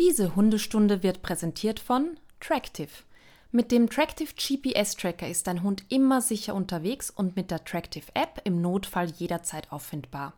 Diese 0.00 0.34
Hundestunde 0.34 1.02
wird 1.02 1.20
präsentiert 1.20 1.78
von 1.78 2.16
Tractive. 2.40 2.88
Mit 3.52 3.70
dem 3.70 3.90
Tractive 3.90 4.32
GPS 4.34 4.96
Tracker 4.96 5.28
ist 5.28 5.46
dein 5.46 5.62
Hund 5.62 5.84
immer 5.90 6.22
sicher 6.22 6.54
unterwegs 6.54 7.10
und 7.10 7.36
mit 7.36 7.50
der 7.50 7.66
Tractive 7.66 8.06
App 8.14 8.40
im 8.44 8.62
Notfall 8.62 9.10
jederzeit 9.10 9.70
auffindbar. 9.70 10.32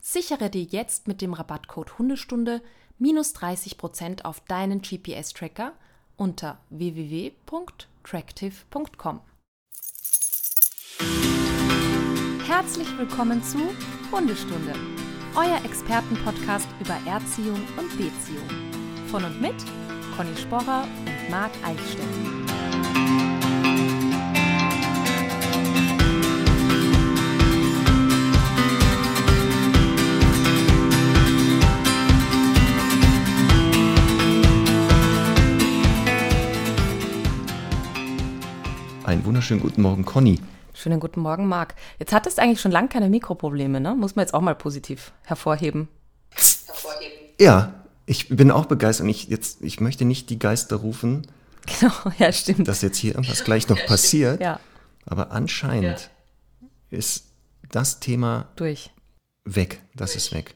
Sichere 0.00 0.48
dir 0.48 0.62
jetzt 0.62 1.06
mit 1.06 1.20
dem 1.20 1.34
Rabattcode 1.34 1.98
Hundestunde 1.98 2.62
minus 2.98 3.34
30% 3.34 4.24
auf 4.24 4.40
deinen 4.40 4.80
GPS 4.80 5.34
Tracker 5.34 5.74
unter 6.16 6.58
www.tractive.com. 6.70 9.20
Herzlich 12.46 12.88
willkommen 12.96 13.42
zu 13.42 13.58
Hundestunde, 14.10 14.72
euer 15.36 15.62
Expertenpodcast 15.62 16.68
über 16.80 16.96
Erziehung 17.06 17.60
und 17.76 17.90
Beziehung. 17.98 18.73
Von 19.14 19.24
und 19.24 19.40
mit 19.40 19.54
Conny 20.16 20.36
Sporrer 20.36 20.88
und 21.06 21.30
Marc 21.30 21.52
Eichstätt. 21.64 22.00
Einen 39.04 39.24
wunderschönen 39.24 39.60
guten 39.60 39.82
Morgen, 39.82 40.04
Conny. 40.04 40.40
Schönen 40.72 40.98
guten 40.98 41.20
Morgen, 41.20 41.46
Marc. 41.46 41.76
Jetzt 42.00 42.12
hattest 42.12 42.38
du 42.38 42.42
eigentlich 42.42 42.60
schon 42.60 42.72
lange 42.72 42.88
keine 42.88 43.08
Mikroprobleme, 43.08 43.78
ne? 43.78 43.94
Muss 43.94 44.16
man 44.16 44.24
jetzt 44.24 44.34
auch 44.34 44.40
mal 44.40 44.56
positiv 44.56 45.12
hervorheben. 45.22 45.86
Ja, 47.38 47.83
ich 48.06 48.28
bin 48.28 48.50
auch 48.50 48.66
begeistert 48.66 49.04
und 49.04 49.10
ich, 49.10 49.28
jetzt, 49.28 49.62
ich 49.62 49.80
möchte 49.80 50.04
nicht 50.04 50.30
die 50.30 50.38
Geister 50.38 50.76
rufen, 50.76 51.26
Genau, 51.66 51.92
ja, 52.18 52.32
stimmt. 52.32 52.68
dass 52.68 52.82
jetzt 52.82 52.98
hier 52.98 53.14
irgendwas 53.14 53.44
gleich 53.44 53.68
noch 53.68 53.84
passiert. 53.86 54.40
Ja, 54.40 54.60
Aber 55.06 55.32
anscheinend 55.32 56.10
ist 56.90 57.26
das 57.70 58.00
Thema 58.00 58.48
durch. 58.56 58.90
weg. 59.44 59.80
Das 59.94 60.14
ist 60.16 60.32
weg. 60.32 60.54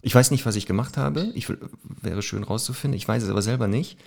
Ich 0.00 0.14
weiß 0.14 0.30
nicht, 0.30 0.46
was 0.46 0.56
ich 0.56 0.66
gemacht 0.66 0.96
habe. 0.96 1.30
Ich 1.34 1.48
wäre 2.00 2.22
schön 2.22 2.44
rauszufinden. 2.44 2.96
Ich 2.96 3.06
weiß 3.06 3.22
es 3.22 3.28
aber 3.30 3.42
selber 3.42 3.68
nicht. 3.68 3.98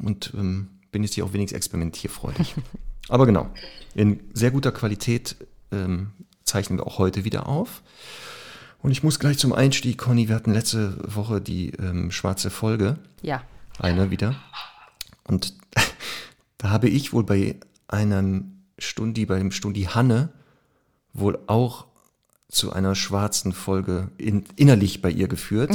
Und 0.00 0.32
ähm, 0.36 0.68
bin 0.92 1.02
jetzt 1.02 1.14
hier 1.14 1.24
auch 1.24 1.32
wenigstens 1.32 1.56
experimentierfreudig. 1.56 2.54
aber 3.08 3.26
genau, 3.26 3.48
in 3.94 4.20
sehr 4.32 4.50
guter 4.50 4.72
Qualität 4.72 5.36
ähm, 5.72 6.12
zeichnen 6.44 6.78
wir 6.78 6.86
auch 6.86 6.98
heute 6.98 7.24
wieder 7.24 7.48
auf. 7.48 7.82
Und 8.86 8.92
ich 8.92 9.02
muss 9.02 9.18
gleich 9.18 9.36
zum 9.36 9.52
Einstieg, 9.52 9.98
Conny, 9.98 10.28
wir 10.28 10.36
hatten 10.36 10.52
letzte 10.52 10.96
Woche 11.12 11.40
die 11.40 11.70
ähm, 11.70 12.12
schwarze 12.12 12.50
Folge. 12.50 13.00
Ja. 13.20 13.42
Eine 13.80 14.12
wieder. 14.12 14.36
Und 15.24 15.54
da 16.58 16.70
habe 16.70 16.88
ich 16.88 17.12
wohl 17.12 17.24
bei 17.24 17.56
einem 17.88 18.62
Stundi, 18.78 19.26
bei 19.26 19.38
dem 19.38 19.50
Stundi 19.50 19.88
Hanne, 19.92 20.28
wohl 21.12 21.36
auch 21.48 21.86
zu 22.48 22.72
einer 22.72 22.94
schwarzen 22.94 23.52
Folge 23.52 24.12
in, 24.18 24.44
innerlich 24.54 25.02
bei 25.02 25.10
ihr 25.10 25.26
geführt. 25.26 25.72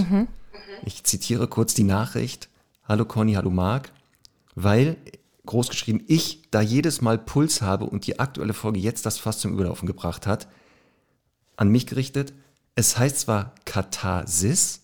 Ich 0.86 1.04
zitiere 1.04 1.50
kurz 1.50 1.74
die 1.74 1.84
Nachricht. 1.84 2.48
Hallo 2.86 3.04
Conny, 3.04 3.34
hallo 3.34 3.50
Marc. 3.50 3.92
Weil, 4.56 4.96
großgeschrieben, 5.46 6.02
ich 6.08 6.44
da 6.50 6.62
jedes 6.62 7.02
Mal 7.02 7.18
Puls 7.18 7.62
habe 7.62 7.84
und 7.84 8.08
die 8.08 8.22
aktuelle 8.22 8.54
Folge 8.54 8.80
jetzt 8.80 9.06
das 9.06 9.18
Fass 9.18 9.40
zum 9.40 9.52
Überlaufen 9.52 9.86
gebracht 9.86 10.28
hat, 10.28 10.48
an 11.58 11.68
mich 11.68 11.88
gerichtet. 11.88 12.32
Es 12.76 12.98
heißt 12.98 13.20
zwar 13.20 13.54
Katharsis, 13.66 14.82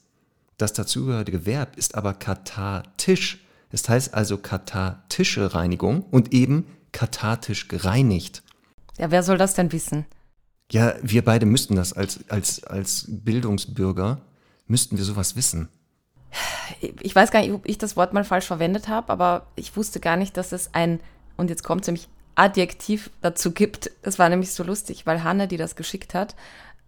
das 0.57 0.73
dazugehörige 0.73 1.45
Verb 1.45 1.77
ist 1.77 1.95
aber 1.95 2.13
kathartisch. 2.13 3.45
Es 3.71 3.87
heißt 3.87 4.13
also 4.13 4.37
kathartische 4.37 5.53
Reinigung 5.53 6.03
und 6.03 6.33
eben 6.33 6.65
kathartisch 6.91 7.67
gereinigt. 7.67 8.43
Ja, 8.97 9.11
wer 9.11 9.23
soll 9.23 9.37
das 9.37 9.53
denn 9.53 9.71
wissen? 9.71 10.05
Ja, 10.71 10.95
wir 11.01 11.23
beide 11.23 11.45
müssten 11.45 11.75
das 11.75 11.93
als, 11.93 12.29
als, 12.29 12.63
als 12.63 13.05
Bildungsbürger, 13.07 14.21
müssten 14.65 14.97
wir 14.97 15.05
sowas 15.05 15.35
wissen. 15.35 15.69
Ich 16.99 17.15
weiß 17.15 17.31
gar 17.31 17.41
nicht, 17.41 17.51
ob 17.51 17.67
ich 17.67 17.77
das 17.77 17.95
Wort 17.95 18.11
mal 18.13 18.25
falsch 18.25 18.47
verwendet 18.47 18.89
habe, 18.89 19.13
aber 19.13 19.47
ich 19.55 19.77
wusste 19.77 20.01
gar 20.01 20.17
nicht, 20.17 20.35
dass 20.35 20.51
es 20.51 20.73
ein, 20.73 20.99
und 21.37 21.49
jetzt 21.49 21.63
kommt 21.63 21.87
nämlich 21.87 22.09
Adjektiv 22.35 23.09
dazu 23.21 23.51
gibt. 23.51 23.89
Das 24.03 24.19
war 24.19 24.29
nämlich 24.29 24.53
so 24.53 24.63
lustig, 24.63 25.07
weil 25.07 25.23
Hanne, 25.23 25.47
die 25.47 25.57
das 25.57 25.75
geschickt 25.75 26.13
hat, 26.13 26.35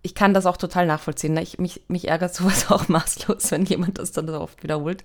ich 0.02 0.16
kann 0.16 0.34
das 0.34 0.46
auch 0.46 0.58
total 0.58 0.86
nachvollziehen. 0.86 1.34
Ne? 1.34 1.42
Ich, 1.42 1.60
mich, 1.60 1.82
mich 1.88 2.08
ärgert 2.08 2.34
sowas 2.34 2.70
auch 2.72 2.88
maßlos, 2.88 3.52
wenn 3.52 3.66
jemand 3.66 3.98
das 4.00 4.12
dann 4.12 4.28
so 4.28 4.40
oft 4.40 4.64
wiederholt. 4.64 5.04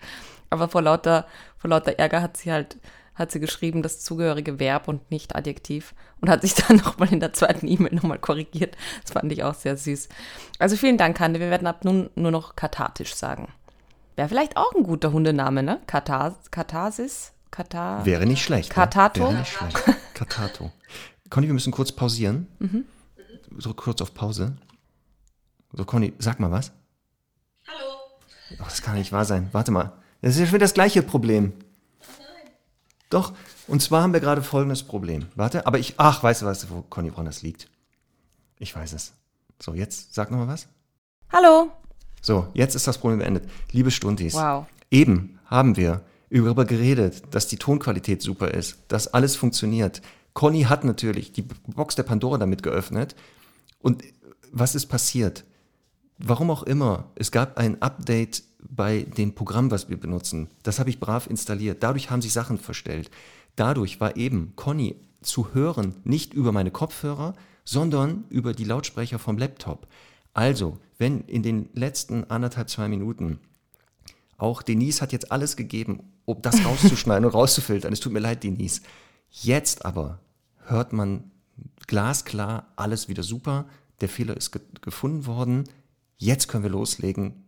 Aber 0.50 0.68
vor 0.68 0.82
lauter, 0.82 1.26
vor 1.58 1.70
lauter 1.70 1.98
Ärger 1.98 2.22
hat 2.22 2.36
sie 2.36 2.52
halt, 2.52 2.76
hat 3.14 3.32
sie 3.32 3.40
geschrieben, 3.40 3.82
das 3.82 4.00
zugehörige 4.00 4.58
Verb 4.58 4.86
und 4.88 5.10
nicht 5.10 5.34
Adjektiv 5.34 5.94
und 6.20 6.28
hat 6.30 6.42
sich 6.42 6.54
dann 6.68 6.76
nochmal 6.76 7.12
in 7.12 7.20
der 7.20 7.32
zweiten 7.32 7.66
E-Mail 7.66 7.94
nochmal 7.94 8.18
korrigiert. 8.18 8.76
Das 9.02 9.12
fand 9.12 9.32
ich 9.32 9.42
auch 9.42 9.54
sehr 9.54 9.76
süß. 9.76 10.08
Also 10.58 10.76
vielen 10.76 10.98
Dank, 10.98 11.18
Hanne. 11.18 11.40
Wir 11.40 11.50
werden 11.50 11.66
ab 11.66 11.84
nun 11.84 12.10
nur 12.14 12.30
noch 12.30 12.54
kathartisch 12.56 13.14
sagen. 13.14 13.48
Wäre 14.16 14.28
vielleicht 14.28 14.56
auch 14.56 14.72
ein 14.74 14.84
guter 14.84 15.12
Hundename, 15.12 15.62
ne? 15.64 15.80
Katar 15.88 16.36
Katharsis? 16.52 17.32
Katar 17.50 18.04
Wäre 18.06 18.26
nicht 18.26 18.42
schlecht. 18.44 18.68
ne? 18.68 18.74
Katato? 18.74 19.20
Wäre 19.22 19.34
nicht 19.34 19.52
schlecht. 19.52 19.82
Katato. 20.14 20.70
Conny, 21.30 21.48
wir 21.48 21.54
müssen 21.54 21.72
kurz 21.72 21.90
pausieren. 21.90 22.46
So 23.58 23.74
kurz 23.74 24.00
auf 24.02 24.14
Pause. 24.14 24.56
So, 25.76 25.84
Conny, 25.84 26.12
sag 26.18 26.40
mal 26.40 26.50
was. 26.50 26.72
Hallo. 27.66 27.96
Ach, 28.60 28.68
das 28.68 28.82
kann 28.82 28.94
nicht 28.96 29.12
wahr 29.12 29.24
sein. 29.24 29.48
Warte 29.52 29.72
mal. 29.72 29.92
Das 30.22 30.34
ist 30.34 30.40
ja 30.40 30.46
schon 30.46 30.54
wieder 30.54 30.64
das 30.64 30.74
gleiche 30.74 31.02
Problem. 31.02 31.52
Doch, 33.10 33.32
und 33.66 33.82
zwar 33.82 34.02
haben 34.02 34.12
wir 34.12 34.20
gerade 34.20 34.42
folgendes 34.42 34.82
Problem. 34.82 35.26
Warte, 35.34 35.66
aber 35.66 35.78
ich, 35.78 35.94
ach, 35.98 36.22
weißt 36.22 36.42
du 36.42 36.46
was, 36.46 36.70
wo 36.70 36.82
Conny 36.82 37.10
Braun 37.10 37.26
das 37.26 37.42
liegt? 37.42 37.68
Ich 38.58 38.74
weiß 38.74 38.92
es. 38.92 39.12
So, 39.62 39.74
jetzt 39.74 40.14
sag 40.14 40.30
nochmal 40.30 40.48
was. 40.48 40.66
Hallo. 41.32 41.70
So, 42.22 42.48
jetzt 42.54 42.74
ist 42.74 42.86
das 42.86 42.98
Problem 42.98 43.18
beendet. 43.18 43.48
Liebe 43.72 43.90
Stundis, 43.90 44.34
Wow. 44.34 44.66
eben 44.90 45.38
haben 45.46 45.76
wir 45.76 46.02
darüber 46.30 46.64
geredet, 46.64 47.22
dass 47.34 47.46
die 47.46 47.58
Tonqualität 47.58 48.22
super 48.22 48.52
ist, 48.52 48.78
dass 48.88 49.08
alles 49.08 49.36
funktioniert. 49.36 50.00
Conny 50.32 50.62
hat 50.62 50.84
natürlich 50.84 51.32
die 51.32 51.42
Box 51.42 51.94
der 51.94 52.02
Pandora 52.02 52.38
damit 52.38 52.62
geöffnet. 52.62 53.14
Und 53.78 54.02
was 54.50 54.74
ist 54.74 54.86
passiert? 54.86 55.44
Warum 56.18 56.50
auch 56.50 56.62
immer, 56.62 57.10
es 57.16 57.30
gab 57.30 57.58
ein 57.58 57.82
Update 57.82 58.44
bei 58.60 59.02
dem 59.02 59.34
Programm, 59.34 59.70
was 59.70 59.88
wir 59.88 59.98
benutzen. 59.98 60.48
Das 60.62 60.78
habe 60.78 60.90
ich 60.90 61.00
brav 61.00 61.26
installiert. 61.26 61.82
Dadurch 61.82 62.10
haben 62.10 62.22
sich 62.22 62.32
Sachen 62.32 62.58
verstellt. 62.58 63.10
Dadurch 63.56 64.00
war 64.00 64.16
eben 64.16 64.54
Conny 64.56 64.96
zu 65.22 65.54
hören, 65.54 65.94
nicht 66.04 66.34
über 66.34 66.52
meine 66.52 66.70
Kopfhörer, 66.70 67.34
sondern 67.64 68.24
über 68.28 68.52
die 68.52 68.64
Lautsprecher 68.64 69.18
vom 69.18 69.38
Laptop. 69.38 69.86
Also, 70.32 70.78
wenn 70.98 71.20
in 71.22 71.42
den 71.42 71.68
letzten 71.72 72.24
anderthalb, 72.30 72.68
zwei 72.68 72.88
Minuten 72.88 73.38
auch 74.36 74.62
Denise 74.62 75.00
hat 75.00 75.12
jetzt 75.12 75.30
alles 75.30 75.56
gegeben, 75.56 76.00
um 76.24 76.42
das 76.42 76.64
rauszuschneiden 76.64 77.24
und 77.24 77.34
rauszufiltern. 77.34 77.92
Es 77.92 78.00
tut 78.00 78.12
mir 78.12 78.20
leid, 78.20 78.42
Denise. 78.42 78.82
Jetzt 79.30 79.84
aber 79.84 80.20
hört 80.66 80.92
man 80.92 81.30
glasklar 81.86 82.66
alles 82.76 83.08
wieder 83.08 83.22
super. 83.22 83.66
Der 84.00 84.08
Fehler 84.08 84.36
ist 84.36 84.50
ge 84.52 84.60
gefunden 84.80 85.26
worden. 85.26 85.64
Jetzt 86.16 86.48
können 86.48 86.62
wir 86.62 86.70
loslegen. 86.70 87.44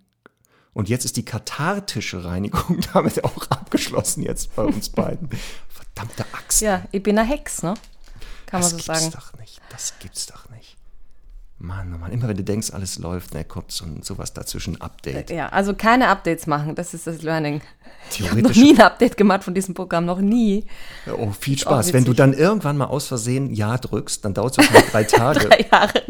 Und 0.72 0.88
jetzt 0.88 1.04
ist 1.04 1.16
die 1.16 1.24
kathartische 1.24 2.24
Reinigung 2.24 2.80
damit 2.92 3.24
auch 3.24 3.50
abgeschlossen 3.50 4.22
jetzt 4.22 4.54
bei 4.56 4.62
uns 4.62 4.90
beiden. 4.90 5.30
Verdammte 5.68 6.26
Axt. 6.32 6.60
Ja, 6.60 6.84
ich 6.92 7.02
bin 7.02 7.18
eine 7.18 7.26
Hex, 7.26 7.62
ne? 7.62 7.74
Kann 8.46 8.60
das 8.60 8.72
man 8.72 8.80
so 8.80 8.92
gibt's 8.92 9.00
sagen. 9.00 9.10
doch 9.12 9.38
nicht. 9.38 9.60
Das 9.70 9.94
gibt's 9.98 10.26
doch 10.26 10.48
nicht. 10.50 10.55
Mann, 11.58 11.90
oh 11.94 11.98
Mann, 11.98 12.12
immer 12.12 12.28
wenn 12.28 12.36
du 12.36 12.44
denkst, 12.44 12.70
alles 12.72 12.98
läuft, 12.98 13.32
ne, 13.32 13.42
kommt 13.42 13.72
so 13.72 13.86
ein, 13.86 14.02
sowas 14.02 14.34
dazwischen, 14.34 14.78
Update. 14.80 15.30
Ja, 15.30 15.48
also 15.48 15.72
keine 15.72 16.08
Updates 16.08 16.46
machen, 16.46 16.74
das 16.74 16.92
ist 16.92 17.06
das 17.06 17.22
Learning. 17.22 17.62
Ich 18.10 18.30
habe 18.30 18.42
noch 18.42 18.54
nie 18.54 18.74
ein 18.74 18.80
Update 18.82 19.16
gemacht 19.16 19.42
von 19.42 19.54
diesem 19.54 19.74
Programm, 19.74 20.04
noch 20.04 20.20
nie. 20.20 20.66
Oh, 21.10 21.30
viel 21.30 21.56
auch 21.56 21.60
Spaß. 21.60 21.92
Wenn 21.94 22.04
du 22.04 22.12
dann 22.12 22.34
irgendwann 22.34 22.76
mal 22.76 22.84
aus 22.84 23.06
Versehen 23.06 23.52
Ja 23.54 23.78
drückst, 23.78 24.22
dann 24.24 24.34
dauert 24.34 24.52
es 24.52 24.58
wahrscheinlich 24.58 24.90
drei 24.90 25.04
Tage. 25.04 25.48
Drei 25.48 25.66
Jahre, 25.72 26.02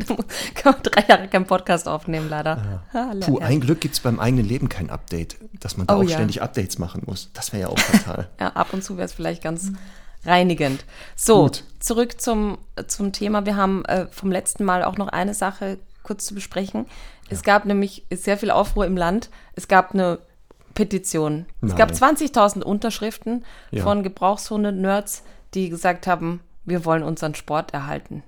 kann 0.55 0.73
man 0.73 0.83
drei 0.83 1.05
Jahre 1.09 1.29
keinen 1.29 1.47
Podcast 1.47 1.87
aufnehmen, 1.87 2.29
leider. 2.29 2.83
Ah, 2.93 3.13
Puh, 3.21 3.39
ein 3.39 3.61
Glück 3.61 3.81
gibt 3.81 3.95
es 3.95 4.01
beim 4.01 4.19
eigenen 4.19 4.47
Leben 4.47 4.69
kein 4.69 4.91
Update, 4.91 5.37
dass 5.61 5.77
man 5.77 5.87
da 5.87 5.95
Oh 5.97 6.01
auch 6.01 6.03
ja. 6.03 6.17
ständig 6.17 6.43
Updates 6.43 6.79
machen 6.79 7.03
muss. 7.07 7.31
Das 7.35 7.53
wäre 7.53 7.63
ja 7.63 7.69
auch 7.69 7.79
fatal. 7.79 8.29
Ja, 8.41 8.49
ab 8.49 8.73
und 8.73 8.83
zu 8.83 8.97
wäre 8.97 9.07
es 9.07 9.13
vielleicht 9.13 9.43
ganz 9.43 9.71
reinigend. 10.25 10.85
So, 11.15 11.43
Gut. 11.45 11.65
zurück 11.81 12.21
zum, 12.21 12.59
zum 12.87 13.13
Thema. 13.13 13.47
Wir 13.47 13.57
haben 13.57 13.85
äh, 13.85 14.07
vom 14.11 14.31
letzten 14.31 14.65
Mal 14.65 14.85
auch 14.85 14.97
noch 14.97 15.09
eine 15.09 15.35
Sache 15.35 15.79
kurz 16.03 16.27
zu 16.27 16.35
besprechen. 16.35 16.87
Es 17.29 17.43
gab 17.43 17.65
nämlich 17.65 18.05
sehr 18.13 18.39
viel 18.39 18.51
Aufruhr 18.51 18.87
im 18.87 18.97
Land. 18.97 19.31
Es 19.55 19.67
gab 19.67 19.93
eine 19.93 20.19
Petition. 20.75 21.47
Es 21.63 21.75
gab 21.75 21.91
Nein. 21.91 22.17
20.000 22.17 22.63
Unterschriften 22.63 23.45
Ja. 23.73 23.83
von 23.83 24.03
Gebrauchshunde-Nerds, 24.03 25.23
die 25.55 25.69
gesagt 25.69 26.07
haben, 26.07 26.41
wir 26.65 26.85
wollen 26.85 27.03
unseren 27.03 27.35
Sport 27.35 27.73
erhalten. 27.73 28.23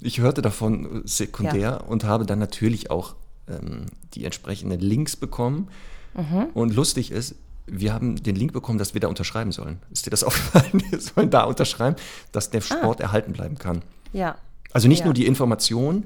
Ich 0.00 0.20
hörte 0.20 0.40
davon 0.42 1.04
äh, 1.04 1.08
sekundär 1.08 1.84
und 1.88 2.04
habe 2.04 2.24
dann 2.24 2.38
natürlich 2.38 2.90
auch 2.90 3.14
ähm, 3.48 3.86
die 4.14 4.24
entsprechenden 4.24 4.80
Links 4.80 5.16
bekommen. 5.16 5.68
Mhm. 6.14 6.46
Und 6.54 6.74
lustig 6.74 7.10
ist, 7.10 7.34
wir 7.66 7.92
haben 7.94 8.22
den 8.22 8.36
Link 8.36 8.52
bekommen, 8.52 8.78
dass 8.78 8.94
wir 8.94 9.00
da 9.00 9.08
unterschreiben 9.08 9.52
sollen. 9.52 9.80
Ist 9.90 10.06
dir 10.06 10.10
das 10.10 10.24
aufgefallen? 10.24 10.82
Wir 10.90 11.00
sollen 11.00 11.30
da 11.30 11.44
unterschreiben, 11.44 11.96
dass 12.32 12.50
der 12.50 12.60
Sport 12.60 13.00
ah. 13.00 13.04
erhalten 13.04 13.32
bleiben 13.32 13.58
kann. 13.58 13.82
Ja. 14.12 14.36
Also 14.72 14.88
nicht 14.88 15.00
ja. 15.00 15.04
nur 15.06 15.14
die 15.14 15.26
Information, 15.26 16.04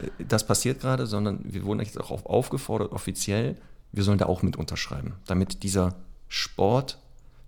äh, 0.00 0.24
das 0.24 0.46
passiert 0.46 0.80
gerade, 0.80 1.06
sondern 1.06 1.40
wir 1.44 1.64
wurden 1.64 1.80
jetzt 1.80 2.00
auch 2.00 2.24
aufgefordert, 2.24 2.92
offiziell, 2.92 3.56
wir 3.92 4.04
sollen 4.04 4.18
da 4.18 4.26
auch 4.26 4.42
mit 4.42 4.56
unterschreiben, 4.56 5.14
damit 5.26 5.62
dieser 5.62 5.94
Sport, 6.28 6.98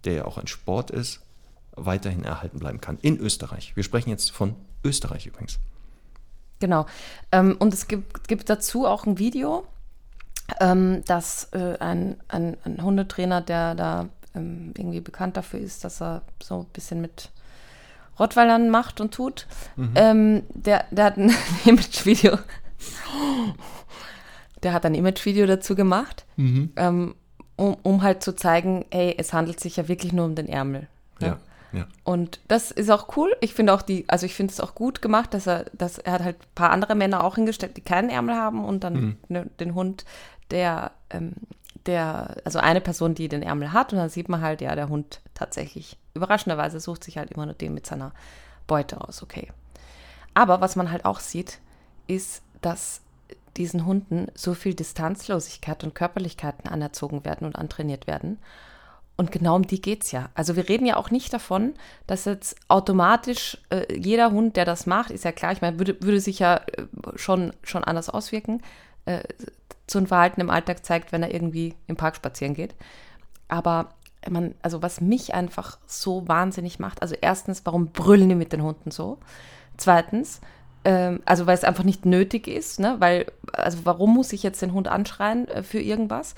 der 0.04 0.12
ja 0.12 0.24
auch 0.26 0.36
ein 0.36 0.46
Sport 0.46 0.90
ist, 0.90 1.20
weiterhin 1.76 2.24
erhalten 2.24 2.58
bleiben 2.58 2.80
kann. 2.80 2.98
In 3.00 3.18
Österreich. 3.18 3.74
Wir 3.74 3.82
sprechen 3.82 4.10
jetzt 4.10 4.30
von 4.30 4.54
Österreich 4.84 5.26
übrigens. 5.26 5.58
Genau. 6.60 6.86
Ähm, 7.32 7.56
und 7.58 7.74
es 7.74 7.88
gibt, 7.88 8.28
gibt 8.28 8.48
dazu 8.48 8.86
auch 8.86 9.06
ein 9.06 9.18
Video, 9.18 9.66
ähm, 10.60 11.02
dass 11.06 11.48
äh, 11.52 11.78
ein, 11.78 12.16
ein, 12.28 12.56
ein, 12.64 12.82
Hundetrainer, 12.82 13.40
der 13.40 13.74
da 13.74 14.08
ähm, 14.34 14.72
irgendwie 14.76 15.00
bekannt 15.00 15.36
dafür 15.36 15.60
ist, 15.60 15.84
dass 15.84 16.00
er 16.00 16.22
so 16.42 16.60
ein 16.60 16.66
bisschen 16.72 17.00
mit 17.00 17.30
Rottweilern 18.18 18.70
macht 18.70 19.00
und 19.00 19.12
tut, 19.12 19.46
mhm. 19.76 19.92
ähm, 19.94 20.42
der, 20.50 20.84
der 20.90 21.04
hat 21.04 21.16
ein 21.16 21.34
Imagevideo. 21.64 22.38
Der 24.62 24.72
hat 24.72 24.86
ein 24.86 24.94
Imagevideo 24.94 25.46
dazu 25.46 25.74
gemacht, 25.74 26.24
mhm. 26.36 26.72
ähm, 26.76 27.14
um, 27.56 27.76
um 27.82 28.02
halt 28.02 28.22
zu 28.22 28.34
zeigen, 28.34 28.84
hey, 28.90 29.14
es 29.18 29.32
handelt 29.32 29.60
sich 29.60 29.76
ja 29.76 29.88
wirklich 29.88 30.12
nur 30.12 30.24
um 30.24 30.34
den 30.34 30.48
Ärmel. 30.48 30.88
Ne? 31.20 31.26
Ja. 31.26 31.38
Ja. 31.74 31.88
Und 32.04 32.40
das 32.46 32.70
ist 32.70 32.88
auch 32.88 33.16
cool. 33.16 33.34
Ich 33.40 33.52
finde 33.52 33.74
auch 33.74 33.82
die, 33.82 34.04
also 34.08 34.26
ich 34.26 34.34
finde 34.34 34.52
es 34.52 34.60
auch 34.60 34.74
gut 34.76 35.02
gemacht, 35.02 35.34
dass 35.34 35.48
er, 35.48 35.64
dass 35.72 35.98
er 35.98 36.12
hat 36.12 36.22
halt 36.22 36.36
ein 36.36 36.54
paar 36.54 36.70
andere 36.70 36.94
Männer 36.94 37.24
auch 37.24 37.34
hingestellt, 37.34 37.76
die 37.76 37.80
keinen 37.80 38.10
Ärmel 38.10 38.36
haben 38.36 38.64
und 38.64 38.84
dann 38.84 38.94
mhm. 38.94 39.16
ne, 39.28 39.50
den 39.58 39.74
Hund, 39.74 40.04
der, 40.50 40.92
ähm, 41.10 41.34
der, 41.86 42.36
also 42.44 42.58
eine 42.58 42.80
Person, 42.80 43.14
die 43.14 43.28
den 43.28 43.42
Ärmel 43.42 43.72
hat 43.72 43.92
und 43.92 43.98
dann 43.98 44.08
sieht 44.08 44.28
man 44.28 44.40
halt, 44.40 44.60
ja, 44.60 44.74
der 44.74 44.88
Hund 44.88 45.20
tatsächlich 45.34 45.98
überraschenderweise 46.14 46.80
sucht 46.80 47.04
sich 47.04 47.18
halt 47.18 47.30
immer 47.30 47.46
nur 47.46 47.54
den 47.54 47.74
mit 47.74 47.86
seiner 47.86 48.12
Beute 48.66 49.00
aus, 49.00 49.22
okay. 49.22 49.50
Aber 50.32 50.60
was 50.60 50.76
man 50.76 50.90
halt 50.90 51.04
auch 51.04 51.20
sieht, 51.20 51.58
ist, 52.06 52.42
dass 52.60 53.02
diesen 53.56 53.86
Hunden 53.86 54.26
so 54.34 54.54
viel 54.54 54.74
Distanzlosigkeit 54.74 55.84
und 55.84 55.94
Körperlichkeiten 55.94 56.68
anerzogen 56.68 57.24
werden 57.24 57.46
und 57.46 57.56
antrainiert 57.56 58.06
werden. 58.06 58.38
Und 59.16 59.30
genau 59.30 59.54
um 59.54 59.66
die 59.66 59.80
geht 59.80 60.02
es 60.02 60.10
ja. 60.10 60.30
Also 60.34 60.56
wir 60.56 60.68
reden 60.68 60.86
ja 60.86 60.96
auch 60.96 61.10
nicht 61.10 61.32
davon, 61.32 61.74
dass 62.08 62.24
jetzt 62.24 62.56
automatisch 62.66 63.58
äh, 63.70 63.86
jeder 63.96 64.32
Hund, 64.32 64.56
der 64.56 64.64
das 64.64 64.86
macht, 64.86 65.12
ist 65.12 65.24
ja 65.24 65.30
klar, 65.30 65.52
ich 65.52 65.60
meine, 65.60 65.78
würde, 65.78 66.02
würde 66.02 66.18
sich 66.18 66.40
ja 66.40 66.56
äh, 66.56 66.86
schon, 67.14 67.52
schon 67.62 67.84
anders 67.84 68.10
auswirken, 68.10 68.60
äh, 69.04 69.22
so 69.88 69.98
ein 69.98 70.06
Verhalten 70.06 70.40
im 70.40 70.50
Alltag 70.50 70.84
zeigt, 70.84 71.12
wenn 71.12 71.22
er 71.22 71.32
irgendwie 71.32 71.74
im 71.86 71.96
Park 71.96 72.16
spazieren 72.16 72.54
geht. 72.54 72.74
Aber 73.48 73.90
man, 74.28 74.54
also 74.62 74.82
was 74.82 75.00
mich 75.00 75.34
einfach 75.34 75.78
so 75.86 76.26
wahnsinnig 76.28 76.78
macht, 76.78 77.02
also 77.02 77.14
erstens, 77.20 77.62
warum 77.64 77.88
brüllen 77.88 78.28
die 78.28 78.34
mit 78.34 78.52
den 78.52 78.62
Hunden 78.62 78.90
so? 78.90 79.18
Zweitens, 79.76 80.40
ähm, 80.84 81.20
also 81.24 81.46
weil 81.46 81.54
es 81.54 81.64
einfach 81.64 81.84
nicht 81.84 82.06
nötig 82.06 82.48
ist, 82.48 82.80
ne? 82.80 82.96
Weil, 82.98 83.26
also 83.52 83.78
warum 83.84 84.14
muss 84.14 84.32
ich 84.32 84.42
jetzt 84.42 84.62
den 84.62 84.72
Hund 84.72 84.88
anschreien 84.88 85.48
äh, 85.48 85.62
für 85.62 85.80
irgendwas? 85.80 86.34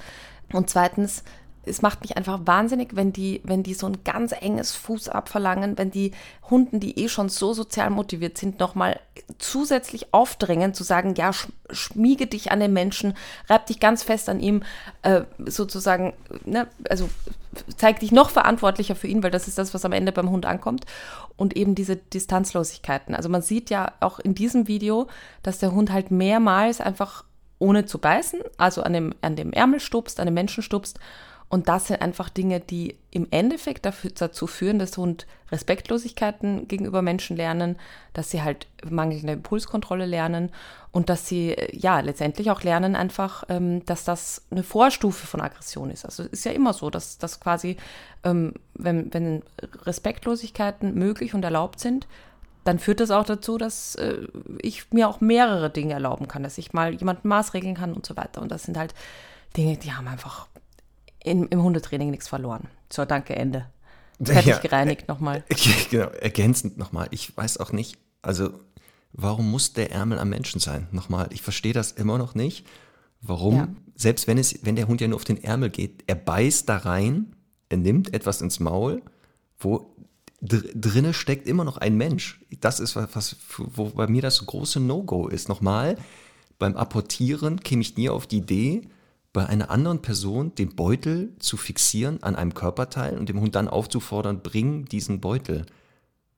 Und 0.53 0.71
zweitens, 0.71 1.25
es 1.67 1.83
macht 1.83 2.01
mich 2.03 2.17
einfach 2.17 2.41
wahnsinnig, 2.45 2.95
wenn 2.95 3.13
die, 3.13 3.41
wenn 3.45 3.63
die 3.63 3.75
so 3.75 3.87
ein 3.87 4.05
ganz 4.05 4.33
enges 4.33 4.73
Fuß 4.73 5.09
abverlangen, 5.09 5.77
wenn 5.77 5.91
die 5.91 6.13
Hunden, 6.49 6.81
die 6.81 6.99
eh 6.99 7.09
schon 7.09 7.29
so 7.29 7.53
sozial 7.53 7.91
motiviert 7.91 8.39
sind, 8.39 8.61
nochmal 8.61 9.01
zusätzlich 9.39 10.15
aufdrängen, 10.15 10.75
zu 10.75 10.85
sagen, 10.85 11.15
ja, 11.17 11.33
schmiege 11.71 12.27
dich 12.27 12.53
an 12.53 12.61
den 12.61 12.73
Menschen, 12.73 13.15
reib 13.49 13.67
dich 13.67 13.81
ganz 13.81 14.05
fest 14.05 14.29
an 14.29 14.41
ihm, 14.41 14.63
äh, 15.03 15.23
sozusagen, 15.45 16.15
ne, 16.45 16.69
also 16.89 17.11
zeig 17.77 18.01
dich 18.01 18.13
noch 18.13 18.31
verantwortlicher 18.31 18.95
für 18.95 19.09
ihn, 19.09 19.23
weil 19.23 19.31
das 19.31 19.49
ist 19.49 19.59
das, 19.59 19.75
was 19.75 19.85
am 19.85 19.93
Ende 19.93 20.13
beim 20.13 20.31
Hund 20.31 20.47
ankommt. 20.47 20.87
Und 21.37 21.57
eben 21.57 21.75
diese 21.75 21.97
Distanzlosigkeiten. 21.97 23.15
Also 23.15 23.29
man 23.29 23.43
sieht 23.43 23.69
ja 23.69 23.93
auch 24.01 24.19
in 24.19 24.35
diesem 24.35 24.69
Video, 24.69 25.07
dass 25.43 25.59
der 25.59 25.73
Hund 25.73 25.93
halt 25.93 26.11
mehrmals 26.11 26.81
einfach 26.81 27.25
ohne 27.59 27.87
zu 27.87 27.99
beißen, 27.99 28.41
also 28.57 28.83
an 28.83 28.93
dem, 28.93 29.15
an 29.23 29.37
dem 29.37 29.53
Ärmel 29.53 29.81
stupst, 29.81 30.21
an 30.21 30.27
dem 30.27 30.35
Menschen 30.35 30.63
stupst 30.63 30.99
und 31.49 31.69
das 31.69 31.87
sind 31.87 32.03
einfach 32.03 32.29
Dinge, 32.29 32.59
die 32.59 32.97
im 33.13 33.29
Endeffekt 33.31 33.87
dafür, 33.87 34.11
dazu 34.11 34.49
führen, 34.49 34.81
dass 34.81 34.97
Hund 34.97 35.27
Respektlosigkeiten 35.53 36.67
gegenüber 36.67 37.03
Menschen 37.03 37.37
lernen, 37.37 37.77
dass 38.15 38.33
sie 38.33 38.43
halt 38.43 38.67
mangelnde 38.89 39.35
Impulskontrolle 39.35 40.07
lernen 40.07 40.51
und 40.91 41.09
dass 41.09 41.29
sie 41.29 41.57
ja 41.73 42.01
letztendlich 42.01 42.51
auch 42.51 42.65
lernen 42.65 42.97
einfach, 42.97 43.45
ähm, 43.49 43.85
dass 43.87 44.03
das 44.03 44.45
eine 44.51 44.65
Vorstufe 44.65 45.29
von 45.29 45.41
Aggression 45.41 45.91
ist. 45.91 46.05
Also 46.05 46.25
es 46.25 46.31
ist 46.31 46.45
ja 46.47 46.53
immer 46.53 46.73
so, 46.73 46.91
dass, 46.91 47.19
dass 47.19 47.39
quasi, 47.39 47.77
ähm, 48.25 48.55
wenn, 48.75 49.15
wenn 49.15 49.43
Respektlosigkeiten 49.85 50.95
möglich 50.95 51.33
und 51.33 51.45
erlaubt 51.45 51.79
sind, 51.79 52.09
dann 52.65 52.81
führt 52.81 52.99
das 52.99 53.13
auch 53.13 53.25
dazu, 53.25 53.57
dass 53.57 53.95
äh, 53.95 54.27
ich 54.61 54.91
mir 54.91 55.09
auch 55.09 55.21
mehrere 55.21 55.71
Dinge 55.71 55.95
erlauben 55.95 56.27
kann, 56.27 56.43
dass 56.43 56.59
ich 56.59 56.73
mal 56.73 56.93
jemanden 56.93 57.29
maßregeln 57.29 57.77
kann 57.77 57.93
und 57.93 58.05
so 58.05 58.17
weiter. 58.17 58.43
Und 58.43 58.51
das 58.51 58.65
sind 58.65 58.77
halt 58.77 58.95
Dinge, 59.57 59.77
die 59.77 59.93
haben 59.93 60.09
einfach 60.09 60.49
in, 61.27 61.47
im 61.49 61.63
Hundetraining 61.63 62.11
nichts 62.11 62.29
verloren. 62.29 62.69
So, 62.91 63.05
danke, 63.05 63.37
Ende. 63.37 63.67
Fertig 64.23 64.47
ja, 64.47 64.59
gereinigt 64.59 65.09
nochmal. 65.09 65.45
Genau, 65.91 66.07
ergänzend 66.07 66.79
nochmal. 66.79 67.09
Ich 67.11 67.37
weiß 67.37 67.59
auch 67.59 67.73
nicht, 67.73 67.99
also 68.23 68.51
warum 69.13 69.51
muss 69.51 69.73
der 69.73 69.91
Ärmel 69.91 70.19
am 70.19 70.31
Menschen 70.31 70.61
sein? 70.61 70.89
Nochmal, 70.93 71.29
ich 71.31 71.43
verstehe 71.43 71.73
das 71.73 71.93
immer 71.93 72.19
noch 72.19 72.35
nicht. 72.35 72.67
Warum, 73.21 73.55
ja. 73.55 73.69
selbst 73.95 74.27
wenn, 74.27 74.39
es, 74.39 74.61
wenn 74.63 74.77
der 74.77 74.89
Hund 74.89 75.01
ja 75.01 75.09
nur 75.09 75.17
auf 75.17 75.25
den 75.25 75.43
Ärmel 75.43 75.71
geht, 75.71 76.05
er 76.07 76.15
beißt 76.15 76.69
da 76.69 76.79
rein, 76.79 77.35
er 77.69 77.79
nimmt 77.79 78.15
etwas 78.15 78.41
ins 78.41 78.61
Maul, 78.61 79.03
wo 79.59 79.95
dr 80.41 80.71
drinne 80.75 81.13
steckt 81.13 81.49
immer 81.49 81.65
noch 81.65 81.79
ein 81.79 81.97
Mensch. 81.97 82.41
Das 82.61 82.79
ist 82.79 82.95
was, 82.95 83.09
was 83.15 83.37
wo 83.59 83.87
bei 83.87 84.07
mir 84.07 84.23
das 84.23 84.45
große 84.45 84.81
No-Go 84.81 85.29
ist. 85.29 85.49
Nochmal, 85.49 85.97
beim 86.59 86.77
Apportieren 86.77 87.61
käme 87.61 87.83
ich 87.83 87.97
nie 87.97 88.09
auf 88.09 88.27
die 88.27 88.39
Idee, 88.39 88.83
bei 89.37 89.45
einer 89.45 89.71
anderen 89.71 90.01
Person 90.01 90.55
den 90.55 90.75
Beutel 90.75 91.37
zu 91.41 91.59
fixieren 91.59 92.23
an 92.23 92.37
einem 92.37 92.55
Körperteil 92.55 93.19
und 93.19 93.29
dem 93.29 93.39
Hund 93.39 93.55
dann 93.55 93.69
aufzufordern, 93.69 94.41
bring 94.41 94.87
diesen 94.87 95.21
Beutel. 95.21 95.67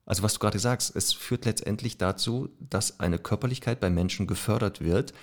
Also 0.05 0.21
was 0.21 0.33
du 0.33 0.39
gerade 0.39 0.59
sagst, 0.59 0.93
es 0.97 1.13
führt 1.13 1.45
letztendlich 1.45 1.97
dazu, 1.97 2.49
dass 2.59 2.99
eine 2.99 3.17
Körperlichkeit 3.17 3.79
bei 3.79 3.89
Menschen 3.89 4.27
gefördert 4.27 4.81
wird, 4.81 5.13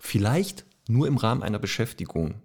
vielleicht 0.00 0.64
nur 0.88 1.06
im 1.06 1.18
Rahmen 1.18 1.42
einer 1.42 1.58
Beschäftigung. 1.58 2.36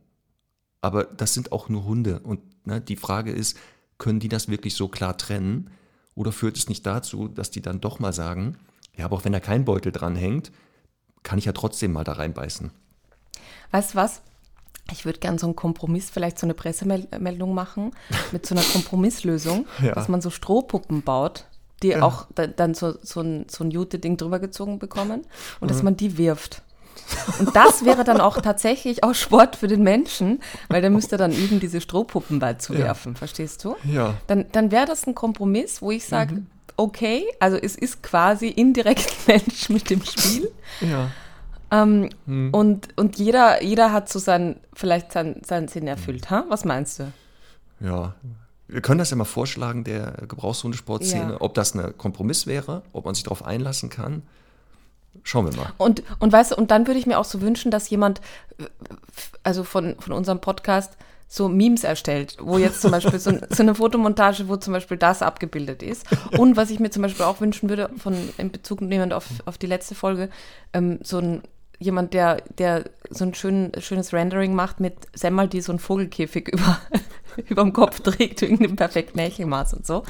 Aber 0.81 1.05
das 1.05 1.33
sind 1.33 1.53
auch 1.53 1.69
nur 1.69 1.85
Hunde 1.85 2.19
und 2.19 2.41
ne, 2.67 2.81
die 2.81 2.97
Frage 2.97 3.31
ist, 3.31 3.57
können 3.97 4.19
die 4.19 4.27
das 4.27 4.49
wirklich 4.49 4.75
so 4.75 4.89
klar 4.89 5.17
trennen? 5.17 5.69
Oder 6.15 6.33
führt 6.33 6.57
es 6.57 6.67
nicht 6.67 6.85
dazu, 6.85 7.29
dass 7.29 7.49
die 7.49 7.61
dann 7.61 7.79
doch 7.79 7.99
mal 7.99 8.11
sagen, 8.11 8.57
ja, 8.97 9.05
aber 9.05 9.15
auch 9.15 9.23
wenn 9.23 9.31
da 9.31 9.39
kein 9.39 9.63
Beutel 9.63 9.93
dran 9.93 10.17
hängt, 10.17 10.51
kann 11.23 11.39
ich 11.39 11.45
ja 11.45 11.53
trotzdem 11.53 11.93
mal 11.93 12.03
da 12.03 12.11
reinbeißen. 12.11 12.71
Weißt 13.71 13.93
du 13.93 13.95
was? 13.95 14.21
Ich 14.91 15.05
würde 15.05 15.19
gerne 15.19 15.39
so 15.39 15.47
einen 15.47 15.55
Kompromiss, 15.55 16.09
vielleicht 16.09 16.39
so 16.39 16.45
eine 16.45 16.53
Pressemeldung 16.53 17.53
machen 17.53 17.91
mit 18.31 18.45
so 18.45 18.55
einer 18.55 18.63
Kompromisslösung, 18.63 19.65
ja. 19.81 19.93
dass 19.93 20.07
man 20.07 20.21
so 20.21 20.29
Strohpuppen 20.29 21.01
baut, 21.03 21.45
die 21.83 21.89
ja. 21.89 22.01
auch 22.01 22.27
dann 22.35 22.73
so, 22.73 22.95
so 23.01 23.21
ein, 23.21 23.45
so 23.49 23.63
ein 23.63 23.71
Jute-Ding 23.71 24.17
drüber 24.17 24.39
gezogen 24.39 24.79
bekommen 24.79 25.21
und 25.59 25.67
mhm. 25.67 25.67
dass 25.67 25.83
man 25.83 25.97
die 25.97 26.17
wirft. 26.17 26.61
Und 27.39 27.55
das 27.55 27.83
wäre 27.85 28.03
dann 28.03 28.21
auch 28.21 28.39
tatsächlich 28.41 29.03
auch 29.03 29.13
Sport 29.13 29.55
für 29.55 29.67
den 29.67 29.83
Menschen, 29.83 30.39
weil 30.69 30.81
der 30.81 30.89
müsste 30.89 31.17
dann 31.17 31.31
üben, 31.31 31.59
diese 31.59 31.81
Strohpuppen 31.81 32.39
beizuwerfen, 32.39 33.13
ja. 33.13 33.17
verstehst 33.17 33.63
du? 33.63 33.75
Ja. 33.83 34.15
Dann, 34.27 34.45
dann 34.51 34.71
wäre 34.71 34.85
das 34.85 35.07
ein 35.07 35.15
Kompromiss, 35.15 35.81
wo 35.81 35.91
ich 35.91 36.05
sage, 36.05 36.35
mhm. 36.35 36.47
okay, 36.77 37.25
also 37.39 37.57
es 37.57 37.75
ist 37.75 38.03
quasi 38.03 38.47
indirekt 38.47 39.13
Mensch 39.27 39.69
mit 39.69 39.89
dem 39.89 40.03
Spiel. 40.03 40.51
Ja. 40.81 41.11
Ähm, 41.71 42.09
hm. 42.25 42.53
und, 42.53 42.89
und 42.97 43.17
jeder, 43.17 43.63
jeder 43.63 43.93
hat 43.93 44.09
so 44.09 44.19
sein, 44.19 44.57
vielleicht 44.73 45.11
seinen, 45.11 45.43
seinen 45.43 45.67
Sinn 45.67 45.87
erfüllt. 45.87 46.29
Ha? 46.29 46.45
Was 46.49 46.65
meinst 46.65 46.99
du? 46.99 47.11
Ja, 47.79 48.13
wir 48.67 48.81
können 48.81 48.99
das 48.99 49.09
ja 49.09 49.17
mal 49.17 49.25
vorschlagen, 49.25 49.83
der 49.83 50.13
Gebrauchshundesportszene, 50.27 51.33
ja. 51.33 51.41
ob 51.41 51.53
das 51.53 51.75
ein 51.75 51.97
Kompromiss 51.97 52.47
wäre, 52.47 52.83
ob 52.93 53.05
man 53.05 53.15
sich 53.15 53.23
darauf 53.23 53.45
einlassen 53.45 53.89
kann. 53.89 54.23
Schauen 55.23 55.49
wir 55.49 55.57
mal. 55.57 55.73
Und, 55.77 56.03
und 56.19 56.31
weißt 56.31 56.51
du, 56.51 56.55
und 56.55 56.71
dann 56.71 56.87
würde 56.87 56.99
ich 56.99 57.05
mir 57.05 57.19
auch 57.19 57.25
so 57.25 57.41
wünschen, 57.41 57.69
dass 57.69 57.89
jemand, 57.89 58.21
also 59.43 59.63
von, 59.63 59.95
von 59.99 60.13
unserem 60.13 60.39
Podcast, 60.39 60.97
so 61.27 61.47
Memes 61.47 61.85
erstellt, 61.85 62.35
wo 62.41 62.57
jetzt 62.57 62.81
zum 62.81 62.91
Beispiel 62.91 63.17
so, 63.17 63.31
so, 63.49 63.63
eine 63.63 63.75
Fotomontage, 63.75 64.49
wo 64.49 64.57
zum 64.57 64.73
Beispiel 64.73 64.97
das 64.97 65.21
abgebildet 65.21 65.81
ist. 65.81 66.05
Und 66.37 66.57
was 66.57 66.69
ich 66.69 66.79
mir 66.79 66.89
zum 66.91 67.03
Beispiel 67.03 67.25
auch 67.25 67.39
wünschen 67.39 67.69
würde, 67.69 67.89
von 67.97 68.15
in 68.37 68.51
Bezug 68.51 68.81
nehmend 68.81 69.13
auf, 69.13 69.27
auf 69.45 69.57
die 69.57 69.67
letzte 69.67 69.95
Folge, 69.95 70.29
ähm, 70.73 70.99
so 71.03 71.19
ein 71.19 71.41
jemand, 71.81 72.13
der, 72.13 72.41
der 72.57 72.85
so 73.09 73.25
ein 73.25 73.33
schön, 73.33 73.71
schönes 73.79 74.13
Rendering 74.13 74.53
macht 74.53 74.79
mit 74.79 74.93
Semmel, 75.13 75.47
die 75.47 75.61
so 75.61 75.71
einen 75.71 75.79
Vogelkäfig 75.79 76.47
über, 76.53 76.79
über 77.49 77.63
dem 77.63 77.73
Kopf 77.73 77.99
trägt, 77.99 78.41
wegen 78.41 78.59
dem 78.59 78.75
perfekten 78.75 79.17
Nächelmaß 79.17 79.73
und 79.73 79.85
so. 79.85 80.03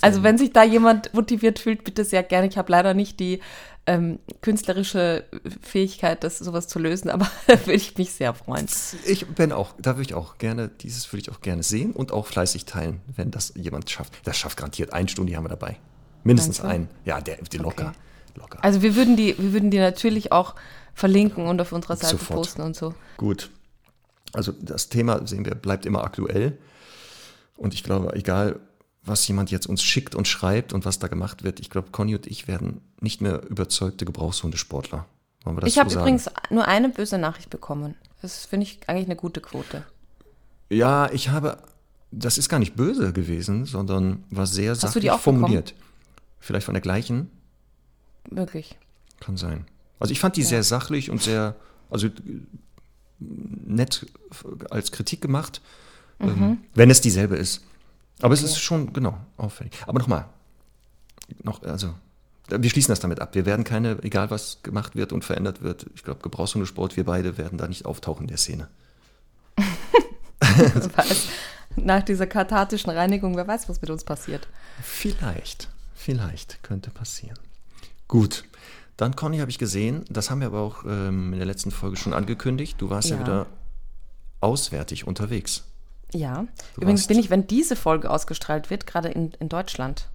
Also 0.00 0.22
wenn 0.22 0.38
sich 0.38 0.52
da 0.52 0.64
jemand 0.64 1.12
motiviert 1.14 1.58
fühlt, 1.58 1.84
bitte 1.84 2.04
sehr 2.04 2.22
gerne. 2.22 2.48
Ich 2.48 2.56
habe 2.56 2.72
leider 2.72 2.94
nicht 2.94 3.20
die 3.20 3.40
ähm, 3.86 4.18
künstlerische 4.40 5.24
Fähigkeit, 5.62 6.24
das 6.24 6.38
sowas 6.38 6.66
zu 6.66 6.78
lösen, 6.78 7.10
aber 7.10 7.30
würde 7.46 7.72
ich 7.72 7.96
mich 7.96 8.12
sehr 8.12 8.32
freuen. 8.34 8.66
Ich 9.06 9.26
bin 9.26 9.52
auch, 9.52 9.74
da 9.78 9.96
würde 9.96 10.02
ich 10.02 10.14
auch 10.14 10.38
gerne, 10.38 10.68
dieses 10.68 11.12
würde 11.12 11.22
ich 11.22 11.30
auch 11.30 11.40
gerne 11.40 11.62
sehen 11.62 11.92
und 11.92 12.10
auch 12.10 12.26
fleißig 12.26 12.64
teilen, 12.64 13.00
wenn 13.16 13.30
das 13.30 13.52
jemand 13.54 13.90
schafft. 13.90 14.14
Das 14.24 14.36
schafft 14.36 14.56
garantiert 14.56 14.92
eine 14.92 15.08
Stunde, 15.08 15.30
die 15.30 15.36
haben 15.36 15.44
wir 15.44 15.50
dabei. 15.50 15.76
Mindestens 16.24 16.60
ein. 16.60 16.88
Ja, 17.04 17.20
der, 17.20 17.36
der 17.36 17.60
locker. 17.60 17.94
Okay. 18.34 18.40
locker. 18.40 18.58
Also 18.62 18.82
wir 18.82 18.96
würden 18.96 19.16
die, 19.16 19.36
wir 19.38 19.52
würden 19.52 19.70
die 19.70 19.78
natürlich 19.78 20.32
auch 20.32 20.54
verlinken 20.98 21.46
und 21.46 21.60
auf 21.60 21.72
unserer 21.72 21.96
Seite 21.96 22.18
Sofort. 22.18 22.40
posten 22.40 22.62
und 22.62 22.74
so. 22.74 22.94
Gut. 23.16 23.50
Also 24.32 24.52
das 24.52 24.88
Thema, 24.88 25.26
sehen 25.26 25.44
wir, 25.44 25.54
bleibt 25.54 25.86
immer 25.86 26.02
aktuell. 26.02 26.58
Und 27.56 27.72
ich 27.72 27.84
glaube, 27.84 28.14
egal 28.14 28.60
was 29.04 29.26
jemand 29.26 29.50
jetzt 29.50 29.66
uns 29.66 29.82
schickt 29.82 30.14
und 30.14 30.28
schreibt 30.28 30.72
und 30.72 30.84
was 30.84 30.98
da 30.98 31.06
gemacht 31.06 31.44
wird, 31.44 31.60
ich 31.60 31.70
glaube, 31.70 31.90
Conny 31.92 32.16
und 32.16 32.26
ich 32.26 32.48
werden 32.48 32.82
nicht 33.00 33.20
mehr 33.20 33.42
überzeugte 33.48 34.04
Gebrauchshundesportler. 34.04 35.06
ich 35.64 35.78
habe 35.78 35.92
übrigens 35.92 36.28
nur 36.50 36.66
eine 36.66 36.88
böse 36.90 37.16
Nachricht 37.16 37.48
bekommen. 37.48 37.94
Das 38.20 38.44
finde 38.44 38.64
ich 38.64 38.80
eigentlich 38.88 39.06
eine 39.06 39.16
gute 39.16 39.40
Quote. 39.40 39.84
Ja, 40.68 41.10
ich 41.12 41.30
habe, 41.30 41.58
das 42.10 42.36
ist 42.36 42.48
gar 42.48 42.58
nicht 42.58 42.74
böse 42.74 43.12
gewesen, 43.12 43.64
sondern 43.64 44.24
war 44.30 44.46
sehr 44.46 44.72
Hast 44.72 44.80
sachlich 44.80 45.10
formuliert. 45.12 45.74
Vielleicht 46.40 46.66
von 46.66 46.74
der 46.74 46.82
gleichen? 46.82 47.30
Möglich. 48.28 48.76
Kann 49.20 49.36
sein. 49.36 49.64
Also 49.98 50.12
ich 50.12 50.20
fand 50.20 50.36
die 50.36 50.42
ja. 50.42 50.46
sehr 50.46 50.62
sachlich 50.62 51.10
und 51.10 51.22
sehr, 51.22 51.56
also 51.90 52.08
nett 53.18 54.06
als 54.70 54.92
Kritik 54.92 55.20
gemacht, 55.20 55.60
mhm. 56.18 56.28
ähm, 56.28 56.58
wenn 56.74 56.90
es 56.90 57.00
dieselbe 57.00 57.36
ist. 57.36 57.62
Aber 58.20 58.34
okay. 58.34 58.44
es 58.44 58.50
ist 58.50 58.58
schon, 58.58 58.92
genau, 58.92 59.18
auffällig. 59.36 59.72
Aber 59.86 59.98
nochmal, 59.98 60.26
noch, 61.42 61.62
also, 61.62 61.94
wir 62.48 62.70
schließen 62.70 62.92
das 62.92 63.00
damit 63.00 63.20
ab. 63.20 63.34
Wir 63.34 63.46
werden 63.46 63.64
keine, 63.64 64.02
egal 64.02 64.30
was 64.30 64.62
gemacht 64.62 64.96
wird 64.96 65.12
und 65.12 65.24
verändert 65.24 65.62
wird, 65.62 65.86
ich 65.94 66.02
glaube, 66.02 66.20
Gebrauchshundesport, 66.22 66.96
wir 66.96 67.04
beide 67.04 67.38
werden 67.38 67.58
da 67.58 67.68
nicht 67.68 67.84
auftauchen 67.84 68.22
in 68.22 68.28
der 68.28 68.38
Szene. 68.38 68.68
weiß, 70.40 71.28
nach 71.76 72.02
dieser 72.02 72.26
kathartischen 72.26 72.90
Reinigung, 72.90 73.36
wer 73.36 73.46
weiß, 73.46 73.68
was 73.68 73.80
mit 73.80 73.90
uns 73.90 74.04
passiert. 74.04 74.48
Vielleicht, 74.82 75.68
vielleicht 75.94 76.62
könnte 76.62 76.90
passieren. 76.90 77.38
Gut. 78.08 78.44
Dann, 78.98 79.14
Conny, 79.14 79.38
habe 79.38 79.50
ich 79.50 79.58
gesehen, 79.58 80.04
das 80.10 80.28
haben 80.28 80.40
wir 80.40 80.48
aber 80.48 80.58
auch 80.58 80.84
ähm, 80.84 81.32
in 81.32 81.38
der 81.38 81.46
letzten 81.46 81.70
Folge 81.70 81.96
schon 81.96 82.12
angekündigt, 82.12 82.80
du 82.80 82.90
warst 82.90 83.08
ja, 83.08 83.14
ja 83.14 83.22
wieder 83.22 83.46
auswärtig 84.40 85.06
unterwegs. 85.06 85.62
Ja, 86.12 86.46
du 86.74 86.80
übrigens 86.80 87.06
bin 87.06 87.16
ich, 87.16 87.30
wenn 87.30 87.46
diese 87.46 87.76
Folge 87.76 88.10
ausgestrahlt 88.10 88.70
wird, 88.70 88.88
gerade 88.88 89.08
in, 89.08 89.30
in 89.38 89.48
Deutschland. 89.48 90.08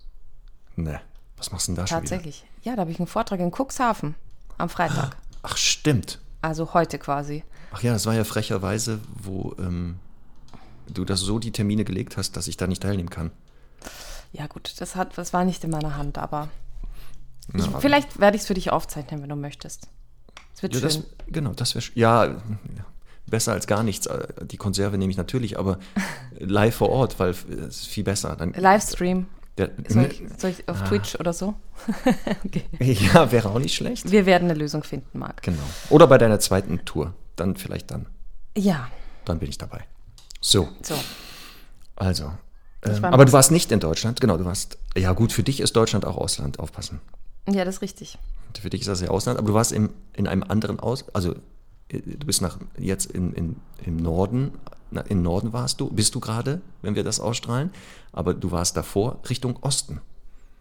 Ne, 0.76 1.00
was 1.38 1.54
machst 1.54 1.68
du 1.68 1.72
denn 1.72 1.78
da 1.78 1.88
schon 1.88 2.00
Tatsächlich. 2.00 2.44
Ja, 2.64 2.76
da 2.76 2.82
habe 2.82 2.92
ich 2.92 3.00
einen 3.00 3.08
Vortrag 3.08 3.40
in 3.40 3.52
Cuxhaven 3.52 4.16
am 4.58 4.68
Freitag. 4.68 5.16
Ach, 5.44 5.56
stimmt. 5.56 6.20
Also 6.42 6.74
heute 6.74 7.00
quasi. 7.00 7.46
Ach 7.72 7.82
ja, 7.84 7.94
das 7.94 8.06
war 8.06 8.16
ja 8.16 8.26
frecherweise, 8.26 9.00
wo 9.16 9.56
ähm, 9.60 9.96
du 10.94 11.06
das 11.06 11.22
so 11.22 11.40
die 11.40 11.52
Termine 11.52 11.86
gelegt 11.86 12.18
hast, 12.18 12.36
dass 12.36 12.50
ich 12.50 12.58
da 12.58 12.68
nicht 12.68 12.84
teilnehmen 12.84 13.10
kann. 13.10 13.32
Ja 14.34 14.48
gut, 14.48 14.74
das, 14.80 14.98
hat, 14.98 15.18
das 15.18 15.32
war 15.32 15.46
nicht 15.46 15.64
in 15.64 15.70
meiner 15.70 15.96
Hand, 15.96 16.18
aber 16.18 16.50
ich, 17.54 17.66
vielleicht 17.80 18.20
werde 18.20 18.36
ich 18.36 18.44
es 18.44 18.48
für 18.48 18.54
dich 18.54 18.72
aufzeichnen, 18.72 19.22
wenn 19.22 19.30
du 19.30 19.36
möchtest. 19.36 19.88
Es 20.56 20.64
wird 20.64 20.74
ja, 20.74 20.80
schön. 20.80 20.90
Das, 20.90 21.04
genau, 21.28 21.54
das 21.54 21.76
wäre 21.76 21.86
ja, 21.96 22.42
besser 23.28 23.54
als 23.54 23.68
gar 23.68 23.84
nichts. 23.84 24.08
Äh, 24.08 24.28
die 24.46 24.58
Konserve 24.58 24.98
nehme 24.98 25.12
ich 25.12 25.18
natürlich, 25.18 25.58
aber 25.60 25.80
live 26.40 26.76
vor 26.76 26.90
Ort, 26.90 27.20
weil 27.20 27.32
es 27.32 27.82
ist 27.82 27.88
viel 27.88 28.04
besser. 28.04 28.36
Dann, 28.36 28.54
Livestream. 28.54 29.28
Der, 29.58 29.70
soll, 29.88 30.06
ich, 30.06 30.24
soll, 30.38 30.50
ich, 30.50 30.68
auf 30.68 30.82
ah. 30.82 30.88
Twitch 30.88 31.16
oder 31.20 31.32
so? 31.32 31.54
okay. 32.46 32.64
Ja, 32.80 33.32
wäre 33.32 33.50
auch 33.50 33.60
nicht 33.60 33.76
schlecht. 33.76 34.10
Wir 34.12 34.26
werden 34.26 34.50
eine 34.50 34.58
Lösung 34.58 34.84
finden, 34.84 35.20
Marc. 35.20 35.44
Genau. 35.44 35.62
Oder 35.90 36.08
bei 36.08 36.18
deiner 36.18 36.40
zweiten 36.40 36.84
Tour. 36.86 37.14
Dann 37.36 37.56
vielleicht 37.56 37.92
dann. 37.92 38.08
Ja. 38.58 38.90
Dann 39.26 39.40
bin 39.40 39.50
ich 39.50 39.58
dabei. 39.60 39.82
So. 40.42 40.70
So. 40.82 40.96
Also. 41.96 42.32
Ähm, 42.84 43.06
aber 43.06 43.26
du 43.26 43.32
warst 43.32 43.52
nicht 43.52 43.72
in 43.72 43.80
Deutschland. 43.80 44.22
Genau, 44.22 44.38
du 44.38 44.46
warst. 44.46 44.78
Ja, 44.98 45.14
gut, 45.14 45.32
für 45.32 45.44
dich 45.44 45.60
ist 45.60 45.76
Deutschland 45.76 46.06
auch 46.06 46.18
Ausland. 46.18 46.60
Aufpassen. 46.60 47.00
Ja, 47.48 47.66
das 47.66 47.76
ist 47.76 47.82
richtig. 47.82 48.18
Für 48.60 48.70
dich 48.70 48.82
ist 48.82 48.88
das 48.88 49.02
ja 49.02 49.10
Ausland. 49.10 49.40
Aber 49.40 49.48
du 49.48 49.54
warst 49.54 49.72
im, 49.72 49.90
in 50.14 50.28
einem 50.28 50.44
anderen 50.44 50.80
Aus. 50.80 51.06
Also 51.14 51.36
du 51.90 52.26
bist 52.26 52.42
nach, 52.42 52.58
jetzt 52.78 53.12
in, 53.12 53.34
in, 53.34 53.56
im 53.86 53.98
Norden, 53.98 54.52
im 55.10 55.22
Norden 55.22 55.54
warst 55.54 55.80
du, 55.80 55.90
bist 55.90 56.14
du 56.16 56.20
gerade, 56.20 56.62
wenn 56.82 56.96
wir 56.96 57.04
das 57.04 57.20
ausstrahlen, 57.20 57.72
aber 58.12 58.34
du 58.34 58.52
warst 58.52 58.78
davor 58.78 59.20
Richtung 59.30 59.58
Osten. 59.62 60.02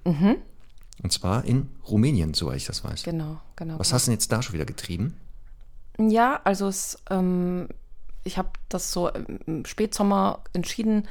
Mhm. 0.05 0.37
Und 1.03 1.12
zwar 1.12 1.45
in 1.45 1.69
Rumänien, 1.89 2.35
soweit 2.35 2.57
ich 2.57 2.67
das 2.67 2.85
weiß. 2.85 3.03
Genau, 3.03 3.41
genau. 3.57 3.79
Was 3.79 3.89
genau. 3.89 3.95
hast 3.95 4.07
du 4.07 4.11
denn 4.11 4.15
jetzt 4.15 4.33
da 4.33 4.43
schon 4.43 4.55
wieder 4.55 4.65
getrieben? 4.65 5.17
Ja, 5.99 6.41
also 6.45 6.69
es, 6.69 6.99
ähm, 7.11 7.69
ich 8.25 8.39
habe 8.39 8.51
das 8.69 8.93
so 8.93 9.09
im 9.09 9.65
Spätsommer 9.65 10.41
entschieden, 10.53 11.09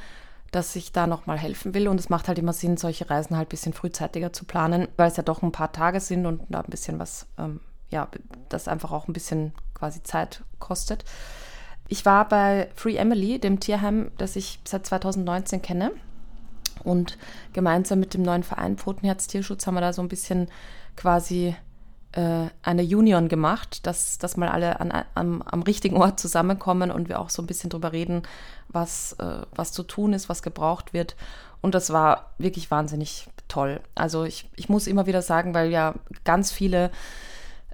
dass 0.52 0.76
ich 0.76 0.92
da 0.92 1.06
nochmal 1.08 1.38
helfen 1.38 1.74
will. 1.74 1.88
Und 1.88 1.98
es 1.98 2.08
macht 2.08 2.28
halt 2.28 2.38
immer 2.38 2.52
Sinn, 2.52 2.76
solche 2.76 3.10
Reisen 3.10 3.36
halt 3.36 3.48
ein 3.48 3.50
bisschen 3.50 3.72
frühzeitiger 3.72 4.32
zu 4.32 4.44
planen, 4.44 4.86
weil 4.96 5.10
es 5.10 5.16
ja 5.16 5.24
doch 5.24 5.42
ein 5.42 5.52
paar 5.52 5.72
Tage 5.72 5.98
sind 5.98 6.26
und 6.26 6.42
da 6.48 6.60
ein 6.60 6.70
bisschen 6.70 7.00
was 7.00 7.26
ähm, 7.38 7.60
ja, 7.92 8.08
das 8.48 8.68
einfach 8.68 8.90
auch 8.90 9.06
ein 9.06 9.12
bisschen 9.12 9.52
quasi 9.74 10.02
Zeit 10.02 10.42
kostet. 10.58 11.04
Ich 11.88 12.06
war 12.06 12.26
bei 12.26 12.70
Free 12.74 12.96
Emily, 12.96 13.38
dem 13.38 13.60
Tierheim, 13.60 14.10
das 14.16 14.34
ich 14.34 14.60
seit 14.64 14.86
2019 14.86 15.62
kenne. 15.62 15.92
Und 16.82 17.18
gemeinsam 17.52 18.00
mit 18.00 18.14
dem 18.14 18.22
neuen 18.22 18.42
Verein 18.42 18.76
Pfotenherz 18.76 19.26
Tierschutz 19.26 19.66
haben 19.66 19.74
wir 19.74 19.82
da 19.82 19.92
so 19.92 20.02
ein 20.02 20.08
bisschen 20.08 20.48
quasi 20.96 21.54
äh, 22.12 22.46
eine 22.62 22.82
Union 22.82 23.28
gemacht, 23.28 23.86
dass, 23.86 24.18
dass 24.18 24.36
mal 24.36 24.48
alle 24.48 24.80
an, 24.80 24.92
am, 25.14 25.42
am 25.42 25.62
richtigen 25.62 25.96
Ort 25.96 26.20
zusammenkommen 26.20 26.90
und 26.90 27.08
wir 27.08 27.20
auch 27.20 27.30
so 27.30 27.42
ein 27.42 27.46
bisschen 27.46 27.70
drüber 27.70 27.92
reden, 27.92 28.22
was, 28.68 29.14
äh, 29.14 29.42
was 29.54 29.72
zu 29.72 29.82
tun 29.82 30.12
ist, 30.12 30.28
was 30.28 30.42
gebraucht 30.42 30.92
wird. 30.92 31.16
Und 31.60 31.74
das 31.74 31.92
war 31.92 32.30
wirklich 32.38 32.70
wahnsinnig 32.70 33.28
toll. 33.48 33.80
Also 33.94 34.24
ich, 34.24 34.48
ich 34.56 34.68
muss 34.68 34.86
immer 34.86 35.06
wieder 35.06 35.22
sagen, 35.22 35.54
weil 35.54 35.70
ja 35.70 35.94
ganz 36.24 36.50
viele 36.52 36.90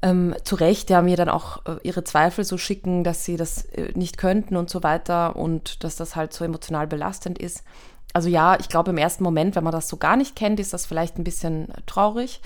ähm, 0.02 0.34
zu 0.44 0.54
Recht 0.54 0.90
ja 0.90 1.02
mir 1.02 1.16
dann 1.16 1.28
auch 1.28 1.64
äh, 1.66 1.76
ihre 1.82 2.04
Zweifel 2.04 2.44
so 2.44 2.58
schicken, 2.58 3.04
dass 3.04 3.24
sie 3.24 3.36
das 3.36 3.64
äh, 3.66 3.92
nicht 3.94 4.18
könnten 4.18 4.56
und 4.56 4.70
so 4.70 4.82
weiter 4.82 5.36
und 5.36 5.82
dass 5.82 5.96
das 5.96 6.14
halt 6.14 6.32
so 6.32 6.44
emotional 6.44 6.86
belastend 6.86 7.38
ist. 7.38 7.64
Also 8.12 8.28
ja, 8.28 8.56
ich 8.58 8.68
glaube 8.68 8.90
im 8.90 8.98
ersten 8.98 9.24
Moment, 9.24 9.56
wenn 9.56 9.64
man 9.64 9.72
das 9.72 9.88
so 9.88 9.96
gar 9.96 10.16
nicht 10.16 10.36
kennt, 10.36 10.60
ist 10.60 10.72
das 10.72 10.86
vielleicht 10.86 11.18
ein 11.18 11.24
bisschen 11.24 11.68
traurig. 11.86 12.40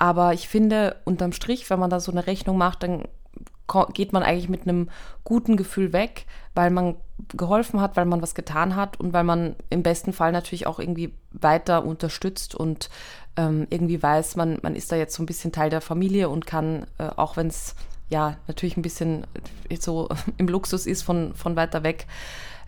Aber 0.00 0.32
ich 0.32 0.48
finde, 0.48 0.96
unterm 1.04 1.32
Strich, 1.32 1.68
wenn 1.68 1.78
man 1.78 1.90
da 1.90 2.00
so 2.00 2.10
eine 2.10 2.26
Rechnung 2.26 2.56
macht, 2.56 2.82
dann 2.82 3.04
geht 3.92 4.14
man 4.14 4.22
eigentlich 4.22 4.48
mit 4.48 4.62
einem 4.62 4.88
guten 5.24 5.58
Gefühl 5.58 5.92
weg, 5.92 6.24
weil 6.54 6.70
man 6.70 6.96
geholfen 7.36 7.82
hat, 7.82 7.96
weil 7.96 8.06
man 8.06 8.22
was 8.22 8.34
getan 8.34 8.76
hat 8.76 8.98
und 8.98 9.12
weil 9.12 9.24
man 9.24 9.56
im 9.68 9.82
besten 9.82 10.14
Fall 10.14 10.32
natürlich 10.32 10.66
auch 10.66 10.78
irgendwie 10.78 11.12
weiter 11.32 11.84
unterstützt 11.84 12.54
und 12.54 12.88
ähm, 13.36 13.66
irgendwie 13.68 14.02
weiß, 14.02 14.36
man, 14.36 14.58
man 14.62 14.74
ist 14.74 14.90
da 14.90 14.96
jetzt 14.96 15.14
so 15.14 15.22
ein 15.22 15.26
bisschen 15.26 15.52
Teil 15.52 15.68
der 15.68 15.82
Familie 15.82 16.30
und 16.30 16.46
kann, 16.46 16.86
äh, 16.96 17.10
auch 17.16 17.36
wenn 17.36 17.48
es 17.48 17.74
ja 18.08 18.38
natürlich 18.48 18.78
ein 18.78 18.82
bisschen 18.82 19.26
so 19.78 20.08
im 20.38 20.48
Luxus 20.48 20.86
ist 20.86 21.02
von, 21.02 21.34
von 21.34 21.56
weiter 21.56 21.82
weg, 21.82 22.06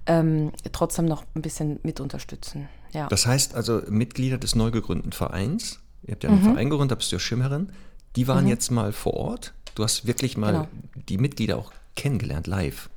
ähm, 0.04 0.52
trotzdem 0.72 1.06
noch 1.06 1.24
ein 1.34 1.40
bisschen 1.40 1.80
mit 1.82 1.98
unterstützen. 1.98 2.68
Ja. 2.92 3.08
Das 3.08 3.26
heißt 3.26 3.54
also, 3.54 3.80
Mitglieder 3.88 4.36
des 4.36 4.54
neu 4.54 4.70
gegründeten 4.70 5.12
Vereins, 5.12 5.81
ihr 6.04 6.12
habt 6.12 6.24
ja 6.24 6.30
einen 6.30 6.40
mhm. 6.40 6.52
Verein 6.52 6.70
gegründet, 6.70 6.92
da 6.92 6.94
bist 6.96 7.12
du 7.12 7.16
ja 7.16 7.20
Schirmherrin, 7.20 7.70
die 8.16 8.28
waren 8.28 8.44
mhm. 8.44 8.50
jetzt 8.50 8.70
mal 8.70 8.92
vor 8.92 9.14
Ort. 9.14 9.54
Du 9.74 9.82
hast 9.84 10.06
wirklich 10.06 10.36
mal 10.36 10.52
genau. 10.52 10.68
die 11.08 11.18
Mitglieder 11.18 11.56
auch 11.56 11.72
kennengelernt, 11.96 12.46
live. 12.46 12.90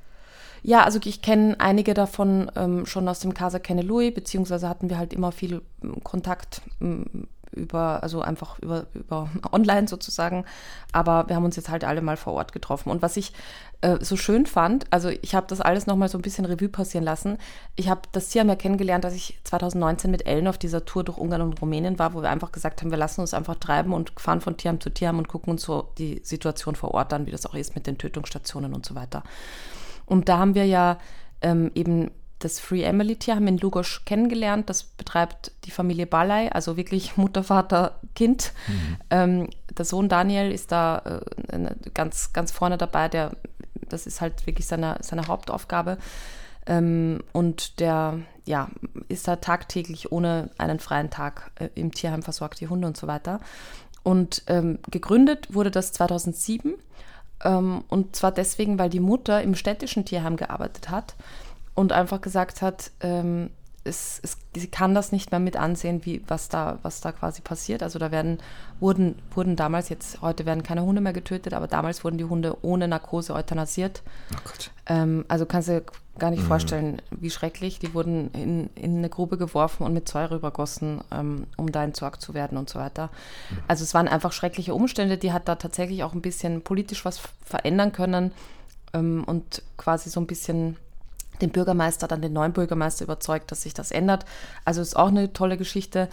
Ja, 0.62 0.82
also 0.82 0.98
ich 1.04 1.22
kenne 1.22 1.60
einige 1.60 1.94
davon 1.94 2.50
ähm, 2.56 2.86
schon 2.86 3.08
aus 3.08 3.20
dem 3.20 3.34
Casa 3.34 3.58
Kennelui, 3.58 4.10
beziehungsweise 4.10 4.68
hatten 4.68 4.90
wir 4.90 4.98
halt 4.98 5.12
immer 5.12 5.30
viel 5.30 5.62
ähm, 5.82 6.02
Kontakt 6.02 6.60
ähm, 6.80 7.28
über, 7.56 8.02
also 8.02 8.20
einfach 8.20 8.58
über, 8.58 8.86
über 8.94 9.28
online 9.52 9.88
sozusagen. 9.88 10.44
Aber 10.92 11.28
wir 11.28 11.36
haben 11.36 11.44
uns 11.44 11.56
jetzt 11.56 11.68
halt 11.68 11.84
alle 11.84 12.02
mal 12.02 12.16
vor 12.16 12.34
Ort 12.34 12.52
getroffen. 12.52 12.90
Und 12.90 13.02
was 13.02 13.16
ich 13.16 13.32
äh, 13.80 13.98
so 14.00 14.16
schön 14.16 14.46
fand, 14.46 14.86
also 14.92 15.08
ich 15.08 15.34
habe 15.34 15.46
das 15.48 15.60
alles 15.60 15.86
nochmal 15.86 16.08
so 16.08 16.18
ein 16.18 16.22
bisschen 16.22 16.44
Revue 16.44 16.68
passieren 16.68 17.04
lassen. 17.04 17.38
Ich 17.74 17.88
habe 17.88 18.02
das 18.12 18.28
Tier 18.28 18.44
mehr 18.44 18.56
kennengelernt, 18.56 19.04
dass 19.04 19.14
ich 19.14 19.38
2019 19.44 20.10
mit 20.10 20.26
Ellen 20.26 20.48
auf 20.48 20.58
dieser 20.58 20.84
Tour 20.84 21.04
durch 21.04 21.18
Ungarn 21.18 21.42
und 21.42 21.60
Rumänien 21.60 21.98
war, 21.98 22.14
wo 22.14 22.22
wir 22.22 22.30
einfach 22.30 22.52
gesagt 22.52 22.82
haben, 22.82 22.90
wir 22.90 22.98
lassen 22.98 23.20
uns 23.20 23.34
einfach 23.34 23.56
treiben 23.56 23.92
und 23.92 24.12
fahren 24.18 24.40
von 24.40 24.56
Tierheim 24.56 24.80
zu 24.80 24.90
Tierheim 24.90 25.18
und 25.18 25.28
gucken 25.28 25.50
uns 25.50 25.62
so 25.62 25.88
die 25.98 26.20
Situation 26.22 26.74
vor 26.74 26.92
Ort 26.92 27.12
an, 27.12 27.26
wie 27.26 27.30
das 27.30 27.46
auch 27.46 27.54
ist 27.54 27.74
mit 27.74 27.86
den 27.86 27.98
Tötungsstationen 27.98 28.74
und 28.74 28.86
so 28.86 28.94
weiter. 28.94 29.22
Und 30.06 30.28
da 30.28 30.38
haben 30.38 30.54
wir 30.54 30.66
ja 30.66 30.98
ähm, 31.42 31.70
eben 31.74 32.10
das 32.46 32.60
Free 32.60 32.84
Emily 32.84 33.16
Tierheim 33.16 33.48
in 33.48 33.58
Lugosch 33.58 34.04
kennengelernt. 34.04 34.70
Das 34.70 34.84
betreibt 34.84 35.50
die 35.64 35.72
Familie 35.72 36.06
Ballei, 36.06 36.50
also 36.52 36.76
wirklich 36.76 37.16
Mutter, 37.16 37.42
Vater, 37.42 37.98
Kind. 38.14 38.52
Mhm. 38.68 38.96
Ähm, 39.10 39.50
der 39.76 39.84
Sohn 39.84 40.08
Daniel 40.08 40.52
ist 40.52 40.70
da 40.72 41.20
äh, 41.50 41.74
ganz, 41.92 42.32
ganz 42.32 42.52
vorne 42.52 42.78
dabei. 42.78 43.08
Der, 43.08 43.32
das 43.88 44.06
ist 44.06 44.20
halt 44.20 44.46
wirklich 44.46 44.66
seine, 44.66 44.98
seine 45.00 45.26
Hauptaufgabe. 45.26 45.98
Ähm, 46.66 47.22
und 47.32 47.80
der 47.80 48.20
ja, 48.44 48.68
ist 49.08 49.26
da 49.26 49.36
tagtäglich 49.36 50.12
ohne 50.12 50.50
einen 50.56 50.78
freien 50.78 51.10
Tag 51.10 51.50
äh, 51.56 51.68
im 51.74 51.92
Tierheim 51.92 52.22
versorgt, 52.22 52.60
die 52.60 52.68
Hunde 52.68 52.86
und 52.86 52.96
so 52.96 53.08
weiter. 53.08 53.40
Und 54.04 54.44
ähm, 54.46 54.78
gegründet 54.88 55.52
wurde 55.52 55.72
das 55.72 55.92
2007. 55.92 56.74
Ähm, 57.42 57.82
und 57.88 58.14
zwar 58.14 58.30
deswegen, 58.30 58.78
weil 58.78 58.88
die 58.88 59.00
Mutter 59.00 59.42
im 59.42 59.56
städtischen 59.56 60.04
Tierheim 60.04 60.36
gearbeitet 60.36 60.90
hat 60.90 61.16
und 61.76 61.92
einfach 61.92 62.20
gesagt 62.20 62.62
hat, 62.62 62.90
ähm, 63.00 63.50
es, 63.84 64.18
es, 64.22 64.36
sie 64.54 64.66
kann 64.66 64.94
das 64.94 65.12
nicht 65.12 65.30
mehr 65.30 65.38
mit 65.38 65.56
ansehen, 65.56 66.04
wie, 66.04 66.22
was, 66.26 66.48
da, 66.48 66.78
was 66.82 67.00
da 67.00 67.12
quasi 67.12 67.40
passiert. 67.40 67.82
Also 67.82 67.98
da 67.98 68.10
werden, 68.10 68.38
wurden, 68.80 69.16
wurden 69.30 69.54
damals, 69.54 69.88
jetzt 69.88 70.20
heute 70.22 70.44
werden 70.44 70.62
keine 70.62 70.82
Hunde 70.82 71.00
mehr 71.00 71.12
getötet, 71.12 71.54
aber 71.54 71.68
damals 71.68 72.02
wurden 72.02 72.18
die 72.18 72.24
Hunde 72.24 72.56
ohne 72.62 72.88
Narkose 72.88 73.34
euthanasiert. 73.34 74.02
Oh. 74.34 74.50
Ähm, 74.86 75.24
also 75.28 75.46
kannst 75.46 75.68
du 75.68 75.72
dir 75.72 75.84
gar 76.18 76.30
nicht 76.30 76.42
mhm. 76.42 76.48
vorstellen, 76.48 77.02
wie 77.10 77.30
schrecklich. 77.30 77.78
Die 77.78 77.94
wurden 77.94 78.30
in, 78.32 78.70
in 78.74 78.98
eine 78.98 79.08
Grube 79.08 79.38
geworfen 79.38 79.84
und 79.84 79.92
mit 79.92 80.08
Säure 80.08 80.36
übergossen, 80.36 81.02
ähm, 81.12 81.46
um 81.56 81.70
da 81.70 81.84
entsorgt 81.84 82.22
zu 82.22 82.34
werden 82.34 82.58
und 82.58 82.68
so 82.68 82.78
weiter. 82.78 83.10
Mhm. 83.50 83.58
Also 83.68 83.84
es 83.84 83.94
waren 83.94 84.08
einfach 84.08 84.32
schreckliche 84.32 84.74
Umstände. 84.74 85.18
Die 85.18 85.32
hat 85.32 85.46
da 85.46 85.54
tatsächlich 85.56 86.02
auch 86.02 86.14
ein 86.14 86.22
bisschen 86.22 86.62
politisch 86.62 87.04
was 87.04 87.20
verändern 87.44 87.92
können 87.92 88.32
ähm, 88.94 89.24
und 89.24 89.62
quasi 89.76 90.10
so 90.10 90.20
ein 90.20 90.26
bisschen 90.26 90.76
den 91.40 91.50
Bürgermeister, 91.50 92.08
dann 92.08 92.22
den 92.22 92.32
neuen 92.32 92.52
Bürgermeister 92.52 93.04
überzeugt, 93.04 93.50
dass 93.50 93.62
sich 93.62 93.74
das 93.74 93.90
ändert. 93.90 94.24
Also 94.64 94.80
ist 94.80 94.96
auch 94.96 95.08
eine 95.08 95.32
tolle 95.32 95.56
Geschichte. 95.56 96.08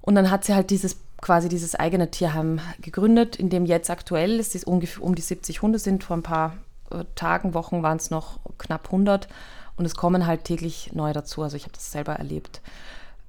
Und 0.00 0.14
dann 0.14 0.30
hat 0.30 0.44
sie 0.44 0.54
halt 0.54 0.70
dieses 0.70 0.96
quasi 1.22 1.48
dieses 1.48 1.74
eigene 1.74 2.10
Tierheim 2.10 2.60
gegründet, 2.80 3.36
in 3.36 3.48
dem 3.48 3.64
jetzt 3.64 3.88
aktuell 3.88 4.38
ist, 4.40 4.54
es 4.54 4.64
ungefähr 4.64 5.02
um 5.02 5.14
die 5.14 5.22
70 5.22 5.62
Hunde 5.62 5.78
sind. 5.78 6.04
Vor 6.04 6.16
ein 6.16 6.22
paar 6.22 6.56
äh, 6.90 7.04
Tagen, 7.14 7.54
Wochen 7.54 7.82
waren 7.82 7.96
es 7.96 8.10
noch 8.10 8.40
knapp 8.58 8.86
100 8.86 9.28
und 9.76 9.86
es 9.86 9.94
kommen 9.94 10.26
halt 10.26 10.44
täglich 10.44 10.90
neue 10.92 11.14
dazu. 11.14 11.42
Also 11.42 11.56
ich 11.56 11.62
habe 11.62 11.72
das 11.72 11.92
selber 11.92 12.14
erlebt. 12.14 12.60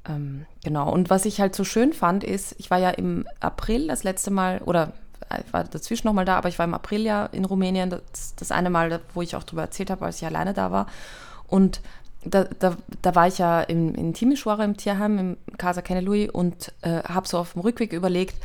Ähm, 0.10 0.46
genau. 0.64 0.92
Und 0.92 1.10
was 1.10 1.26
ich 1.26 1.40
halt 1.40 1.56
so 1.56 1.64
schön 1.64 1.94
fand, 1.94 2.24
ist, 2.24 2.56
ich 2.58 2.70
war 2.72 2.80
ja 2.80 2.90
im 2.90 3.26
April 3.40 3.88
das 3.88 4.04
letzte 4.04 4.32
Mal 4.32 4.60
oder 4.66 4.94
ich 5.40 5.54
war 5.54 5.64
dazwischen 5.64 6.08
nochmal 6.08 6.26
da, 6.26 6.38
aber 6.38 6.50
ich 6.50 6.60
war 6.60 6.66
im 6.66 6.74
April 6.74 7.02
ja 7.02 7.26
in 7.28 7.46
Rumänien, 7.46 7.90
das, 7.90 8.36
das 8.36 8.52
eine 8.52 8.70
Mal, 8.70 9.00
wo 9.14 9.22
ich 9.22 9.36
auch 9.36 9.44
darüber 9.44 9.64
erzählt 9.64 9.90
habe, 9.90 10.06
als 10.06 10.18
ich 10.18 10.26
alleine 10.26 10.54
da 10.54 10.72
war. 10.72 10.88
Und 11.48 11.82
da, 12.26 12.46
da, 12.46 12.78
da 13.02 13.16
war 13.16 13.28
ich 13.28 13.38
ja 13.38 13.62
im, 13.62 13.96
in 13.96 14.14
Timișoara 14.14 14.64
im 14.64 14.78
Tierheim, 14.78 15.20
im 15.20 15.38
Casa 15.58 15.82
Kenelui 15.82 16.30
und 16.30 16.72
äh, 16.82 17.04
habe 17.04 17.28
so 17.28 17.38
auf 17.38 17.54
dem 17.54 17.62
Rückweg 17.62 17.94
überlegt, 17.94 18.36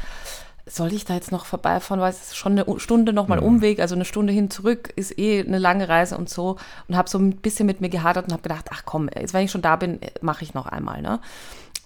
soll 0.66 0.92
ich 0.92 1.04
da 1.04 1.14
jetzt 1.14 1.32
noch 1.32 1.46
vorbeifahren, 1.46 2.00
weil 2.00 2.10
es 2.10 2.28
ist 2.28 2.36
schon 2.36 2.58
eine 2.58 2.80
Stunde 2.80 3.12
nochmal 3.12 3.40
mhm. 3.40 3.46
Umweg, 3.46 3.80
also 3.80 3.94
eine 3.94 4.04
Stunde 4.04 4.32
hin 4.32 4.50
zurück 4.50 4.92
ist 4.96 5.18
eh 5.18 5.40
eine 5.40 5.58
lange 5.58 5.88
Reise 5.88 6.16
und 6.16 6.28
so 6.28 6.56
und 6.88 6.96
habe 6.96 7.08
so 7.08 7.18
ein 7.18 7.36
bisschen 7.36 7.66
mit 7.66 7.80
mir 7.80 7.88
gehadert 7.88 8.26
und 8.26 8.32
habe 8.32 8.42
gedacht, 8.42 8.66
ach 8.70 8.82
komm, 8.84 9.08
jetzt 9.14 9.34
wenn 9.34 9.44
ich 9.44 9.50
schon 9.50 9.62
da 9.62 9.76
bin, 9.76 10.00
mache 10.20 10.44
ich 10.44 10.54
noch 10.54 10.66
einmal, 10.66 11.02
ne? 11.02 11.20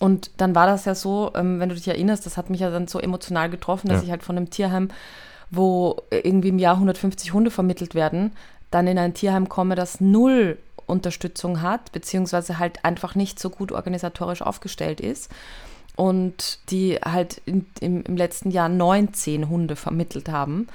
Und 0.02 0.32
dann 0.38 0.56
war 0.56 0.66
das 0.66 0.85
ja 0.85 0.97
so, 0.97 1.30
ähm, 1.37 1.61
wenn 1.61 1.68
du 1.68 1.76
dich 1.76 1.87
erinnerst, 1.87 2.26
das 2.26 2.37
hat 2.37 2.50
mich 2.50 2.59
ja 2.59 2.71
dann 2.71 2.88
so 2.88 2.99
emotional 2.99 3.49
getroffen, 3.49 3.87
dass 3.87 3.99
ja. 3.99 4.06
ich 4.06 4.11
halt 4.11 4.25
von 4.25 4.37
einem 4.37 4.50
Tierheim, 4.50 4.88
wo 5.52 6.02
irgendwie 6.11 6.49
im 6.49 6.59
Jahr 6.59 6.75
150 6.75 7.32
Hunde 7.32 7.52
vermittelt 7.52 7.94
werden, 7.94 8.32
dann 8.73 8.88
in 8.88 8.99
ein 8.99 9.14
Tierheim 9.14 9.49
komme, 9.49 9.76
das 9.76 10.00
null 10.00 10.59
Unterstützung 10.87 11.62
hat, 11.62 11.92
beziehungsweise 11.92 12.59
halt 12.59 12.85
einfach 12.85 13.14
nicht 13.14 13.38
so 13.38 13.49
gut 13.49 13.71
organisatorisch 13.71 14.42
aufgestellt 14.42 15.00
ist. 15.00 15.30
Und 15.94 16.59
die 16.71 16.97
halt 16.97 17.40
in, 17.44 17.66
im, 17.78 18.02
im, 18.02 18.16
letzten 18.16 18.50
Jahr 18.50 18.68
19 18.68 19.49
Hunde 19.49 19.76
vermittelt 19.76 20.28
haben. 20.28 20.66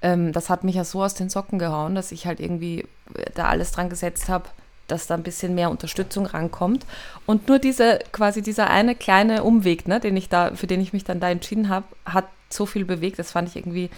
Ähm, 0.00 0.32
das 0.32 0.48
hat 0.48 0.64
mich 0.64 0.76
ja 0.76 0.84
so 0.84 1.02
aus 1.02 1.12
den 1.12 1.28
Socken 1.28 1.58
gehauen, 1.58 1.94
dass 1.94 2.12
ich 2.12 2.24
halt 2.24 2.40
irgendwie 2.40 2.86
da 3.34 3.48
alles 3.48 3.72
dran 3.72 3.90
gesetzt 3.90 4.30
habe, 4.30 4.48
dass 4.90 5.06
da 5.06 5.14
ein 5.14 5.22
bisschen 5.22 5.54
mehr 5.54 5.70
Unterstützung 5.70 6.26
rankommt. 6.26 6.86
Und 7.26 7.48
nur 7.48 7.58
diese, 7.58 8.00
quasi 8.12 8.42
dieser 8.42 8.70
eine 8.70 8.94
kleine 8.94 9.44
Umweg, 9.44 9.88
ne, 9.88 10.00
den 10.00 10.16
ich 10.16 10.28
da, 10.28 10.52
für 10.54 10.66
den 10.66 10.80
ich 10.80 10.92
mich 10.92 11.04
dann 11.04 11.20
da 11.20 11.30
entschieden 11.30 11.68
habe, 11.68 11.86
hat 12.04 12.26
so 12.48 12.66
viel 12.66 12.84
bewegt. 12.84 13.18
Das 13.18 13.32
fand 13.32 13.48
ich 13.48 13.56
irgendwie 13.56 13.90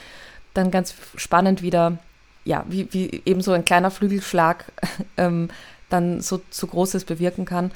dann 0.55 0.71
ganz 0.71 0.95
spannend 1.17 1.63
wieder, 1.63 1.99
ja, 2.45 2.65
wie, 2.69 2.89
wie 2.93 3.23
eben 3.25 3.41
so 3.41 3.53
ein 3.53 3.65
kleiner 3.65 3.91
Flügelschlag 3.91 4.65
ähm, 5.17 5.49
dann 5.89 6.21
so, 6.21 6.41
so 6.51 6.67
Großes 6.67 7.05
bewirken 7.05 7.45
kann. 7.45 7.71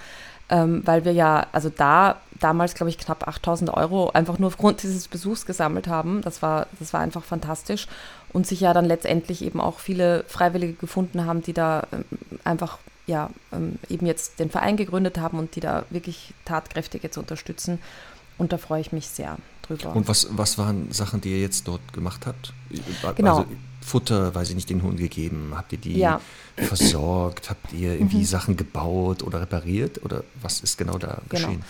Ähm, 0.48 0.82
weil 0.84 1.04
wir 1.04 1.12
ja, 1.12 1.46
also 1.50 1.70
da 1.70 2.20
damals, 2.38 2.74
glaube 2.74 2.90
ich, 2.90 2.98
knapp 2.98 3.26
8000 3.26 3.70
Euro 3.70 4.10
einfach 4.10 4.38
nur 4.38 4.48
aufgrund 4.48 4.82
dieses 4.82 5.08
Besuchs 5.08 5.44
gesammelt 5.44 5.88
haben. 5.88 6.22
Das 6.22 6.40
war, 6.40 6.68
das 6.78 6.92
war 6.92 7.00
einfach 7.00 7.24
fantastisch. 7.24 7.88
Und 8.32 8.46
sich 8.46 8.60
ja 8.60 8.72
dann 8.72 8.84
letztendlich 8.84 9.42
eben 9.42 9.60
auch 9.60 9.80
viele 9.80 10.24
Freiwillige 10.28 10.74
gefunden 10.74 11.24
haben, 11.24 11.42
die 11.42 11.52
da 11.52 11.86
ähm, 11.92 12.04
einfach 12.44 12.78
ja, 13.06 13.30
ähm, 13.52 13.78
eben 13.88 14.06
jetzt 14.06 14.38
den 14.38 14.50
Verein 14.50 14.76
gegründet 14.76 15.18
haben 15.18 15.38
und 15.38 15.54
die 15.56 15.60
da 15.60 15.84
wirklich 15.90 16.34
tatkräftig 16.44 17.02
jetzt 17.02 17.16
unterstützen. 17.16 17.78
Und 18.38 18.52
da 18.52 18.58
freue 18.58 18.80
ich 18.80 18.92
mich 18.92 19.08
sehr 19.08 19.38
drüber. 19.62 19.94
Und 19.94 20.08
was, 20.08 20.28
was 20.30 20.58
waren 20.58 20.92
Sachen, 20.92 21.20
die 21.20 21.30
ihr 21.30 21.40
jetzt 21.40 21.66
dort 21.68 21.92
gemacht 21.92 22.26
habt? 22.26 22.52
Genau. 23.16 23.38
Also 23.38 23.50
Futter, 23.80 24.34
weiß 24.34 24.50
ich 24.50 24.56
nicht, 24.56 24.68
den 24.68 24.82
Hunden 24.82 24.98
gegeben? 24.98 25.52
Habt 25.54 25.72
ihr 25.72 25.78
die 25.78 25.98
ja. 25.98 26.20
versorgt? 26.56 27.50
Habt 27.50 27.72
ihr 27.72 27.94
irgendwie 27.94 28.18
mhm. 28.18 28.24
Sachen 28.24 28.56
gebaut 28.56 29.22
oder 29.22 29.40
repariert? 29.40 30.04
Oder 30.04 30.24
was 30.42 30.60
ist 30.60 30.76
genau 30.76 30.98
da 30.98 31.18
genau. 31.28 31.46
geschehen? 31.46 31.64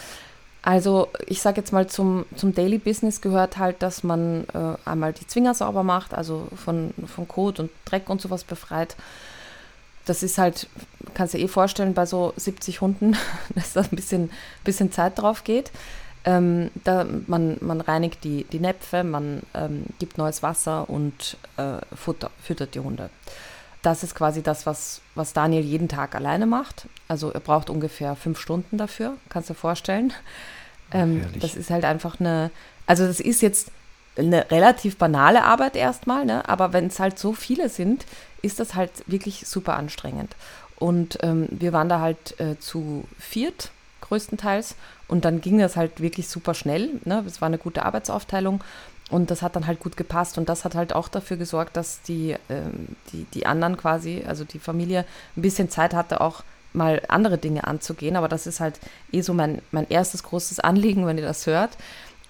Also 0.63 1.09
ich 1.27 1.43
sage 1.43 1.61
jetzt 1.61 1.73
mal, 1.73 1.87
zum, 1.87 2.25
zum 2.35 2.53
Daily 2.55 2.79
Business 2.79 3.21
gehört 3.21 3.59
halt, 3.59 3.83
dass 3.83 4.03
man 4.03 4.47
äh, 4.53 4.75
einmal 4.85 5.13
die 5.13 5.27
Zwinger 5.27 5.55
sauber 5.55 5.85
macht, 5.85 6.13
also 6.13 6.49
von, 6.57 6.93
von 7.07 7.29
Kot 7.29 7.61
und 7.61 7.71
Dreck 7.85 8.11
und 8.11 8.21
sowas 8.21 8.43
befreit 8.43 8.97
das 10.07 10.23
ist 10.23 10.39
halt, 10.39 10.69
kannst 11.15 11.35
du 11.35 11.39
dir 11.39 11.45
eh 11.45 11.49
vorstellen, 11.49 11.95
bei 11.95 12.07
so 12.07 12.33
70 12.37 12.81
Hunden, 12.81 13.17
dass 13.55 13.75
da 13.75 13.83
ein 13.83 13.91
bisschen, 13.91 14.31
bisschen 14.65 14.91
Zeit 14.91 15.19
drauf 15.19 15.45
geht. 15.45 15.71
Ähm, 16.25 16.71
da, 16.83 17.07
man, 17.27 17.57
man 17.61 17.81
reinigt 17.81 18.25
die, 18.25 18.45
die 18.45 18.59
Näpfe, 18.59 19.05
man 19.05 19.43
ähm, 19.55 19.85
gibt 20.01 20.19
neues 20.19 20.43
Wasser 20.43 20.89
und 20.91 21.37
äh, 21.57 21.79
Futter, 21.95 22.31
füttert 22.43 22.75
die 22.75 22.81
Hunde. 22.81 23.11
Das 23.83 24.03
ist 24.03 24.17
quasi 24.17 24.43
das, 24.43 24.67
was, 24.67 25.01
was 25.15 25.33
Daniel 25.33 25.63
jeden 25.63 25.89
Tag 25.89 26.17
alleine 26.17 26.47
macht. 26.47 26.89
Also 27.07 27.31
er 27.31 27.39
braucht 27.39 27.71
ungefähr 27.71 28.17
fünf 28.17 28.41
Stunden 28.41 28.79
dafür, 28.79 29.17
kannst 29.29 29.51
du 29.51 29.55
dir 29.55 29.61
vorstellen. 29.61 30.13
Ähm, 30.91 31.25
das 31.39 31.55
ist 31.55 31.71
halt 31.71 31.85
einfach 31.85 32.19
eine, 32.19 32.51
also 32.87 33.07
das 33.07 33.21
ist 33.21 33.43
jetzt 33.43 33.71
eine 34.17 34.51
relativ 34.51 34.97
banale 34.97 35.45
Arbeit 35.45 35.77
erstmal, 35.77 36.25
ne? 36.25 36.49
aber 36.49 36.73
wenn 36.73 36.87
es 36.87 36.99
halt 36.99 37.19
so 37.19 37.33
viele 37.33 37.69
sind, 37.69 38.07
ist 38.43 38.61
das 38.61 38.75
halt 38.75 38.91
wirklich 39.07 39.47
super 39.47 39.77
anstrengend. 39.77 40.35
Und 40.79 41.19
ähm, 41.23 41.49
wir 41.51 41.73
waren 41.73 41.89
da 41.89 42.01
halt 42.01 42.39
äh, 42.39 42.59
zu 42.59 43.05
viert 43.19 43.71
größtenteils 44.03 44.77
und 45.09 45.25
dann 45.25 45.41
ging 45.41 45.59
das 45.59 45.77
halt 45.77 46.01
wirklich 46.01 46.29
super 46.29 46.55
schnell. 46.55 46.91
Ne? 47.05 47.25
Es 47.27 47.41
war 47.41 47.47
eine 47.47 47.59
gute 47.59 47.85
Arbeitsaufteilung 47.85 48.63
und 49.11 49.31
das 49.31 49.43
hat 49.43 49.57
dann 49.57 49.67
halt 49.67 49.81
gut 49.81 49.97
gepasst 49.97 50.37
und 50.37 50.49
das 50.49 50.65
hat 50.65 50.75
halt 50.75 50.93
auch 50.93 51.09
dafür 51.09 51.37
gesorgt, 51.37 51.77
dass 51.77 52.03
die, 52.03 52.37
ähm, 52.49 52.89
die, 53.13 53.25
die 53.35 53.47
anderen 53.47 53.77
quasi, 53.77 54.25
also 54.27 54.45
die 54.45 54.59
Familie, 54.59 55.05
ein 55.37 55.43
bisschen 55.43 55.71
Zeit 55.71 55.95
hatte, 55.95 56.21
auch 56.21 56.43
mal 56.73 57.03
andere 57.09 57.39
Dinge 57.39 57.67
anzugehen. 57.67 58.17
Aber 58.17 58.29
das 58.29 58.47
ist 58.47 58.61
halt 58.61 58.79
eh 59.13 59.23
so 59.23 59.33
mein, 59.33 59.63
mein 59.71 59.89
erstes 59.89 60.23
großes 60.23 60.61
Anliegen, 60.61 61.07
wenn 61.07 61.19
ihr 61.19 61.25
das 61.25 61.47
hört 61.47 61.71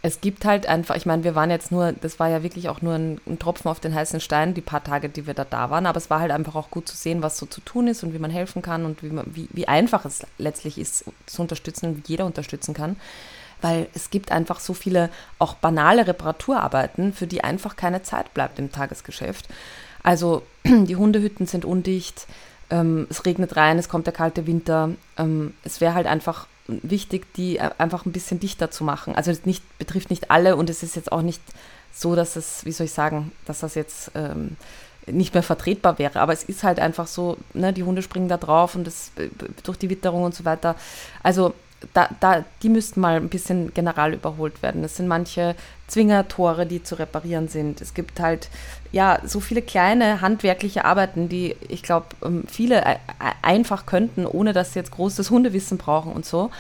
es 0.03 0.21
gibt 0.21 0.45
halt 0.45 0.67
einfach, 0.67 0.95
ich 0.95 1.07
meine, 1.07 1.25
wir 1.25 1.35
waren 1.35 1.51
jetzt 1.51 1.73
nur, 1.73 1.93
das 1.93 2.21
war 2.21 2.29
ja 2.29 2.43
wirklich 2.43 2.69
auch 2.69 2.83
nur 2.83 2.95
ein, 2.95 3.21
ein, 3.27 3.39
Tropfen 3.39 3.71
auf 3.71 3.81
den 3.81 3.95
heißen 3.95 4.21
Stein, 4.21 4.55
die 4.55 4.61
paar 4.61 4.85
Tage, 4.85 5.09
die 5.09 5.27
wir 5.27 5.35
da 5.35 5.45
da 5.45 5.71
waren, 5.71 5.87
aber 5.87 5.99
es 5.99 6.11
war 6.11 6.21
halt 6.21 6.31
einfach 6.31 6.55
auch 6.55 6.71
gut 6.71 6.89
zu 6.89 6.97
sehen, 6.97 7.23
was 7.23 7.39
so 7.39 7.47
zu 7.47 7.61
tun 7.61 7.89
ist 7.89 8.05
und 8.05 8.15
wie 8.15 8.19
man 8.19 8.31
helfen 8.31 8.63
kann 8.63 8.85
und 8.85 9.03
wie, 9.03 9.09
man, 9.09 9.25
wie, 9.35 9.49
wie 9.53 9.69
einfach 9.69 10.05
es 10.05 10.25
letztlich 10.39 10.79
ist, 10.79 11.05
zu 11.27 11.43
unterstützen, 11.43 11.97
wie 11.97 12.03
jeder 12.07 12.27
unterstützen 12.27 12.75
kann. 12.75 12.97
Weil 13.63 13.89
es 13.95 14.11
gibt 14.11 14.33
einfach 14.33 14.61
so 14.61 14.75
viele 14.75 15.11
auch 15.39 15.55
banale 15.55 16.07
Reparaturarbeiten, 16.07 17.13
für 17.15 17.27
die 17.27 17.43
einfach 17.43 17.75
keine 17.75 18.03
Zeit 18.03 18.35
bleibt 18.35 18.59
im 18.59 18.71
Tagesgeschäft. 18.71 19.49
Also 20.03 20.43
die 20.65 20.97
Hundehütten 20.97 21.47
sind 21.47 21.65
undicht, 21.65 22.27
ähm, 22.71 23.07
es 23.11 23.25
regnet 23.25 23.57
rein, 23.57 23.79
es 23.79 23.89
kommt 23.89 24.07
der 24.07 24.15
kalte 24.15 24.47
Winter. 24.47 24.91
Ähm, 25.17 25.55
es 25.65 25.81
wäre 25.81 25.95
halt 25.95 26.07
einfach 26.07 26.47
wichtig, 26.69 27.33
die 27.35 27.61
einfach 27.61 28.07
ein 28.07 28.13
bisschen 28.13 28.41
dichter 28.41 28.71
zu 28.71 28.85
machen. 28.85 29.15
Also 29.15 29.31
es 29.31 29.45
nicht, 29.47 29.63
betrifft 29.79 30.11
nicht 30.11 30.31
alle 30.31 30.57
und 30.57 30.71
es 30.71 30.83
ist 30.83 30.97
jetzt 30.97 31.13
auch 31.13 31.23
nicht 31.23 31.41
so, 31.93 32.15
dass 32.15 32.37
es, 32.37 32.65
wie 32.65 32.73
soll 32.73 32.87
ich 32.87 32.93
sagen, 32.93 33.33
dass 33.47 33.61
das 33.61 33.75
jetzt 33.75 34.11
ähm, 34.15 34.57
nicht 35.07 35.35
mehr 35.35 35.43
vertretbar 35.43 35.99
wäre. 35.99 36.21
Aber 36.21 36.33
es 36.33 36.45
ist 36.45 36.63
halt 36.63 36.79
einfach 36.79 37.07
so, 37.07 37.37
ne, 37.55 37.73
die 37.73 37.85
Hunde 37.85 38.03
springen 38.03 38.29
da 38.29 38.37
drauf 38.37 38.75
und 38.75 38.87
das 38.87 39.13
äh, 39.17 39.29
durch 39.63 39.79
die 39.79 39.91
Witterung 39.91 40.25
und 40.25 40.35
so 40.35 40.45
weiter. 40.45 40.77
Also 41.23 41.55
da, 41.93 42.09
da, 42.21 42.45
die 42.63 42.69
müssten 42.69 43.01
mal 43.01 43.17
ein 43.17 43.29
bisschen 43.29 43.73
general 43.75 44.15
überholt 44.15 44.63
werden. 44.63 44.83
Es 44.85 44.97
sind 44.97 45.09
manche 45.09 45.55
Zwingertore, 45.87 46.67
die 46.67 46.83
zu 46.83 46.99
reparieren 46.99 47.49
sind. 47.49 47.81
Es 47.81 47.95
gibt 47.95 48.19
halt 48.21 48.49
ja 48.93 49.21
so 49.25 49.41
viele 49.41 49.63
kleine 49.63 50.21
handwerkliche 50.21 50.85
Arbeiten, 50.85 51.29
die 51.29 51.55
ich 51.69 51.83
glaube 51.83 52.07
ähm, 52.25 52.45
viele 52.49 52.83
einfach 53.43 53.87
könnten, 53.87 54.27
ohne 54.27 54.53
dass 54.53 54.73
sie 54.73 54.79
jetzt 54.79 54.91
großes 54.91 55.31
Hundewissen 55.31 55.79
brauchen 55.79 56.13
und 56.13 56.25
so. 56.25 56.51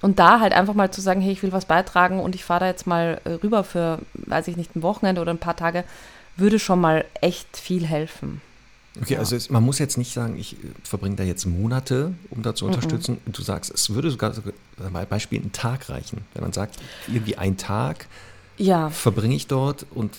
Und 0.00 0.18
da 0.18 0.40
halt 0.40 0.52
einfach 0.52 0.74
mal 0.74 0.90
zu 0.90 1.00
sagen, 1.00 1.20
hey, 1.20 1.32
ich 1.32 1.42
will 1.42 1.52
was 1.52 1.64
beitragen 1.64 2.18
und 2.18 2.34
ich 2.34 2.44
fahre 2.44 2.60
da 2.60 2.66
jetzt 2.66 2.86
mal 2.86 3.20
äh, 3.24 3.30
rüber 3.34 3.62
für, 3.64 4.00
weiß 4.14 4.48
ich 4.48 4.56
nicht, 4.56 4.74
ein 4.74 4.82
Wochenende 4.82 5.20
oder 5.20 5.32
ein 5.32 5.38
paar 5.38 5.56
Tage, 5.56 5.84
würde 6.36 6.58
schon 6.58 6.80
mal 6.80 7.04
echt 7.20 7.56
viel 7.56 7.86
helfen. 7.86 8.40
Okay, 9.00 9.14
ja. 9.14 9.20
also 9.20 9.36
es, 9.36 9.48
man 9.48 9.62
muss 9.62 9.78
jetzt 9.78 9.96
nicht 9.96 10.12
sagen, 10.12 10.36
ich 10.38 10.54
äh, 10.54 10.56
verbringe 10.82 11.16
da 11.16 11.24
jetzt 11.24 11.46
Monate, 11.46 12.14
um 12.30 12.42
da 12.42 12.54
zu 12.54 12.66
unterstützen. 12.66 13.18
Mhm. 13.24 13.32
Du 13.32 13.42
sagst, 13.42 13.72
es 13.72 13.90
würde 13.90 14.10
sogar, 14.10 14.34
mal 14.90 15.06
Beispiel, 15.06 15.40
einen 15.40 15.52
Tag 15.52 15.88
reichen. 15.88 16.24
Wenn 16.34 16.42
man 16.42 16.52
sagt, 16.52 16.78
irgendwie 17.08 17.36
einen 17.36 17.56
Tag 17.56 18.06
ja. 18.58 18.90
verbringe 18.90 19.34
ich 19.34 19.46
dort 19.46 19.86
und 19.94 20.18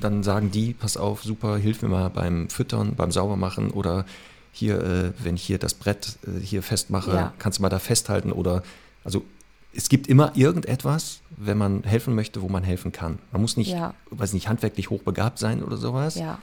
dann 0.00 0.22
sagen 0.22 0.50
die, 0.50 0.74
pass 0.74 0.96
auf, 0.96 1.22
super, 1.22 1.56
hilf 1.56 1.82
mir 1.82 1.88
mal 1.88 2.10
beim 2.10 2.50
Füttern, 2.50 2.94
beim 2.96 3.12
Saubermachen 3.12 3.70
oder 3.70 4.04
hier, 4.52 4.82
äh, 4.82 5.12
wenn 5.22 5.36
ich 5.36 5.42
hier 5.42 5.58
das 5.58 5.74
Brett 5.74 6.18
äh, 6.26 6.40
hier 6.40 6.62
festmache, 6.62 7.12
ja. 7.12 7.32
kannst 7.38 7.58
du 7.58 7.62
mal 7.62 7.68
da 7.68 7.78
festhalten 7.78 8.32
oder, 8.32 8.64
also 9.04 9.24
es 9.72 9.88
gibt 9.88 10.08
immer 10.08 10.32
irgendetwas, 10.34 11.20
wenn 11.36 11.56
man 11.56 11.84
helfen 11.84 12.16
möchte, 12.16 12.42
wo 12.42 12.48
man 12.48 12.64
helfen 12.64 12.90
kann. 12.90 13.20
Man 13.30 13.40
muss 13.40 13.56
nicht, 13.56 13.70
ja. 13.70 13.94
weiß 14.10 14.32
nicht, 14.32 14.48
handwerklich 14.48 14.90
hochbegabt 14.90 15.38
sein 15.38 15.62
oder 15.62 15.76
sowas. 15.76 16.16
Ja 16.16 16.40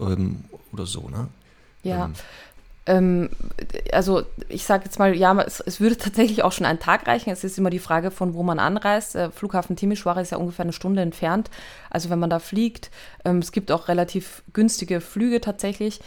ähm, 0.00 0.44
oder 0.72 0.86
so, 0.86 1.08
ne? 1.08 1.28
Ja. 1.82 2.10
Ähm, 2.86 3.30
also 3.92 4.22
ich 4.48 4.64
sage 4.64 4.84
jetzt 4.84 4.98
mal, 4.98 5.14
ja, 5.14 5.38
es, 5.42 5.60
es, 5.60 5.80
würde 5.80 5.96
tatsächlich 5.98 6.42
auch 6.42 6.52
schon 6.52 6.66
einen 6.66 6.78
Tag 6.78 7.06
reichen. 7.06 7.30
Es 7.30 7.44
ist 7.44 7.58
immer 7.58 7.70
die 7.70 7.80
Frage, 7.80 8.10
von 8.10 8.34
wo 8.34 8.42
man 8.42 8.58
anreist. 8.58 9.16
Der 9.16 9.30
Flughafen 9.30 9.76
Timișoara 9.76 10.20
ist 10.20 10.30
ja 10.30 10.38
ungefähr 10.38 10.64
eine 10.64 10.72
Stunde 10.72 11.02
entfernt. 11.02 11.50
Also 11.90 12.10
wenn 12.10 12.20
man 12.20 12.30
da 12.30 12.38
fliegt, 12.38 12.90
ähm, 13.24 13.38
es 13.38 13.52
gibt 13.52 13.72
auch 13.72 13.88
relativ 13.88 14.42
günstige 14.52 15.00
Flüge 15.00 15.40
tatsächlich. 15.40 16.00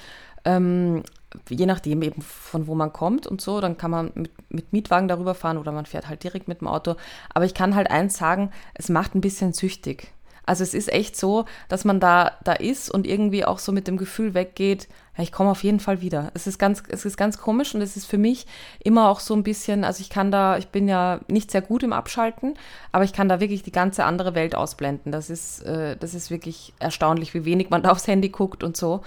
Ähm, 0.45 1.03
je 1.49 1.65
nachdem 1.65 2.01
eben 2.01 2.21
von 2.21 2.65
wo 2.67 2.75
man 2.75 2.93
kommt 2.93 3.27
und 3.27 3.41
so, 3.41 3.61
dann 3.61 3.77
kann 3.77 3.91
man 3.91 4.11
mit, 4.15 4.31
mit 4.51 4.73
Mietwagen 4.73 5.07
darüber 5.07 5.35
fahren 5.35 5.57
oder 5.57 5.71
man 5.71 5.85
fährt 5.85 6.07
halt 6.07 6.23
direkt 6.23 6.47
mit 6.47 6.61
dem 6.61 6.67
Auto. 6.67 6.95
Aber 7.33 7.45
ich 7.45 7.53
kann 7.53 7.75
halt 7.75 7.91
eins 7.91 8.17
sagen, 8.17 8.51
es 8.73 8.89
macht 8.89 9.15
ein 9.15 9.21
bisschen 9.21 9.53
süchtig. 9.53 10.11
Also 10.49 10.63
es 10.63 10.73
ist 10.73 10.91
echt 10.91 11.15
so, 11.15 11.45
dass 11.67 11.85
man 11.85 11.99
da, 11.99 12.31
da 12.43 12.53
ist 12.53 12.89
und 12.89 13.05
irgendwie 13.05 13.45
auch 13.45 13.59
so 13.59 13.71
mit 13.71 13.87
dem 13.87 13.97
Gefühl 13.97 14.33
weggeht, 14.33 14.87
ja, 15.15 15.21
ich 15.21 15.31
komme 15.31 15.51
auf 15.51 15.63
jeden 15.63 15.79
Fall 15.79 16.01
wieder. 16.01 16.31
Es 16.33 16.47
ist 16.47 16.57
ganz, 16.57 16.81
es 16.87 17.05
ist 17.05 17.17
ganz 17.17 17.37
komisch 17.37 17.75
und 17.75 17.83
es 17.83 17.95
ist 17.95 18.07
für 18.07 18.17
mich 18.17 18.47
immer 18.83 19.09
auch 19.09 19.19
so 19.19 19.35
ein 19.35 19.43
bisschen, 19.43 19.83
also 19.83 20.01
ich 20.01 20.09
kann 20.09 20.31
da, 20.31 20.57
ich 20.57 20.69
bin 20.69 20.87
ja 20.87 21.19
nicht 21.27 21.51
sehr 21.51 21.61
gut 21.61 21.83
im 21.83 21.93
Abschalten, 21.93 22.55
aber 22.91 23.03
ich 23.03 23.13
kann 23.13 23.29
da 23.29 23.39
wirklich 23.39 23.61
die 23.61 23.71
ganze 23.71 24.05
andere 24.05 24.33
Welt 24.33 24.55
ausblenden. 24.55 25.11
Das 25.11 25.29
ist, 25.29 25.61
äh, 25.67 25.95
das 25.97 26.15
ist 26.15 26.31
wirklich 26.31 26.73
erstaunlich, 26.79 27.35
wie 27.35 27.45
wenig 27.45 27.69
man 27.69 27.83
da 27.83 27.91
aufs 27.91 28.07
Handy 28.07 28.29
guckt 28.29 28.63
und 28.63 28.75
so. 28.75 29.03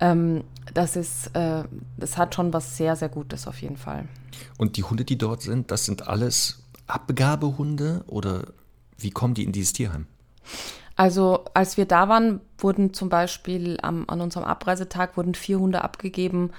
Ähm, 0.00 0.42
das 0.74 0.96
ist, 0.96 1.28
äh, 1.36 1.62
das 1.96 2.18
hat 2.18 2.34
schon 2.34 2.52
was 2.52 2.76
sehr, 2.76 2.96
sehr 2.96 3.08
Gutes 3.08 3.46
auf 3.46 3.62
jeden 3.62 3.76
Fall. 3.76 4.08
Und 4.58 4.76
die 4.76 4.82
Hunde, 4.82 5.04
die 5.04 5.16
dort 5.16 5.42
sind, 5.42 5.70
das 5.70 5.84
sind 5.84 6.08
alles 6.08 6.64
Abgabehunde 6.88 8.02
oder 8.08 8.48
wie 8.98 9.10
kommen 9.10 9.34
die 9.34 9.44
in 9.44 9.52
dieses 9.52 9.74
Tierheim? 9.74 10.06
Also 10.96 11.44
als 11.54 11.76
wir 11.76 11.86
da 11.86 12.08
waren, 12.08 12.40
wurden 12.58 12.92
zum 12.92 13.08
Beispiel 13.08 13.78
am, 13.82 14.04
an 14.08 14.20
unserem 14.20 14.44
Abreisetag 14.44 15.16
wurden 15.16 15.34
vier 15.34 15.58
Hunde 15.58 15.82
abgegeben 15.82 16.50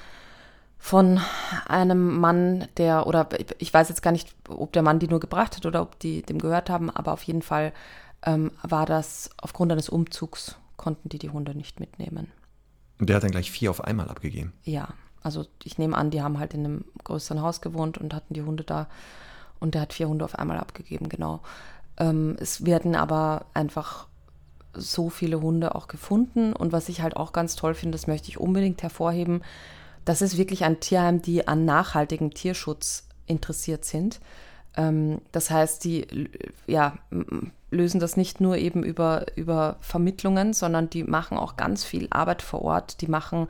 von 0.80 1.22
einem 1.66 2.20
Mann, 2.20 2.68
der, 2.76 3.08
oder 3.08 3.30
ich 3.60 3.74
weiß 3.74 3.88
jetzt 3.90 4.02
gar 4.02 4.12
nicht, 4.12 4.36
ob 4.50 4.74
der 4.74 4.82
Mann 4.82 5.00
die 5.00 5.08
nur 5.08 5.22
gebracht 5.22 5.56
hat 5.56 5.66
oder 5.66 5.82
ob 5.82 5.98
die 6.00 6.24
dem 6.24 6.40
gehört 6.40 6.70
haben, 6.70 6.90
aber 6.90 7.14
auf 7.14 7.24
jeden 7.24 7.42
Fall 7.42 7.72
ähm, 8.26 8.52
war 8.64 8.86
das 8.86 9.30
aufgrund 9.38 9.72
eines 9.72 9.88
Umzugs, 9.88 10.58
konnten 10.76 11.08
die 11.08 11.20
die 11.20 11.30
Hunde 11.30 11.56
nicht 11.56 11.80
mitnehmen. 11.80 12.32
Und 13.00 13.08
der 13.08 13.16
hat 13.16 13.24
dann 13.24 13.32
gleich 13.32 13.50
vier 13.50 13.70
auf 13.70 13.82
einmal 13.82 14.10
abgegeben? 14.10 14.52
Ja, 14.64 14.90
also 15.22 15.46
ich 15.64 15.78
nehme 15.78 15.96
an, 15.96 16.12
die 16.12 16.22
haben 16.22 16.38
halt 16.38 16.54
in 16.54 16.66
einem 16.66 16.86
größeren 17.04 17.42
Haus 17.42 17.62
gewohnt 17.62 17.98
und 17.98 18.14
hatten 18.14 18.34
die 18.34 18.44
Hunde 18.44 18.64
da 18.66 18.88
und 19.60 19.76
der 19.76 19.82
hat 19.84 19.94
vier 19.94 20.10
Hunde 20.10 20.26
auf 20.26 20.38
einmal 20.38 20.58
abgegeben, 20.58 21.08
genau. 21.08 21.42
Ähm, 22.04 22.36
es 22.40 22.66
werden 22.66 22.96
aber 22.96 23.46
einfach 23.54 24.08
so 24.74 25.10
viele 25.10 25.42
Hunde 25.42 25.76
auch 25.76 25.88
gefunden. 25.88 26.54
Und 26.54 26.72
was 26.72 26.90
ich 26.90 27.02
halt 27.02 27.16
auch 27.16 27.32
ganz 27.32 27.56
toll 27.56 27.74
finde, 27.74 27.96
das 27.96 28.08
möchte 28.08 28.30
ich 28.30 28.40
unbedingt 28.40 28.84
hervorheben, 28.84 29.42
das 30.06 30.22
ist 30.22 30.38
wirklich 30.38 30.66
ein 30.66 30.80
Tierheim, 30.80 31.22
die 31.22 31.48
an 31.48 31.64
nachhaltigem 31.64 32.34
Tierschutz 32.34 33.08
interessiert 33.26 33.86
sind. 33.86 34.20
Ähm, 34.76 35.22
das 35.32 35.50
heißt, 35.50 35.84
die 35.86 36.30
ja, 36.68 36.98
lösen 37.72 38.00
das 38.00 38.18
nicht 38.18 38.42
nur 38.42 38.58
eben 38.58 38.84
über, 38.84 39.26
über 39.38 39.78
Vermittlungen, 39.80 40.54
sondern 40.54 40.90
die 40.90 41.04
machen 41.04 41.38
auch 41.38 41.56
ganz 41.56 41.86
viel 41.86 42.08
Arbeit 42.10 42.42
vor 42.42 42.64
Ort. 42.64 43.02
Die 43.02 43.08
machen 43.08 43.48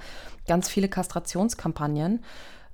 ganz 0.48 0.70
viele 0.70 0.90
Kastrationskampagnen 0.90 2.24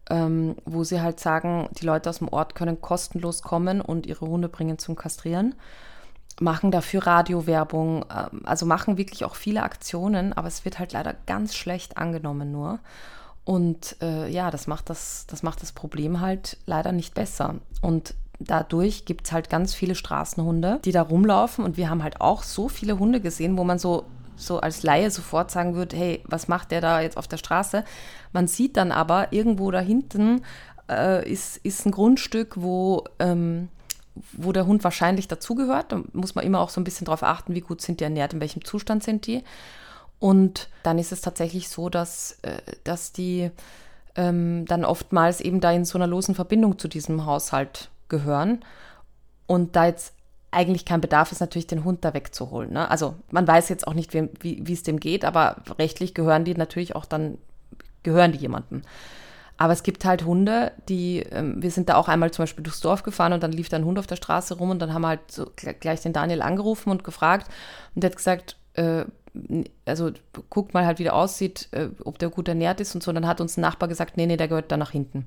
ähm, 0.10 0.56
wo 0.66 0.84
sie 0.84 1.02
halt 1.02 1.20
sagen, 1.20 1.70
die 1.80 1.86
Leute 1.86 2.10
aus 2.10 2.20
dem 2.20 2.30
Ort 2.30 2.56
können 2.56 2.82
kostenlos 2.82 3.42
kommen 3.42 3.82
und 3.82 4.08
ihre 4.08 4.26
Hunde 4.28 4.50
bringen 4.50 4.80
zum 4.80 4.96
Kastrieren. 4.96 5.56
Machen 6.40 6.72
dafür 6.72 7.06
Radiowerbung, 7.06 8.06
ähm, 8.16 8.42
also 8.46 8.66
machen 8.66 8.98
wirklich 8.98 9.26
auch 9.26 9.36
viele 9.36 9.64
Aktionen, 9.64 10.34
aber 10.34 10.48
es 10.48 10.66
wird 10.66 10.80
halt 10.80 10.94
leider 10.94 11.16
ganz 11.26 11.56
schlecht 11.56 11.98
angenommen 11.98 12.52
nur. 12.52 12.80
Und 13.46 13.96
äh, 14.02 14.28
ja, 14.30 14.52
das 14.52 14.68
macht 14.68 14.90
das, 14.90 15.26
das 15.28 15.44
macht 15.44 15.62
das 15.62 15.72
Problem 15.72 16.22
halt 16.22 16.58
leider 16.66 16.92
nicht 16.92 17.14
besser. 17.14 17.56
Und 17.82 18.14
dadurch 18.40 19.06
gibt 19.06 19.28
es 19.28 19.32
halt 19.32 19.50
ganz 19.50 19.74
viele 19.74 19.96
Straßenhunde, 19.96 20.80
die 20.86 20.92
da 20.92 21.02
rumlaufen. 21.02 21.66
Und 21.66 21.78
wir 21.78 21.90
haben 21.90 22.04
halt 22.04 22.22
auch 22.22 22.44
so 22.44 22.70
viele 22.70 23.00
Hunde 23.00 23.22
gesehen, 23.22 23.58
wo 23.58 23.64
man 23.64 23.80
so 23.80 24.06
so 24.40 24.60
als 24.60 24.84
Laie 24.84 25.12
sofort 25.12 25.52
sagen 25.52 25.76
würde, 25.76 25.96
hey, 25.96 26.24
was 26.26 26.48
macht 26.48 26.72
der 26.72 26.82
da 26.82 27.02
jetzt 27.02 27.18
auf 27.18 27.28
der 27.28 27.38
Straße? 27.38 27.84
Man 28.32 28.48
sieht 28.48 28.78
dann 28.78 28.92
aber, 28.92 29.32
irgendwo 29.32 29.70
da 29.70 29.80
hinten 29.80 30.42
äh, 30.90 31.30
ist, 31.30 31.58
ist 31.58 31.86
ein 31.86 31.92
Grundstück, 31.92 32.54
wo, 32.56 33.04
ähm, 33.20 33.68
wo 34.34 34.52
der 34.52 34.66
Hund 34.66 34.84
wahrscheinlich 34.84 35.28
dazugehört. 35.28 35.92
Da 35.92 36.02
muss 36.14 36.36
man 36.36 36.46
immer 36.46 36.62
auch 36.62 36.70
so 36.70 36.80
ein 36.80 36.86
bisschen 36.86 37.06
drauf 37.06 37.22
achten, 37.22 37.54
wie 37.54 37.62
gut 37.62 37.82
sind 37.82 38.00
die 38.00 38.06
ernährt, 38.06 38.34
in 38.34 38.42
welchem 38.42 38.64
Zustand 38.64 39.04
sind 39.04 39.28
die. 39.28 39.44
Und 40.20 40.70
dann 40.84 41.00
ist 41.00 41.12
es 41.12 41.22
tatsächlich 41.22 41.70
so, 41.70 41.90
dass, 41.90 42.40
äh, 42.42 42.62
dass 42.84 43.12
die 43.12 43.52
ähm, 44.16 44.66
dann 44.66 44.86
oftmals 44.86 45.42
eben 45.42 45.62
da 45.62 45.72
in 45.72 45.86
so 45.86 45.98
einer 45.98 46.08
losen 46.08 46.36
Verbindung 46.36 46.80
zu 46.80 46.88
diesem 46.88 47.26
Haushalt 47.26 47.90
gehören. 48.08 48.64
Und 49.48 49.76
da 49.76 49.86
jetzt 49.86 50.14
eigentlich 50.52 50.86
kein 50.86 51.02
Bedarf 51.02 51.32
ist, 51.32 51.42
natürlich 51.42 51.68
den 51.68 51.84
Hund 51.84 52.04
da 52.04 52.14
wegzuholen. 52.14 52.74
Ne? 52.74 52.90
Also 52.90 53.16
man 53.32 53.48
weiß 53.48 53.70
jetzt 53.70 53.88
auch 53.88 53.94
nicht, 53.94 54.14
wie, 54.14 54.30
wie 54.42 54.74
es 54.74 54.84
dem 54.84 55.00
geht, 55.00 55.26
aber 55.26 55.58
rechtlich 55.78 56.14
gehören 56.14 56.46
die 56.46 56.56
natürlich 56.56 56.96
auch 56.96 57.06
dann, 57.06 57.38
gehören 58.04 58.32
die 58.32 58.40
jemandem. 58.40 58.82
Aber 59.58 59.74
es 59.74 59.84
gibt 59.84 60.06
halt 60.06 60.24
Hunde, 60.24 60.72
die, 60.88 61.20
ähm, 61.20 61.62
wir 61.62 61.70
sind 61.70 61.90
da 61.90 61.96
auch 61.96 62.08
einmal 62.08 62.32
zum 62.32 62.44
Beispiel 62.44 62.64
durchs 62.64 62.80
Dorf 62.80 63.04
gefahren 63.04 63.34
und 63.34 63.44
dann 63.44 63.52
lief 63.52 63.68
da 63.70 63.78
ein 63.78 63.86
Hund 63.86 64.00
auf 64.00 64.08
der 64.08 64.16
Straße 64.16 64.58
rum 64.58 64.70
und 64.70 64.80
dann 64.80 64.94
haben 64.94 65.02
wir 65.02 65.10
halt 65.10 65.32
so 65.32 65.52
gleich 65.56 66.02
den 66.02 66.14
Daniel 66.14 66.42
angerufen 66.42 66.90
und 66.90 67.04
gefragt 67.04 67.52
und 67.94 68.04
der 68.04 68.12
hat 68.12 68.18
gesagt, 68.18 68.56
äh, 68.74 69.04
also 69.86 70.12
guckt 70.50 70.74
mal 70.74 70.86
halt, 70.86 71.00
wie 71.00 71.04
der 71.04 71.16
aussieht, 71.16 71.68
äh, 71.72 71.90
ob 72.04 72.20
der 72.20 72.30
gut 72.30 72.48
ernährt 72.48 72.80
ist 72.80 72.96
und 72.96 73.04
so. 73.04 73.12
Und 73.12 73.16
dann 73.16 73.28
hat 73.28 73.42
uns 73.42 73.58
ein 73.58 73.62
Nachbar 73.62 73.90
gesagt, 73.90 74.18
nee, 74.18 74.26
nee, 74.26 74.38
der 74.38 74.48
gehört 74.48 74.72
da 74.72 74.78
nach 74.78 74.92
hinten. 74.92 75.26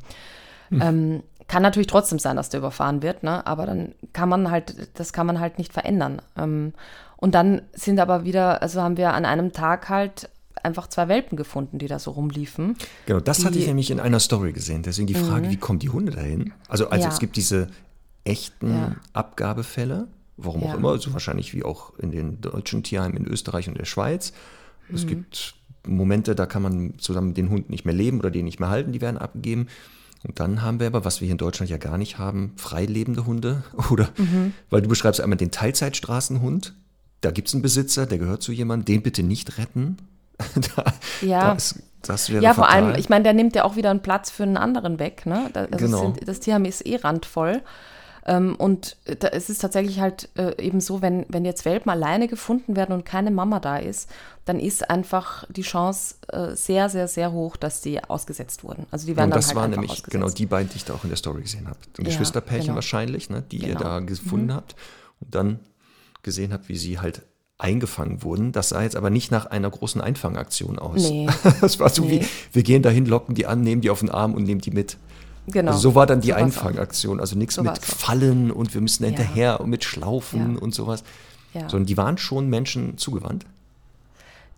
Hm. 0.71 0.83
Ähm, 0.83 1.23
kann 1.49 1.63
natürlich 1.63 1.87
trotzdem 1.87 2.19
sein, 2.19 2.37
dass 2.37 2.51
der 2.51 2.59
überfahren 2.59 3.03
wird, 3.03 3.23
ne? 3.23 3.47
aber 3.47 3.67
dann 3.67 3.95
kann 4.13 4.29
man 4.29 4.51
halt, 4.51 4.89
das 4.95 5.13
kann 5.13 5.27
man 5.27 5.41
halt 5.41 5.59
nicht 5.59 5.73
verändern. 5.73 6.23
Ähm, 6.37 6.73
und 7.17 7.35
dann 7.35 7.63
sind 7.73 8.01
aber 8.01 8.25
wieder, 8.25 8.63
also 8.63 8.83
haben 8.83 8.97
wir 8.97 9.13
an 9.15 9.25
einem 9.25 9.53
Tag 9.53 9.89
halt 9.89 10.29
einfach 10.63 10.89
zwei 10.89 11.09
Welpen 11.09 11.37
gefunden, 11.37 11.79
die 11.79 11.87
da 11.87 11.99
so 11.99 12.13
rumliefen. 12.13 12.77
Genau, 13.07 13.21
das 13.21 13.39
die, 13.39 13.47
hatte 13.47 13.59
ich 13.59 13.67
nämlich 13.67 13.91
in 13.91 14.01
einer 14.01 14.21
Story 14.21 14.53
gesehen. 14.53 14.83
Deswegen 14.83 15.07
die 15.07 15.15
Frage, 15.15 15.47
mhm. 15.47 15.51
wie 15.51 15.57
kommen 15.57 15.79
die 15.79 15.89
Hunde 15.89 16.13
dahin? 16.13 16.53
Also, 16.69 16.89
also 16.89 17.05
ja. 17.05 17.13
es 17.13 17.19
gibt 17.19 17.37
diese 17.37 17.69
echten 18.25 18.71
ja. 18.71 18.97
Abgabefälle, 19.13 20.09
warum 20.37 20.63
ja. 20.63 20.69
auch 20.69 20.75
immer, 20.75 20.91
also 20.91 21.13
wahrscheinlich 21.13 21.55
wie 21.55 21.65
auch 21.65 21.99
in 21.99 22.11
den 22.11 22.41
deutschen 22.41 22.83
Tierheimen 22.83 23.17
in 23.17 23.27
Österreich 23.27 23.69
und 23.69 23.79
der 23.79 23.85
Schweiz. 23.85 24.33
Es 24.93 25.05
mhm. 25.05 25.09
gibt 25.09 25.55
Momente, 25.87 26.35
da 26.35 26.47
kann 26.47 26.63
man 26.63 26.99
zusammen 26.99 27.29
mit 27.29 27.37
den 27.37 27.51
Hunden 27.51 27.73
nicht 27.73 27.85
mehr 27.85 27.95
leben 27.95 28.19
oder 28.21 28.31
den 28.31 28.45
nicht 28.45 28.61
mehr 28.61 28.71
halten, 28.71 28.93
die 28.93 29.01
werden 29.01 29.19
abgegeben. 29.19 29.69
Und 30.25 30.39
dann 30.39 30.63
haben 30.63 30.79
wir 30.79 30.87
aber, 30.87 31.05
was 31.05 31.21
wir 31.21 31.27
hier 31.27 31.33
in 31.33 31.39
Deutschland 31.39 31.71
ja 31.71 31.79
gar 31.79 31.99
nicht 31.99 32.19
haben, 32.19 32.53
freilebende 32.57 33.27
Hunde. 33.27 33.65
Oder, 33.91 34.09
mhm. 34.17 34.55
weil 34.71 34.83
du 34.83 34.89
beschreibst 34.89 35.21
einmal 35.21 35.37
den 35.37 35.51
Teilzeitstraßenhund. 35.51 36.75
Da 37.21 37.31
gibt 37.31 37.49
es 37.49 37.55
einen 37.55 37.63
Besitzer, 37.63 38.07
der 38.07 38.19
gehört 38.19 38.43
zu 38.43 38.53
jemandem, 38.53 38.97
den 38.97 39.03
bitte 39.03 39.23
nicht 39.23 39.59
retten. 39.59 39.97
da, 40.77 40.85
ja. 41.21 41.55
Das, 41.55 41.81
das 42.03 42.31
wäre 42.31 42.43
Ja, 42.43 42.55
vor 42.55 42.65
fatal. 42.65 42.85
allem, 42.85 42.99
ich 42.99 43.09
meine, 43.09 43.25
der 43.25 43.33
nimmt 43.33 43.55
ja 43.55 43.65
auch 43.65 43.77
wieder 43.77 43.91
einen 43.91 44.03
Platz 44.03 44.31
für 44.31 44.43
einen 44.43 44.57
anderen 44.57 44.99
weg. 44.99 45.27
Ne? 45.27 45.51
Das, 45.53 45.69
genau. 45.71 46.01
Sind, 46.01 46.29
das 46.29 46.41
Tierheim 46.41 46.65
ist 46.65 46.85
eh 46.87 46.97
randvoll. 46.97 47.63
Ähm, 48.25 48.55
und 48.57 48.97
da, 49.05 49.29
es 49.29 49.51
ist 49.51 49.59
tatsächlich 49.61 49.99
halt 50.01 50.29
äh, 50.37 50.55
eben 50.63 50.81
so, 50.81 51.03
wenn, 51.03 51.27
wenn 51.29 51.45
jetzt 51.45 51.65
Welpen 51.65 51.91
alleine 51.91 52.29
gefunden 52.29 52.77
werden 52.77 52.93
und 52.93 53.05
keine 53.05 53.31
Mama 53.31 53.59
da 53.61 53.79
ist, 53.79 54.09
dann 54.45 54.61
ist 54.61 54.89
einfach 54.91 55.45
die 55.51 55.63
Chance 55.63 56.15
äh, 56.29 56.55
sehr, 56.55 56.89
sehr, 56.89 57.09
sehr 57.09 57.33
hoch, 57.33 57.57
dass 57.57 57.81
die 57.81 58.03
ausgesetzt 58.05 58.63
wurden. 58.65 58.87
Also 58.91 59.07
die 59.07 59.17
werden 59.17 59.31
und 59.33 59.37
das 59.37 59.49
dann 59.49 59.57
halt 59.57 59.63
waren 59.63 59.71
nämlich 59.73 59.91
ausgesetzt. 59.91 60.11
genau 60.13 60.29
die 60.31 60.47
beiden, 60.47 60.69
die 60.71 60.77
ich 60.77 60.85
da 60.85 60.95
auch 60.95 61.03
in 61.05 61.11
der 61.11 61.17
Story 61.17 61.43
gesehen 61.43 61.67
habe. 61.67 61.79
Ein 61.99 62.05
Ja, 62.05 62.11
Geschwisterpärchen 62.11 62.67
genau. 62.67 62.75
wahrscheinlich, 62.77 63.29
ne, 63.31 63.43
die 63.51 63.59
ihr 63.59 63.69
Genau. 63.69 63.81
da 63.81 64.01
gefunden 64.01 64.55
habt 64.55 64.77
und 65.21 65.35
dann 65.35 65.61
gesehen 66.23 66.53
habt, 66.53 66.69
wie 66.69 66.77
sie 66.77 67.01
halt 67.01 67.23
eingefangen 67.59 68.23
wurden. 68.25 68.51
Das 68.53 68.71
sah 68.71 68.83
jetzt 68.83 68.97
aber 68.97 69.11
nicht 69.11 69.31
nach 69.31 69.47
einer 69.47 69.71
großen 69.71 70.01
Einfangaktion 70.01 70.79
aus. 70.79 71.09
Nee. 71.11 71.29
Das 71.61 71.79
war 71.81 71.89
so 71.89 72.03
Nee. 72.05 72.21
wie, 72.23 72.27
wir 72.53 72.63
gehen 72.63 72.83
dahin, 72.83 73.07
locken 73.07 73.35
die 73.35 73.47
an, 73.47 73.63
nehmen 73.63 73.81
die 73.83 73.91
auf 73.91 74.01
den 74.01 74.11
Arm 74.11 74.35
und 74.35 74.45
nehmen 74.45 74.61
die 74.61 74.71
mit. 74.73 74.97
Genau. 75.47 75.73
Also 75.73 75.91
so 75.91 75.95
war 75.95 76.07
dann 76.07 76.21
die 76.21 76.29
So. 76.29 76.35
Einfangaktion. 76.35 77.21
Also 77.21 77.37
nichts 77.37 77.57
So 77.57 77.63
mit 77.63 77.73
auch. 77.73 77.83
Fallen 77.83 78.51
und 78.51 78.75
wir 78.75 78.81
müssen 78.81 79.03
Ja. 79.03 79.09
hinterher 79.09 79.61
und 79.61 79.71
mit 79.71 79.85
Schlaufen 79.85 80.55
Ja. 80.55 80.61
und 80.61 80.75
sowas. 80.75 81.03
Ja. 81.55 81.69
Sondern 81.69 81.87
die 81.87 81.97
waren 81.97 82.17
schon 82.19 82.49
Menschen 82.49 82.97
zugewandt. 82.97 83.45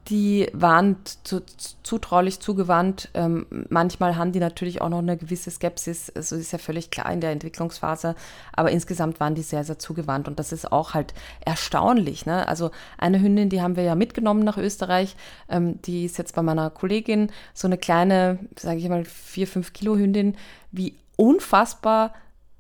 Die 0.09 0.51
waren 0.53 0.97
zu, 1.25 1.40
zutraulich 1.83 2.38
zugewandt. 2.38 3.09
Ähm, 3.14 3.47
manchmal 3.70 4.16
haben 4.16 4.33
die 4.33 4.38
natürlich 4.38 4.83
auch 4.83 4.90
noch 4.90 4.99
eine 4.99 5.16
gewisse 5.16 5.51
Skepsis. 5.51 6.11
Also 6.14 6.37
ist 6.37 6.53
ja 6.53 6.59
völlig 6.59 6.90
klar 6.90 7.11
in 7.11 7.23
der 7.23 7.31
Entwicklungsphase. 7.31 8.14
Aber 8.53 8.70
insgesamt 8.70 9.18
waren 9.18 9.35
die 9.35 9.40
sehr, 9.40 9.64
sehr 9.64 9.79
zugewandt. 9.79 10.29
Und 10.29 10.38
das 10.38 10.53
ist 10.53 10.70
auch 10.70 10.92
halt 10.92 11.14
erstaunlich. 11.40 12.27
Ne? 12.27 12.47
Also 12.47 12.70
eine 12.99 13.18
Hündin, 13.18 13.49
die 13.49 13.62
haben 13.62 13.77
wir 13.77 13.83
ja 13.85 13.94
mitgenommen 13.94 14.44
nach 14.44 14.59
Österreich. 14.59 15.16
Ähm, 15.49 15.81
die 15.83 16.05
ist 16.05 16.18
jetzt 16.18 16.35
bei 16.35 16.42
meiner 16.42 16.68
Kollegin 16.68 17.31
so 17.55 17.66
eine 17.66 17.79
kleine, 17.79 18.38
sage 18.59 18.81
ich 18.81 18.88
mal, 18.90 19.07
vier, 19.07 19.47
fünf 19.49 19.73
Kilo 19.73 19.97
Hündin. 19.97 20.37
Wie 20.76 20.96
unfassbar 21.16 22.12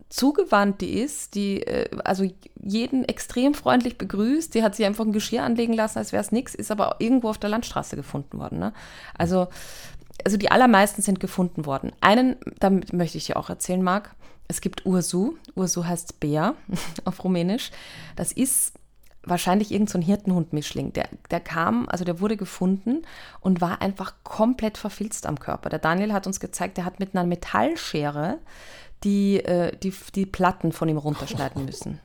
zugewandt 0.08 0.80
die 0.80 1.00
ist, 1.00 1.34
die 1.34 1.62
äh, 1.62 1.90
also 2.04 2.24
jeden 2.62 3.04
extrem 3.04 3.54
freundlich 3.54 3.98
begrüßt, 3.98 4.54
die 4.54 4.62
hat 4.62 4.76
sich 4.76 4.86
einfach 4.86 5.04
ein 5.04 5.12
Geschirr 5.12 5.42
anlegen 5.42 5.72
lassen, 5.72 5.98
als 5.98 6.12
wäre 6.12 6.22
es 6.22 6.30
nichts, 6.30 6.54
ist 6.54 6.70
aber 6.70 6.96
irgendwo 7.00 7.30
auf 7.30 7.38
der 7.38 7.50
Landstraße 7.50 7.96
gefunden 7.96 8.38
worden. 8.38 8.58
Ne? 8.58 8.72
Also, 9.18 9.48
also 10.24 10.36
die 10.36 10.50
allermeisten 10.50 11.02
sind 11.02 11.18
gefunden 11.18 11.66
worden. 11.66 11.92
Einen, 12.00 12.36
damit 12.60 12.92
möchte 12.92 13.18
ich 13.18 13.26
dir 13.26 13.36
auch 13.36 13.50
erzählen, 13.50 13.82
Marc, 13.82 14.14
es 14.46 14.60
gibt 14.60 14.86
Ursu, 14.86 15.34
Ursu 15.56 15.84
heißt 15.84 16.20
Bär 16.20 16.54
auf 17.04 17.24
Rumänisch. 17.24 17.70
Das 18.14 18.30
ist 18.30 18.74
wahrscheinlich 19.26 19.72
irgendein 19.72 20.02
so 20.02 20.06
Hirtenhund-Mischling. 20.06 20.92
Der, 20.92 21.08
der 21.30 21.40
kam, 21.40 21.88
also 21.88 22.04
der 22.04 22.20
wurde 22.20 22.36
gefunden 22.36 23.02
und 23.40 23.60
war 23.60 23.80
einfach 23.82 24.14
komplett 24.22 24.78
verfilzt 24.78 25.26
am 25.26 25.38
Körper. 25.38 25.68
Der 25.70 25.78
Daniel 25.78 26.12
hat 26.12 26.26
uns 26.26 26.40
gezeigt, 26.40 26.76
der 26.76 26.84
hat 26.84 27.00
mit 27.00 27.14
einer 27.14 27.24
Metallschere 27.26 28.38
die, 29.04 29.44
äh, 29.44 29.76
die, 29.76 29.92
die 30.14 30.26
Platten 30.26 30.72
von 30.72 30.88
ihm 30.88 30.96
runterschneiden 30.96 31.64
müssen. 31.66 32.00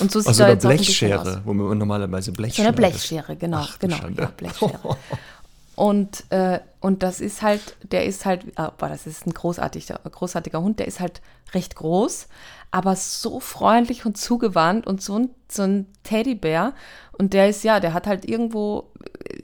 Und 0.00 0.10
so 0.10 0.20
sieht 0.20 0.28
Also 0.28 0.44
er 0.44 0.46
eine 0.46 0.54
jetzt 0.54 0.62
bisschen 0.68 1.12
aus. 1.12 1.24
Blechschere, 1.24 1.42
wo 1.44 1.52
man 1.52 1.78
normalerweise 1.78 2.32
Blech 2.32 2.54
So 2.54 2.62
eine. 2.62 2.72
Blechschere, 2.72 3.36
genau, 3.36 3.58
Ach, 3.62 3.78
genau, 3.78 3.96
ja, 4.16 4.26
Blechschere. 4.26 4.96
Und, 5.76 6.24
äh, 6.30 6.60
und 6.80 7.02
das 7.02 7.20
ist 7.20 7.42
halt, 7.42 7.76
der 7.82 8.06
ist 8.06 8.24
halt, 8.24 8.46
ah, 8.56 8.70
boah, 8.70 8.88
das 8.88 9.06
ist 9.06 9.26
ein 9.26 9.34
großartiger, 9.34 10.00
großartiger 10.10 10.62
Hund, 10.62 10.78
der 10.78 10.88
ist 10.88 11.00
halt 11.00 11.20
recht 11.52 11.76
groß, 11.76 12.28
aber 12.70 12.96
so 12.96 13.40
freundlich 13.40 14.06
und 14.06 14.16
zugewandt 14.16 14.86
und 14.86 15.02
so 15.02 15.18
ein, 15.18 15.30
so 15.48 15.64
ein 15.64 15.86
Teddybär. 16.02 16.72
Und 17.18 17.34
der 17.34 17.50
ist, 17.50 17.62
ja, 17.62 17.78
der 17.78 17.92
hat 17.92 18.06
halt 18.06 18.26
irgendwo, 18.26 18.90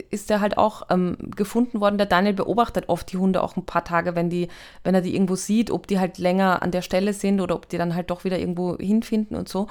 ist 0.09 0.31
der 0.31 0.41
halt 0.41 0.57
auch 0.57 0.87
ähm, 0.89 1.17
gefunden 1.35 1.79
worden. 1.79 1.99
Der 1.99 2.07
Daniel 2.07 2.33
beobachtet 2.33 2.89
oft 2.89 3.11
die 3.11 3.17
Hunde 3.17 3.43
auch 3.43 3.55
ein 3.55 3.67
paar 3.67 3.83
Tage, 3.83 4.15
wenn 4.15 4.31
die, 4.31 4.47
wenn 4.83 4.95
er 4.95 5.01
die 5.01 5.13
irgendwo 5.13 5.35
sieht, 5.35 5.69
ob 5.69 5.85
die 5.85 5.99
halt 5.99 6.17
länger 6.17 6.63
an 6.63 6.71
der 6.71 6.81
Stelle 6.81 7.13
sind 7.13 7.41
oder 7.41 7.53
ob 7.55 7.69
die 7.69 7.77
dann 7.77 7.93
halt 7.93 8.09
doch 8.09 8.23
wieder 8.23 8.39
irgendwo 8.39 8.75
hinfinden 8.77 9.37
und 9.37 9.47
so. 9.47 9.67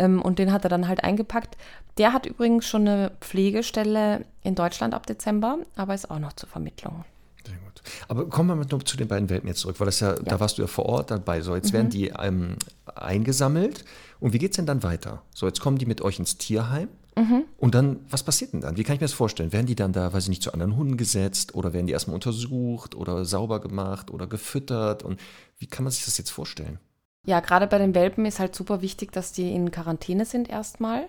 Ähm, 0.00 0.22
und 0.22 0.38
den 0.38 0.50
hat 0.50 0.64
er 0.64 0.70
dann 0.70 0.88
halt 0.88 1.04
eingepackt. 1.04 1.56
Der 1.98 2.12
hat 2.14 2.24
übrigens 2.24 2.66
schon 2.66 2.88
eine 2.88 3.12
Pflegestelle 3.20 4.24
in 4.42 4.54
Deutschland 4.54 4.94
ab 4.94 5.06
Dezember, 5.06 5.58
aber 5.76 5.94
ist 5.94 6.10
auch 6.10 6.18
noch 6.18 6.32
zur 6.32 6.48
Vermittlung. 6.48 7.04
Sehr 7.46 7.56
gut. 7.58 7.82
Aber 8.08 8.26
kommen 8.28 8.48
wir 8.48 8.56
mal 8.56 8.66
noch 8.70 8.82
zu 8.82 8.96
den 8.96 9.08
beiden 9.08 9.28
Welpen 9.28 9.48
jetzt 9.48 9.60
zurück, 9.60 9.78
weil 9.78 9.86
das 9.86 10.00
ja, 10.00 10.14
da 10.14 10.40
warst 10.40 10.56
du 10.56 10.62
ja 10.62 10.68
vor 10.68 10.86
Ort 10.86 11.10
dabei. 11.10 11.42
So, 11.42 11.54
jetzt 11.54 11.72
werden 11.74 11.88
Mhm. 11.88 11.90
die 11.90 12.08
ähm, 12.08 12.56
eingesammelt. 12.94 13.84
Und 14.20 14.32
wie 14.32 14.38
geht 14.38 14.52
es 14.52 14.56
denn 14.56 14.66
dann 14.66 14.82
weiter? 14.82 15.22
So, 15.34 15.46
jetzt 15.46 15.60
kommen 15.60 15.76
die 15.78 15.86
mit 15.86 16.00
euch 16.00 16.18
ins 16.18 16.38
Tierheim. 16.38 16.88
Mhm. 17.16 17.42
Und 17.58 17.74
dann, 17.74 18.00
was 18.08 18.22
passiert 18.22 18.52
denn 18.54 18.62
dann? 18.62 18.76
Wie 18.78 18.84
kann 18.84 18.94
ich 18.94 19.00
mir 19.00 19.06
das 19.06 19.12
vorstellen? 19.12 19.52
Werden 19.52 19.66
die 19.66 19.74
dann 19.74 19.92
da, 19.92 20.12
weiß 20.12 20.24
ich 20.24 20.28
nicht, 20.30 20.42
zu 20.42 20.52
anderen 20.52 20.76
Hunden 20.76 20.96
gesetzt 20.96 21.54
oder 21.54 21.72
werden 21.74 21.86
die 21.86 21.92
erstmal 21.92 22.14
untersucht 22.14 22.94
oder 22.94 23.24
sauber 23.26 23.60
gemacht 23.60 24.10
oder 24.10 24.26
gefüttert? 24.26 25.02
Und 25.02 25.20
wie 25.58 25.66
kann 25.66 25.84
man 25.84 25.90
sich 25.90 26.04
das 26.06 26.16
jetzt 26.16 26.30
vorstellen? 26.30 26.78
Ja, 27.26 27.40
gerade 27.40 27.66
bei 27.66 27.78
den 27.78 27.94
Welpen 27.94 28.24
ist 28.24 28.38
halt 28.40 28.54
super 28.54 28.80
wichtig, 28.80 29.12
dass 29.12 29.32
die 29.32 29.52
in 29.54 29.70
Quarantäne 29.70 30.24
sind 30.24 30.48
erstmal. 30.48 31.06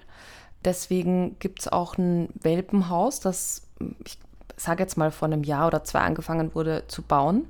Deswegen 0.65 1.37
gibt 1.39 1.61
es 1.61 1.67
auch 1.67 1.97
ein 1.97 2.29
Welpenhaus, 2.35 3.19
das, 3.19 3.67
ich 4.05 4.17
sage 4.57 4.83
jetzt 4.83 4.97
mal, 4.97 5.11
vor 5.11 5.27
einem 5.27 5.43
Jahr 5.43 5.67
oder 5.67 5.83
zwei 5.83 6.01
angefangen 6.01 6.53
wurde 6.53 6.83
zu 6.87 7.01
bauen. 7.01 7.47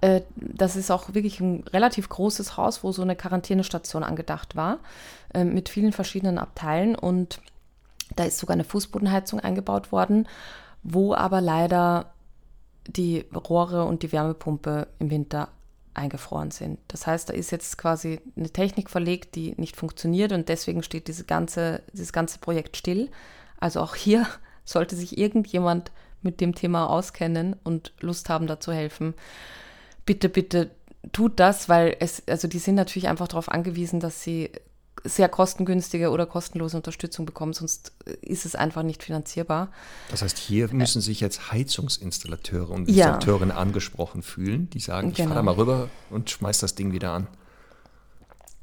Äh, 0.00 0.22
Das 0.36 0.76
ist 0.76 0.90
auch 0.90 1.14
wirklich 1.14 1.40
ein 1.40 1.64
relativ 1.72 2.08
großes 2.08 2.56
Haus, 2.56 2.82
wo 2.84 2.92
so 2.92 3.02
eine 3.02 3.16
Quarantänestation 3.16 4.02
angedacht 4.04 4.56
war, 4.56 4.78
äh, 5.34 5.44
mit 5.44 5.68
vielen 5.68 5.92
verschiedenen 5.92 6.38
Abteilen. 6.38 6.96
Und 6.96 7.40
da 8.16 8.24
ist 8.24 8.38
sogar 8.38 8.54
eine 8.54 8.64
Fußbodenheizung 8.64 9.40
eingebaut 9.40 9.92
worden, 9.92 10.28
wo 10.82 11.14
aber 11.14 11.40
leider 11.40 12.12
die 12.88 13.26
Rohre 13.34 13.84
und 13.84 14.02
die 14.02 14.12
Wärmepumpe 14.12 14.88
im 14.98 15.10
Winter 15.10 15.48
eingefroren 15.94 16.50
sind. 16.50 16.78
Das 16.88 17.06
heißt, 17.06 17.28
da 17.28 17.34
ist 17.34 17.50
jetzt 17.50 17.78
quasi 17.78 18.20
eine 18.36 18.50
Technik 18.50 18.90
verlegt, 18.90 19.34
die 19.34 19.54
nicht 19.56 19.76
funktioniert 19.76 20.32
und 20.32 20.48
deswegen 20.48 20.82
steht 20.82 21.08
diese 21.08 21.24
ganze, 21.24 21.82
dieses 21.92 22.12
ganze 22.12 22.38
Projekt 22.38 22.76
still. 22.76 23.10
Also 23.60 23.80
auch 23.80 23.94
hier 23.94 24.26
sollte 24.64 24.96
sich 24.96 25.18
irgendjemand 25.18 25.92
mit 26.22 26.40
dem 26.40 26.54
Thema 26.54 26.88
auskennen 26.88 27.56
und 27.64 27.92
Lust 28.00 28.28
haben, 28.28 28.46
da 28.46 28.60
zu 28.60 28.72
helfen. 28.72 29.14
Bitte, 30.06 30.28
bitte 30.28 30.70
tut 31.10 31.40
das, 31.40 31.68
weil 31.68 31.96
es, 31.98 32.22
also 32.28 32.46
die 32.46 32.58
sind 32.58 32.76
natürlich 32.76 33.08
einfach 33.08 33.28
darauf 33.28 33.50
angewiesen, 33.50 33.98
dass 33.98 34.22
sie 34.22 34.50
sehr 35.04 35.28
kostengünstige 35.28 36.10
oder 36.10 36.26
kostenlose 36.26 36.76
Unterstützung 36.76 37.26
bekommen, 37.26 37.52
sonst 37.52 37.92
ist 38.20 38.46
es 38.46 38.54
einfach 38.54 38.82
nicht 38.82 39.02
finanzierbar. 39.02 39.68
Das 40.10 40.22
heißt, 40.22 40.38
hier 40.38 40.72
müssen 40.72 41.00
sich 41.00 41.20
jetzt 41.20 41.50
Heizungsinstallateure 41.52 42.70
und 42.70 42.88
Ja. 42.88 43.06
Installateurinnen 43.08 43.56
angesprochen 43.56 44.22
fühlen, 44.22 44.70
die 44.70 44.80
sagen, 44.80 45.10
ich 45.10 45.16
Genau. 45.16 45.28
fahre 45.30 45.38
da 45.40 45.42
mal 45.42 45.54
rüber 45.54 45.88
und 46.10 46.30
schmeiß 46.30 46.58
das 46.60 46.74
Ding 46.74 46.92
wieder 46.92 47.12
an. 47.12 47.26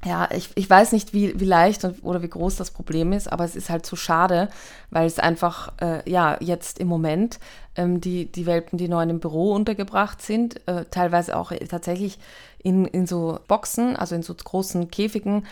Ja, 0.05 0.29
ich, 0.31 0.49
ich 0.55 0.69
weiß 0.69 0.93
nicht, 0.93 1.13
wie, 1.13 1.37
wie 1.41 1.45
leicht 1.45 1.83
und, 1.83 2.05
oder 2.05 2.21
wie 2.21 2.29
groß 2.29 2.55
das 2.55 2.71
Problem 2.71 3.11
ist, 3.11 3.29
aber 3.29 3.43
es 3.43 3.57
ist 3.57 3.69
halt 3.69 3.85
zu 3.85 3.97
schade, 3.97 4.47
weil 4.91 5.05
es 5.05 5.19
einfach, 5.19 5.73
äh, 5.81 6.09
ja, 6.09 6.37
jetzt 6.39 6.79
im 6.79 6.87
Moment 6.87 7.37
ähm, 7.75 7.99
die, 7.99 8.31
die 8.31 8.45
Welpen, 8.45 8.77
die 8.77 8.87
neu 8.87 9.03
im 9.03 9.19
Büro 9.19 9.53
untergebracht 9.53 10.21
sind, 10.21 10.65
äh, 10.69 10.85
teilweise 10.89 11.35
auch 11.35 11.51
tatsächlich 11.67 12.17
in, 12.63 12.85
in 12.85 13.07
so 13.07 13.39
Boxen, 13.49 13.97
also 13.97 14.15
in 14.15 14.23
so 14.23 14.33
großen 14.33 14.89
Käfigen. 14.89 15.45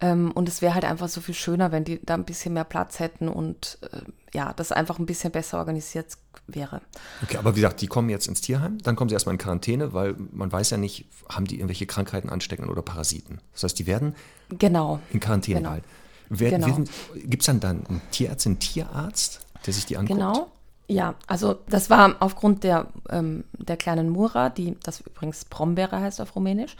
Ähm, 0.00 0.30
und 0.32 0.48
es 0.48 0.62
wäre 0.62 0.74
halt 0.74 0.84
einfach 0.84 1.08
so 1.08 1.20
viel 1.20 1.34
schöner, 1.34 1.72
wenn 1.72 1.84
die 1.84 2.00
da 2.04 2.14
ein 2.14 2.24
bisschen 2.24 2.54
mehr 2.54 2.64
Platz 2.64 2.98
hätten 3.00 3.28
und 3.28 3.78
äh, 3.92 4.00
ja, 4.32 4.52
das 4.54 4.72
einfach 4.72 4.98
ein 4.98 5.06
bisschen 5.06 5.30
besser 5.30 5.58
organisiert 5.58 6.06
wäre. 6.46 6.80
Okay, 7.22 7.36
aber 7.36 7.52
wie 7.54 7.60
gesagt, 7.60 7.80
die 7.80 7.86
kommen 7.86 8.08
jetzt 8.08 8.26
ins 8.26 8.40
Tierheim, 8.40 8.78
dann 8.78 8.96
kommen 8.96 9.08
sie 9.10 9.14
erstmal 9.14 9.34
in 9.34 9.38
Quarantäne, 9.38 9.92
weil 9.92 10.16
man 10.32 10.50
weiß 10.50 10.70
ja 10.70 10.76
nicht, 10.78 11.06
haben 11.28 11.46
die 11.46 11.56
irgendwelche 11.56 11.86
Krankheiten 11.86 12.30
anstecken 12.30 12.68
oder 12.68 12.82
Parasiten. 12.82 13.40
Das 13.52 13.64
heißt, 13.64 13.78
die 13.78 13.86
werden 13.86 14.14
Genau. 14.50 15.00
in 15.12 15.20
Quarantäne 15.20 15.58
Genau. 15.58 15.70
gehalten. 15.70 15.88
Wer, 16.30 16.50
Genau. 16.50 16.84
Gibt 17.14 17.42
es 17.42 17.46
dann, 17.46 17.60
dann 17.60 17.86
einen 17.86 18.00
Tierärztin, 18.12 18.52
einen 18.52 18.60
Tierarzt, 18.60 19.40
der 19.66 19.74
sich 19.74 19.84
die 19.86 19.96
anguckt? 19.96 20.18
Genau. 20.18 20.50
Ja, 20.86 21.14
also 21.28 21.58
das 21.68 21.88
war 21.88 22.16
aufgrund 22.18 22.64
der, 22.64 22.88
ähm, 23.10 23.44
der 23.56 23.76
kleinen 23.76 24.10
Mura, 24.10 24.48
die 24.50 24.76
das 24.82 25.00
übrigens 25.00 25.44
Brombeere 25.44 26.00
heißt 26.00 26.20
auf 26.20 26.34
Rumänisch. 26.34 26.74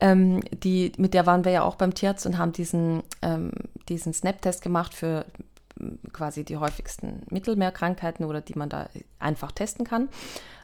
Ähm, 0.00 0.40
die, 0.52 0.92
mit 0.98 1.14
der 1.14 1.26
waren 1.26 1.44
wir 1.44 1.52
ja 1.52 1.62
auch 1.62 1.76
beim 1.76 1.94
Tierarzt 1.94 2.26
und 2.26 2.38
haben 2.38 2.52
diesen, 2.52 3.02
ähm, 3.22 3.52
diesen 3.88 4.12
Snap-Test 4.12 4.62
gemacht 4.62 4.94
für 4.94 5.24
ähm, 5.80 5.98
quasi 6.12 6.44
die 6.44 6.56
häufigsten 6.56 7.22
Mittelmeerkrankheiten 7.30 8.24
oder 8.26 8.40
die 8.40 8.58
man 8.58 8.68
da 8.68 8.88
einfach 9.18 9.52
testen 9.52 9.84
kann, 9.86 10.08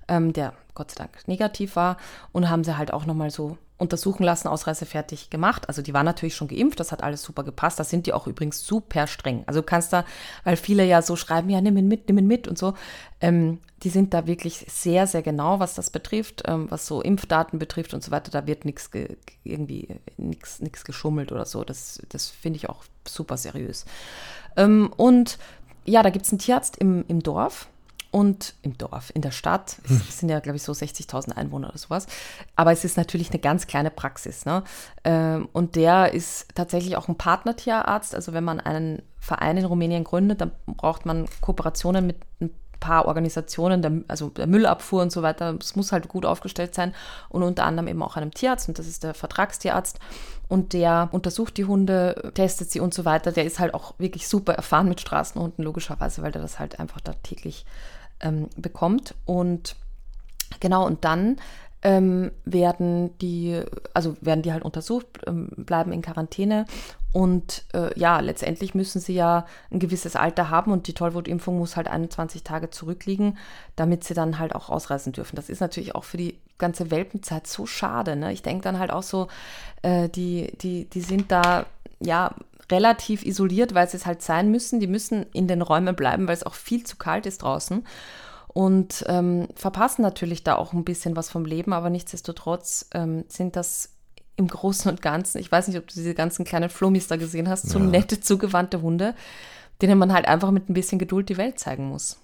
ähm, 0.08 0.32
der 0.32 0.54
Gott 0.74 0.90
sei 0.90 1.04
Dank 1.04 1.26
negativ 1.26 1.76
war. 1.76 1.96
Und 2.32 2.50
haben 2.50 2.64
sie 2.64 2.76
halt 2.76 2.92
auch 2.92 3.06
nochmal 3.06 3.30
so 3.30 3.56
untersuchen 3.80 4.22
lassen, 4.22 4.48
ausreisefertig 4.48 5.30
gemacht. 5.30 5.68
Also 5.68 5.80
die 5.82 5.94
waren 5.94 6.04
natürlich 6.04 6.36
schon 6.36 6.48
geimpft, 6.48 6.78
das 6.80 6.92
hat 6.92 7.02
alles 7.02 7.22
super 7.22 7.44
gepasst. 7.44 7.80
Da 7.80 7.84
sind 7.84 8.06
die 8.06 8.12
auch 8.12 8.26
übrigens 8.26 8.64
super 8.64 9.06
streng. 9.06 9.42
Also 9.46 9.60
du 9.60 9.66
kannst 9.66 9.92
da, 9.92 10.04
weil 10.44 10.56
viele 10.56 10.84
ja 10.84 11.00
so 11.02 11.16
schreiben, 11.16 11.48
ja, 11.48 11.60
nimm 11.60 11.76
ihn 11.76 11.88
mit, 11.88 12.08
nimm 12.08 12.18
ihn 12.18 12.26
mit 12.26 12.46
und 12.46 12.58
so. 12.58 12.74
Ähm, 13.20 13.58
die 13.82 13.88
sind 13.88 14.12
da 14.12 14.26
wirklich 14.26 14.66
sehr, 14.68 15.06
sehr 15.06 15.22
genau, 15.22 15.58
was 15.58 15.74
das 15.74 15.88
betrifft, 15.88 16.42
ähm, 16.46 16.70
was 16.70 16.86
so 16.86 17.00
Impfdaten 17.00 17.58
betrifft 17.58 17.94
und 17.94 18.04
so 18.04 18.10
weiter. 18.10 18.30
Da 18.30 18.46
wird 18.46 18.66
nichts 18.66 18.90
ge 18.90 19.16
irgendwie 19.42 19.88
nichts 20.18 20.60
nichts 20.60 20.84
geschummelt 20.84 21.32
oder 21.32 21.46
so. 21.46 21.64
Das, 21.64 22.02
das 22.10 22.28
finde 22.28 22.58
ich 22.58 22.68
auch 22.68 22.84
super 23.08 23.38
seriös. 23.38 23.86
Ähm, 24.56 24.92
und 24.96 25.38
ja, 25.86 26.02
da 26.02 26.10
gibt 26.10 26.26
es 26.26 26.32
einen 26.32 26.38
Tierarzt 26.38 26.76
im, 26.76 27.04
im 27.08 27.22
Dorf 27.22 27.68
und 28.11 28.55
im 28.62 28.77
Dorf, 28.77 29.11
in 29.14 29.23
der 29.23 29.31
Stadt. 29.31 29.77
Es 29.85 30.18
sind 30.18 30.29
ja, 30.29 30.40
glaube 30.40 30.57
ich, 30.57 30.62
so 30.62 30.73
60.000 30.73 31.37
Einwohner 31.37 31.68
oder 31.68 31.79
sowas. 31.79 32.07
Aber 32.57 32.73
es 32.73 32.85
ist 32.85 32.96
natürlich 32.96 33.31
eine 33.31 33.38
ganz 33.38 33.66
kleine 33.66 33.90
Praxis. 33.90 34.44
Ne? 34.44 34.64
Ähm, 35.05 35.49
und 35.53 35.77
der 35.77 36.12
ist 36.12 36.49
tatsächlich 36.55 36.96
auch 36.96 37.09
ein 37.09 37.16
Partnertierarzt. 37.16 38.14
Also 38.14 38.33
wenn 38.33 38.44
man 38.44 38.61
einen 38.61 39.03
Verein 39.18 39.57
in 39.57 39.64
Rumänien 39.64 40.05
gründet, 40.05 40.40
dann 40.40 40.53
braucht 40.66 41.07
man 41.07 41.27
Kooperationen 41.40 42.07
mit 42.07 42.16
ein 42.40 42.51
paar 42.81 43.07
Organisationen, 43.07 43.83
der, 43.83 43.92
also 44.09 44.31
der 44.31 44.46
Müllabfuhr 44.46 45.03
und 45.03 45.12
so 45.12 45.23
weiter. 45.23 45.57
Es 45.61 45.77
muss 45.77 45.92
halt 45.92 46.09
gut 46.09 46.25
aufgestellt 46.25 46.75
sein. 46.75 46.94
Und 47.29 47.42
unter 47.42 47.64
anderem 47.64 47.88
eben 47.88 48.03
auch 48.03 48.16
einem 48.16 48.33
Tierarzt. 48.33 48.68
Und 48.68 48.79
das 48.79 48.87
ist 48.87 49.05
der 49.05 49.14
Vertragstierarzt 49.14 50.01
und 50.51 50.73
der 50.73 51.09
untersucht 51.12 51.57
die 51.59 51.64
Hunde, 51.64 52.33
testet 52.35 52.73
sie 52.73 52.81
und 52.81 52.92
so 52.92 53.05
weiter. 53.05 53.31
Der 53.31 53.44
ist 53.44 53.61
halt 53.61 53.73
auch 53.73 53.94
wirklich 53.99 54.27
super 54.27 54.53
erfahren 54.53 54.88
mit 54.88 55.01
Straßenhunden, 55.01 55.64
logischerweise, 55.64 56.23
weil 56.23 56.33
der 56.33 56.42
das 56.42 56.59
halt 56.59 56.81
einfach 56.81 57.01
da 57.01 57.12
täglich 57.23 57.64
ähm, 58.20 58.48
bekommt. 58.56 59.14
Und 59.24 59.76
genau, 60.61 60.87
und 60.87 61.04
dann 61.04 61.37
ähm, 61.83 62.30
werden 62.44 63.16
die, 63.18 63.61
also 63.94 64.16
werden 64.20 64.42
die 64.42 64.52
halt 64.52 64.64
untersucht, 64.64 65.06
ähm, 65.26 65.48
bleiben 65.56 65.92
in 65.92 66.02
Quarantäne 66.02 66.66
und 67.12 67.64
äh, 67.72 67.98
ja, 67.98 68.20
letztendlich 68.20 68.74
müssen 68.74 69.00
sie 69.00 69.14
ja 69.14 69.46
ein 69.70 69.80
gewisses 69.80 70.14
Alter 70.14 70.50
haben 70.50 70.70
und 70.70 70.87
die 70.87 70.94
Tollwutimpfung 70.94 71.59
muss 71.59 71.76
halt 71.76 71.88
21 71.88 72.44
Tage 72.44 72.70
zurückliegen, 72.70 73.37
damit 73.74 74.04
sie 74.04 74.14
dann 74.14 74.38
halt 74.38 74.54
auch 74.54 74.68
ausreisen 74.68 75.12
dürfen. 75.12 75.37
Das 75.37 75.48
ist 75.48 75.61
natürlich 75.61 75.94
auch 75.94 76.04
für 76.04 76.18
die 76.18 76.38
ganze 76.59 76.90
Welpenzeit 76.90 77.46
so 77.46 77.66
schade. 77.66 78.14
Ne? 78.14 78.33
Ich 78.33 78.42
denke 78.42 78.62
dann 78.62 78.78
halt 78.78 78.92
auch 78.92 79.02
so, 79.02 79.26
äh, 79.83 80.09
die, 80.09 80.52
die, 80.59 80.85
die 80.85 81.00
sind 81.00 81.33
da 81.33 81.66
ja 81.98 82.35
relativ 82.70 83.24
isoliert, 83.24 83.74
weil 83.74 83.88
sie 83.88 83.96
es 83.96 84.06
halt 84.06 84.22
sein 84.22 84.50
müssen. 84.50 84.80
Die 84.80 84.87
müssen 84.87 85.26
in 85.33 85.48
den 85.48 85.62
Räumen 85.62 85.94
bleiben, 85.96 86.26
weil 86.26 86.35
es 86.35 86.44
auch 86.44 86.54
viel 86.54 86.85
zu 86.85 86.96
kalt 86.96 87.26
ist 87.26 87.42
draußen. 87.42 87.85
Und 88.48 89.04
ähm, 89.09 89.48
verpassen 89.54 90.02
natürlich 90.02 90.42
da 90.42 90.56
auch 90.56 90.72
ein 90.72 90.85
bisschen 90.85 91.14
was 91.16 91.30
vom 91.30 91.44
Leben, 91.44 91.72
aber 91.72 91.88
nichtsdestotrotz 91.88 92.88
ähm, 92.92 93.24
sind 93.28 93.54
das 93.54 93.90
im 94.37 94.48
Großen 94.48 94.90
und 94.90 95.02
Ganzen, 95.02 95.38
ich 95.38 95.52
weiß 95.52 95.68
nicht, 95.68 95.78
ob 95.78 95.87
du 95.87 95.94
diese 95.94 96.14
ganzen 96.14 96.44
kleinen 96.44 96.70
Flummis 96.70 97.06
da 97.06 97.16
gesehen 97.16 97.48
hast, 97.48 97.68
so 97.68 97.78
ja. 97.78 97.85
nette, 97.85 98.20
zugewandte 98.20 98.83
Hunde, 98.83 99.14
denen 99.83 99.98
man 99.98 100.12
halt 100.12 100.26
einfach 100.26 100.50
mit 100.50 100.68
ein 100.68 100.74
bisschen 100.74 100.98
Geduld 100.98 101.28
die 101.28 101.37
Welt 101.37 101.61
zeigen 101.61 101.88
muss. 101.88 102.18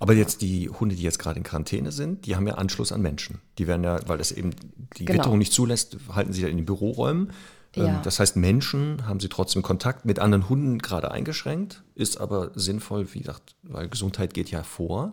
Aber 0.00 0.14
jetzt 0.14 0.42
die 0.42 0.68
Hunde, 0.68 0.96
die 0.96 1.02
jetzt 1.02 1.18
gerade 1.18 1.38
in 1.38 1.44
Quarantäne 1.44 1.92
sind, 1.92 2.26
die 2.26 2.36
haben 2.36 2.46
ja 2.46 2.54
Anschluss 2.54 2.92
an 2.92 3.00
Menschen. 3.00 3.40
Die 3.58 3.66
werden 3.66 3.84
ja, 3.84 4.00
weil 4.06 4.18
das 4.18 4.32
eben 4.32 4.50
die 4.96 5.04
genau. 5.04 5.20
Witterung 5.20 5.38
nicht 5.38 5.52
zulässt, 5.52 5.96
halten 6.12 6.32
sie 6.32 6.42
ja 6.42 6.48
in 6.48 6.56
den 6.56 6.66
Büroräumen. 6.66 7.32
Ähm, 7.76 7.86
ja. 7.86 8.00
Das 8.02 8.18
heißt, 8.20 8.36
Menschen 8.36 9.06
haben 9.06 9.20
sie 9.20 9.28
trotzdem 9.28 9.62
Kontakt 9.62 10.04
mit 10.04 10.18
anderen 10.18 10.48
Hunden 10.48 10.78
gerade 10.78 11.10
eingeschränkt, 11.10 11.82
ist 11.94 12.20
aber 12.20 12.50
sinnvoll, 12.54 13.12
wie 13.14 13.20
gesagt, 13.20 13.54
weil 13.62 13.88
Gesundheit 13.88 14.34
geht 14.34 14.50
ja 14.50 14.62
vor. 14.62 15.12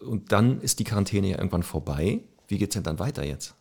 Und 0.00 0.32
dann 0.32 0.60
ist 0.60 0.78
die 0.80 0.84
Quarantäne 0.84 1.28
ja 1.28 1.38
irgendwann 1.38 1.62
vorbei. 1.62 2.20
Wie 2.48 2.58
geht 2.58 2.70
es 2.70 2.74
denn 2.74 2.82
dann 2.82 2.98
weiter 2.98 3.24
jetzt? 3.24 3.54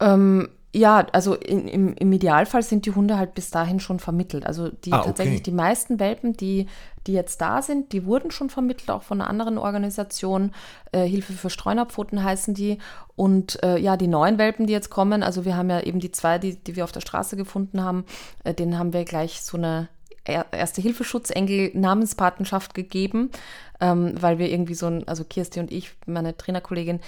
Ähm, 0.00 0.48
ja, 0.72 1.06
also 1.12 1.34
in, 1.34 1.66
im, 1.66 1.94
im, 1.94 2.12
Idealfall 2.12 2.62
sind 2.62 2.86
die 2.86 2.92
Hunde 2.92 3.18
halt 3.18 3.34
bis 3.34 3.50
dahin 3.50 3.80
schon 3.80 3.98
vermittelt. 3.98 4.46
Also 4.46 4.68
die 4.68 4.92
ah, 4.92 5.00
tatsächlich 5.00 5.42
die 5.42 5.50
meisten 5.50 5.98
Welpen, 5.98 6.36
die, 6.36 6.66
die 7.08 7.12
jetzt 7.12 7.40
da 7.40 7.60
sind, 7.60 7.92
die 7.92 8.04
wurden 8.04 8.30
schon 8.30 8.50
vermittelt, 8.50 8.88
auch 8.90 9.02
von 9.02 9.20
einer 9.20 9.28
anderen 9.28 9.58
Organisation. 9.58 10.52
Äh, 10.92 11.06
Hilfe 11.06 11.32
für 11.32 11.50
Streunerpfoten 11.50 12.22
heißen 12.22 12.54
die. 12.54 12.78
Und 13.16 13.60
äh, 13.64 13.78
ja, 13.78 13.96
die 13.96 14.06
neuen 14.06 14.38
Welpen, 14.38 14.68
die 14.68 14.72
jetzt 14.72 14.90
kommen, 14.90 15.24
also 15.24 15.44
wir 15.44 15.56
haben 15.56 15.70
ja 15.70 15.80
eben 15.80 15.98
die 15.98 16.12
zwei, 16.12 16.38
die, 16.38 16.54
die 16.54 16.76
wir 16.76 16.84
auf 16.84 16.92
der 16.92 17.00
Straße 17.00 17.36
gefunden 17.36 17.82
haben, 17.82 18.04
äh, 18.44 18.54
denen 18.54 18.78
haben 18.78 18.92
wir 18.92 19.04
gleich 19.04 19.42
so 19.42 19.56
eine 19.56 19.88
erste 20.24 20.82
Hilfeschutzengel 20.82 21.70
Namenspatenschaft 21.74 22.74
gegeben, 22.74 23.30
ähm, 23.80 24.14
weil 24.20 24.38
wir 24.38 24.50
irgendwie 24.50 24.74
so 24.74 24.86
ein, 24.86 25.08
also 25.08 25.24
Kirsti 25.24 25.60
und 25.60 25.72
ich, 25.72 25.92
meine 26.06 26.36
Trainerkollegin, 26.36 27.00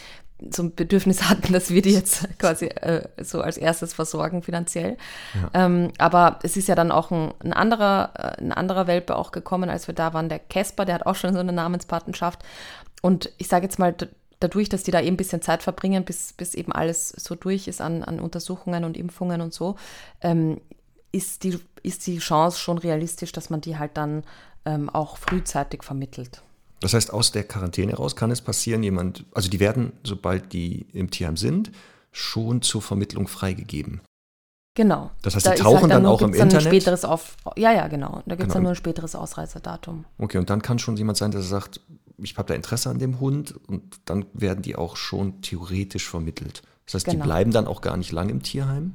so 0.51 0.65
ein 0.65 0.75
Bedürfnis 0.75 1.23
hatten, 1.29 1.53
dass 1.53 1.71
wir 1.71 1.83
die 1.83 1.93
jetzt 1.93 2.27
quasi 2.39 2.67
äh, 2.67 3.09
so 3.23 3.41
als 3.41 3.57
erstes 3.57 3.95
versorgen 3.95 4.43
finanziell. 4.43 4.97
Ja. 5.35 5.67
Ähm, 5.67 5.93
aber 5.99 6.39
es 6.43 6.57
ist 6.57 6.69
ja 6.69 6.75
dann 6.75 6.93
auch 6.93 7.11
ein, 7.11 7.33
ein, 7.45 7.53
anderer, 7.53 8.13
äh, 8.15 8.43
ein 8.43 8.53
anderer 8.53 8.87
Welpe 8.87 9.17
auch 9.17 9.33
gekommen, 9.33 9.71
als 9.71 9.87
wir 9.87 9.95
da 9.95 10.15
waren, 10.15 10.29
der 10.29 10.39
Casper, 10.39 10.85
der 10.85 10.97
hat 10.97 11.07
auch 11.07 11.17
schon 11.17 11.35
so 11.35 11.41
eine 11.41 11.53
Namenspatenschaft. 11.53 12.41
Und 13.03 13.31
ich 13.39 13.49
sage 13.49 13.65
jetzt 13.65 13.79
mal, 13.79 13.95
dadurch, 14.41 14.69
dass 14.69 14.83
die 14.83 14.91
da 14.91 15.01
eben 15.01 15.15
ein 15.15 15.17
bisschen 15.17 15.43
Zeit 15.43 15.63
verbringen, 15.63 16.05
bis, 16.05 16.33
bis 16.33 16.55
eben 16.55 16.73
alles 16.73 17.11
so 17.11 17.35
durch 17.35 17.69
ist 17.69 17.81
an, 17.81 18.03
an 18.03 18.21
Untersuchungen 18.21 18.85
und 18.85 18.97
Impfungen 18.97 19.41
und 19.41 19.55
so, 19.55 19.77
ähm, 20.21 20.61
ist, 21.13 21.45
die, 21.45 21.59
ist 21.83 22.07
die 22.07 22.19
Chance 22.19 22.59
schon 22.59 22.79
realistisch, 22.79 23.33
dass 23.33 23.51
man 23.51 23.61
die 23.61 23.79
halt 23.79 23.97
dann 23.97 24.25
ähm, 24.65 24.89
auch 24.91 25.17
frühzeitig 25.17 25.83
vermittelt. 25.83 26.43
Das 26.83 26.95
heißt, 26.95 27.13
aus 27.13 27.33
der 27.33 27.45
Quarantäne 27.45 27.95
raus 27.95 28.17
kann 28.17 28.31
es 28.31 28.41
passieren, 28.41 28.83
jemand, 28.83 29.25
also 29.33 29.49
die 29.49 29.61
werden, 29.61 29.93
sobald 30.05 30.53
die 30.53 30.87
im 30.93 31.11
Tierheim 31.11 31.37
sind, 31.37 31.71
schon 32.11 32.61
zur 32.61 32.83
Vermittlung 32.83 33.29
freigegeben. 33.29 34.01
Genau. 34.75 35.11
Das 35.23 35.35
heißt, 35.35 35.47
die 35.47 35.51
da 35.51 35.57
tauchen 35.57 35.83
halt 35.83 35.93
dann, 35.93 36.03
dann, 36.03 36.07
auch 36.07 36.23
im 36.23 36.33
dann 36.33 36.43
Internet. 36.43 36.67
Ein 36.67 36.73
späteres 36.73 37.05
Auf, 37.05 37.37
ja, 37.57 37.73
ja, 37.73 37.87
genau. 37.89 38.23
Da 38.27 38.35
gibt 38.35 38.41
es 38.41 38.45
genau. 38.45 38.55
dann 38.55 38.63
nur 38.65 38.73
ein 38.73 38.77
späteres 38.77 39.15
Ausreisedatum. 39.15 40.05
Okay, 40.19 40.39
und 40.39 40.51
dann 40.51 40.61
kann 40.61 40.79
schon 40.79 40.97
jemand 40.97 41.19
sein, 41.19 41.31
der 41.31 41.43
sagt, 41.43 41.81
ich 42.19 42.37
habe 42.37 42.49
da 42.49 42.55
Interesse 42.55 42.91
an 42.91 42.99
dem 42.99 43.21
Hund 43.21 43.55
und 43.69 44.01
dann 44.07 44.27
werden 44.33 44.63
die 44.63 44.77
auch 44.77 44.97
schon 44.97 45.41
theoretisch 45.43 46.09
vermittelt. 46.09 46.63
Das 46.87 46.95
heißt, 46.95 47.07
genau. 47.07 47.19
die 47.19 47.23
bleiben 47.23 47.53
dann 47.53 47.67
auch 47.67 47.81
gar 47.81 47.97
nicht 47.97 48.13
lang 48.13 48.29
im 48.29 48.43
Tierheim. 48.43 48.95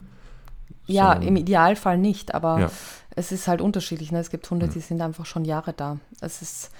Ja, 0.88 1.14
im 1.14 1.36
Idealfall 1.36 1.98
nicht, 1.98 2.34
aber 2.34 2.60
ja. 2.60 2.72
es 3.16 3.32
ist 3.32 3.48
halt 3.48 3.62
unterschiedlich. 3.62 4.12
Ne? 4.12 4.20
Es 4.20 4.30
gibt 4.30 4.50
Hunde, 4.50 4.68
die 4.68 4.80
sind 4.80 5.02
einfach 5.02 5.26
schon 5.26 5.46
Jahre 5.46 5.74
da. 5.74 5.98
Es 6.22 6.42
ist 6.42 6.72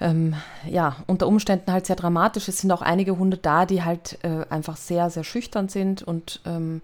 Ähm, 0.00 0.34
ja, 0.66 0.96
unter 1.06 1.26
Umständen 1.26 1.70
halt 1.70 1.86
sehr 1.86 1.96
dramatisch. 1.96 2.48
Es 2.48 2.58
sind 2.58 2.72
auch 2.72 2.80
einige 2.80 3.18
Hunde 3.18 3.36
da, 3.36 3.66
die 3.66 3.84
halt 3.84 4.18
äh, 4.22 4.46
einfach 4.48 4.78
sehr, 4.78 5.10
sehr 5.10 5.24
schüchtern 5.24 5.68
sind. 5.68 6.02
Und 6.02 6.40
ähm, 6.46 6.80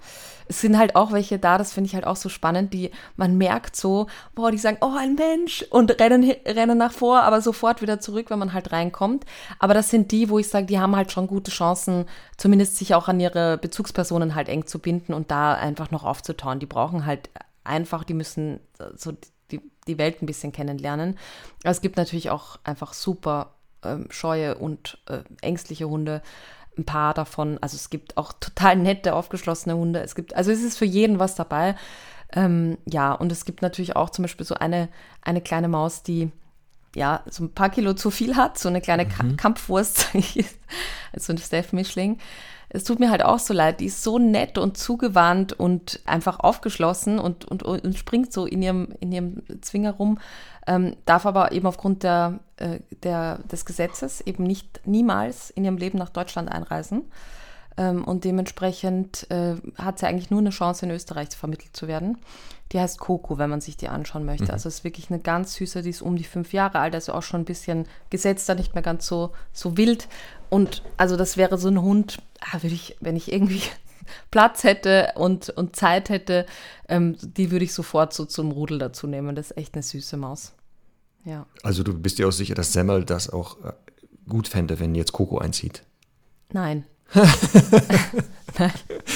es 0.48 0.60
sind 0.60 0.76
halt 0.76 0.96
auch 0.96 1.12
welche 1.12 1.38
da, 1.38 1.56
das 1.56 1.72
finde 1.72 1.88
ich 1.88 1.94
halt 1.94 2.06
auch 2.06 2.16
so 2.16 2.28
spannend, 2.28 2.74
die 2.74 2.90
man 3.16 3.38
merkt 3.38 3.74
so, 3.74 4.06
boah, 4.34 4.50
die 4.50 4.58
sagen, 4.58 4.76
oh, 4.82 4.94
ein 4.98 5.14
Mensch 5.14 5.64
und 5.70 5.98
rennen, 5.98 6.30
rennen 6.46 6.76
nach 6.76 6.92
vor, 6.92 7.22
aber 7.22 7.40
sofort 7.40 7.80
wieder 7.80 8.00
zurück, 8.00 8.28
wenn 8.28 8.38
man 8.38 8.52
halt 8.52 8.70
reinkommt. 8.70 9.24
Aber 9.58 9.72
das 9.72 9.88
sind 9.88 10.12
die, 10.12 10.28
wo 10.28 10.38
ich 10.38 10.48
sage, 10.48 10.66
die 10.66 10.78
haben 10.78 10.94
halt 10.94 11.10
schon 11.10 11.26
gute 11.26 11.50
Chancen, 11.50 12.04
zumindest 12.36 12.76
sich 12.76 12.94
auch 12.94 13.08
an 13.08 13.18
ihre 13.18 13.56
Bezugspersonen 13.56 14.34
halt 14.34 14.50
eng 14.50 14.66
zu 14.66 14.78
binden 14.78 15.14
und 15.14 15.30
da 15.30 15.54
einfach 15.54 15.90
noch 15.90 16.04
aufzutauen. 16.04 16.58
Die 16.58 16.66
brauchen 16.66 17.06
halt 17.06 17.30
einfach, 17.64 18.04
die 18.04 18.14
müssen 18.14 18.60
so 18.94 19.12
die, 19.86 19.98
Welt 19.98 20.22
ein 20.22 20.26
bisschen 20.26 20.52
kennenlernen. 20.52 21.18
Aber 21.62 21.70
es 21.70 21.80
gibt 21.80 21.96
natürlich 21.96 22.30
auch 22.30 22.58
einfach 22.64 22.92
super 22.92 23.54
ähm, 23.82 24.06
scheue 24.10 24.56
und 24.56 24.98
äh, 25.08 25.20
ängstliche 25.40 25.88
Hunde. 25.88 26.22
Ein 26.78 26.84
paar 26.84 27.14
davon. 27.14 27.58
Also 27.62 27.76
es 27.76 27.88
gibt 27.88 28.16
auch 28.16 28.32
total 28.34 28.76
nette, 28.76 29.14
aufgeschlossene 29.14 29.76
Hunde. 29.76 30.00
Es 30.02 30.14
gibt, 30.14 30.36
also 30.36 30.50
es 30.50 30.62
ist 30.62 30.76
für 30.76 30.84
jeden 30.84 31.18
was 31.18 31.34
dabei. 31.34 31.74
Ähm, 32.32 32.76
ja, 32.84 33.12
und 33.12 33.32
es 33.32 33.44
gibt 33.44 33.62
natürlich 33.62 33.96
auch 33.96 34.10
zum 34.10 34.24
Beispiel 34.24 34.44
so 34.44 34.56
eine, 34.56 34.88
eine 35.22 35.40
kleine 35.40 35.68
Maus, 35.68 36.02
die 36.02 36.30
ja 36.94 37.22
so 37.26 37.44
ein 37.44 37.52
paar 37.52 37.70
Kilo 37.70 37.94
zu 37.94 38.10
viel 38.10 38.36
hat, 38.36 38.58
so 38.58 38.68
eine 38.68 38.80
kleine 38.80 39.06
mhm. 39.06 39.36
Kampfwurst, 39.36 40.08
so 41.16 41.32
ein 41.32 41.38
Steph-Mischling 41.38 42.18
es 42.68 42.84
tut 42.84 42.98
mir 42.98 43.10
halt 43.10 43.24
auch 43.24 43.38
so 43.38 43.54
leid, 43.54 43.80
die 43.80 43.86
ist 43.86 44.02
so 44.02 44.18
nett 44.18 44.58
und 44.58 44.76
zugewandt 44.76 45.52
und 45.52 46.00
einfach 46.04 46.40
aufgeschlossen 46.40 47.18
und, 47.18 47.44
und, 47.44 47.62
und 47.62 47.96
springt 47.96 48.32
so 48.32 48.44
in 48.46 48.62
ihrem, 48.62 48.88
in 49.00 49.12
ihrem 49.12 49.42
Zwinger 49.60 49.92
rum, 49.92 50.18
ähm, 50.66 50.96
darf 51.04 51.26
aber 51.26 51.52
eben 51.52 51.66
aufgrund 51.66 52.02
der, 52.02 52.40
äh, 52.56 52.80
der, 53.02 53.38
des 53.50 53.64
Gesetzes 53.64 54.20
eben 54.20 54.44
nicht 54.44 54.80
niemals 54.84 55.50
in 55.50 55.64
ihrem 55.64 55.76
Leben 55.76 55.98
nach 55.98 56.10
Deutschland 56.10 56.50
einreisen. 56.50 57.04
Ähm, 57.76 58.04
und 58.04 58.24
dementsprechend 58.24 59.30
äh, 59.30 59.56
hat 59.76 59.98
sie 59.98 60.06
eigentlich 60.06 60.30
nur 60.30 60.40
eine 60.40 60.50
Chance, 60.50 60.86
in 60.86 60.92
Österreich 60.92 61.28
vermittelt 61.30 61.76
zu 61.76 61.88
werden. 61.88 62.18
Die 62.72 62.80
heißt 62.80 62.98
Coco, 62.98 63.38
wenn 63.38 63.50
man 63.50 63.60
sich 63.60 63.76
die 63.76 63.88
anschauen 63.88 64.24
möchte. 64.24 64.46
Mhm. 64.46 64.50
Also 64.50 64.68
ist 64.68 64.82
wirklich 64.82 65.10
eine 65.10 65.20
ganz 65.20 65.54
süße, 65.54 65.82
die 65.82 65.90
ist 65.90 66.02
um 66.02 66.16
die 66.16 66.24
fünf 66.24 66.52
Jahre 66.52 66.78
alt, 66.78 66.94
also 66.94 67.12
auch 67.12 67.22
schon 67.22 67.42
ein 67.42 67.44
bisschen 67.44 67.86
gesetzter, 68.10 68.54
nicht 68.54 68.74
mehr 68.74 68.82
ganz 68.82 69.06
so, 69.06 69.32
so 69.52 69.76
wild. 69.76 70.08
Und 70.48 70.82
also 70.96 71.16
das 71.16 71.36
wäre 71.36 71.58
so 71.58 71.68
ein 71.68 71.80
Hund, 71.80 72.18
ah, 72.40 72.62
würde 72.62 72.74
ich, 72.74 72.96
wenn 73.00 73.14
ich 73.14 73.30
irgendwie 73.32 73.62
Platz 74.30 74.64
hätte 74.64 75.12
und, 75.16 75.50
und 75.50 75.76
Zeit 75.76 76.08
hätte, 76.08 76.46
ähm, 76.88 77.16
die 77.20 77.50
würde 77.50 77.64
ich 77.64 77.74
sofort 77.74 78.14
so 78.14 78.24
zum 78.24 78.52
Rudel 78.52 78.78
dazu 78.78 79.06
nehmen. 79.06 79.36
Das 79.36 79.50
ist 79.50 79.56
echt 79.58 79.74
eine 79.74 79.82
süße 79.82 80.16
Maus. 80.16 80.54
Ja. 81.24 81.46
Also 81.62 81.82
du 81.82 81.92
bist 81.96 82.18
dir 82.18 82.26
auch 82.26 82.32
sicher, 82.32 82.54
dass 82.54 82.72
Semmel 82.72 83.04
das 83.04 83.28
auch 83.28 83.62
äh, 83.64 83.72
gut 84.28 84.48
fände, 84.48 84.80
wenn 84.80 84.94
jetzt 84.94 85.12
Coco 85.12 85.38
einzieht? 85.38 85.82
Nein, 86.52 86.84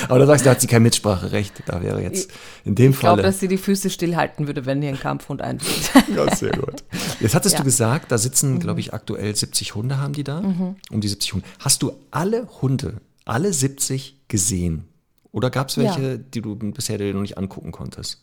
Aber 0.09 0.18
da 0.18 0.26
sagst 0.26 0.44
du, 0.44 0.46
da 0.46 0.50
hat 0.53 0.61
sie 0.61 0.66
kein 0.66 0.83
Mitspracherecht. 0.83 1.62
Da 1.66 1.83
wäre 1.83 2.03
jetzt 2.03 2.31
in 2.64 2.74
dem 2.74 2.92
Fall. 2.92 2.98
Ich 2.98 3.00
glaube, 3.00 3.22
dass 3.22 3.40
sie 3.40 3.48
die 3.48 3.57
Füße 3.59 3.90
stillhalten 3.90 4.46
würde, 4.46 4.66
wenn 4.66 4.83
hier 4.83 4.90
ein 4.90 5.00
Kampfhund 5.00 5.42
einzieht. 5.42 5.90
ja, 6.14 6.35
sehr 6.35 6.53
gut. 6.53 6.85
Jetzt 7.20 7.35
hattest 7.35 7.55
ja. 7.55 7.59
du 7.59 7.64
gesagt, 7.64 8.12
da 8.12 8.18
sitzen, 8.18 8.55
mhm. 8.55 8.61
glaube 8.61 8.81
ich, 8.81 8.92
aktuell 8.92 9.35
70 9.35 9.74
Hunde 9.74 9.98
haben 9.98 10.12
die 10.12 10.24
da. 10.24 10.40
Mhm. 10.40 10.76
Um 10.90 11.00
die 11.00 11.09
70 11.09 11.33
Hunde. 11.35 11.46
Hast 11.59 11.83
du 11.83 11.92
alle 12.11 12.48
Hunde, 12.61 13.00
alle 13.24 13.53
70 13.53 14.16
gesehen? 14.29 14.85
Oder 15.33 15.50
gab 15.50 15.68
es 15.68 15.79
welche, 15.79 16.03
ja. 16.03 16.16
die 16.16 16.42
du 16.42 16.57
bisher 16.57 16.98
dir 16.98 17.14
noch 17.14 17.22
nicht 17.22 17.38
angucken 17.38 17.72
konntest? 17.72 18.22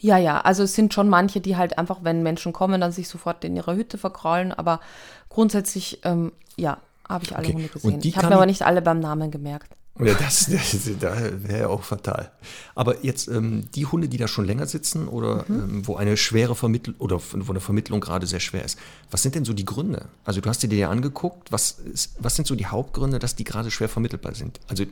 Ja, 0.00 0.16
ja, 0.16 0.40
also 0.40 0.62
es 0.62 0.74
sind 0.74 0.94
schon 0.94 1.08
manche, 1.08 1.40
die 1.40 1.56
halt 1.56 1.76
einfach, 1.76 1.98
wenn 2.02 2.22
Menschen 2.22 2.52
kommen, 2.52 2.80
dann 2.80 2.92
sich 2.92 3.08
sofort 3.08 3.44
in 3.44 3.56
ihrer 3.56 3.74
Hütte 3.74 3.98
verkraulen, 3.98 4.52
aber 4.52 4.80
grundsätzlich, 5.28 6.00
ähm, 6.04 6.30
ja, 6.56 6.78
habe 7.08 7.24
ich 7.24 7.36
alle 7.36 7.46
Okay. 7.46 7.54
Hunde 7.54 7.68
Und 7.68 7.72
gesehen. 7.74 8.00
Ich 8.02 8.16
habe 8.16 8.28
mir 8.28 8.34
aber 8.34 8.44
ich- 8.44 8.48
nicht 8.48 8.62
alle 8.62 8.82
beim 8.82 9.00
Namen 9.00 9.30
gemerkt. 9.30 9.72
Ja, 10.00 10.14
das, 10.14 10.46
das, 10.50 10.70
das 11.00 11.18
wäre 11.48 11.58
ja 11.60 11.68
auch 11.68 11.82
fatal. 11.82 12.30
Aber 12.76 13.04
jetzt 13.04 13.26
ähm, 13.26 13.64
die 13.74 13.84
Hunde, 13.86 14.08
die 14.08 14.16
da 14.16 14.28
schon 14.28 14.44
länger 14.44 14.66
sitzen 14.66 15.08
oder 15.08 15.44
Mhm. 15.48 15.54
ähm, 15.58 15.86
wo 15.88 15.96
eine 15.96 16.16
schwere 16.16 16.54
Vermittlung 16.54 16.94
oder 17.00 17.20
wo 17.20 17.50
eine 17.52 17.60
Vermittlung 17.60 18.00
gerade 18.00 18.26
sehr 18.28 18.38
schwer 18.40 18.64
ist, 18.64 18.78
was 19.10 19.22
sind 19.22 19.34
denn 19.34 19.44
so 19.44 19.52
die 19.54 19.64
Gründe? 19.64 20.06
Also 20.24 20.40
du 20.40 20.48
hast 20.48 20.62
dir 20.62 20.68
die 20.68 20.76
ja 20.76 20.88
angeguckt, 20.90 21.50
was, 21.50 21.72
ist, 21.72 22.14
was 22.20 22.36
sind 22.36 22.46
so 22.46 22.54
die 22.54 22.66
Hauptgründe, 22.66 23.18
dass 23.18 23.34
die 23.34 23.42
gerade 23.44 23.70
schwer 23.72 23.88
vermittelbar 23.88 24.34
sind? 24.36 24.60
Also 24.68 24.84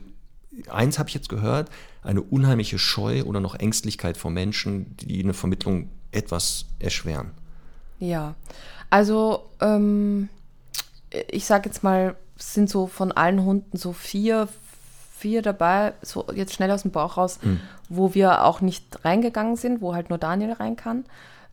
eins 0.69 0.99
habe 0.99 1.07
ich 1.07 1.15
jetzt 1.15 1.29
gehört, 1.29 1.69
eine 2.03 2.21
unheimliche 2.21 2.77
Scheu 2.79 3.23
oder 3.23 3.39
noch 3.39 3.55
Ängstlichkeit 3.55 4.17
vor 4.17 4.31
Menschen, 4.31 4.97
die 4.97 5.23
eine 5.23 5.33
Vermittlung 5.33 5.89
etwas 6.11 6.65
erschweren. 6.79 7.31
Ja, 7.99 8.35
also 8.89 9.49
ähm, 9.61 10.27
ich 11.29 11.45
sage 11.45 11.69
jetzt 11.69 11.83
mal, 11.83 12.15
es 12.37 12.53
sind 12.53 12.69
so 12.69 12.87
von 12.87 13.11
allen 13.11 13.43
Hunden 13.43 13.77
so 13.77 13.93
vier, 13.93 14.47
vier 15.17 15.41
dabei, 15.41 15.93
so 16.01 16.25
jetzt 16.33 16.53
schnell 16.53 16.71
aus 16.71 16.83
dem 16.83 16.91
Bauch 16.91 17.17
raus, 17.17 17.39
wo 17.89 18.13
wir 18.13 18.43
auch 18.45 18.61
nicht 18.61 19.03
reingegangen 19.03 19.55
sind, 19.55 19.81
wo 19.81 19.95
halt 19.95 20.09
nur 20.09 20.19
Daniel 20.19 20.53
rein 20.53 20.75
kann, 20.75 21.05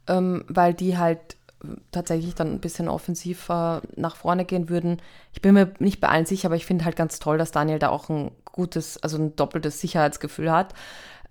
ähm, 0.06 0.44
weil 0.48 0.74
die 0.74 0.98
halt 0.98 1.36
äh, 1.62 1.68
tatsächlich 1.90 2.34
dann 2.34 2.52
ein 2.52 2.60
bisschen 2.60 2.88
offensiver 2.88 3.82
nach 3.96 4.16
vorne 4.16 4.44
gehen 4.44 4.68
würden. 4.68 5.00
Ich 5.32 5.40
bin 5.40 5.54
mir 5.54 5.72
nicht 5.78 6.00
bei 6.00 6.08
allen 6.08 6.26
sicher, 6.26 6.46
aber 6.48 6.56
ich 6.56 6.66
finde 6.66 6.84
halt 6.84 6.96
ganz 6.96 7.18
toll, 7.18 7.38
dass 7.38 7.52
Daniel 7.52 7.78
da 7.78 7.88
auch 7.88 8.08
ein 8.10 8.32
gutes, 8.44 9.02
also 9.02 9.16
ein 9.16 9.36
doppeltes 9.36 9.80
Sicherheitsgefühl 9.80 10.50
hat. 10.50 10.74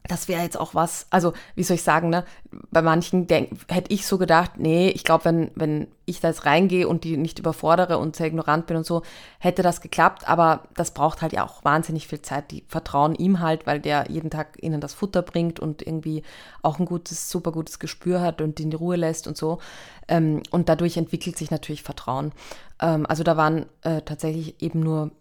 Das 0.07 0.27
wäre 0.27 0.43
jetzt 0.43 0.59
auch 0.59 0.75
was, 0.75 1.07
also 1.11 1.31
wie 1.55 1.63
soll 1.63 1.75
ich 1.75 1.83
sagen, 1.83 2.09
ne? 2.09 2.25
Bei 2.71 2.81
manchen 2.81 3.25
denk, 3.25 3.51
hätte 3.69 3.93
ich 3.93 4.05
so 4.05 4.17
gedacht, 4.17 4.57
nee, 4.57 4.89
ich 4.89 5.05
glaube, 5.05 5.25
wenn, 5.25 5.51
wenn 5.55 5.87
ich 6.05 6.19
da 6.19 6.27
jetzt 6.27 6.45
reingehe 6.45 6.89
und 6.89 7.05
die 7.05 7.15
nicht 7.15 7.39
überfordere 7.39 7.97
und 7.97 8.17
sehr 8.17 8.27
ignorant 8.27 8.67
bin 8.67 8.75
und 8.75 8.85
so, 8.85 9.03
hätte 9.39 9.63
das 9.63 9.79
geklappt, 9.79 10.27
aber 10.27 10.63
das 10.75 10.91
braucht 10.91 11.21
halt 11.21 11.31
ja 11.31 11.45
auch 11.45 11.63
wahnsinnig 11.63 12.07
viel 12.07 12.21
Zeit. 12.21 12.51
Die 12.51 12.65
vertrauen 12.67 13.15
ihm 13.15 13.39
halt, 13.39 13.65
weil 13.65 13.79
der 13.79 14.09
jeden 14.09 14.29
Tag 14.29 14.61
ihnen 14.61 14.81
das 14.81 14.93
Futter 14.93 15.21
bringt 15.21 15.61
und 15.61 15.81
irgendwie 15.81 16.23
auch 16.61 16.79
ein 16.79 16.85
gutes, 16.85 17.29
super 17.29 17.53
gutes 17.53 17.79
Gespür 17.79 18.19
hat 18.19 18.41
und 18.41 18.59
in 18.59 18.71
die 18.71 18.77
Ruhe 18.77 18.97
lässt 18.97 19.25
und 19.25 19.37
so. 19.37 19.59
Ähm, 20.09 20.43
und 20.51 20.67
dadurch 20.67 20.97
entwickelt 20.97 21.37
sich 21.37 21.49
natürlich 21.49 21.81
Vertrauen. 21.81 22.33
Ähm, 22.81 23.05
also 23.05 23.23
da 23.23 23.37
waren 23.37 23.67
äh, 23.83 24.01
tatsächlich 24.01 24.61
eben 24.61 24.81
nur 24.81 25.11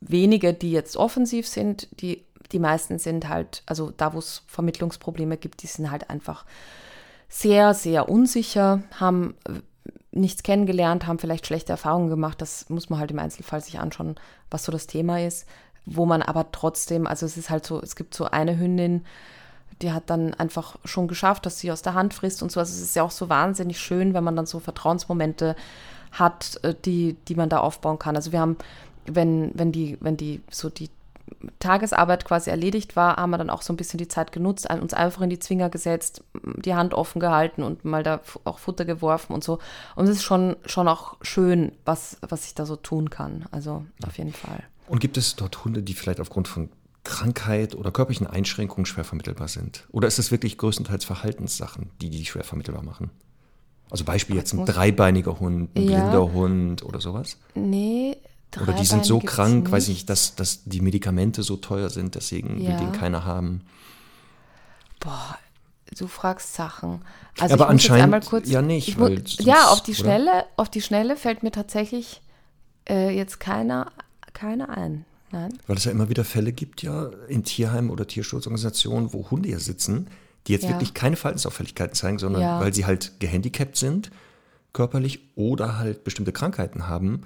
wenige, 0.00 0.52
die 0.52 0.72
jetzt 0.72 0.96
offensiv 0.96 1.46
sind, 1.46 1.88
die, 2.00 2.24
die 2.54 2.60
meisten 2.60 2.98
sind 2.98 3.28
halt, 3.28 3.62
also 3.66 3.90
da, 3.90 4.14
wo 4.14 4.18
es 4.18 4.42
Vermittlungsprobleme 4.46 5.36
gibt, 5.36 5.62
die 5.62 5.66
sind 5.66 5.90
halt 5.90 6.08
einfach 6.08 6.46
sehr, 7.28 7.74
sehr 7.74 8.08
unsicher, 8.08 8.82
haben 8.98 9.34
äh, 9.44 9.60
nichts 10.12 10.44
kennengelernt, 10.44 11.06
haben 11.06 11.18
vielleicht 11.18 11.46
schlechte 11.46 11.72
Erfahrungen 11.72 12.08
gemacht. 12.08 12.40
Das 12.40 12.70
muss 12.70 12.88
man 12.88 13.00
halt 13.00 13.10
im 13.10 13.18
Einzelfall 13.18 13.60
sich 13.60 13.80
anschauen, 13.80 14.14
was 14.50 14.64
so 14.64 14.70
das 14.70 14.86
Thema 14.86 15.20
ist. 15.20 15.46
Wo 15.84 16.06
man 16.06 16.22
aber 16.22 16.52
trotzdem, 16.52 17.06
also 17.08 17.26
es 17.26 17.36
ist 17.36 17.50
halt 17.50 17.66
so, 17.66 17.82
es 17.82 17.96
gibt 17.96 18.14
so 18.14 18.26
eine 18.26 18.56
Hündin, 18.56 19.04
die 19.82 19.92
hat 19.92 20.08
dann 20.08 20.32
einfach 20.34 20.76
schon 20.84 21.08
geschafft, 21.08 21.44
dass 21.44 21.58
sie 21.58 21.72
aus 21.72 21.82
der 21.82 21.94
Hand 21.94 22.14
frisst 22.14 22.42
und 22.42 22.52
so. 22.52 22.60
Also 22.60 22.72
es 22.72 22.80
ist 22.80 22.94
ja 22.94 23.02
auch 23.02 23.10
so 23.10 23.28
wahnsinnig 23.28 23.80
schön, 23.80 24.14
wenn 24.14 24.24
man 24.24 24.36
dann 24.36 24.46
so 24.46 24.60
Vertrauensmomente 24.60 25.56
hat, 26.12 26.60
äh, 26.62 26.74
die, 26.84 27.16
die 27.26 27.34
man 27.34 27.48
da 27.48 27.58
aufbauen 27.58 27.98
kann. 27.98 28.14
Also 28.14 28.30
wir 28.30 28.40
haben, 28.40 28.56
wenn, 29.06 29.50
wenn 29.54 29.72
die, 29.72 29.98
wenn 30.00 30.16
die 30.16 30.40
so 30.50 30.70
die 30.70 30.88
Tagesarbeit 31.58 32.24
quasi 32.24 32.50
erledigt 32.50 32.96
war, 32.96 33.16
haben 33.16 33.30
wir 33.30 33.38
dann 33.38 33.50
auch 33.50 33.62
so 33.62 33.72
ein 33.72 33.76
bisschen 33.76 33.98
die 33.98 34.08
Zeit 34.08 34.32
genutzt, 34.32 34.68
uns 34.70 34.94
einfach 34.94 35.22
in 35.22 35.30
die 35.30 35.38
Zwinger 35.38 35.70
gesetzt, 35.70 36.22
die 36.42 36.74
Hand 36.74 36.94
offen 36.94 37.20
gehalten 37.20 37.62
und 37.62 37.84
mal 37.84 38.02
da 38.02 38.20
auch 38.44 38.58
Futter 38.58 38.84
geworfen 38.84 39.32
und 39.32 39.42
so. 39.44 39.58
Und 39.96 40.04
es 40.04 40.16
ist 40.16 40.22
schon, 40.24 40.56
schon 40.66 40.88
auch 40.88 41.16
schön, 41.22 41.72
was, 41.84 42.16
was 42.28 42.46
ich 42.46 42.54
da 42.54 42.66
so 42.66 42.76
tun 42.76 43.10
kann. 43.10 43.46
Also 43.50 43.84
auf 44.06 44.18
jeden 44.18 44.32
Fall. 44.32 44.62
Und 44.86 45.00
gibt 45.00 45.16
es 45.16 45.36
dort 45.36 45.64
Hunde, 45.64 45.82
die 45.82 45.94
vielleicht 45.94 46.20
aufgrund 46.20 46.48
von 46.48 46.68
Krankheit 47.04 47.74
oder 47.74 47.90
körperlichen 47.90 48.26
Einschränkungen 48.26 48.86
schwer 48.86 49.04
vermittelbar 49.04 49.48
sind? 49.48 49.86
Oder 49.92 50.08
ist 50.08 50.18
es 50.18 50.30
wirklich 50.30 50.58
größtenteils 50.58 51.04
Verhaltenssachen, 51.04 51.90
die 52.00 52.10
die 52.10 52.24
schwer 52.24 52.44
vermittelbar 52.44 52.82
machen? 52.82 53.10
Also 53.90 54.04
Beispiel 54.04 54.36
jetzt 54.36 54.52
ein 54.54 54.64
dreibeiniger 54.64 55.38
Hund, 55.38 55.76
ein 55.76 55.82
Ja. 55.82 56.00
blinder 56.00 56.32
Hund 56.32 56.82
oder 56.82 57.00
sowas? 57.00 57.38
Nee, 57.54 58.16
Oder 58.62 58.72
die 58.74 58.84
sind 58.86 59.04
so 59.04 59.18
krank, 59.20 59.70
weiß 59.70 59.84
ich 59.88 59.94
nicht, 59.94 60.10
dass, 60.10 60.34
dass 60.36 60.64
die 60.64 60.80
Medikamente 60.80 61.42
so 61.42 61.56
teuer 61.56 61.90
sind, 61.90 62.14
deswegen 62.14 62.58
will 62.60 62.70
Ja. 62.70 62.76
den 62.78 62.92
keiner 62.92 63.24
haben. 63.24 63.62
Boah, 65.00 65.38
du 65.98 66.06
fragst 66.06 66.54
Sachen. 66.54 67.02
Also 67.40 67.54
Aber 67.54 67.64
muss 67.64 67.70
anscheinend 67.72 68.04
einmal 68.04 68.20
kurz, 68.22 68.48
ja 68.48 68.62
nicht, 68.62 68.88
Ich 68.88 68.96
mu- 68.96 69.04
weil 69.04 69.16
sonst- 69.18 69.42
ja, 69.42 69.66
auf 69.68 69.82
die 69.82 69.92
oder? 69.92 70.00
Schnelle, 70.00 70.44
auf 70.56 70.68
die 70.70 70.80
Schnelle 70.80 71.16
fällt 71.16 71.42
mir 71.42 71.50
tatsächlich 71.52 72.20
äh, 72.88 73.16
jetzt 73.16 73.40
keiner, 73.40 73.90
keiner 74.34 74.68
ein. 74.76 75.04
Nein. 75.32 75.58
Weil 75.66 75.76
es 75.78 75.84
ja 75.84 75.90
immer 75.90 76.08
wieder 76.10 76.22
Fälle 76.24 76.52
gibt, 76.52 76.82
ja, 76.82 77.10
in 77.28 77.42
Tierheimen 77.42 77.90
oder 77.90 78.06
Tierschutzorganisationen, 78.06 79.12
wo 79.12 79.30
Hunde 79.30 79.48
ja 79.48 79.58
sitzen, 79.58 80.06
die 80.46 80.52
jetzt 80.52 80.64
Ja. 80.64 80.68
wirklich 80.70 80.92
keine 80.94 81.16
Verhaltensauffälligkeiten 81.16 81.94
zeigen, 81.94 82.18
sondern 82.18 82.42
Ja. 82.42 82.60
weil 82.60 82.72
sie 82.74 82.84
halt 82.86 83.12
gehandicapt 83.20 83.76
sind, 83.76 84.10
körperlich 84.74 85.20
oder 85.34 85.78
halt 85.78 86.04
bestimmte 86.04 86.30
Krankheiten 86.32 86.86
haben, 86.86 87.22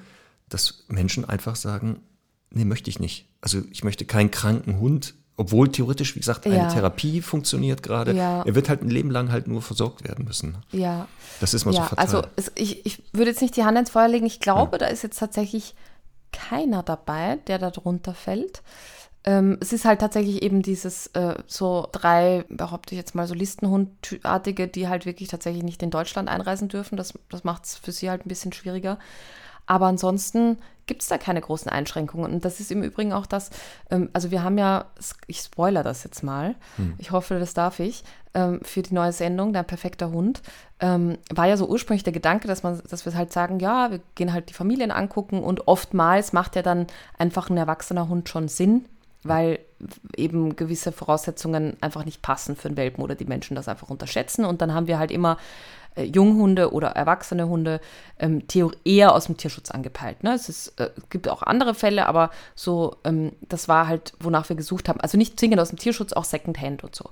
dass 0.49 0.85
Menschen 0.89 1.25
einfach 1.25 1.57
sagen, 1.57 2.01
nee, 2.51 2.65
möchte 2.65 2.91
ich 2.91 2.99
nicht. 2.99 3.27
Also 3.41 3.63
ich 3.71 3.85
möchte 3.85 4.05
keinen 4.05 4.31
kranken 4.31 4.81
Hund, 4.81 5.15
obwohl 5.37 5.71
theoretisch, 5.71 6.17
wie 6.17 6.21
gesagt, 6.21 6.47
eine 6.47 6.57
Ja. 6.57 6.69
Therapie 6.69 7.23
funktioniert 7.23 7.83
gerade. 7.83 8.13
Ja. 8.13 8.43
Er 8.43 8.55
wird 8.55 8.69
halt 8.69 8.83
ein 8.83 8.91
Leben 8.91 9.11
lang 9.11 9.31
halt 9.31 9.47
nur 9.47 9.63
versorgt 9.63 10.07
werden 10.07 10.25
müssen. 10.25 10.59
Ja. 10.73 11.07
Das 11.41 11.55
ist 11.55 11.65
mal 11.65 11.73
so 11.73 11.79
ja, 11.79 11.85
fatal. 11.85 12.05
also 12.05 12.23
es, 12.35 12.51
ich, 12.57 12.85
ich 12.85 13.03
würde 13.13 13.31
jetzt 13.31 13.43
nicht 13.43 13.57
die 13.57 13.65
Hand 13.65 13.79
ins 13.79 13.91
Feuer 13.91 14.09
legen. 14.09 14.27
Ich 14.27 14.41
glaube, 14.41 14.79
da 14.79 14.87
ist 14.87 15.03
jetzt 15.03 15.19
tatsächlich 15.19 15.75
keiner 16.33 16.83
dabei, 16.83 17.37
der 17.47 17.59
da 17.59 17.71
drunter 17.71 18.15
fällt. 18.15 18.63
Ähm, 19.25 19.59
es 19.61 19.73
ist 19.73 19.85
halt 19.85 20.01
tatsächlich 20.01 20.43
eben 20.43 20.63
dieses 20.63 21.09
äh, 21.09 21.35
so 21.47 21.89
drei, 21.93 22.45
behaupte 22.49 22.95
ich 22.95 22.99
jetzt 22.99 23.15
mal, 23.15 23.27
so 23.27 23.35
Listenhundartige, 23.35 24.69
die 24.69 24.89
halt 24.89 25.07
wirklich 25.07 25.29
tatsächlich 25.29 25.63
nicht 25.63 25.83
in 25.83 25.91
Deutschland 25.91 26.29
einreisen 26.29 26.69
dürfen. 26.69 26.97
Das, 26.97 27.15
das 27.29 27.45
macht 27.45 27.65
es 27.65 27.77
für 27.77 27.93
sie 27.93 28.11
halt 28.11 28.25
ein 28.25 28.29
bisschen 28.29 28.53
schwieriger. 28.53 28.99
Aber 29.69 29.87
ansonsten 29.87 30.59
gibt 30.87 31.03
es 31.03 31.09
da 31.09 31.19
keine 31.19 31.41
großen 31.41 31.71
Einschränkungen. 31.71 32.33
Und 32.33 32.45
das 32.45 32.59
ist 32.59 32.73
im 32.73 32.83
Übrigen 32.83 33.13
auch 33.13 33.27
das, 33.27 33.51
ähm, 33.91 34.09
also 34.15 34.33
wir 34.33 34.43
haben 34.43 34.59
ja, 34.59 34.87
ich 35.27 35.39
spoiler 35.39 35.85
das 35.85 36.03
jetzt 36.03 36.25
mal, 36.25 36.57
ich 36.97 37.13
hoffe, 37.13 37.39
das 37.39 37.55
darf 37.55 37.79
ich, 37.79 38.03
ähm, 38.35 38.61
für 38.63 38.83
die 38.83 38.95
neue 38.95 39.13
Sendung, 39.13 39.53
Dein 39.53 39.67
perfekter 39.67 40.11
Hund, 40.11 40.43
ähm, 40.81 41.19
war 41.31 41.47
ja 41.47 41.57
so 41.57 41.69
ursprünglich 41.69 42.05
der 42.05 42.13
Gedanke, 42.13 42.49
dass 42.49 42.63
man, 42.63 42.81
dass 42.89 43.05
wir 43.05 43.15
halt 43.15 43.33
sagen, 43.33 43.61
ja, 43.61 43.91
wir 43.91 44.01
gehen 44.15 44.33
halt 44.33 44.49
die 44.49 44.55
Familien 44.55 44.91
angucken 44.91 45.45
und 45.45 45.69
oftmals 45.69 46.33
macht 46.33 46.57
ja 46.57 46.63
dann 46.63 46.87
einfach 47.19 47.51
ein 47.51 47.57
erwachsener 47.59 48.09
Hund 48.09 48.29
schon 48.29 48.49
Sinn, 48.49 48.87
weil 49.23 49.59
eben 50.17 50.57
gewisse 50.57 50.93
Voraussetzungen 50.93 51.77
einfach 51.83 52.05
nicht 52.05 52.23
passen 52.23 52.57
für 52.57 52.69
einen 52.69 52.77
Welpen 52.77 53.05
oder 53.05 53.15
die 53.15 53.27
Menschen 53.27 53.55
das 53.55 53.69
einfach 53.69 53.91
unterschätzen. 53.91 54.45
Und 54.45 54.63
dann 54.63 54.73
haben 54.73 54.87
wir 54.87 54.99
halt 54.99 55.11
immer 55.11 55.37
äh, 55.99 56.05
Junghunde 56.05 56.73
oder 56.73 56.89
erwachsene 56.89 57.49
Hunde 57.49 57.81
ähm, 58.19 58.43
eher 58.85 59.15
aus 59.15 59.27
dem 59.27 59.37
Tierschutz 59.37 59.71
angepeilt. 59.71 60.23
Ne? 60.23 60.33
Es, 60.33 60.49
ist, 60.49 60.81
äh, 60.81 60.91
es 60.97 61.09
gibt 61.11 61.29
auch 61.29 61.43
andere 61.43 61.75
Fälle, 61.75 62.07
aber 62.07 62.31
so, 62.55 62.97
ähm, 63.05 63.33
das 63.49 63.69
war 63.69 63.89
halt, 63.89 64.13
wonach 64.21 64.49
wir 64.49 64.57
gesucht 64.57 64.89
haben. 64.89 65.01
Also 65.01 65.19
nicht 65.19 65.39
zwingend 65.39 65.61
aus 65.61 65.71
dem 65.71 65.79
Tierschutz, 65.79 66.13
auch 66.13 66.25
Secondhand 66.25 66.85
und 66.85 66.95
so, 66.95 67.11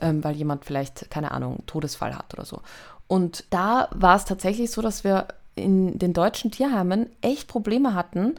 ähm, 0.00 0.24
weil 0.24 0.34
jemand 0.34 0.64
vielleicht, 0.64 1.10
keine 1.10 1.30
Ahnung, 1.30 1.62
Todesfall 1.66 2.16
hat 2.16 2.34
oder 2.34 2.44
so. 2.44 2.60
Und 3.06 3.44
da 3.50 3.88
war 3.92 4.16
es 4.16 4.24
tatsächlich 4.24 4.70
so, 4.70 4.82
dass 4.82 5.04
wir 5.04 5.28
in 5.54 5.98
den 5.98 6.12
deutschen 6.12 6.50
Tierheimen 6.50 7.06
echt 7.20 7.48
Probleme 7.48 7.94
hatten, 7.94 8.34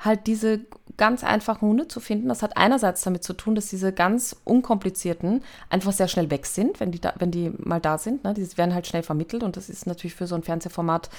halt 0.00 0.26
diese 0.26 0.60
ganz 0.96 1.24
einfachen 1.24 1.68
Hunde 1.68 1.88
zu 1.88 2.00
finden. 2.00 2.28
Das 2.28 2.42
hat 2.42 2.56
einerseits 2.56 3.02
damit 3.02 3.22
zu 3.22 3.32
tun, 3.32 3.54
dass 3.54 3.68
diese 3.68 3.92
ganz 3.92 4.36
unkomplizierten 4.44 5.42
einfach 5.68 5.92
sehr 5.92 6.08
schnell 6.08 6.30
weg 6.30 6.46
sind, 6.46 6.80
wenn 6.80 6.90
die, 6.90 7.00
da, 7.00 7.14
wenn 7.18 7.30
die 7.30 7.50
mal 7.56 7.80
da 7.80 7.98
sind. 7.98 8.24
Ne? 8.24 8.34
Die 8.34 8.58
werden 8.58 8.74
halt 8.74 8.86
schnell 8.86 9.02
vermittelt 9.02 9.42
und 9.42 9.56
das 9.56 9.68
ist 9.68 9.86
natürlich 9.86 10.14
für 10.14 10.26
so 10.26 10.34
ein 10.34 10.42
Fernsehformat 10.42 11.10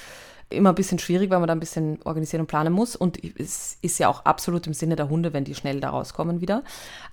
immer 0.50 0.70
ein 0.70 0.74
bisschen 0.74 0.98
schwierig, 0.98 1.30
weil 1.30 1.38
man 1.38 1.46
da 1.46 1.54
ein 1.54 1.60
bisschen 1.60 1.98
organisieren 2.04 2.42
und 2.42 2.46
planen 2.46 2.72
muss. 2.72 2.96
Und 2.96 3.18
es 3.38 3.78
ist 3.82 3.98
ja 3.98 4.08
auch 4.08 4.24
absolut 4.24 4.66
im 4.66 4.74
Sinne 4.74 4.96
der 4.96 5.08
Hunde, 5.08 5.32
wenn 5.32 5.44
die 5.44 5.54
schnell 5.54 5.80
da 5.80 5.90
rauskommen 5.90 6.40
wieder. 6.40 6.62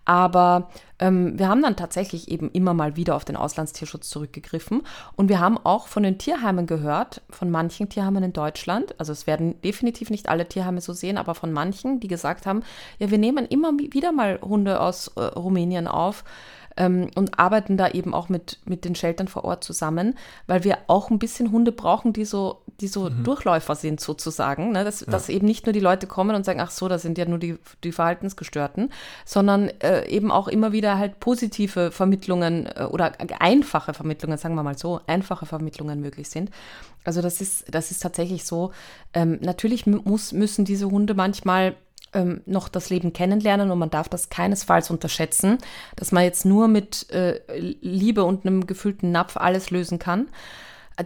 Aber 0.05 0.69
ähm, 0.99 1.37
wir 1.39 1.47
haben 1.47 1.61
dann 1.61 1.75
tatsächlich 1.75 2.29
eben 2.29 2.51
immer 2.51 2.73
mal 2.73 2.95
wieder 2.95 3.15
auf 3.15 3.25
den 3.25 3.35
Auslandstierschutz 3.35 4.09
zurückgegriffen. 4.09 4.83
Und 5.15 5.29
wir 5.29 5.39
haben 5.39 5.57
auch 5.57 5.87
von 5.87 6.03
den 6.03 6.17
Tierheimen 6.17 6.67
gehört, 6.67 7.21
von 7.29 7.49
manchen 7.49 7.89
Tierheimen 7.89 8.23
in 8.23 8.33
Deutschland, 8.33 8.99
also 8.99 9.11
es 9.11 9.27
werden 9.27 9.61
definitiv 9.61 10.09
nicht 10.09 10.29
alle 10.29 10.47
Tierheime 10.47 10.81
so 10.81 10.93
sehen, 10.93 11.17
aber 11.17 11.35
von 11.35 11.51
manchen, 11.51 11.99
die 11.99 12.07
gesagt 12.07 12.45
haben, 12.45 12.63
ja, 12.97 13.11
wir 13.11 13.17
nehmen 13.17 13.45
immer 13.45 13.71
wieder 13.77 14.11
mal 14.11 14.39
Hunde 14.41 14.81
aus 14.81 15.09
äh, 15.15 15.21
Rumänien 15.21 15.87
auf 15.87 16.23
ähm, 16.79 17.11
und 17.13 17.37
arbeiten 17.37 17.77
da 17.77 17.89
eben 17.89 18.13
auch 18.13 18.29
mit, 18.29 18.57
mit 18.65 18.85
den 18.85 18.95
Sheltern 18.95 19.27
vor 19.27 19.43
Ort 19.43 19.63
zusammen, 19.63 20.17
weil 20.47 20.63
wir 20.63 20.77
auch 20.87 21.11
ein 21.11 21.19
bisschen 21.19 21.51
Hunde 21.51 21.71
brauchen, 21.71 22.13
die 22.13 22.25
so, 22.25 22.61
die 22.79 22.87
so 22.87 23.09
mhm. 23.09 23.23
Durchläufer 23.23 23.75
sind 23.75 23.99
sozusagen. 23.99 24.71
Ne? 24.71 24.83
Dass, 24.83 25.01
ja. 25.01 25.07
dass 25.07 25.29
eben 25.29 25.45
nicht 25.45 25.65
nur 25.65 25.73
die 25.73 25.81
Leute 25.81 26.07
kommen 26.07 26.35
und 26.35 26.45
sagen, 26.45 26.61
ach 26.61 26.71
so, 26.71 26.87
das 26.87 27.03
sind 27.03 27.17
ja 27.17 27.25
nur 27.25 27.37
die, 27.37 27.59
die 27.83 27.91
Verhaltensgestörten, 27.91 28.91
sondern 29.25 29.69
äh, 29.81 30.07
eben 30.07 30.31
auch 30.31 30.47
immer 30.47 30.71
wieder 30.71 30.97
halt 30.97 31.19
positive 31.19 31.91
Vermittlungen 31.91 32.67
äh, 32.75 32.85
oder 32.85 33.11
einfache 33.39 33.93
Vermittlungen, 33.93 34.37
sagen 34.37 34.55
wir 34.55 34.63
mal 34.63 34.77
so, 34.77 35.01
einfache 35.05 35.45
Vermittlungen 35.45 35.99
möglich 35.99 36.29
sind. 36.29 36.49
Also 37.03 37.21
das 37.21 37.41
ist, 37.41 37.65
das 37.73 37.91
ist 37.91 38.01
tatsächlich 38.01 38.45
so. 38.45 38.71
Ähm, 39.13 39.39
natürlich 39.41 39.85
muss, 39.85 40.31
müssen 40.31 40.63
diese 40.63 40.89
Hunde 40.89 41.13
manchmal 41.13 41.75
ähm, 42.13 42.41
noch 42.45 42.69
das 42.69 42.89
Leben 42.89 43.13
kennenlernen 43.13 43.71
und 43.71 43.79
man 43.79 43.89
darf 43.89 44.09
das 44.09 44.29
keinesfalls 44.29 44.89
unterschätzen, 44.89 45.57
dass 45.95 46.11
man 46.11 46.23
jetzt 46.23 46.45
nur 46.45 46.67
mit 46.67 47.09
äh, 47.11 47.41
Liebe 47.81 48.23
und 48.23 48.45
einem 48.45 48.67
gefüllten 48.67 49.11
Napf 49.11 49.37
alles 49.37 49.71
lösen 49.71 49.99
kann. 49.99 50.29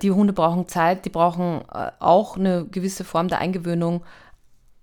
Die 0.01 0.11
Hunde 0.11 0.33
brauchen 0.33 0.67
Zeit, 0.67 1.05
die 1.05 1.09
brauchen 1.09 1.61
äh, 1.73 1.91
auch 1.99 2.37
eine 2.37 2.65
gewisse 2.65 3.03
Form 3.03 3.27
der 3.27 3.39
Eingewöhnung 3.39 4.03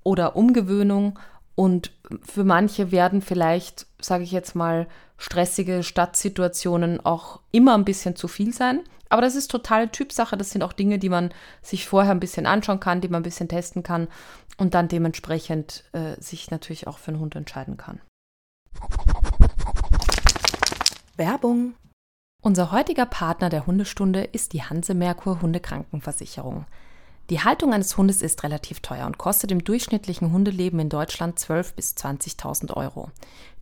oder 0.02 0.36
Umgewöhnung 0.36 1.18
und 1.54 1.92
für 2.22 2.44
manche 2.44 2.90
werden 2.90 3.20
vielleicht, 3.22 3.86
sage 4.04 4.24
ich 4.24 4.32
jetzt 4.32 4.54
mal, 4.54 4.86
stressige 5.18 5.82
Stadtsituationen 5.82 7.04
auch 7.04 7.40
immer 7.52 7.74
ein 7.74 7.84
bisschen 7.84 8.16
zu 8.16 8.28
viel 8.28 8.52
sein. 8.52 8.80
Aber 9.08 9.22
das 9.22 9.34
ist 9.34 9.50
totale 9.50 9.90
Typsache. 9.90 10.36
Das 10.36 10.50
sind 10.50 10.62
auch 10.62 10.72
Dinge, 10.72 10.98
die 10.98 11.08
man 11.08 11.34
sich 11.62 11.86
vorher 11.86 12.12
ein 12.12 12.20
bisschen 12.20 12.46
anschauen 12.46 12.80
kann, 12.80 13.00
die 13.00 13.08
man 13.08 13.20
ein 13.20 13.24
bisschen 13.24 13.48
testen 13.48 13.82
kann 13.82 14.08
und 14.56 14.74
dann 14.74 14.88
dementsprechend 14.88 15.84
äh, 15.92 16.20
sich 16.20 16.50
natürlich 16.50 16.86
auch 16.86 16.98
für 16.98 17.08
einen 17.10 17.20
Hund 17.20 17.34
entscheiden 17.34 17.76
kann. 17.76 18.00
Werbung. 21.16 21.74
Unser 22.42 22.72
heutiger 22.72 23.04
Partner 23.04 23.50
der 23.50 23.66
Hundestunde 23.66 24.22
ist 24.22 24.54
die 24.54 24.62
Hanse 24.62 24.94
Merkur 24.94 25.42
Hundekrankenversicherung. 25.42 26.64
Die 27.30 27.38
Haltung 27.38 27.72
eines 27.72 27.96
Hundes 27.96 28.22
ist 28.22 28.42
relativ 28.42 28.80
teuer 28.80 29.06
und 29.06 29.16
kostet 29.16 29.52
im 29.52 29.62
durchschnittlichen 29.62 30.32
Hundeleben 30.32 30.80
in 30.80 30.88
Deutschland 30.88 31.38
12.000 31.38 31.74
bis 31.76 31.94
20.000 31.94 32.76
Euro, 32.76 33.08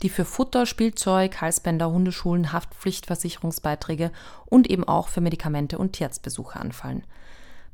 die 0.02 0.08
für 0.08 0.24
Futter, 0.24 0.64
Spielzeug, 0.64 1.42
Halsbänder, 1.42 1.90
Hundeschulen, 1.90 2.54
Haftpflichtversicherungsbeiträge 2.54 4.10
und 4.46 4.70
eben 4.70 4.84
auch 4.84 5.08
für 5.08 5.20
Medikamente 5.20 5.76
und 5.76 5.92
Tierarztbesuche 5.92 6.58
anfallen. 6.58 7.04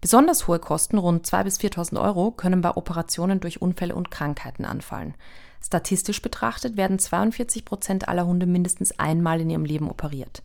Besonders 0.00 0.48
hohe 0.48 0.58
Kosten, 0.58 0.98
rund 0.98 1.28
2.000 1.28 1.44
bis 1.44 1.60
4.000 1.60 2.02
Euro, 2.02 2.32
können 2.32 2.60
bei 2.60 2.76
Operationen 2.76 3.38
durch 3.38 3.62
Unfälle 3.62 3.94
und 3.94 4.10
Krankheiten 4.10 4.64
anfallen. 4.64 5.14
Statistisch 5.62 6.20
betrachtet 6.20 6.76
werden 6.76 6.98
42 6.98 7.64
Prozent 7.64 8.08
aller 8.08 8.26
Hunde 8.26 8.46
mindestens 8.46 8.98
einmal 8.98 9.40
in 9.40 9.48
ihrem 9.48 9.64
Leben 9.64 9.88
operiert. 9.88 10.42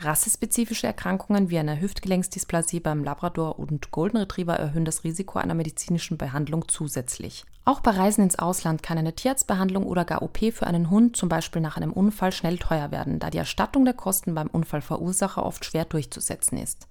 Rassespezifische 0.00 0.86
Erkrankungen 0.86 1.50
wie 1.50 1.58
eine 1.58 1.80
Hüftgelenksdysplasie 1.80 2.80
beim 2.80 3.04
Labrador 3.04 3.58
und 3.58 3.90
Golden 3.90 4.18
Retriever 4.18 4.54
erhöhen 4.54 4.84
das 4.84 5.04
Risiko 5.04 5.38
einer 5.38 5.54
medizinischen 5.54 6.18
Behandlung 6.18 6.68
zusätzlich. 6.68 7.44
Auch 7.64 7.80
bei 7.80 7.92
Reisen 7.92 8.24
ins 8.24 8.38
Ausland 8.38 8.82
kann 8.82 8.98
eine 8.98 9.14
Tierarztbehandlung 9.14 9.86
oder 9.86 10.04
gar 10.04 10.22
OP 10.22 10.38
für 10.52 10.66
einen 10.66 10.90
Hund, 10.90 11.16
zum 11.16 11.28
Beispiel 11.28 11.62
nach 11.62 11.76
einem 11.76 11.92
Unfall, 11.92 12.32
schnell 12.32 12.58
teuer 12.58 12.90
werden, 12.90 13.20
da 13.20 13.30
die 13.30 13.38
Erstattung 13.38 13.84
der 13.84 13.94
Kosten 13.94 14.34
beim 14.34 14.48
Unfallverursacher 14.48 15.44
oft 15.44 15.64
schwer 15.64 15.86
durchzusetzen 15.86 16.58
ist. 16.58 16.86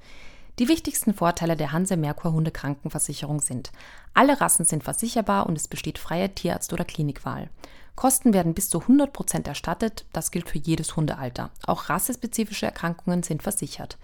Die 0.60 0.68
wichtigsten 0.68 1.14
Vorteile 1.14 1.56
der 1.56 1.72
Hanse 1.72 1.98
Merkur 1.98 2.32
Hunde 2.32 2.52
Krankenversicherung 2.52 3.40
sind: 3.42 3.72
Alle 4.14 4.40
Rassen 4.40 4.66
sind 4.66 4.84
versicherbar 4.84 5.48
und 5.48 5.58
es 5.58 5.68
besteht 5.68 5.98
freie 5.98 6.30
Tierarzt- 6.34 6.74
oder 6.74 6.86
Klinikwahl. 6.86 7.50
Kosten 7.96 8.34
werden 8.34 8.54
bis 8.54 8.70
zu 8.70 8.80
100% 8.80 9.48
erstattet, 9.48 10.06
das 10.14 10.32
gilt 10.32 10.50
für 10.50 10.58
jedes 10.58 10.96
Hundealter. 10.96 11.52
Auch 11.66 11.90
rassespezifische 11.90 12.66
Erkrankungen 12.66 13.24
sind 13.24 13.44
versichert. 13.44 13.98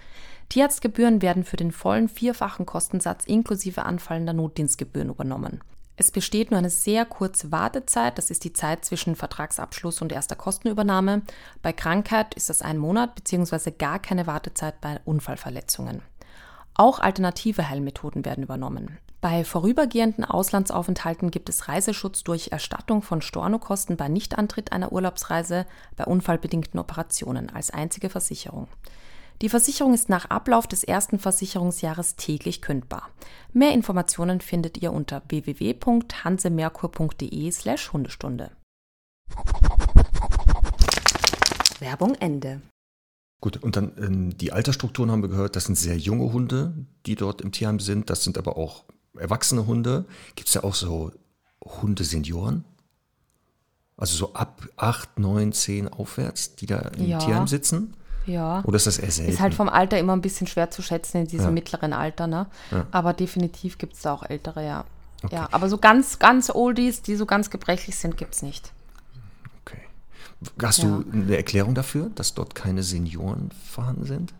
Tierarztgebühren 0.49 1.21
werden 1.21 1.43
für 1.43 1.57
den 1.57 1.71
vollen 1.71 2.07
vierfachen 2.07 2.65
Kostensatz 2.65 3.25
inklusive 3.25 3.83
anfallender 3.83 4.33
Notdienstgebühren 4.33 5.09
übernommen. 5.09 5.61
Es 5.97 6.11
besteht 6.11 6.49
nur 6.49 6.59
eine 6.59 6.69
sehr 6.69 7.03
kurze 7.03 7.51
Wartezeit, 7.51 8.17
das 8.17 8.31
ist 8.31 8.45
die 8.45 8.53
Zeit 8.53 8.85
zwischen 8.85 9.17
Vertragsabschluss 9.17 10.01
und 10.01 10.13
erster 10.13 10.37
Kostenübernahme. 10.37 11.23
Bei 11.61 11.73
Krankheit 11.73 12.33
ist 12.35 12.49
das 12.49 12.61
ein 12.61 12.77
Monat 12.77 13.15
bzw. 13.15 13.71
gar 13.71 13.99
keine 13.99 14.25
Wartezeit 14.25 14.79
bei 14.79 15.01
Unfallverletzungen. 15.03 16.01
Auch 16.73 16.99
alternative 16.99 17.67
Heilmethoden 17.67 18.23
werden 18.23 18.45
übernommen. 18.45 18.97
Bei 19.22 19.43
vorübergehenden 19.43 20.24
Auslandsaufenthalten 20.24 21.30
gibt 21.30 21.49
es 21.49 21.67
Reiseschutz 21.67 22.24
durch 22.24 22.53
Erstattung 22.53 23.01
von 23.01 23.22
Stornokosten 23.22 23.97
bei 23.97 24.07
Nichtantritt 24.07 24.72
einer 24.72 24.93
Urlaubsreise, 24.93 25.65
bei 25.97 26.05
unfallbedingten 26.05 26.80
Operationen 26.80 27.49
als 27.49 27.70
einzige 27.70 28.09
Versicherung. 28.09 28.70
Die 29.41 29.49
Versicherung 29.49 29.93
ist 29.93 30.07
nach 30.07 30.30
Ablauf 30.30 30.67
des 30.67 30.86
ersten 30.86 31.20
Versicherungsjahres 31.20 32.15
täglich 32.15 32.61
kündbar. 32.61 33.09
Mehr 33.51 33.74
Informationen 33.74 34.39
findet 34.39 34.82
ihr 34.82 34.93
unter 34.93 35.22
www.hansemerkur.de/slash 35.28 37.91
Hundestunde. 37.91 38.51
Werbung 41.80 42.15
Ende. 42.15 42.61
Gut, 43.41 43.57
und 43.57 43.76
dann 43.76 43.91
ähm, 43.97 44.38
die 44.38 44.53
Altersstrukturen 44.53 45.11
haben 45.11 45.24
wir 45.24 45.30
gehört, 45.30 45.57
das 45.57 45.65
sind 45.65 45.76
sehr 45.76 45.97
junge 45.97 46.32
Hunde, 46.34 46.74
die 47.05 47.15
dort 47.15 47.39
im 47.41 47.53
Tierheim 47.53 47.80
sind. 47.80 48.09
Das 48.09 48.26
sind 48.26 48.38
aber 48.38 48.57
auch 48.57 48.84
erwachsene 49.20 49.65
Hunde. 49.65 50.05
Gibt 50.36 50.47
es 50.47 50.53
ja 50.53 50.63
auch 50.63 50.76
so 50.76 51.11
Hundesenioren? 51.63 52.65
Also 53.97 54.15
so 54.15 54.34
ab 54.34 54.67
8, 54.78 55.20
9, 55.20 55.51
10 55.51 55.88
aufwärts, 55.89 56.55
die 56.55 56.65
da 56.65 56.80
im 56.80 57.05
ja. 57.05 57.17
Tierheim 57.20 57.47
sitzen? 57.47 57.95
Ja. 58.26 58.63
Oder 58.63 58.78
ist 58.78 58.88
das 58.88 58.97
eher 58.97 59.11
selten? 59.11 59.32
Ist 59.32 59.39
halt 59.39 59.53
vom 59.53 59.70
Alter 59.70 59.99
immer 59.99 60.13
ein 60.13 60.22
bisschen 60.22 60.47
schwer 60.47 60.72
zu 60.72 60.82
schätzen 60.82 61.17
in 61.17 61.28
diesem 61.28 61.47
ja. 61.47 61.51
mittleren 61.51 61.93
Alter, 61.93 62.28
ne? 62.28 62.47
Ja. 62.72 62.86
Aber 62.91 63.13
definitiv 63.13 63.78
gibt 63.78 63.95
es 63.95 64.01
da 64.01 64.13
auch 64.13 64.24
ältere, 64.24 64.65
ja. 64.65 64.86
Okay. 65.24 65.36
Ja, 65.36 65.49
aber 65.51 65.67
so 65.67 65.78
ganz, 65.78 66.20
ganz 66.20 66.49
Oldies, 66.49 67.01
die 67.01 67.15
so 67.15 67.26
ganz 67.26 67.49
gebrechlich 67.49 67.97
sind, 67.97 68.15
gibt 68.15 68.36
es 68.36 68.41
nicht. 68.41 68.72
Okay. 69.65 69.82
Hast 70.61 70.82
du 70.82 71.03
eine 71.11 71.36
Erklärung 71.36 71.76
dafür, 71.76 72.09
dass 72.15 72.34
dort 72.34 72.55
keine 72.55 72.84
Senioren 72.84 73.49
vorhanden 73.70 74.05
sind? 74.05 74.34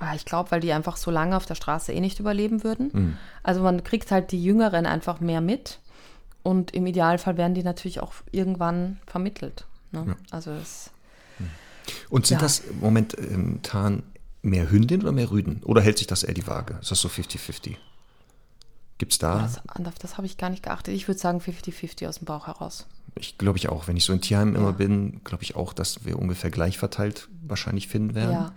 Ah, 0.00 0.14
ich 0.14 0.24
glaube, 0.24 0.50
weil 0.50 0.60
die 0.60 0.72
einfach 0.72 0.96
so 0.96 1.10
lange 1.10 1.36
auf 1.36 1.46
der 1.46 1.54
Straße 1.54 1.92
eh 1.92 2.00
nicht 2.00 2.18
überleben 2.18 2.64
würden. 2.64 2.90
Mhm. 2.92 3.18
Also 3.42 3.62
man 3.62 3.84
kriegt 3.84 4.10
halt 4.10 4.32
die 4.32 4.42
Jüngeren 4.42 4.86
einfach 4.86 5.20
mehr 5.20 5.40
mit 5.40 5.78
und 6.42 6.72
im 6.72 6.86
Idealfall 6.86 7.36
werden 7.36 7.54
die 7.54 7.62
natürlich 7.62 8.00
auch 8.00 8.14
irgendwann 8.32 8.98
vermittelt. 9.06 9.66
Ne? 9.92 10.04
Ja. 10.08 10.16
Also 10.30 10.50
es, 10.50 10.90
mhm. 11.38 11.50
Und 12.10 12.26
sind 12.26 12.38
ja. 12.38 12.42
das 12.42 12.62
momentan 12.80 14.02
mehr 14.42 14.70
Hündin 14.70 15.02
oder 15.02 15.12
mehr 15.12 15.30
Rüden? 15.30 15.62
Oder 15.64 15.80
hält 15.80 15.98
sich 15.98 16.06
das 16.06 16.22
eher 16.22 16.34
die 16.34 16.46
Waage? 16.46 16.78
Ist 16.80 16.90
das 16.90 17.00
so 17.00 17.08
50-50? 17.08 17.76
Gibt 19.04 19.12
es 19.12 19.18
da? 19.18 19.50
Das, 19.78 19.94
das 20.00 20.16
habe 20.16 20.26
ich 20.26 20.38
gar 20.38 20.48
nicht 20.48 20.62
geachtet. 20.62 20.94
Ich 20.94 21.08
würde 21.08 21.20
sagen 21.20 21.38
50-50 21.38 22.08
aus 22.08 22.18
dem 22.18 22.24
Bauch 22.24 22.46
heraus 22.46 22.86
ich 23.16 23.38
glaube 23.38 23.58
ich 23.58 23.68
auch, 23.68 23.86
wenn 23.86 23.96
ich 23.96 24.04
so 24.04 24.12
in 24.12 24.20
Tierheim 24.20 24.54
ja. 24.54 24.58
immer 24.58 24.72
bin, 24.72 25.20
glaube 25.24 25.42
ich 25.42 25.56
auch, 25.56 25.72
dass 25.72 26.04
wir 26.04 26.18
ungefähr 26.18 26.50
gleich 26.50 26.78
verteilt 26.78 27.28
wahrscheinlich 27.46 27.88
finden 27.88 28.14
werden. 28.14 28.32
Ja. 28.32 28.52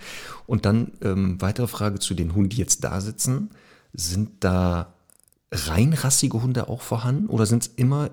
Und 0.45 0.65
dann 0.65 0.93
ähm, 1.01 1.39
weitere 1.41 1.67
Frage 1.67 1.99
zu 1.99 2.13
den 2.13 2.33
Hunden, 2.33 2.49
die 2.49 2.57
jetzt 2.57 2.83
da 2.83 3.01
sitzen. 3.01 3.51
Sind 3.93 4.43
da 4.43 4.93
reinrassige 5.51 6.41
Hunde 6.41 6.69
auch 6.69 6.81
vorhanden 6.81 7.27
oder 7.27 7.45
sind 7.45 7.63
es 7.63 7.71
immer 7.75 8.09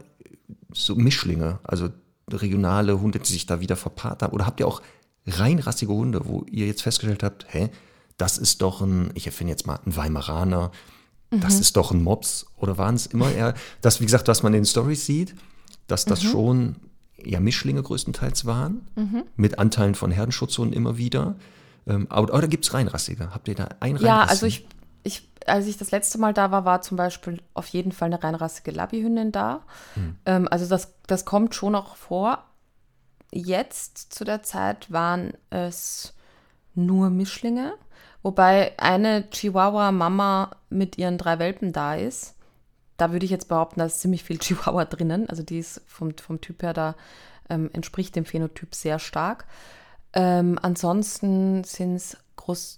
so 0.72 0.95
Mischlinge, 0.95 1.59
also 1.64 1.89
regionale 2.30 3.01
Hunde, 3.01 3.18
die 3.18 3.32
sich 3.32 3.47
da 3.47 3.61
wieder 3.61 3.76
verpaart 3.76 4.22
haben? 4.22 4.32
Oder 4.32 4.47
habt 4.47 4.61
ihr 4.61 4.68
auch 4.68 4.82
reinrassige 5.26 5.93
Hunde, 5.93 6.26
wo 6.26 6.45
ihr 6.51 6.66
jetzt 6.66 6.82
festgestellt 6.82 7.22
habt, 7.22 7.47
hä, 7.49 7.70
das 8.16 8.39
ist 8.39 8.62
doch 8.62 8.82
ein, 8.82 9.11
ich 9.14 9.26
erfinde 9.26 9.51
jetzt 9.51 9.66
mal 9.66 9.80
einen 9.85 9.97
Weimaraner, 9.97 10.70
das 11.31 11.55
mhm. 11.55 11.61
ist 11.61 11.77
doch 11.77 11.91
ein 11.91 12.03
Mops? 12.03 12.47
Oder 12.57 12.79
waren 12.79 12.95
es 12.95 13.07
immer 13.07 13.31
eher, 13.31 13.55
das, 13.81 14.01
wie 14.01 14.05
gesagt, 14.05 14.29
was 14.29 14.43
man 14.43 14.55
in 14.55 14.61
den 14.61 14.66
Stories 14.66 15.07
sieht, 15.07 15.35
dass 15.87 16.05
das 16.05 16.22
mhm. 16.22 16.29
schon 16.29 16.77
ja 17.22 17.41
Mischlinge 17.41 17.83
größtenteils 17.83 18.45
waren, 18.45 18.87
mhm. 18.97 19.25
mit 19.37 19.59
Anteilen 19.59 19.95
von 19.95 20.11
Herdenschutzhunden 20.11 20.77
immer 20.77 20.97
wieder. 20.99 21.37
Ähm, 21.87 22.07
aber, 22.11 22.41
da 22.41 22.47
gibt 22.47 22.64
es 22.64 22.75
Reinrassige. 22.75 23.35
Habt 23.35 23.49
ihr 23.49 23.55
da 23.55 23.68
einen 23.81 23.99
Ja, 23.99 24.25
also 24.25 24.47
ich, 24.47 24.66
ich, 25.03 25.31
als 25.47 25.66
ich 25.66 25.77
das 25.77 25.91
letzte 25.91 26.18
Mal 26.18 26.33
da 26.33 26.51
war, 26.51 26.64
war 26.64 26.83
zum 26.83 26.97
Beispiel 26.97 27.43
auf 27.53 27.66
jeden 27.68 27.93
Fall 27.93 28.07
eine 28.07 28.22
reinrassige 28.22 28.70
Labbyhündin 28.70 29.33
da. 29.33 29.62
Mhm. 29.95 30.16
Ähm, 30.27 30.49
also 30.51 30.66
das, 30.66 30.95
das 31.07 31.25
kommt 31.25 31.55
schon 31.55 31.72
noch 31.72 31.97
vor. 31.97 32.45
Jetzt 33.33 34.12
zu 34.14 34.25
der 34.25 34.43
Zeit 34.43 34.91
waren 34.93 35.35
es 35.51 36.14
nur 36.75 37.11
Mischlinge, 37.11 37.75
wobei 38.25 38.72
eine 38.79 39.31
Chihuahua-Mama 39.31 40.51
mit 40.68 40.99
ihren 40.99 41.16
drei 41.16 41.39
Welpen 41.39 41.72
da 41.72 41.95
ist 41.95 42.35
da 42.97 43.12
würde 43.12 43.25
ich 43.25 43.31
jetzt 43.31 43.49
behaupten, 43.49 43.81
da 43.81 43.87
ist 43.87 44.01
ziemlich 44.01 44.25
viel 44.25 44.39
Chihuahua 44.41 44.85
drinnen. 44.85 45.29
Also 45.29 45.43
die 45.43 45.59
ist 45.59 45.81
vom, 45.87 46.16
vom 46.16 46.41
Typ 46.41 46.62
her, 46.62 46.72
da 46.72 46.95
ähm, 47.49 47.70
entspricht 47.72 48.16
dem 48.16 48.25
Phänotyp 48.25 48.75
sehr 48.75 48.99
stark. 48.99 49.47
Ähm, 50.12 50.59
ansonsten 50.62 51.64
sind 51.64 51.97
es 51.97 52.16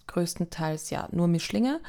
größtenteils 0.07 0.91
ja 0.91 1.09
nur 1.11 1.27
Mischlinge, 1.27 1.81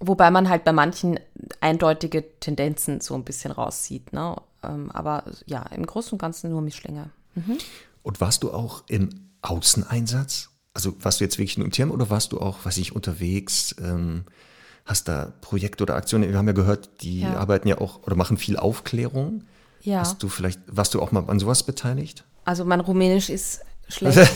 wobei 0.00 0.30
man 0.30 0.48
halt 0.48 0.64
bei 0.64 0.72
manchen 0.72 1.18
eindeutige 1.60 2.38
Tendenzen 2.40 3.00
so 3.00 3.14
ein 3.14 3.24
bisschen 3.24 3.52
raussieht. 3.52 4.12
Ne? 4.12 4.36
Ähm, 4.62 4.90
aber 4.92 5.24
ja, 5.46 5.62
im 5.74 5.86
Großen 5.86 6.12
und 6.12 6.18
Ganzen 6.18 6.50
nur 6.50 6.62
Mischlinge. 6.62 7.10
Mhm. 7.34 7.58
Und 8.02 8.20
warst 8.20 8.42
du 8.42 8.52
auch 8.52 8.84
im 8.88 9.30
Außeneinsatz? 9.40 10.51
Also 10.74 10.94
warst 11.00 11.20
du 11.20 11.24
jetzt 11.24 11.38
wirklich 11.38 11.58
nur 11.58 11.66
im 11.66 11.72
Tierheim 11.72 11.90
oder 11.92 12.10
warst 12.10 12.32
du 12.32 12.40
auch, 12.40 12.64
weiß 12.64 12.78
ich, 12.78 12.94
unterwegs? 12.96 13.74
Ähm, 13.82 14.24
hast 14.84 15.08
da 15.08 15.32
Projekte 15.40 15.82
oder 15.84 15.94
Aktionen? 15.96 16.28
Wir 16.30 16.38
haben 16.38 16.46
ja 16.46 16.52
gehört, 16.54 17.02
die 17.02 17.20
Ja. 17.20 17.34
arbeiten 17.36 17.68
ja 17.68 17.78
auch 17.78 18.02
oder 18.04 18.16
machen 18.16 18.36
viel 18.36 18.56
Aufklärung. 18.56 19.44
Ja. 19.82 20.00
Hast 20.00 20.22
du 20.22 20.28
vielleicht, 20.28 20.60
warst 20.66 20.94
du 20.94 21.02
auch 21.02 21.12
mal 21.12 21.24
an 21.28 21.38
sowas 21.38 21.62
beteiligt? 21.64 22.24
Also 22.44 22.64
mein 22.64 22.80
Rumänisch 22.80 23.28
ist 23.30 23.60
schlecht. 23.88 24.18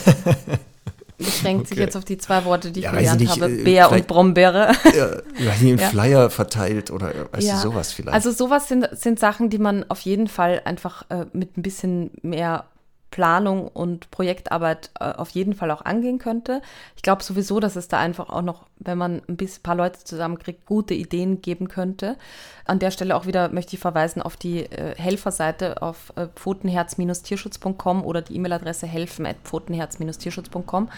Beschränkt 1.17 1.67
sich 1.67 1.77
Okay. 1.77 1.85
jetzt 1.85 1.97
auf 1.97 2.05
die 2.05 2.19
zwei 2.19 2.45
Worte, 2.45 2.69
die 2.71 2.81
ich 2.81 2.85
Ja, 2.85 2.91
gelernt 2.91 3.19
nicht, 3.19 3.41
habe. 3.41 3.51
äh, 3.51 3.63
Bär 3.63 3.91
und 3.91 4.05
Brombeere. 4.05 4.71
Ja, 4.95 5.15
ja, 5.39 5.51
hier 5.53 5.69
einen 5.69 5.79
Ja. 5.79 5.89
Flyer 5.89 6.29
verteilt 6.29 6.91
oder 6.91 7.11
weißt 7.31 7.47
Ja. 7.47 7.55
du 7.55 7.61
sowas 7.71 7.91
vielleicht? 7.91 8.13
Also 8.13 8.31
sowas 8.31 8.67
sind, 8.67 8.87
sind 8.91 9.19
Sachen, 9.19 9.49
die 9.49 9.57
man 9.57 9.83
auf 9.89 10.01
jeden 10.01 10.27
Fall 10.27 10.61
einfach 10.65 11.09
äh, 11.09 11.25
mit 11.33 11.57
ein 11.57 11.63
bisschen 11.63 12.11
mehr 12.21 12.65
Planung 13.11 13.67
und 13.67 14.11
Projektarbeit 14.11 14.91
äh, 14.99 15.05
auf 15.05 15.29
jeden 15.29 15.53
Fall 15.53 15.71
auch 15.71 15.83
angehen 15.83 16.19
könnte. 16.19 16.61
Ich 16.95 17.01
glaube 17.01 17.23
sowieso, 17.23 17.59
dass 17.59 17.75
es 17.75 17.87
da 17.87 17.99
einfach 17.99 18.29
auch 18.29 18.41
noch, 18.41 18.65
wenn 18.79 18.97
man 18.97 19.21
ein 19.27 19.37
bisschen, 19.37 19.63
paar 19.63 19.75
Leute 19.75 20.03
zusammenkriegt, 20.03 20.65
gute 20.65 20.93
Ideen 20.93 21.41
geben 21.41 21.67
könnte. 21.69 22.17
An 22.65 22.79
der 22.79 22.91
Stelle 22.91 23.15
auch 23.15 23.25
wieder 23.25 23.49
möchte 23.49 23.75
ich 23.75 23.79
verweisen 23.79 24.21
auf 24.21 24.35
die 24.35 24.65
äh, 24.65 24.95
Helferseite 24.97 25.81
auf 25.81 26.11
äh, 26.15 26.27
pfotenherz-tierschutz.com 26.35 28.03
oder 28.03 28.21
die 28.21 28.35
E-Mail-Adresse 28.35 28.87
helfen.pfotenherz-tierschutz.com. 28.87 30.89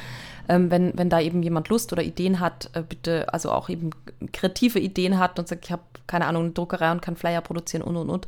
Ähm, 0.50 0.72
wenn, 0.72 0.98
wenn 0.98 1.10
da 1.10 1.20
eben 1.22 1.44
jemand 1.44 1.70
Lust 1.70 1.94
oder 1.94 2.02
Ideen 2.02 2.40
hat, 2.40 2.72
äh, 2.74 2.82
bitte, 2.82 3.32
also 3.32 3.52
auch 3.52 3.70
eben 3.70 3.92
kreative 4.34 4.80
Ideen 4.80 5.20
hat 5.20 5.38
und 5.38 5.48
sagt, 5.48 5.66
ich 5.66 5.72
habe 5.72 5.84
keine 6.08 6.26
Ahnung, 6.26 6.46
eine 6.46 6.52
Druckerei 6.54 6.92
und 6.92 7.04
kann 7.04 7.16
Flyer 7.16 7.42
produzieren 7.42 7.84
und 7.84 7.96
und 7.96 8.10
und, 8.10 8.26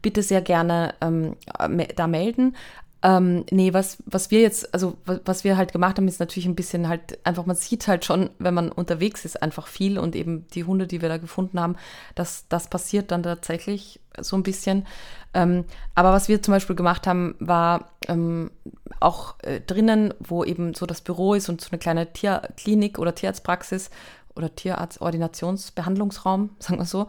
bitte 0.00 0.22
sehr 0.22 0.40
gerne 0.40 0.94
ähm, 1.02 1.36
me- 1.68 1.88
da 1.94 2.06
melden. 2.06 2.56
Ähm, 3.00 3.44
nee, 3.52 3.72
was, 3.72 3.98
was 4.06 4.32
wir 4.32 4.40
jetzt, 4.40 4.74
also 4.74 4.96
was, 5.04 5.44
wir 5.44 5.56
halt 5.56 5.72
gemacht 5.72 5.96
haben, 5.98 6.08
ist 6.08 6.18
natürlich 6.18 6.46
ein 6.46 6.56
bisschen 6.56 6.88
halt 6.88 7.24
einfach, 7.24 7.46
man 7.46 7.54
sieht 7.54 7.86
halt 7.86 8.04
schon, 8.04 8.30
wenn 8.40 8.54
man 8.54 8.72
unterwegs 8.72 9.24
ist, 9.24 9.40
einfach 9.40 9.68
viel 9.68 9.98
und 9.98 10.16
eben 10.16 10.48
die 10.48 10.64
Hunde, 10.64 10.88
die 10.88 11.00
wir 11.00 11.08
da 11.08 11.18
gefunden 11.18 11.60
haben, 11.60 11.76
das, 12.16 12.46
das 12.48 12.68
passiert 12.68 13.12
dann 13.12 13.22
tatsächlich 13.22 14.00
so 14.20 14.36
ein 14.36 14.42
bisschen. 14.42 14.84
Ähm, 15.32 15.64
aber 15.94 16.12
was 16.12 16.28
wir 16.28 16.42
zum 16.42 16.54
Beispiel 16.54 16.74
gemacht 16.74 17.06
haben, 17.06 17.36
war 17.38 17.90
ähm, 18.08 18.50
auch 18.98 19.36
äh, 19.42 19.60
drinnen, 19.60 20.12
wo 20.18 20.42
eben 20.42 20.74
so 20.74 20.84
das 20.84 21.00
Büro 21.00 21.34
ist 21.34 21.48
und 21.48 21.60
so 21.60 21.68
eine 21.70 21.78
kleine 21.78 22.12
Tierklinik 22.12 22.98
oder 22.98 23.14
Tierarztpraxis 23.14 23.90
oder 24.34 24.54
Tierarzt-Ordinationsbehandlungsraum, 24.54 26.50
sagen 26.58 26.80
wir 26.80 26.86
so. 26.86 27.06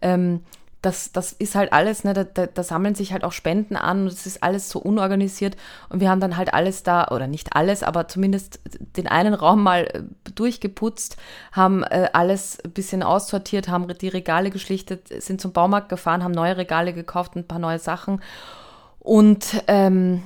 Ähm, 0.00 0.44
das, 0.82 1.12
das 1.12 1.32
ist 1.32 1.54
halt 1.54 1.72
alles, 1.72 2.02
ne, 2.02 2.12
da, 2.12 2.24
da, 2.24 2.46
da 2.46 2.62
sammeln 2.64 2.96
sich 2.96 3.12
halt 3.12 3.22
auch 3.22 3.30
Spenden 3.30 3.76
an 3.76 4.02
und 4.02 4.08
es 4.08 4.26
ist 4.26 4.42
alles 4.42 4.68
so 4.68 4.80
unorganisiert 4.80 5.56
und 5.88 6.00
wir 6.00 6.10
haben 6.10 6.20
dann 6.20 6.36
halt 6.36 6.52
alles 6.52 6.82
da, 6.82 7.08
oder 7.08 7.28
nicht 7.28 7.54
alles, 7.54 7.84
aber 7.84 8.08
zumindest 8.08 8.58
den 8.96 9.06
einen 9.06 9.32
Raum 9.32 9.62
mal 9.62 9.84
äh, 9.84 10.02
durchgeputzt, 10.34 11.16
haben 11.52 11.84
äh, 11.84 12.08
alles 12.12 12.58
ein 12.64 12.72
bisschen 12.72 13.04
aussortiert, 13.04 13.68
haben 13.68 13.86
die 13.86 14.08
Regale 14.08 14.50
geschlichtet, 14.50 15.08
sind 15.22 15.40
zum 15.40 15.52
Baumarkt 15.52 15.88
gefahren, 15.88 16.24
haben 16.24 16.32
neue 16.32 16.56
Regale 16.56 16.92
gekauft, 16.92 17.36
ein 17.36 17.46
paar 17.46 17.60
neue 17.60 17.78
Sachen 17.78 18.20
und 18.98 19.62
ähm, 19.68 20.22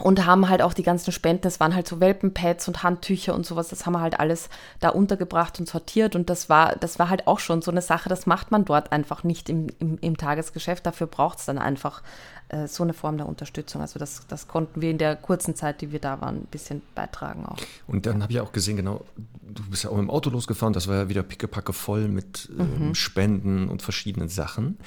und 0.00 0.24
haben 0.24 0.48
halt 0.48 0.62
auch 0.62 0.72
die 0.72 0.82
ganzen 0.82 1.12
Spenden, 1.12 1.42
das 1.42 1.60
waren 1.60 1.74
halt 1.74 1.86
so 1.86 2.00
Welpenpads 2.00 2.66
und 2.66 2.82
Handtücher 2.82 3.34
und 3.34 3.44
sowas, 3.44 3.68
das 3.68 3.84
haben 3.84 3.92
wir 3.92 4.00
halt 4.00 4.18
alles 4.18 4.48
da 4.80 4.88
untergebracht 4.88 5.60
und 5.60 5.68
sortiert 5.68 6.16
und 6.16 6.30
das 6.30 6.48
war, 6.48 6.76
das 6.76 6.98
war 6.98 7.10
halt 7.10 7.26
auch 7.26 7.38
schon 7.40 7.60
so 7.60 7.70
eine 7.70 7.82
Sache, 7.82 8.08
das 8.08 8.24
macht 8.24 8.50
man 8.50 8.64
dort 8.64 8.90
einfach 8.90 9.22
nicht 9.22 9.50
im, 9.50 9.66
im, 9.80 9.98
im 10.00 10.16
Tagesgeschäft, 10.16 10.86
dafür 10.86 11.06
braucht 11.08 11.40
es 11.40 11.44
dann 11.44 11.58
einfach 11.58 12.02
äh, 12.48 12.66
so 12.68 12.82
eine 12.84 12.94
Form 12.94 13.18
der 13.18 13.26
Unterstützung. 13.28 13.82
Also 13.82 13.98
das, 13.98 14.26
das 14.28 14.48
konnten 14.48 14.80
wir 14.80 14.90
in 14.90 14.96
der 14.98 15.14
kurzen 15.14 15.54
Zeit, 15.56 15.82
die 15.82 15.92
wir 15.92 16.00
da 16.00 16.22
waren, 16.22 16.36
ein 16.36 16.46
bisschen 16.50 16.80
beitragen 16.94 17.44
auch. 17.44 17.58
Und 17.86 18.06
dann 18.06 18.22
habe 18.22 18.32
ich 18.32 18.40
auch 18.40 18.52
gesehen, 18.52 18.78
genau, 18.78 19.04
du 19.42 19.62
bist 19.68 19.84
ja 19.84 19.90
auch 19.90 19.96
mit 19.96 20.04
dem 20.04 20.10
Auto 20.10 20.30
losgefahren, 20.30 20.72
das 20.72 20.88
war 20.88 20.96
ja 20.96 21.08
wieder 21.10 21.22
pickepacke 21.22 21.74
voll 21.74 22.08
mit 22.08 22.48
Mhm. 22.50 22.60
ähm, 22.60 22.94
Spenden 22.94 23.68
und 23.68 23.82
verschiedenen 23.82 24.30
Sachen. 24.30 24.78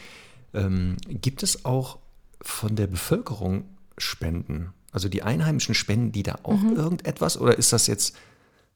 Ähm, 0.55 0.97
gibt 1.07 1.43
es 1.43 1.63
auch 1.63 1.99
von 2.41 2.75
der 2.75 2.87
Bevölkerung 2.87 3.65
Spenden? 3.97 4.73
Also 4.95 5.09
die 5.09 5.23
Einheimischen 5.23 5.75
spenden 5.75 6.13
die 6.13 6.23
da 6.23 6.35
auch 6.43 6.53
Mhm. 6.57 6.75
irgendetwas 6.77 7.37
oder 7.39 7.57
ist 7.57 7.73
das 7.73 7.85
jetzt 7.87 8.15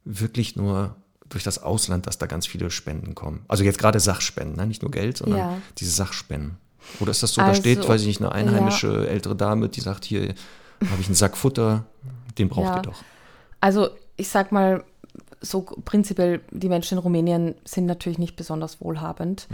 wirklich 0.03 0.57
nur 0.57 0.95
durch 1.29 1.43
das 1.45 1.63
Ausland, 1.63 2.07
dass 2.07 2.17
da 2.17 2.25
ganz 2.25 2.45
viele 2.45 2.69
Spenden 2.71 3.15
kommen? 3.15 3.45
Also 3.47 3.63
jetzt 3.63 3.79
gerade 3.79 3.99
Sachspenden, 4.01 4.57
ne? 4.57 4.67
nicht 4.67 4.81
nur 4.81 4.91
Geld, 4.91 5.17
sondern 5.17 5.39
Ja. 5.39 5.57
diese 5.77 5.91
Sachspenden. 5.91 6.57
Oder 6.99 7.11
ist 7.11 7.23
das 7.23 7.33
so, 7.33 7.41
da 7.41 7.47
Also, 7.47 7.61
steht, 7.61 7.87
weiß 7.87 8.01
ich 8.01 8.07
nicht, 8.07 8.19
eine 8.21 8.27
ja. 8.29 8.33
einheimische 8.35 9.07
ältere 9.07 9.35
Dame, 9.35 9.69
die 9.69 9.79
sagt, 9.79 10.03
hier 10.03 10.33
habe 10.89 10.99
ich 10.99 11.05
einen 11.07 11.15
Sack 11.15 11.37
Futter, 11.37 11.85
den 12.37 12.49
braucht 12.49 12.65
Ja. 12.67 12.75
ihr 12.77 12.81
doch. 12.81 13.01
Also 13.61 13.89
ich 14.17 14.27
sag 14.27 14.51
mal, 14.51 14.83
so 15.41 15.61
prinzipiell, 15.61 16.41
die 16.51 16.67
Menschen 16.67 16.97
in 16.97 16.99
Rumänien 17.01 17.55
sind 17.63 17.85
natürlich 17.85 18.17
nicht 18.19 18.35
besonders 18.35 18.81
wohlhabend. 18.81 19.47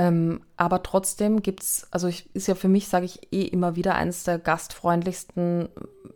Ähm, 0.00 0.40
aber 0.56 0.82
trotzdem 0.82 1.42
gibt 1.42 1.62
es, 1.62 1.86
also 1.90 2.08
ich, 2.08 2.34
ist 2.34 2.48
ja 2.48 2.54
für 2.54 2.68
mich, 2.68 2.88
sage 2.88 3.04
ich 3.04 3.30
eh 3.34 3.42
immer 3.42 3.76
wieder, 3.76 3.96
eines 3.96 4.24
der 4.24 4.38
gastfreundlichsten 4.38 5.68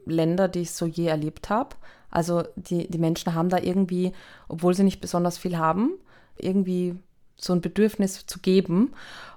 Länder, 0.06 0.48
die 0.48 0.60
ich 0.60 0.70
so 0.70 0.86
je 0.86 1.08
erlebt 1.08 1.50
habe. 1.50 1.76
Also 2.10 2.44
die, 2.56 2.88
die 2.90 2.96
Menschen 2.96 3.34
haben 3.34 3.50
da 3.50 3.58
irgendwie, 3.58 4.14
obwohl 4.48 4.72
sie 4.72 4.84
nicht 4.84 5.02
besonders 5.02 5.36
viel 5.36 5.58
haben, 5.58 5.90
irgendwie 6.38 6.96
so 7.36 7.52
ein 7.52 7.60
Bedürfnis 7.60 8.24
zu 8.24 8.38
geben. 8.38 8.94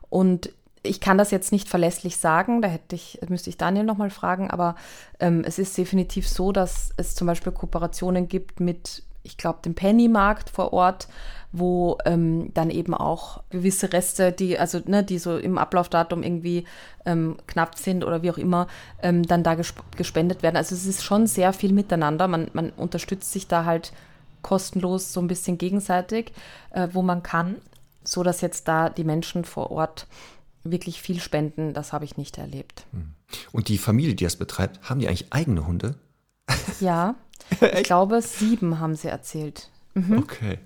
Und 0.10 0.54
ich 0.82 1.02
kann 1.02 1.18
das 1.18 1.32
jetzt 1.32 1.52
nicht 1.52 1.68
verlässlich 1.68 2.16
sagen, 2.16 2.62
da 2.62 2.70
hätte 2.70 2.96
ich, 2.96 3.20
müsste 3.28 3.50
ich 3.50 3.58
Daniel 3.58 3.84
nochmal 3.84 4.12
fragen, 4.12 4.50
aber 4.50 4.76
ähm, 5.20 5.44
es 5.46 5.60
ist 5.60 5.78
definitiv 5.78 6.26
so, 6.26 6.54
dass 6.54 6.92
es 6.96 7.16
zum 7.16 7.28
Beispiel 7.28 7.52
Kooperationen 7.52 8.30
gibt 8.30 8.62
mit, 8.62 9.04
ich 9.24 9.36
glaube, 9.36 9.60
dem 9.66 9.76
Pennymarkt 9.76 10.50
vor 10.50 10.72
Ort, 10.72 11.10
wo 11.52 11.98
ähm, 12.06 12.52
dann 12.54 12.70
eben 12.70 12.94
auch 12.94 13.42
gewisse 13.50 13.94
Reste, 13.94 14.32
die, 14.32 14.60
also 14.60 14.82
ne, 14.86 15.04
die 15.04 15.18
so 15.18 15.38
im 15.38 15.58
Ablaufdatum 15.58 16.24
irgendwie 16.24 16.66
ähm, 17.06 17.38
knapp 17.48 17.78
sind 17.78 18.04
oder 18.04 18.22
wie 18.22 18.32
auch 18.32 18.38
immer, 18.38 18.68
ähm, 19.02 19.24
dann 19.24 19.44
da 19.44 19.56
gesp 19.56 19.80
gespendet 19.96 20.44
werden. 20.44 20.58
Also 20.58 20.76
es 20.76 20.86
ist 20.86 21.04
schon 21.04 21.28
sehr 21.28 21.54
viel 21.54 21.74
miteinander. 21.74 22.28
Man, 22.28 22.50
man 22.54 22.72
unterstützt 22.72 23.32
sich 23.32 23.48
da 23.48 23.66
halt 23.66 23.94
kostenlos 24.42 25.14
so 25.14 25.22
ein 25.22 25.28
bisschen 25.28 25.58
gegenseitig, 25.58 26.32
äh, 26.72 26.90
wo 26.92 27.02
man 27.02 27.24
kann, 27.24 27.56
so 28.04 28.24
dass 28.24 28.42
jetzt 28.42 28.68
da 28.68 28.90
die 28.90 29.04
Menschen 29.04 29.44
vor 29.44 29.72
Ort 29.72 30.08
wirklich 30.64 31.02
viel 31.02 31.20
spenden, 31.20 31.74
das 31.74 31.94
habe 31.94 32.06
ich 32.06 32.18
nicht 32.18 32.38
erlebt. 32.38 32.86
Und 33.52 33.68
die 33.70 33.78
Familie, 33.78 34.16
die 34.16 34.24
das 34.24 34.36
betreibt, 34.36 34.90
haben 34.90 35.00
die 35.00 35.08
eigentlich 35.08 35.32
eigene 35.32 35.66
Hunde? 35.66 35.96
Ja, 36.80 37.16
ich 37.62 37.84
glaube, 37.84 38.22
sieben 38.22 38.80
haben 38.80 38.96
sie 38.96 39.08
erzählt. 39.08 39.70
Okay. 40.16 40.60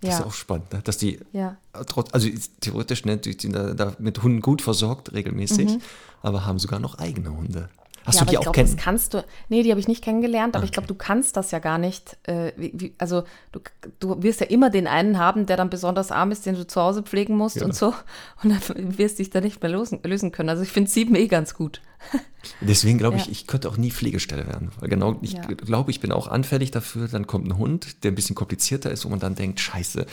Das 0.00 0.14
ist 0.14 0.20
Ja. 0.20 0.26
auch 0.26 0.32
spannend, 0.32 0.72
ne? 0.72 0.80
dass 0.82 0.96
die 0.98 1.20
Ja. 1.32 1.56
trotz, 1.86 2.12
also 2.12 2.26
ist 2.28 2.52
theoretisch 2.60 3.04
ne, 3.04 3.16
die 3.18 3.36
sind 3.38 3.52
da, 3.54 3.74
da 3.74 3.92
mit 3.98 4.22
Hunden 4.22 4.40
gut 4.40 4.62
versorgt 4.62 5.12
regelmäßig, 5.12 5.78
aber 6.22 6.46
haben 6.46 6.58
sogar 6.58 6.78
noch 6.80 6.98
eigene 6.98 7.30
Hunde. 7.36 7.68
Hast 8.06 8.16
ja, 8.18 8.24
du 8.24 8.26
die 8.28 8.32
ich 8.32 8.38
auch 8.38 8.42
glaube, 8.44 8.60
das 8.60 8.70
kennen? 8.70 8.80
kannst 8.82 9.14
du. 9.14 9.24
Nee, 9.48 9.62
die 9.62 9.70
habe 9.70 9.78
ich 9.80 9.86
nicht 9.88 10.02
kennengelernt, 10.02 10.56
aber 10.56 10.64
ich 10.64 10.70
Okay. 10.70 10.74
glaube, 10.80 10.88
du 10.88 10.94
kannst 10.94 11.36
das 11.36 11.50
ja 11.50 11.58
gar 11.58 11.78
nicht. 11.78 12.16
Äh, 12.24 12.52
wie, 12.56 12.94
also 12.98 13.24
du, 13.52 13.60
du 14.00 14.22
wirst 14.22 14.40
ja 14.40 14.46
immer 14.46 14.70
den 14.70 14.86
einen 14.86 15.18
haben, 15.18 15.46
der 15.46 15.56
dann 15.56 15.68
besonders 15.70 16.10
arm 16.10 16.30
ist, 16.32 16.46
den 16.46 16.54
du 16.54 16.66
zu 16.66 16.80
Hause 16.80 17.02
pflegen 17.02 17.36
musst 17.36 17.56
Ja. 17.56 17.64
und 17.66 17.74
so. 17.74 17.94
Und 18.42 18.50
dann 18.50 18.60
wirst 18.98 19.18
dich 19.18 19.30
da 19.30 19.40
nicht 19.40 19.62
mehr 19.62 19.70
lösen, 19.70 20.00
lösen 20.02 20.32
können. 20.32 20.48
Also 20.48 20.62
ich 20.62 20.70
finde 20.70 20.90
sieben 20.90 21.14
eh 21.14 21.26
ganz 21.28 21.54
gut. 21.54 21.80
Deswegen 22.62 22.96
glaube 22.98 23.18
ich, 23.18 23.26
Ja. 23.26 23.32
ich 23.32 23.46
könnte 23.46 23.68
auch 23.68 23.76
nie 23.76 23.90
Pflegestelle 23.90 24.46
werden. 24.46 24.70
Weil 24.80 24.88
genau, 24.88 25.18
ich 25.20 25.36
glaube, 25.42 25.90
ich 25.90 26.00
bin 26.00 26.10
auch 26.10 26.26
anfällig 26.28 26.70
dafür, 26.70 27.06
dann 27.08 27.26
kommt 27.26 27.46
ein 27.46 27.58
Hund, 27.58 28.02
der 28.02 28.12
ein 28.12 28.14
bisschen 28.14 28.34
komplizierter 28.34 28.90
ist, 28.90 29.04
wo 29.04 29.10
man 29.10 29.20
dann 29.20 29.34
denkt, 29.34 29.60
scheiße, 29.60 30.06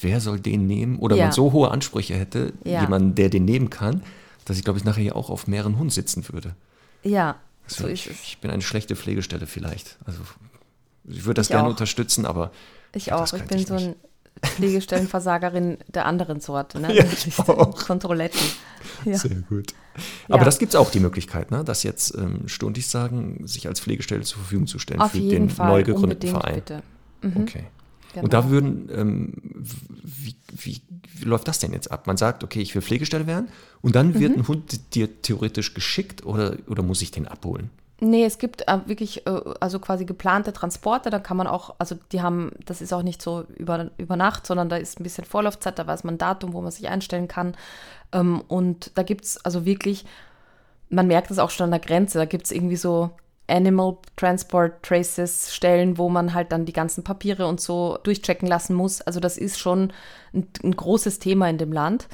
wer 0.00 0.20
soll 0.20 0.40
den 0.40 0.66
nehmen? 0.66 0.98
Oder 0.98 1.16
man 1.16 1.32
so 1.32 1.52
hohe 1.52 1.70
Ansprüche 1.70 2.14
hätte, 2.14 2.52
jemanden, 2.64 3.14
der 3.14 3.30
den 3.30 3.46
nehmen 3.46 3.70
kann, 3.70 4.02
dass 4.44 4.58
ich, 4.58 4.64
glaube 4.64 4.78
ich, 4.78 4.84
nachher 4.84 5.16
auch 5.16 5.30
auf 5.30 5.46
mehreren 5.46 5.78
Hunden 5.78 5.90
sitzen 5.90 6.24
würde. 6.30 6.54
Ja, 7.02 7.36
so 7.66 7.84
Deswegen, 7.88 7.92
ist 7.94 8.06
ich, 8.06 8.10
es. 8.12 8.22
ich 8.24 8.38
bin 8.38 8.50
eine 8.50 8.62
schlechte 8.62 8.96
Pflegestelle 8.96 9.46
vielleicht. 9.46 9.98
Also 10.04 10.20
ich 11.04 11.24
würde 11.24 11.34
das 11.40 11.46
Ich 11.46 11.50
gerne 11.52 11.66
auch. 11.66 11.70
unterstützen, 11.70 12.26
aber 12.26 12.50
Ich 12.94 13.12
auch. 13.12 13.32
Ich 13.32 13.42
bin 13.44 13.58
ich 13.58 13.66
so 13.66 13.74
ein 13.74 13.94
Pflegestellenversagerin 14.42 15.78
der 15.88 16.06
anderen 16.06 16.40
Sorte. 16.40 16.80
Ne? 16.80 16.94
Ja, 16.94 17.04
ich 17.04 17.38
auch. 17.48 17.76
Kontrolletten. 17.86 18.40
Ja. 19.04 19.16
Sehr 19.18 19.36
gut. 19.48 19.74
Aber 20.28 20.38
Ja. 20.38 20.44
das 20.44 20.58
gibt 20.58 20.72
es 20.74 20.76
auch 20.76 20.90
die 20.90 21.00
Möglichkeit, 21.00 21.50
ne? 21.50 21.64
dass 21.64 21.82
jetzt 21.82 22.14
ähm, 22.16 22.48
Stundis 22.48 22.90
sagen, 22.90 23.46
sich 23.46 23.66
als 23.66 23.80
Pflegestelle 23.80 24.22
zur 24.22 24.38
Verfügung 24.38 24.66
zu 24.66 24.78
stellen 24.78 25.00
Auf 25.00 25.12
für 25.12 25.18
jeden 25.18 25.48
den 25.48 25.50
Fall. 25.50 25.68
neu 25.68 25.82
gegründeten 25.82 26.30
unbedingt, 26.34 26.42
Verein. 26.42 26.54
bitte. 26.54 26.82
Mhm. 27.22 27.42
Okay. 27.42 27.64
Genau. 28.12 28.24
Und 28.24 28.32
da 28.32 28.50
würden, 28.50 28.88
ähm, 28.94 29.34
wie, 30.02 30.34
wie, 30.52 30.80
wie 31.14 31.24
läuft 31.24 31.48
das 31.48 31.58
denn 31.58 31.72
jetzt 31.72 31.90
ab? 31.90 32.06
Man 32.06 32.16
sagt, 32.16 32.42
okay, 32.44 32.60
ich 32.60 32.74
will 32.74 32.82
Pflegestelle 32.82 33.26
werden 33.26 33.48
und 33.82 33.94
dann 33.94 34.08
Mhm. 34.08 34.20
wird 34.20 34.36
ein 34.36 34.48
Hund 34.48 34.94
dir 34.94 35.22
theoretisch 35.22 35.74
geschickt 35.74 36.24
oder, 36.26 36.56
oder 36.66 36.82
muss 36.82 37.02
ich 37.02 37.10
den 37.10 37.28
abholen? 37.28 37.70
Nee, 38.02 38.24
es 38.24 38.38
gibt 38.38 38.66
äh, 38.66 38.78
wirklich, 38.86 39.26
äh, 39.26 39.40
also 39.60 39.78
quasi 39.78 40.06
geplante 40.06 40.54
Transporte, 40.54 41.10
da 41.10 41.18
kann 41.18 41.36
man 41.36 41.46
auch, 41.46 41.74
also 41.78 41.96
die 42.12 42.22
haben, 42.22 42.50
das 42.64 42.80
ist 42.80 42.94
auch 42.94 43.02
nicht 43.02 43.20
so 43.20 43.44
über, 43.58 43.90
über 43.98 44.16
Nacht, 44.16 44.46
sondern 44.46 44.70
da 44.70 44.76
ist 44.76 44.98
ein 44.98 45.02
bisschen 45.02 45.26
Vorlaufzeit, 45.26 45.78
da 45.78 45.86
weiß 45.86 46.04
man 46.04 46.14
ein 46.14 46.18
Datum, 46.18 46.54
wo 46.54 46.62
man 46.62 46.72
sich 46.72 46.88
einstellen 46.88 47.28
kann. 47.28 47.54
Ähm, 48.12 48.40
und 48.48 48.92
da 48.94 49.02
gibt 49.02 49.26
es 49.26 49.44
also 49.44 49.66
wirklich, 49.66 50.06
man 50.88 51.08
merkt 51.08 51.30
das 51.30 51.38
auch 51.38 51.50
schon 51.50 51.64
an 51.64 51.70
der 51.72 51.80
Grenze, 51.80 52.16
da 52.18 52.24
gibt 52.24 52.46
es 52.46 52.52
irgendwie 52.52 52.76
so 52.76 53.10
Animal 53.50 53.98
Transport 54.16 54.82
Traces 54.82 55.54
Stellen, 55.54 55.98
wo 55.98 56.08
man 56.08 56.32
halt 56.34 56.52
dann 56.52 56.64
die 56.64 56.72
ganzen 56.72 57.04
Papiere 57.04 57.46
und 57.46 57.60
so 57.60 57.98
durchchecken 58.02 58.48
lassen 58.48 58.74
muss. 58.74 59.00
Also 59.02 59.20
das 59.20 59.36
ist 59.36 59.58
schon 59.58 59.92
ein, 60.32 60.48
ein 60.62 60.76
großes 60.76 61.18
Thema 61.18 61.48
in 61.48 61.58
dem 61.58 61.72
Land. 61.72 62.08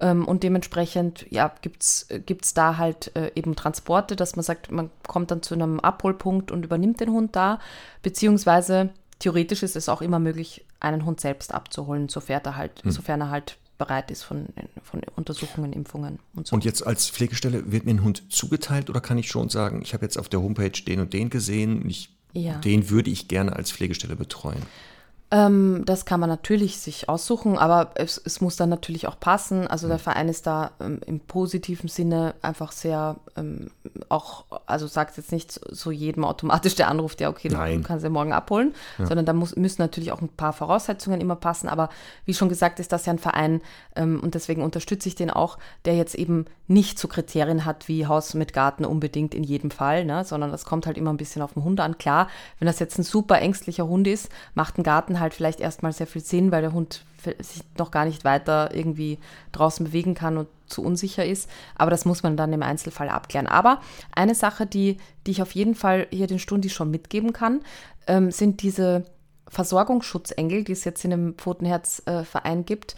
Ähm, 0.00 0.26
und 0.26 0.42
dementsprechend 0.42 1.26
ja, 1.30 1.52
gibt 1.60 1.82
es 1.82 2.54
da 2.54 2.76
halt 2.76 3.14
äh, 3.16 3.32
eben 3.34 3.56
Transporte, 3.56 4.16
dass 4.16 4.36
man 4.36 4.44
sagt, 4.44 4.70
man 4.70 4.90
kommt 5.06 5.30
dann 5.30 5.42
zu 5.42 5.54
einem 5.54 5.80
Abholpunkt 5.80 6.50
und 6.50 6.64
übernimmt 6.64 7.00
den 7.00 7.10
Hund 7.10 7.36
da. 7.36 7.58
Beziehungsweise 8.02 8.90
theoretisch 9.18 9.62
ist 9.62 9.76
es 9.76 9.88
auch 9.88 10.00
immer 10.00 10.18
möglich, 10.18 10.64
einen 10.80 11.04
Hund 11.04 11.20
selbst 11.20 11.52
abzuholen, 11.52 12.08
sofern 12.08 12.42
er 12.44 12.56
halt, 12.56 12.82
hm. 12.82 12.90
sofern 12.92 13.20
er 13.20 13.30
halt 13.30 13.58
bereit 13.78 14.10
ist 14.10 14.24
von, 14.24 14.46
von 14.82 15.00
Untersuchungen, 15.16 15.72
Impfungen 15.72 16.18
und 16.34 16.48
so. 16.48 16.54
Und 16.54 16.64
jetzt 16.64 16.86
als 16.86 17.08
Pflegestelle 17.08 17.70
wird 17.72 17.84
mir 17.84 17.92
ein 17.92 18.02
Hund 18.02 18.24
zugeteilt 18.30 18.90
oder 18.90 19.00
kann 19.00 19.18
ich 19.18 19.28
schon 19.28 19.48
sagen, 19.48 19.80
ich 19.82 19.94
habe 19.94 20.04
jetzt 20.04 20.18
auf 20.18 20.28
der 20.28 20.42
Homepage 20.42 20.70
den 20.70 21.00
und 21.00 21.12
den 21.12 21.30
gesehen, 21.30 21.88
ich, 21.88 22.10
ja. 22.32 22.58
den 22.58 22.90
würde 22.90 23.10
ich 23.10 23.28
gerne 23.28 23.54
als 23.54 23.70
Pflegestelle 23.70 24.16
betreuen? 24.16 24.62
Ähm, 25.30 25.82
das 25.84 26.06
kann 26.06 26.20
man 26.20 26.30
natürlich 26.30 26.78
sich 26.78 27.10
aussuchen, 27.10 27.58
aber 27.58 27.90
es, 27.96 28.18
es, 28.24 28.40
muss 28.40 28.56
dann 28.56 28.70
natürlich 28.70 29.06
auch 29.08 29.20
passen. 29.20 29.66
Also 29.66 29.86
der 29.86 29.98
hm. 29.98 30.02
Verein 30.02 30.28
ist 30.28 30.46
da 30.46 30.70
ähm, 30.80 31.00
im 31.04 31.20
positiven 31.20 31.88
Sinne 31.88 32.34
einfach 32.40 32.72
sehr 32.72 33.16
ähm, 33.36 33.70
auch, 34.08 34.46
also 34.64 34.86
sagt 34.86 35.18
jetzt 35.18 35.30
nicht 35.30 35.60
so 35.70 35.90
jedem 35.90 36.24
automatisch, 36.24 36.76
der 36.76 36.88
anruft, 36.88 37.20
ja, 37.20 37.28
okay, 37.28 37.50
Nein. 37.50 37.82
du 37.82 37.86
kannst 37.86 38.04
ja 38.04 38.10
morgen 38.10 38.32
abholen, 38.32 38.74
ja. 38.98 39.04
sondern 39.04 39.26
da 39.26 39.34
muss, 39.34 39.54
müssen 39.54 39.82
natürlich 39.82 40.12
auch 40.12 40.22
ein 40.22 40.30
paar 40.30 40.54
Voraussetzungen 40.54 41.20
immer 41.20 41.36
passen. 41.36 41.68
Aber 41.68 41.90
wie 42.24 42.32
schon 42.32 42.48
gesagt, 42.48 42.80
ist 42.80 42.92
das 42.92 43.04
ja 43.04 43.12
ein 43.12 43.18
Verein 43.18 43.60
ähm, 43.96 44.20
und 44.20 44.34
deswegen 44.34 44.62
unterstütze 44.62 45.10
ich 45.10 45.14
den 45.14 45.30
auch, 45.30 45.58
der 45.84 45.94
jetzt 45.94 46.14
eben 46.14 46.46
nicht 46.68 46.98
so 46.98 47.08
Kriterien 47.08 47.64
hat 47.64 47.88
wie 47.88 48.06
Haus 48.06 48.34
mit 48.34 48.52
Garten 48.52 48.84
unbedingt 48.84 49.34
in 49.34 49.42
jedem 49.42 49.70
Fall, 49.70 50.04
ne, 50.04 50.24
sondern 50.24 50.52
das 50.52 50.64
kommt 50.64 50.86
halt 50.86 50.98
immer 50.98 51.12
ein 51.12 51.16
bisschen 51.16 51.42
auf 51.42 51.54
den 51.54 51.64
Hund 51.64 51.80
an. 51.80 51.98
Klar, 51.98 52.28
wenn 52.58 52.66
das 52.66 52.78
jetzt 52.78 52.98
ein 52.98 53.04
super 53.04 53.40
ängstlicher 53.40 53.88
Hund 53.88 54.06
ist, 54.06 54.28
macht 54.54 54.78
ein 54.78 54.82
Garten 54.82 55.18
halt 55.18 55.34
vielleicht 55.34 55.60
erstmal 55.60 55.92
sehr 55.92 56.06
viel 56.06 56.22
Sinn, 56.22 56.52
weil 56.52 56.62
der 56.62 56.72
Hund 56.72 57.04
sich 57.40 57.62
noch 57.76 57.90
gar 57.90 58.04
nicht 58.04 58.24
weiter 58.24 58.74
irgendwie 58.74 59.18
draußen 59.52 59.84
bewegen 59.84 60.14
kann 60.14 60.36
und 60.36 60.48
zu 60.66 60.82
unsicher 60.82 61.24
ist. 61.24 61.50
Aber 61.74 61.90
das 61.90 62.04
muss 62.04 62.22
man 62.22 62.36
dann 62.36 62.52
im 62.52 62.62
Einzelfall 62.62 63.08
abklären. 63.08 63.46
Aber 63.46 63.80
eine 64.14 64.34
Sache, 64.34 64.66
die, 64.66 64.98
die 65.26 65.32
ich 65.32 65.42
auf 65.42 65.52
jeden 65.52 65.74
Fall 65.74 66.06
hier 66.10 66.26
den 66.26 66.38
Stundi 66.38 66.70
schon 66.70 66.90
mitgeben 66.90 67.32
kann, 67.32 67.60
ähm, 68.06 68.30
sind 68.30 68.62
diese 68.62 69.04
Versorgungsschutzengel, 69.48 70.64
die 70.64 70.72
es 70.72 70.84
jetzt 70.84 71.04
in 71.04 71.10
dem 71.10 71.34
Pfotenherzverein 71.34 72.60
äh, 72.60 72.64
gibt. 72.64 72.96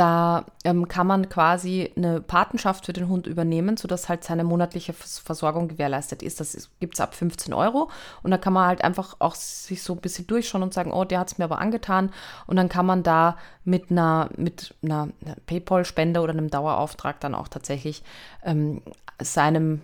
Da 0.00 0.46
ähm, 0.64 0.88
kann 0.88 1.06
man 1.06 1.28
quasi 1.28 1.92
eine 1.94 2.22
Patenschaft 2.22 2.86
für 2.86 2.94
den 2.94 3.10
Hund 3.10 3.26
übernehmen, 3.26 3.76
sodass 3.76 4.08
halt 4.08 4.24
seine 4.24 4.44
monatliche 4.44 4.94
Versorgung 4.94 5.68
gewährleistet 5.68 6.22
ist. 6.22 6.40
Das 6.40 6.70
gibt 6.80 6.94
es 6.94 7.00
ab 7.00 7.14
15 7.14 7.52
Euro. 7.52 7.90
Und 8.22 8.30
da 8.30 8.38
kann 8.38 8.54
man 8.54 8.66
halt 8.66 8.82
einfach 8.82 9.16
auch 9.18 9.34
sich 9.34 9.82
so 9.82 9.92
ein 9.92 10.00
bisschen 10.00 10.26
durchschauen 10.26 10.62
und 10.62 10.72
sagen, 10.72 10.90
oh, 10.90 11.04
der 11.04 11.18
hat 11.20 11.30
es 11.30 11.36
mir 11.36 11.44
aber 11.44 11.58
angetan. 11.58 12.14
Und 12.46 12.56
dann 12.56 12.70
kann 12.70 12.86
man 12.86 13.02
da 13.02 13.36
mit 13.64 13.90
einer, 13.90 14.30
mit 14.38 14.74
einer 14.82 15.10
PayPal-Spende 15.44 16.22
oder 16.22 16.32
einem 16.32 16.48
Dauerauftrag 16.48 17.20
dann 17.20 17.34
auch 17.34 17.48
tatsächlich 17.48 18.02
ähm, 18.42 18.80
seinem 19.20 19.82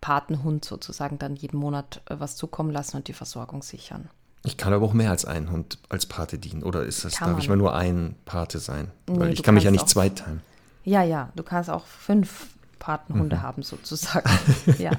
Patenhund 0.00 0.64
sozusagen 0.64 1.18
dann 1.18 1.36
jeden 1.36 1.58
Monat 1.58 2.00
äh, 2.08 2.14
was 2.18 2.36
zukommen 2.36 2.70
lassen 2.70 2.96
und 2.96 3.06
die 3.06 3.12
Versorgung 3.12 3.62
sichern. 3.62 4.08
Ich 4.48 4.56
kann 4.56 4.72
aber 4.72 4.86
auch 4.86 4.94
mehr 4.94 5.10
als 5.10 5.26
einen 5.26 5.50
Hund 5.50 5.78
als 5.90 6.06
Pate 6.06 6.38
dienen. 6.38 6.62
Oder 6.62 6.82
ist 6.82 7.04
das, 7.04 7.16
kann 7.16 7.30
darf 7.30 7.38
ich 7.38 7.50
mal 7.50 7.56
nur 7.56 7.74
ein 7.74 8.16
Pate 8.24 8.58
sein? 8.58 8.90
Nee, 9.06 9.20
Weil 9.20 9.32
ich 9.34 9.42
kann 9.42 9.54
mich 9.54 9.64
ja 9.64 9.70
nicht 9.70 9.88
zweiteilen. 9.88 10.40
Ja, 10.84 11.02
ja, 11.02 11.28
du 11.36 11.42
kannst 11.42 11.68
auch 11.68 11.84
fünf 11.84 12.46
Patenhunde 12.78 13.36
mhm. 13.36 13.42
haben, 13.42 13.62
sozusagen. 13.62 14.28
ja, 14.78 14.92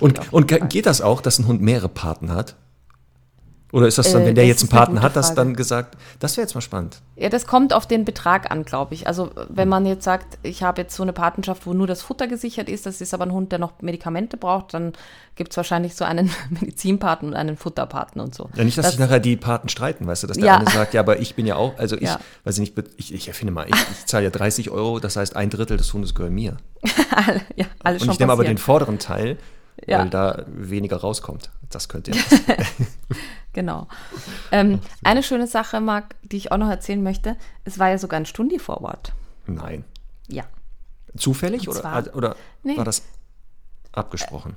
und 0.00 0.32
und 0.32 0.48
geht 0.68 0.86
das 0.86 1.02
auch, 1.02 1.20
dass 1.20 1.38
ein 1.38 1.46
Hund 1.46 1.60
mehrere 1.60 1.88
Paten 1.88 2.32
hat? 2.32 2.56
Oder 3.72 3.86
ist 3.86 3.98
das 3.98 4.12
dann, 4.12 4.22
äh, 4.22 4.26
wenn 4.26 4.34
der 4.34 4.46
jetzt 4.46 4.62
einen 4.62 4.68
Paten 4.68 5.00
hat, 5.00 5.14
das 5.16 5.34
dann 5.34 5.54
gesagt, 5.54 5.96
das 6.18 6.36
wäre 6.36 6.44
jetzt 6.44 6.54
mal 6.54 6.60
spannend. 6.60 7.00
Ja, 7.16 7.28
das 7.28 7.46
kommt 7.46 7.72
auf 7.72 7.86
den 7.86 8.04
Betrag 8.04 8.50
an, 8.50 8.64
glaube 8.64 8.94
ich. 8.94 9.06
Also 9.06 9.30
wenn 9.48 9.68
man 9.68 9.86
jetzt 9.86 10.04
sagt, 10.04 10.38
ich 10.42 10.62
habe 10.62 10.82
jetzt 10.82 10.96
so 10.96 11.02
eine 11.02 11.12
Patenschaft, 11.12 11.66
wo 11.66 11.72
nur 11.72 11.86
das 11.86 12.02
Futter 12.02 12.26
gesichert 12.26 12.68
ist, 12.68 12.86
das 12.86 13.00
ist 13.00 13.14
aber 13.14 13.26
ein 13.26 13.32
Hund, 13.32 13.52
der 13.52 13.58
noch 13.58 13.80
Medikamente 13.80 14.36
braucht, 14.36 14.74
dann 14.74 14.92
gibt 15.36 15.52
es 15.52 15.56
wahrscheinlich 15.56 15.94
so 15.94 16.04
einen 16.04 16.30
Medizinpaten 16.50 17.28
und 17.28 17.34
einen 17.34 17.56
Futterpaten 17.56 18.20
und 18.20 18.34
so. 18.34 18.50
Ja, 18.56 18.64
nicht, 18.64 18.76
dass 18.76 18.86
das, 18.86 18.92
sich 18.92 19.00
nachher 19.00 19.20
die 19.20 19.36
Paten 19.36 19.68
streiten, 19.68 20.06
weißt 20.06 20.24
du, 20.24 20.26
dass 20.26 20.36
der 20.36 20.46
ja. 20.46 20.56
eine 20.56 20.70
sagt, 20.70 20.94
ja, 20.94 21.00
aber 21.00 21.20
ich 21.20 21.34
bin 21.34 21.46
ja 21.46 21.56
auch, 21.56 21.78
also 21.78 21.96
ich, 21.96 22.02
ja. 22.02 22.18
weiß 22.44 22.58
ich 22.58 22.76
nicht, 22.76 22.90
ich, 22.96 23.14
ich 23.14 23.28
erfinde 23.28 23.52
mal, 23.52 23.66
ich, 23.68 23.76
ich 23.92 24.06
zahle 24.06 24.24
ja 24.24 24.30
30 24.30 24.70
Euro, 24.70 24.98
das 24.98 25.16
heißt 25.16 25.36
ein 25.36 25.50
Drittel 25.50 25.76
des 25.76 25.92
Hundes 25.92 26.14
gehört 26.14 26.32
mir. 26.32 26.56
ja, 27.56 27.66
alles 27.84 28.02
und 28.02 28.10
ich 28.10 28.18
nehme 28.18 28.32
aber 28.32 28.44
den 28.44 28.58
vorderen 28.58 28.98
Teil, 28.98 29.38
weil 29.86 30.10
da 30.10 30.44
weniger 30.46 30.98
rauskommt. 30.98 31.50
Das 31.70 31.88
könnte 31.88 32.12
ja 32.12 32.22
Genau. 33.52 33.88
Ähm, 34.52 34.80
eine 35.02 35.22
schöne 35.22 35.46
Sache, 35.46 35.80
Marc, 35.80 36.14
die 36.22 36.36
ich 36.36 36.52
auch 36.52 36.56
noch 36.56 36.70
erzählen 36.70 37.02
möchte, 37.02 37.36
es 37.64 37.78
war 37.78 37.88
ja 37.88 37.98
sogar 37.98 38.20
ein 38.20 38.26
Stundi-Forward. 38.26 39.12
Nein. 39.46 39.84
Ja. 40.28 40.44
Zufällig 41.16 41.68
oder, 41.68 42.14
oder 42.14 42.36
nee. 42.62 42.76
war 42.76 42.84
das 42.84 43.02
abgesprochen? 43.90 44.56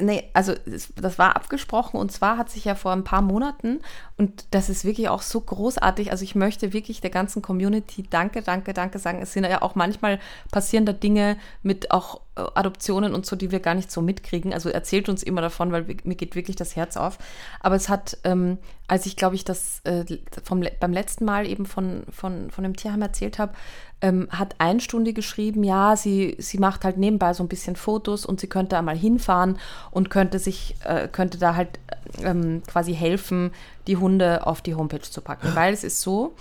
Nee, 0.00 0.28
also 0.32 0.54
das 0.96 1.18
war 1.20 1.36
abgesprochen 1.36 1.98
und 2.00 2.10
zwar 2.10 2.36
hat 2.36 2.50
sich 2.50 2.64
ja 2.64 2.74
vor 2.74 2.92
ein 2.92 3.04
paar 3.04 3.22
Monaten 3.22 3.80
und 4.16 4.44
das 4.50 4.68
ist 4.68 4.84
wirklich 4.84 5.08
auch 5.08 5.22
so 5.22 5.40
großartig. 5.40 6.10
Also 6.10 6.24
ich 6.24 6.34
möchte 6.34 6.72
wirklich 6.72 7.00
der 7.00 7.10
ganzen 7.10 7.42
Community 7.42 8.02
Danke, 8.02 8.42
Danke, 8.42 8.74
Danke 8.74 8.98
sagen. 8.98 9.22
Es 9.22 9.32
sind 9.32 9.44
ja 9.44 9.62
auch 9.62 9.76
manchmal 9.76 10.18
passierende 10.50 10.94
Dinge 10.94 11.36
mit 11.62 11.92
auch 11.92 12.16
äh, 12.16 12.20
Adoptionen 12.36 13.14
und 13.14 13.26
so, 13.26 13.36
die 13.36 13.50
wir 13.50 13.60
gar 13.60 13.74
nicht 13.74 13.90
so 13.90 14.02
mitkriegen. 14.02 14.52
Also 14.52 14.68
erzählt 14.68 15.08
uns 15.08 15.22
immer 15.22 15.40
davon, 15.40 15.70
weil 15.72 15.84
mir 16.04 16.16
geht 16.16 16.34
wirklich 16.34 16.56
das 16.56 16.74
Herz 16.74 16.96
auf. 16.96 17.18
Aber 17.60 17.76
es 17.76 17.88
hat, 17.88 18.18
ähm, 18.24 18.58
als 18.88 19.06
ich 19.06 19.16
glaube 19.16 19.36
ich 19.36 19.44
das 19.44 19.80
äh, 19.84 20.04
vom, 20.42 20.64
beim 20.80 20.92
letzten 20.92 21.24
Mal 21.24 21.46
eben 21.46 21.64
von, 21.64 22.02
von, 22.10 22.50
von 22.50 22.64
dem 22.64 22.76
Tierheim 22.76 23.02
erzählt 23.02 23.38
habe, 23.38 23.54
ähm, 24.00 24.28
hat 24.30 24.56
eine 24.58 24.80
Stunde 24.80 25.12
geschrieben, 25.12 25.62
ja, 25.64 25.96
sie, 25.96 26.36
sie 26.38 26.58
macht 26.58 26.84
halt 26.84 26.98
nebenbei 26.98 27.32
so 27.32 27.44
ein 27.44 27.48
bisschen 27.48 27.76
Fotos 27.76 28.26
und 28.26 28.40
sie 28.40 28.48
könnte 28.48 28.76
einmal 28.76 28.96
hinfahren 28.96 29.58
und 29.92 30.10
könnte 30.10 30.38
sich, 30.38 30.74
äh, 30.84 31.08
könnte 31.08 31.38
da 31.38 31.54
halt 31.54 31.78
ähm, 32.22 32.62
quasi 32.66 32.94
helfen, 32.94 33.52
die 33.86 33.96
Hunde 33.96 34.46
auf 34.46 34.60
die 34.60 34.74
Homepage 34.74 35.00
zu 35.00 35.20
packen. 35.20 35.54
Weil 35.54 35.72
es 35.72 35.84
ist 35.84 36.00
so, 36.00 36.34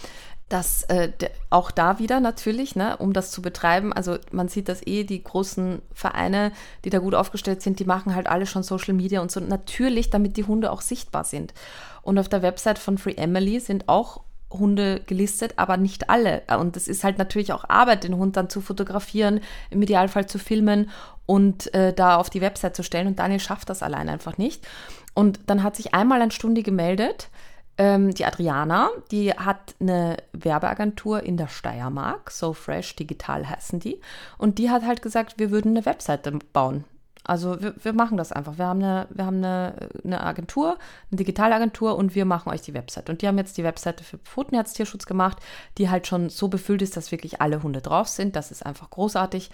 dass 0.53 0.83
äh, 0.83 1.09
auch 1.49 1.71
da 1.71 1.97
wieder 1.97 2.19
natürlich, 2.19 2.75
ne, 2.75 2.95
um 2.97 3.11
das 3.11 3.31
zu 3.31 3.41
betreiben, 3.41 3.91
also 3.91 4.17
man 4.31 4.49
sieht 4.49 4.69
das 4.69 4.85
eh, 4.85 5.03
die 5.03 5.23
großen 5.23 5.81
Vereine, 5.95 6.51
die 6.85 6.91
da 6.91 6.99
gut 6.99 7.15
aufgestellt 7.15 7.63
sind, 7.63 7.79
die 7.79 7.85
machen 7.85 8.13
halt 8.13 8.27
alle 8.27 8.45
schon 8.45 8.61
Social 8.61 8.93
Media 8.93 9.21
und 9.21 9.31
so, 9.31 9.39
natürlich, 9.39 10.11
damit 10.11 10.37
die 10.37 10.43
Hunde 10.43 10.71
auch 10.71 10.81
sichtbar 10.81 11.23
sind. 11.23 11.55
Und 12.03 12.19
auf 12.19 12.29
der 12.29 12.43
Website 12.43 12.77
von 12.77 12.99
Free 12.99 13.15
Emily 13.15 13.59
sind 13.59 13.89
auch 13.89 14.21
Hunde 14.51 15.01
gelistet, 15.07 15.53
aber 15.55 15.77
nicht 15.77 16.11
alle. 16.11 16.43
Und 16.59 16.77
es 16.77 16.87
ist 16.87 17.03
halt 17.03 17.17
natürlich 17.17 17.51
auch 17.51 17.67
Arbeit, 17.67 18.03
den 18.03 18.17
Hund 18.17 18.37
dann 18.37 18.51
zu 18.51 18.61
fotografieren, 18.61 19.39
im 19.71 19.81
Idealfall 19.81 20.27
zu 20.27 20.37
filmen 20.37 20.91
und 21.25 21.73
äh, 21.73 21.93
da 21.93 22.17
auf 22.17 22.29
die 22.29 22.41
Website 22.41 22.75
zu 22.75 22.83
stellen. 22.83 23.07
Und 23.07 23.17
Daniel 23.17 23.39
schafft 23.39 23.71
das 23.71 23.81
allein 23.81 24.07
einfach 24.07 24.37
nicht. 24.37 24.67
Und 25.15 25.39
dann 25.47 25.63
hat 25.63 25.75
sich 25.75 25.95
einmal 25.95 26.21
ein 26.21 26.29
Stunde 26.29 26.61
gemeldet, 26.61 27.29
ähm, 27.77 28.13
die 28.13 28.25
Adriana, 28.25 28.89
die 29.11 29.31
hat 29.31 29.75
eine 29.79 30.17
Werbeagentur 30.33 31.23
in 31.23 31.37
der 31.37 31.47
Steiermark, 31.47 32.29
So 32.31 32.53
Fresh 32.53 32.95
Digital 32.95 33.49
heißen 33.49 33.79
die. 33.79 33.99
Und 34.37 34.59
die 34.59 34.69
hat 34.69 34.83
halt 34.83 35.01
gesagt, 35.01 35.39
wir 35.39 35.51
würden 35.51 35.71
eine 35.71 35.85
Webseite 35.85 36.31
bauen. 36.53 36.85
Also 37.23 37.61
wir, 37.61 37.73
wir 37.81 37.93
machen 37.93 38.17
das 38.17 38.31
einfach. 38.31 38.57
Wir 38.57 38.67
haben, 38.67 38.83
eine, 38.83 39.07
wir 39.09 39.25
haben 39.25 39.37
eine, 39.37 39.89
eine 40.03 40.21
Agentur, 40.21 40.77
eine 41.09 41.17
Digitalagentur 41.17 41.95
und 41.95 42.15
wir 42.15 42.25
machen 42.25 42.51
euch 42.51 42.61
die 42.61 42.73
Webseite. 42.73 43.11
Und 43.11 43.21
die 43.21 43.27
haben 43.27 43.37
jetzt 43.37 43.57
die 43.57 43.63
Webseite 43.63 44.03
für 44.03 44.17
Pfotenherztierschutz 44.17 45.05
gemacht, 45.05 45.37
die 45.77 45.89
halt 45.89 46.05
schon 46.05 46.29
so 46.29 46.49
befüllt 46.49 46.81
ist, 46.81 46.97
dass 46.97 47.11
wirklich 47.11 47.41
alle 47.41 47.63
Hunde 47.63 47.81
drauf 47.81 48.07
sind. 48.09 48.35
Das 48.35 48.51
ist 48.51 48.65
einfach 48.65 48.89
großartig. 48.89 49.49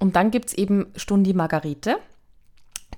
Und 0.00 0.16
dann 0.16 0.30
gibt 0.30 0.48
es 0.48 0.54
eben 0.54 0.92
Stundi 0.96 1.32
Margarete 1.32 1.98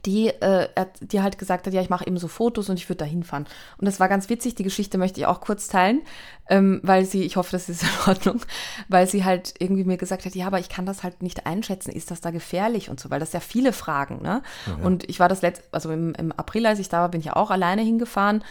die, 0.07 0.29
äh, 0.29 0.69
die 1.01 1.21
halt 1.21 1.39
gesagt 1.39 1.67
hat, 1.67 1.75
ja, 1.75 1.81
ich 1.81 1.91
mache 1.91 2.07
eben 2.07 2.19
so 2.19 2.29
Fotos 2.29 2.69
und 2.69 2.79
ich 2.79 2.89
würde 2.89 2.99
da 2.99 3.05
hinfahren. 3.05 3.47
Und 3.79 3.87
das 3.87 4.01
war 4.01 4.09
ganz 4.09 4.29
witzig, 4.29 4.55
die 4.55 4.63
Geschichte 4.63 4.99
möchte 4.99 5.21
ich 5.21 5.27
auch 5.27 5.41
kurz 5.41 5.69
teilen, 5.69 6.03
ähm, 6.49 6.81
weil 6.83 7.05
sie, 7.05 7.23
ich 7.23 7.37
hoffe, 7.37 7.53
das 7.53 7.69
ist 7.69 7.83
in 7.83 7.89
Ordnung, 8.07 8.41
weil 8.89 9.07
sie 9.07 9.25
halt 9.25 9.55
irgendwie 9.59 9.85
mir 9.85 9.97
gesagt 9.97 10.25
hat, 10.25 10.35
ja, 10.35 10.47
aber 10.47 10.59
ich 10.59 10.69
kann 10.69 10.87
das 10.87 11.03
halt 11.03 11.23
nicht 11.23 11.47
einschätzen, 11.47 11.93
ist 11.93 12.11
das 12.11 12.21
da 12.21 12.31
gefährlich 12.31 12.91
und 12.91 13.01
so, 13.01 13.11
weil 13.11 13.21
das 13.21 13.33
ja 13.33 13.41
viele 13.41 13.73
Fragen, 13.73 14.23
ne? 14.23 14.43
Ja, 14.67 14.73
ja. 14.79 14.85
Und 14.85 15.09
ich 15.09 15.21
war 15.21 15.29
das 15.29 15.43
letzte, 15.43 15.65
also 15.73 15.91
im, 15.91 16.15
im 16.15 16.33
April, 16.33 16.67
als 16.67 16.79
ich 16.79 16.89
da 16.89 17.01
war, 17.01 17.11
bin 17.11 17.21
ich 17.21 17.27
ja 17.27 17.37
auch 17.37 17.51
alleine 17.51 17.83
hingefahren. 17.83 18.43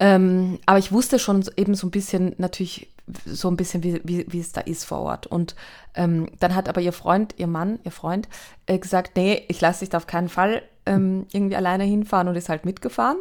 Ähm, 0.00 0.58
aber 0.66 0.78
ich 0.78 0.90
wusste 0.90 1.18
schon 1.18 1.44
eben 1.56 1.74
so 1.74 1.86
ein 1.86 1.90
bisschen 1.90 2.34
natürlich 2.38 2.91
so 3.24 3.48
ein 3.48 3.56
bisschen, 3.56 3.82
wie, 3.82 4.00
wie, 4.04 4.26
wie 4.28 4.40
es 4.40 4.52
da 4.52 4.60
ist 4.60 4.84
vor 4.84 5.00
Ort. 5.00 5.26
Und 5.26 5.54
ähm, 5.94 6.28
dann 6.40 6.54
hat 6.54 6.68
aber 6.68 6.80
ihr 6.80 6.92
Freund, 6.92 7.34
ihr 7.36 7.46
Mann, 7.46 7.78
ihr 7.84 7.90
Freund 7.90 8.28
äh, 8.66 8.78
gesagt, 8.78 9.16
nee, 9.16 9.44
ich 9.48 9.60
lasse 9.60 9.80
dich 9.80 9.90
da 9.90 9.98
auf 9.98 10.06
keinen 10.06 10.28
Fall 10.28 10.62
ähm, 10.86 11.26
irgendwie 11.32 11.56
alleine 11.56 11.84
hinfahren 11.84 12.28
und 12.28 12.36
ist 12.36 12.48
halt 12.48 12.64
mitgefahren. 12.64 13.18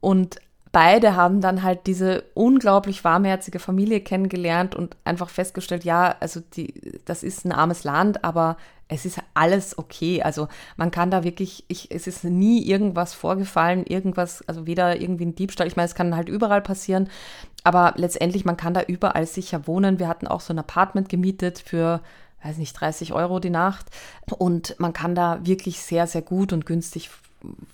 Und 0.00 0.40
beide 0.72 1.16
haben 1.16 1.40
dann 1.40 1.62
halt 1.62 1.86
diese 1.86 2.24
unglaublich 2.34 3.04
warmherzige 3.04 3.58
Familie 3.58 4.00
kennengelernt 4.00 4.74
und 4.74 4.96
einfach 5.04 5.28
festgestellt, 5.28 5.84
ja, 5.84 6.16
also 6.20 6.40
die, 6.54 7.00
das 7.04 7.22
ist 7.22 7.44
ein 7.44 7.52
armes 7.52 7.84
Land, 7.84 8.24
aber 8.24 8.56
es 8.90 9.04
ist 9.04 9.20
alles 9.34 9.78
okay. 9.78 10.22
Also 10.22 10.48
man 10.76 10.90
kann 10.90 11.10
da 11.10 11.22
wirklich, 11.22 11.64
ich, 11.68 11.90
es 11.90 12.06
ist 12.06 12.24
nie 12.24 12.64
irgendwas 12.66 13.14
vorgefallen, 13.14 13.86
irgendwas, 13.86 14.46
also 14.48 14.66
weder 14.66 15.00
irgendwie 15.00 15.26
ein 15.26 15.34
Diebstahl, 15.34 15.66
ich 15.66 15.76
meine, 15.76 15.86
es 15.86 15.94
kann 15.94 16.16
halt 16.16 16.28
überall 16.28 16.60
passieren, 16.60 17.08
aber 17.64 17.94
letztendlich, 17.96 18.44
man 18.44 18.56
kann 18.56 18.74
da 18.74 18.82
überall 18.82 19.26
sicher 19.26 19.66
wohnen. 19.66 19.98
Wir 19.98 20.08
hatten 20.08 20.26
auch 20.26 20.40
so 20.40 20.52
ein 20.52 20.58
Apartment 20.58 21.08
gemietet 21.08 21.58
für, 21.58 22.00
weiß 22.42 22.56
nicht, 22.58 22.72
30 22.72 23.12
Euro 23.12 23.40
die 23.40 23.50
Nacht 23.50 23.86
und 24.38 24.74
man 24.78 24.92
kann 24.92 25.14
da 25.14 25.40
wirklich 25.44 25.80
sehr, 25.80 26.06
sehr 26.06 26.22
gut 26.22 26.52
und 26.52 26.66
günstig 26.66 27.10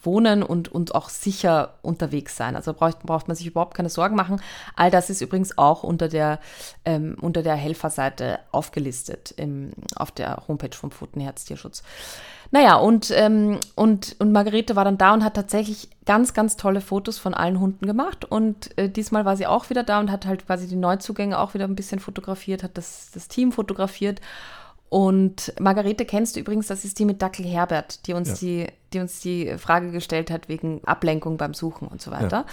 wohnen 0.02 0.42
und, 0.42 0.68
und 0.68 0.94
auch 0.94 1.08
sicher 1.08 1.74
unterwegs 1.82 2.36
sein. 2.36 2.56
Also 2.56 2.72
braucht, 2.72 3.00
braucht 3.00 3.28
man 3.28 3.36
sich 3.36 3.46
überhaupt 3.46 3.74
keine 3.74 3.88
Sorgen 3.88 4.16
machen. 4.16 4.40
All 4.74 4.90
das 4.90 5.10
ist 5.10 5.20
übrigens 5.20 5.58
auch 5.58 5.82
unter 5.82 6.08
der, 6.08 6.38
ähm, 6.84 7.16
unter 7.20 7.42
der 7.42 7.54
Helferseite 7.54 8.38
aufgelistet 8.52 9.34
im, 9.36 9.72
auf 9.96 10.10
der 10.10 10.42
Homepage 10.48 10.76
vom 10.76 10.90
Pfotenherz 10.90 11.44
Tierschutz. 11.44 11.82
Naja, 12.52 12.76
und, 12.76 13.10
ähm, 13.10 13.58
und, 13.74 14.16
und 14.20 14.32
Margarete 14.32 14.76
war 14.76 14.84
dann 14.84 14.98
da 14.98 15.12
und 15.14 15.24
hat 15.24 15.34
tatsächlich 15.34 15.88
ganz, 16.04 16.32
ganz 16.32 16.56
tolle 16.56 16.80
Fotos 16.80 17.18
von 17.18 17.34
allen 17.34 17.58
Hunden 17.58 17.86
gemacht. 17.86 18.24
Und 18.24 18.76
äh, 18.78 18.88
diesmal 18.88 19.24
war 19.24 19.36
sie 19.36 19.46
auch 19.46 19.68
wieder 19.68 19.82
da 19.82 19.98
und 19.98 20.12
hat 20.12 20.26
halt 20.26 20.46
quasi 20.46 20.68
die 20.68 20.76
Neuzugänge 20.76 21.38
auch 21.38 21.54
wieder 21.54 21.64
ein 21.64 21.74
bisschen 21.74 21.98
fotografiert, 21.98 22.62
hat 22.62 22.78
das, 22.78 23.10
das 23.12 23.28
Team 23.28 23.50
fotografiert. 23.50 24.20
Und 24.88 25.52
Margarete 25.58 26.04
kennst 26.04 26.36
du 26.36 26.40
übrigens, 26.40 26.68
das 26.68 26.84
ist 26.84 26.98
die 26.98 27.04
mit 27.04 27.20
Dackel 27.20 27.44
Herbert, 27.44 28.06
die 28.06 28.12
uns, 28.12 28.28
ja. 28.28 28.34
die, 28.46 28.66
die 28.92 29.00
uns 29.00 29.20
die 29.20 29.58
Frage 29.58 29.90
gestellt 29.90 30.30
hat 30.30 30.48
wegen 30.48 30.82
Ablenkung 30.84 31.36
beim 31.36 31.54
Suchen 31.54 31.88
und 31.88 32.00
so 32.00 32.10
weiter. 32.10 32.38
Ja. 32.38 32.46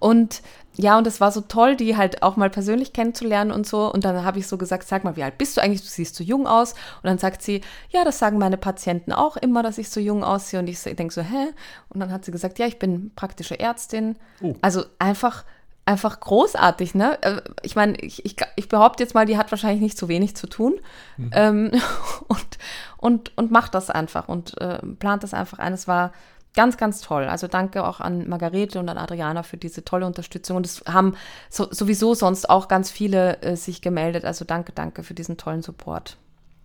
Und 0.00 0.42
ja, 0.80 0.96
und 0.96 1.08
es 1.08 1.20
war 1.20 1.32
so 1.32 1.40
toll, 1.40 1.74
die 1.74 1.96
halt 1.96 2.22
auch 2.22 2.36
mal 2.36 2.50
persönlich 2.50 2.92
kennenzulernen 2.92 3.50
und 3.50 3.66
so. 3.66 3.92
Und 3.92 4.04
dann 4.04 4.24
habe 4.24 4.38
ich 4.38 4.46
so 4.46 4.56
gesagt, 4.56 4.86
sag 4.86 5.02
mal, 5.02 5.16
wie 5.16 5.24
alt 5.24 5.36
bist 5.36 5.56
du 5.56 5.60
eigentlich? 5.60 5.82
Du 5.82 5.88
siehst 5.88 6.14
so 6.14 6.22
jung 6.22 6.46
aus. 6.46 6.72
Und 6.72 7.04
dann 7.04 7.18
sagt 7.18 7.42
sie, 7.42 7.62
ja, 7.90 8.04
das 8.04 8.20
sagen 8.20 8.38
meine 8.38 8.58
Patienten 8.58 9.12
auch 9.12 9.36
immer, 9.36 9.64
dass 9.64 9.76
ich 9.76 9.90
so 9.90 9.98
jung 9.98 10.22
aussehe. 10.22 10.60
Und 10.60 10.68
ich 10.68 10.80
denke 10.80 11.12
so, 11.12 11.20
hä? 11.20 11.48
Und 11.88 11.98
dann 11.98 12.12
hat 12.12 12.24
sie 12.24 12.30
gesagt, 12.30 12.60
ja, 12.60 12.66
ich 12.66 12.78
bin 12.78 13.10
praktische 13.16 13.58
Ärztin. 13.58 14.16
Oh. 14.40 14.54
Also 14.60 14.84
einfach 15.00 15.44
einfach 15.88 16.20
großartig, 16.20 16.94
ne? 16.94 17.20
Äh, 17.22 17.40
ich 17.62 17.74
meine, 17.74 17.96
ich, 17.96 18.24
ich, 18.24 18.36
ich, 18.56 18.68
behaupte 18.68 19.02
jetzt 19.02 19.14
mal, 19.14 19.24
die 19.24 19.38
hat 19.38 19.50
wahrscheinlich 19.50 19.80
nicht 19.80 19.96
so 19.96 20.08
wenig 20.08 20.36
zu 20.36 20.46
tun 20.46 20.74
mhm. 21.16 21.30
ähm, 21.32 21.70
und, 22.28 22.58
und, 22.98 23.36
und 23.38 23.50
macht 23.50 23.74
das 23.74 23.88
einfach 23.88 24.28
und 24.28 24.60
äh, 24.60 24.78
plant 24.98 25.22
das 25.22 25.32
einfach 25.32 25.58
ein. 25.58 25.72
Es 25.72 25.88
war 25.88 26.12
ganz, 26.54 26.76
ganz 26.76 27.00
toll. 27.00 27.24
Also 27.24 27.46
danke 27.46 27.84
auch 27.86 28.00
an 28.00 28.28
Margarete 28.28 28.78
und 28.78 28.88
an 28.90 28.98
Adriana 28.98 29.42
für 29.42 29.56
diese 29.56 29.82
tolle 29.82 30.06
Unterstützung. 30.06 30.58
Und 30.58 30.66
es 30.66 30.82
haben 30.86 31.14
so, 31.48 31.68
sowieso 31.70 32.14
sonst 32.14 32.50
auch 32.50 32.68
ganz 32.68 32.90
viele 32.90 33.40
äh, 33.42 33.56
sich 33.56 33.80
gemeldet. 33.80 34.26
Also 34.26 34.44
danke, 34.44 34.72
danke 34.72 35.02
für 35.02 35.14
diesen 35.14 35.38
tollen 35.38 35.62
Support. 35.62 36.18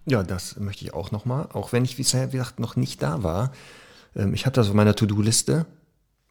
Ja, 0.05 0.21
das 0.21 0.57
möchte 0.59 0.83
ich 0.83 0.93
auch 0.93 1.11
nochmal, 1.11 1.47
auch 1.53 1.71
wenn 1.71 1.85
ich, 1.85 1.97
wie 1.97 2.03
gesagt, 2.03 2.59
noch 2.59 2.75
nicht 2.75 3.01
da 3.01 3.23
war. 3.23 3.53
Ähm, 4.17 4.33
ich 4.33 4.45
habe 4.45 4.53
das 4.53 4.67
auf 4.67 4.73
meiner 4.73 4.95
To-Do-Liste 4.95 5.65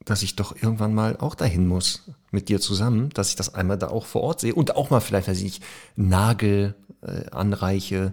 dass 0.05 0.23
ich 0.23 0.37
doch 0.37 0.55
irgendwann 0.55 0.95
mal 0.95 1.17
auch 1.19 1.35
dahin 1.35 1.67
muss 1.67 2.05
mit 2.31 2.49
dir 2.49 2.61
zusammen, 2.61 3.11
dass 3.11 3.29
ich 3.29 3.37
das 3.37 3.55
einmal 3.55 3.79
da 3.79 3.89
auch 3.89 4.07
vor 4.07 4.23
Ort 4.23 4.41
sehe 4.41 4.55
und 4.55 4.77
auch 4.77 4.91
mal 4.91 5.01
vielleicht, 5.01 5.29
weiß 5.29 5.43
ich 5.43 5.61
Nagel 5.97 6.75
äh, 7.03 7.31
anreiche 7.31 8.13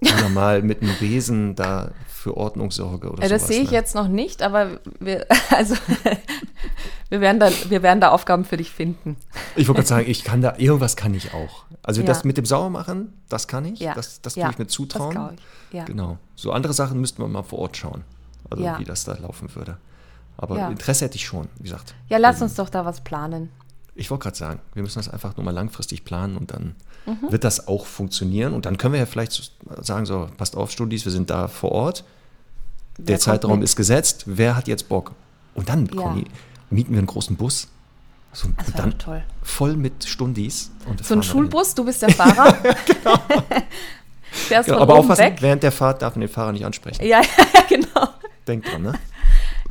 oder 0.00 0.28
mal 0.34 0.62
mit 0.62 0.82
einem 0.82 0.94
Besen 0.98 1.54
da 1.54 1.90
für 2.06 2.36
Ordnung 2.36 2.70
sorge 2.70 3.10
oder 3.10 3.22
ja, 3.22 3.28
Das 3.28 3.46
sehe 3.46 3.62
ich 3.62 3.70
ne? 3.70 3.76
jetzt 3.76 3.94
noch 3.94 4.08
nicht, 4.08 4.42
aber 4.42 4.80
wir, 5.00 5.26
also, 5.50 5.74
wir, 7.08 7.20
werden 7.20 7.40
da, 7.40 7.50
wir 7.68 7.82
werden 7.82 8.00
da 8.00 8.10
Aufgaben 8.10 8.44
für 8.44 8.56
dich 8.56 8.70
finden. 8.70 9.16
Ich 9.54 9.68
wollte 9.68 9.80
gerade 9.80 9.88
sagen, 9.88 10.10
ich 10.10 10.24
kann 10.24 10.42
da, 10.42 10.54
irgendwas 10.58 10.96
kann 10.96 11.14
ich 11.14 11.32
auch. 11.32 11.64
Also 11.82 12.00
ja. 12.00 12.06
das 12.06 12.24
mit 12.24 12.36
dem 12.36 12.44
Sauermachen, 12.44 13.12
das 13.28 13.48
kann 13.48 13.64
ich, 13.64 13.80
ja. 13.80 13.94
das, 13.94 14.20
das 14.20 14.34
tue 14.34 14.48
ich 14.50 14.58
mir 14.58 14.66
zutrauen. 14.66 15.14
Das 15.14 15.32
ich. 15.34 15.74
Ja. 15.74 15.84
Genau. 15.84 16.18
So 16.34 16.52
andere 16.52 16.72
Sachen 16.72 17.00
müssten 17.00 17.22
wir 17.22 17.28
mal 17.28 17.42
vor 17.42 17.60
Ort 17.60 17.76
schauen, 17.76 18.04
also 18.50 18.62
wie 18.78 18.84
das 18.84 19.04
da 19.04 19.14
laufen 19.14 19.54
würde. 19.54 19.78
Aber 20.36 20.58
ja. 20.58 20.68
Interesse 20.68 21.04
hätte 21.04 21.16
ich 21.16 21.24
schon, 21.24 21.48
wie 21.56 21.64
gesagt. 21.64 21.94
Ja, 22.08 22.18
lass 22.18 22.42
uns 22.42 22.54
doch 22.54 22.68
da 22.68 22.84
was 22.84 23.02
planen. 23.02 23.50
Ich 23.94 24.10
wollte 24.10 24.24
gerade 24.24 24.36
sagen, 24.36 24.60
wir 24.74 24.82
müssen 24.82 24.98
das 24.98 25.08
einfach 25.08 25.36
nur 25.36 25.44
mal 25.44 25.52
langfristig 25.52 26.04
planen 26.04 26.36
und 26.36 26.50
dann 26.52 26.74
mhm. 27.06 27.30
wird 27.32 27.44
das 27.44 27.66
auch 27.66 27.86
funktionieren. 27.86 28.52
Und 28.52 28.66
dann 28.66 28.76
können 28.76 28.92
wir 28.92 29.00
ja 29.00 29.06
vielleicht 29.06 29.52
sagen, 29.80 30.04
so, 30.04 30.28
passt 30.36 30.56
auf, 30.56 30.70
Studis, 30.70 31.04
wir 31.04 31.12
sind 31.12 31.30
da 31.30 31.48
vor 31.48 31.72
Ort. 31.72 32.04
Der 32.98 33.14
Wer 33.14 33.20
Zeitraum 33.20 33.62
ist 33.62 33.76
gesetzt. 33.76 34.24
Wer 34.26 34.56
hat 34.56 34.68
jetzt 34.68 34.88
Bock? 34.88 35.12
Und 35.54 35.68
dann, 35.68 35.86
ja. 35.86 36.02
Conny, 36.02 36.24
mieten 36.70 36.92
wir 36.92 36.98
einen 36.98 37.06
großen 37.06 37.36
Bus. 37.36 37.68
So, 38.32 38.48
das 38.58 38.66
und 38.66 38.78
dann 38.78 38.98
toll. 38.98 39.24
voll 39.42 39.76
mit 39.76 40.04
Stundis. 40.04 40.70
so 41.02 41.14
ein 41.14 41.22
Schulbus, 41.22 41.74
du 41.74 41.86
bist 41.86 42.02
der 42.02 42.10
Fahrer. 42.10 42.52
genau. 42.86 43.18
genau 44.66 44.78
aber 44.78 44.94
aufpassen, 44.96 45.24
weg. 45.24 45.38
während 45.40 45.62
der 45.62 45.72
Fahrt 45.72 46.02
darf 46.02 46.16
man 46.16 46.20
den 46.20 46.28
Fahrer 46.28 46.52
nicht 46.52 46.66
ansprechen. 46.66 47.02
Ja, 47.02 47.22
ja, 47.54 47.60
genau. 47.66 48.08
Denk 48.46 48.64
dran, 48.64 48.82
ne? 48.82 48.92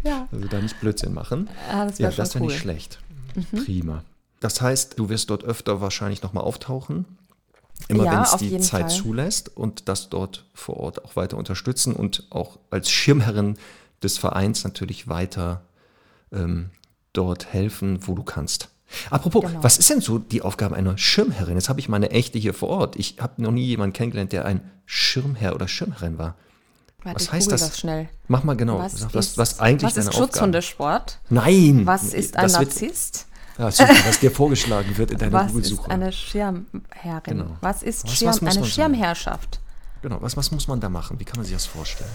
Ja. 0.06 0.28
Also 0.32 0.48
da 0.48 0.62
nicht 0.62 0.80
Blödsinn 0.80 1.14
machen. 1.14 1.50
Ah, 1.72 1.86
das 1.86 1.98
ja, 1.98 2.10
das 2.12 2.36
wäre 2.36 2.44
cool. 2.44 2.52
nicht 2.52 2.62
schlecht. 2.62 3.00
Mhm. 3.36 3.66
Prima. 3.66 4.04
Das 4.40 4.62
heißt, 4.62 5.00
du 5.00 5.10
wirst 5.10 5.30
dort 5.30 5.44
öfter 5.44 5.82
wahrscheinlich 5.82 6.22
nochmal 6.22 6.44
auftauchen. 6.44 7.06
Immer 7.88 8.06
ja, 8.06 8.12
wenn 8.12 8.22
es 8.22 8.38
die 8.38 8.60
Zeit 8.60 8.92
Fall. 8.92 9.02
zulässt 9.02 9.56
und 9.56 9.90
das 9.90 10.10
dort 10.10 10.46
vor 10.54 10.78
Ort 10.78 11.04
auch 11.04 11.16
weiter 11.16 11.38
unterstützen 11.38 11.94
und 11.94 12.26
auch 12.30 12.58
als 12.70 12.90
Schirmherrin 12.90 13.58
des 14.02 14.18
Vereins 14.18 14.64
natürlich 14.64 15.08
weiter 15.08 15.62
ähm, 16.32 16.70
dort 17.14 17.52
helfen, 17.52 18.00
wo 18.08 18.16
du 18.16 18.24
kannst. 18.24 18.70
Apropos, 19.10 19.44
genau. 19.44 19.64
was 19.64 19.78
ist 19.78 19.90
denn 19.90 20.02
so 20.02 20.20
die 20.20 20.42
Aufgabe 20.42 20.76
einer 20.76 20.98
Schirmherrin? 20.98 21.56
Jetzt 21.56 21.70
habe 21.70 21.80
ich 21.80 21.90
meine 21.90 22.12
echte 22.12 22.40
hier 22.40 22.54
vor 22.54 22.70
Ort. 22.70 22.96
Ich 22.96 23.18
habe 23.20 23.42
noch 23.42 23.52
nie 23.52 23.66
jemanden 23.66 23.94
kennengelernt, 23.94 24.32
der 24.32 24.46
ein 24.46 24.62
Schirmherr 24.86 25.56
oder 25.56 25.68
Schirmherrin 25.68 26.18
war. 26.18 26.36
Warte, 27.06 27.20
was 27.20 27.32
heißt 27.32 27.52
das? 27.52 27.80
schnell. 27.80 28.10
Mach 28.28 28.44
mal 28.44 28.56
genau. 28.56 28.80
Was, 28.80 28.94
Sag, 28.94 29.14
was, 29.14 29.38
was 29.38 29.60
eigentlich 29.60 29.96
was 29.96 30.06
ist 30.06 30.14
Schutzhundesport? 30.16 31.20
Nein. 31.30 31.86
Was 31.86 32.14
ist 32.16 32.36
ein 32.36 32.50
Narzisst? 32.50 33.28
Ja, 33.60 33.72
super, 33.72 33.94
was 34.06 34.20
dir 34.20 34.32
vorgeschlagen 34.32 34.98
wird 34.98 35.12
in 35.12 35.20
deiner 35.20 35.46
Google-Suche. 35.46 35.84
Was 35.84 35.86
ist 35.86 35.92
eine 35.92 36.12
Schirmherrin? 36.12 37.22
Genau. 37.24 37.58
Was 37.62 37.84
ist 37.84 38.06
was, 38.06 38.18
Schirm, 38.18 38.30
was 38.30 38.42
eine 38.58 38.66
Schirmherrschaft? 38.66 39.60
Genau, 40.02 40.18
was, 40.20 40.36
was 40.36 40.52
muss 40.52 40.68
man 40.68 40.80
da 40.80 40.90
machen? 40.90 41.20
Wie 41.20 41.26
kann 41.26 41.38
man 41.38 41.46
sich 41.46 41.54
das 41.54 41.68
vorstellen? 41.68 42.10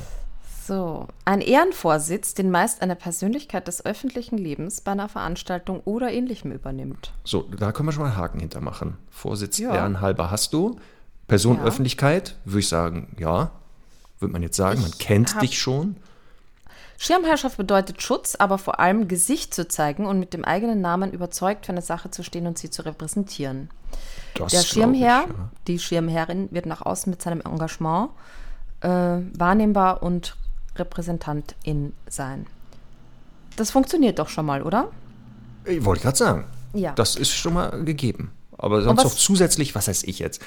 So, 0.67 1.07
ein 1.25 1.41
Ehrenvorsitz, 1.41 2.35
den 2.35 2.51
meist 2.51 2.83
eine 2.83 2.97
Persönlichkeit 2.97 3.69
des 3.69 3.85
öffentlichen 3.87 4.39
Lebens 4.39 4.81
bei 4.81 4.93
einer 4.93 5.09
Veranstaltung 5.09 5.81
oder 5.85 6.13
ähnlichem 6.13 6.51
übernimmt. 6.51 7.13
So, 7.25 7.43
da 7.43 7.73
können 7.73 7.89
wir 7.89 7.93
schon 7.93 8.03
mal 8.03 8.11
einen 8.11 8.19
Haken 8.19 8.41
hintermachen. 8.41 8.97
Vorsitz 9.09 9.59
ja. 9.59 9.73
ehrenhalber 9.73 10.31
hast 10.31 10.53
du. 10.53 10.79
Person 11.29 11.57
ja. 11.59 11.63
Öffentlichkeit, 11.63 12.37
würde 12.45 12.59
ich 12.59 12.69
sagen, 12.69 13.15
ja, 13.19 13.53
würde 14.21 14.33
man 14.33 14.43
jetzt 14.43 14.57
sagen. 14.57 14.81
Man 14.83 14.93
kennt 14.99 15.41
dich 15.43 15.59
schon. 15.59 15.97
Schirmherrschaft 16.99 17.57
bedeutet 17.57 18.03
Schutz, 18.03 18.35
aber 18.35 18.59
vor 18.59 18.79
allem 18.79 19.09
Gesicht 19.09 19.55
zu 19.55 19.67
zeigen 19.67 20.05
und 20.05 20.21
mit 20.21 20.35
dem 20.35 20.45
eigenen 20.45 20.83
Namen 20.83 21.13
überzeugt 21.13 21.65
für 21.65 21.73
eine 21.73 21.81
Sache 21.81 22.11
zu 22.11 22.23
stehen 22.23 22.47
und 22.47 22.59
sie 22.59 22.69
zu 22.69 22.85
repräsentieren. 22.85 23.71
Das 24.35 24.53
Der 24.53 24.61
Schirmherr, 24.61 25.25
ich, 25.27 25.35
ja. 25.35 25.49
die 25.67 25.79
Schirmherrin, 25.79 26.49
wird 26.51 26.67
nach 26.67 26.83
außen 26.83 27.11
mit 27.11 27.23
seinem 27.23 27.41
Engagement 27.41 28.11
äh, 28.83 28.89
wahrnehmbar 28.89 30.03
und 30.03 30.37
Repräsentantin 30.77 31.95
sein. 32.07 32.47
Das 33.57 33.71
funktioniert 33.71 34.19
doch 34.19 34.29
schon 34.29 34.45
mal, 34.45 34.63
oder? 34.63 34.91
Ich 35.65 35.85
wollte 35.85 36.03
gerade 36.03 36.17
sagen. 36.19 36.45
Ja. 36.75 36.93
Das 36.93 37.17
ist 37.17 37.31
schon 37.31 37.55
mal 37.55 37.83
gegeben. 37.85 38.31
Aber 38.59 38.83
sonst 38.83 39.05
noch 39.05 39.15
zusätzlich, 39.15 39.75
was 39.75 39.89
heißt 39.89 40.05
ich 40.07 40.19
jetzt? 40.19 40.43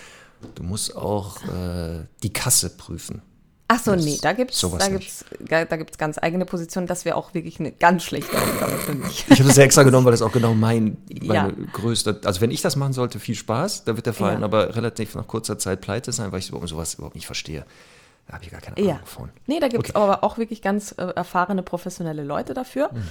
Du 0.55 0.61
musst 0.61 0.95
auch 0.95 1.37
äh, 1.45 2.05
die 2.21 2.31
Kasse 2.31 2.69
prüfen. 2.69 3.23
Ach 3.67 3.79
so, 3.79 3.95
nee, 3.95 4.19
da 4.21 4.33
gibt 4.33 4.51
es 4.51 4.61
da 4.61 4.87
gibt's, 4.89 5.25
da 5.39 5.63
gibt's 5.63 5.97
ganz 5.97 6.17
eigene 6.21 6.45
Positionen. 6.45 6.85
Das 6.85 7.05
wäre 7.05 7.15
auch 7.15 7.33
wirklich 7.33 7.59
eine 7.59 7.71
ganz 7.71 8.03
schlechte 8.03 8.37
Aufgabe 8.37 8.73
für 8.73 8.93
mich. 8.93 9.25
Ich 9.29 9.39
habe 9.39 9.47
das 9.47 9.57
extra 9.57 9.83
genommen, 9.83 10.05
weil 10.05 10.11
das 10.11 10.21
auch 10.21 10.31
genau 10.31 10.53
mein, 10.53 10.97
meine 11.21 11.49
ja. 11.49 11.51
größte, 11.71 12.21
also 12.25 12.41
wenn 12.41 12.51
ich 12.51 12.61
das 12.61 12.75
machen 12.75 12.93
sollte, 12.93 13.19
viel 13.19 13.35
Spaß. 13.35 13.85
Da 13.85 13.95
wird 13.95 14.05
der 14.05 14.13
Verein 14.13 14.39
ja. 14.39 14.45
aber 14.45 14.75
relativ 14.75 15.15
nach 15.15 15.27
kurzer 15.27 15.57
Zeit 15.57 15.81
pleite 15.81 16.11
sein, 16.11 16.31
weil 16.31 16.39
ich 16.39 16.47
sowas 16.47 16.93
überhaupt 16.93 17.15
nicht 17.15 17.25
verstehe. 17.25 17.65
Da 18.27 18.33
habe 18.33 18.43
ich 18.45 18.51
gar 18.51 18.61
keine 18.61 18.77
Ahnung 18.77 18.89
ja. 18.89 18.99
von. 19.05 19.29
Nee, 19.47 19.59
da 19.59 19.67
gibt 19.67 19.85
es 19.85 19.95
okay. 19.95 20.03
aber 20.03 20.23
auch 20.23 20.37
wirklich 20.37 20.61
ganz 20.61 20.93
äh, 20.97 21.03
erfahrene 21.15 21.63
professionelle 21.63 22.23
Leute 22.23 22.53
dafür. 22.53 22.89
Mhm. 22.93 23.07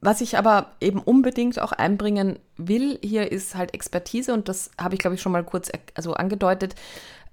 Was 0.00 0.20
ich 0.20 0.36
aber 0.36 0.72
eben 0.80 1.00
unbedingt 1.00 1.60
auch 1.60 1.72
einbringen 1.72 2.38
will, 2.56 2.98
hier 3.02 3.30
ist 3.32 3.54
halt 3.54 3.74
Expertise 3.74 4.32
und 4.32 4.48
das 4.48 4.70
habe 4.78 4.94
ich, 4.94 5.00
glaube 5.00 5.14
ich, 5.14 5.22
schon 5.22 5.32
mal 5.32 5.44
kurz 5.44 5.70
also 5.94 6.14
angedeutet. 6.14 6.74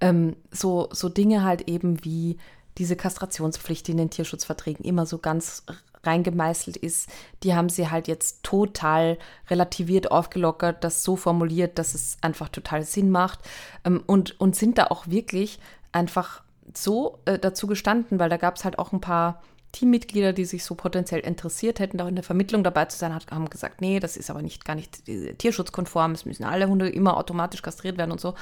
Ähm, 0.00 0.36
so, 0.50 0.88
so 0.92 1.08
Dinge 1.08 1.44
halt 1.44 1.68
eben 1.68 2.04
wie 2.04 2.38
diese 2.78 2.96
Kastrationspflicht, 2.96 3.86
die 3.86 3.92
in 3.92 3.98
den 3.98 4.10
Tierschutzverträgen 4.10 4.84
immer 4.84 5.06
so 5.06 5.18
ganz 5.18 5.64
reingemeißelt 6.02 6.76
ist, 6.76 7.08
die 7.42 7.54
haben 7.54 7.68
sie 7.68 7.90
halt 7.90 8.08
jetzt 8.08 8.42
total 8.42 9.18
relativiert, 9.48 10.10
aufgelockert, 10.10 10.84
das 10.84 11.02
so 11.02 11.16
formuliert, 11.16 11.78
dass 11.78 11.94
es 11.94 12.18
einfach 12.20 12.48
total 12.48 12.82
Sinn 12.82 13.10
macht 13.10 13.40
ähm, 13.84 14.02
und, 14.06 14.38
und 14.40 14.56
sind 14.56 14.78
da 14.78 14.88
auch 14.88 15.06
wirklich 15.08 15.58
einfach 15.92 16.42
so 16.74 17.18
äh, 17.24 17.38
dazu 17.38 17.66
gestanden, 17.66 18.18
weil 18.18 18.30
da 18.30 18.36
gab 18.36 18.56
es 18.56 18.64
halt 18.64 18.78
auch 18.78 18.92
ein 18.92 19.00
paar 19.00 19.42
Teammitglieder, 19.74 20.32
die 20.32 20.44
sich 20.44 20.64
so 20.64 20.76
potenziell 20.76 21.20
interessiert 21.20 21.80
hätten, 21.80 22.00
auch 22.00 22.06
in 22.06 22.14
der 22.14 22.22
Vermittlung 22.22 22.62
dabei 22.62 22.84
zu 22.84 22.96
sein, 22.96 23.12
haben 23.12 23.50
gesagt, 23.50 23.80
nee, 23.80 23.98
das 23.98 24.16
ist 24.16 24.30
aber 24.30 24.40
nicht 24.40 24.64
gar 24.64 24.76
nicht 24.76 25.02
tierschutzkonform, 25.38 26.12
es 26.12 26.24
müssen 26.24 26.44
alle 26.44 26.68
Hunde 26.68 26.88
immer 26.88 27.16
automatisch 27.16 27.60
kastriert 27.60 27.98
werden 27.98 28.12
und 28.12 28.20
so. 28.20 28.34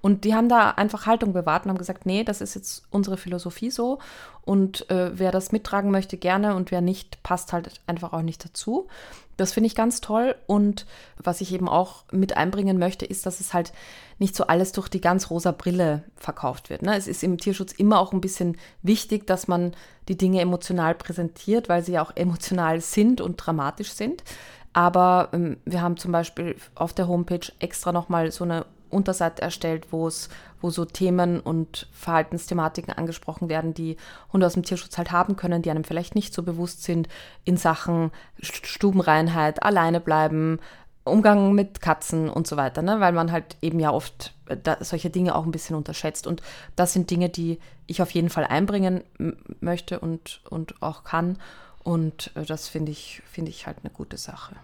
Und 0.00 0.22
die 0.22 0.34
haben 0.34 0.48
da 0.48 0.70
einfach 0.70 1.06
Haltung 1.06 1.32
bewahrt 1.32 1.64
und 1.64 1.70
haben 1.70 1.78
gesagt, 1.78 2.06
nee, 2.06 2.22
das 2.22 2.40
ist 2.40 2.54
jetzt 2.54 2.84
unsere 2.90 3.16
Philosophie 3.16 3.72
so. 3.72 3.98
Und 4.42 4.88
äh, 4.88 5.18
wer 5.18 5.32
das 5.32 5.50
mittragen 5.50 5.90
möchte, 5.90 6.16
gerne 6.16 6.54
und 6.54 6.70
wer 6.70 6.80
nicht, 6.80 7.20
passt 7.24 7.52
halt 7.52 7.80
einfach 7.88 8.12
auch 8.12 8.22
nicht 8.22 8.44
dazu. 8.44 8.86
Das 9.36 9.52
finde 9.52 9.66
ich 9.66 9.74
ganz 9.74 10.00
toll. 10.00 10.34
Und 10.46 10.86
was 11.16 11.40
ich 11.40 11.52
eben 11.52 11.68
auch 11.68 12.04
mit 12.10 12.36
einbringen 12.36 12.78
möchte, 12.78 13.04
ist, 13.04 13.26
dass 13.26 13.40
es 13.40 13.52
halt 13.52 13.72
nicht 14.18 14.34
so 14.34 14.46
alles 14.46 14.72
durch 14.72 14.88
die 14.88 15.00
ganz 15.00 15.30
rosa 15.30 15.52
Brille 15.52 16.04
verkauft 16.16 16.70
wird. 16.70 16.82
Ne? 16.82 16.96
Es 16.96 17.06
ist 17.06 17.22
im 17.22 17.38
Tierschutz 17.38 17.72
immer 17.72 18.00
auch 18.00 18.12
ein 18.12 18.20
bisschen 18.20 18.56
wichtig, 18.82 19.26
dass 19.26 19.46
man 19.48 19.72
die 20.08 20.16
Dinge 20.16 20.40
emotional 20.40 20.94
präsentiert, 20.94 21.68
weil 21.68 21.82
sie 21.82 21.92
ja 21.92 22.02
auch 22.02 22.16
emotional 22.16 22.80
sind 22.80 23.20
und 23.20 23.36
dramatisch 23.36 23.92
sind. 23.92 24.22
Aber 24.72 25.30
ähm, 25.32 25.56
wir 25.64 25.80
haben 25.80 25.96
zum 25.96 26.12
Beispiel 26.12 26.56
auf 26.74 26.92
der 26.92 27.08
Homepage 27.08 27.52
extra 27.60 27.92
nochmal 27.92 28.30
so 28.30 28.44
eine 28.44 28.66
Unterseite 28.90 29.42
erstellt, 29.42 29.88
wo 29.90 30.06
es, 30.08 30.28
wo 30.60 30.70
so 30.70 30.84
Themen 30.84 31.40
und 31.40 31.88
Verhaltensthematiken 31.92 32.92
angesprochen 32.94 33.48
werden, 33.48 33.74
die 33.74 33.96
Hunde 34.32 34.46
aus 34.46 34.54
dem 34.54 34.62
Tierschutz 34.62 34.98
halt 34.98 35.12
haben 35.12 35.36
können, 35.36 35.62
die 35.62 35.70
einem 35.70 35.84
vielleicht 35.84 36.14
nicht 36.14 36.34
so 36.34 36.42
bewusst 36.42 36.82
sind, 36.82 37.08
in 37.44 37.56
Sachen 37.56 38.10
Stubenreinheit, 38.40 39.62
alleine 39.62 40.00
bleiben, 40.00 40.58
Umgang 41.06 41.54
mit 41.54 41.80
Katzen 41.80 42.28
und 42.28 42.46
so 42.46 42.56
weiter, 42.56 42.82
ne? 42.82 43.00
weil 43.00 43.12
man 43.12 43.30
halt 43.30 43.56
eben 43.62 43.78
ja 43.78 43.90
oft 43.92 44.34
äh, 44.46 44.56
da, 44.56 44.76
solche 44.80 45.10
Dinge 45.10 45.34
auch 45.34 45.44
ein 45.44 45.52
bisschen 45.52 45.76
unterschätzt. 45.76 46.26
Und 46.26 46.42
das 46.74 46.92
sind 46.92 47.10
Dinge, 47.10 47.28
die 47.28 47.58
ich 47.86 48.02
auf 48.02 48.10
jeden 48.10 48.28
Fall 48.28 48.44
einbringen 48.44 49.04
möchte 49.60 50.00
und, 50.00 50.40
und 50.50 50.82
auch 50.82 51.04
kann. 51.04 51.38
Und 51.84 52.32
äh, 52.34 52.44
das 52.44 52.68
finde 52.68 52.92
ich, 52.92 53.22
finde 53.30 53.50
ich 53.50 53.66
halt 53.66 53.78
eine 53.82 53.90
gute 53.90 54.16
Sache. 54.16 54.56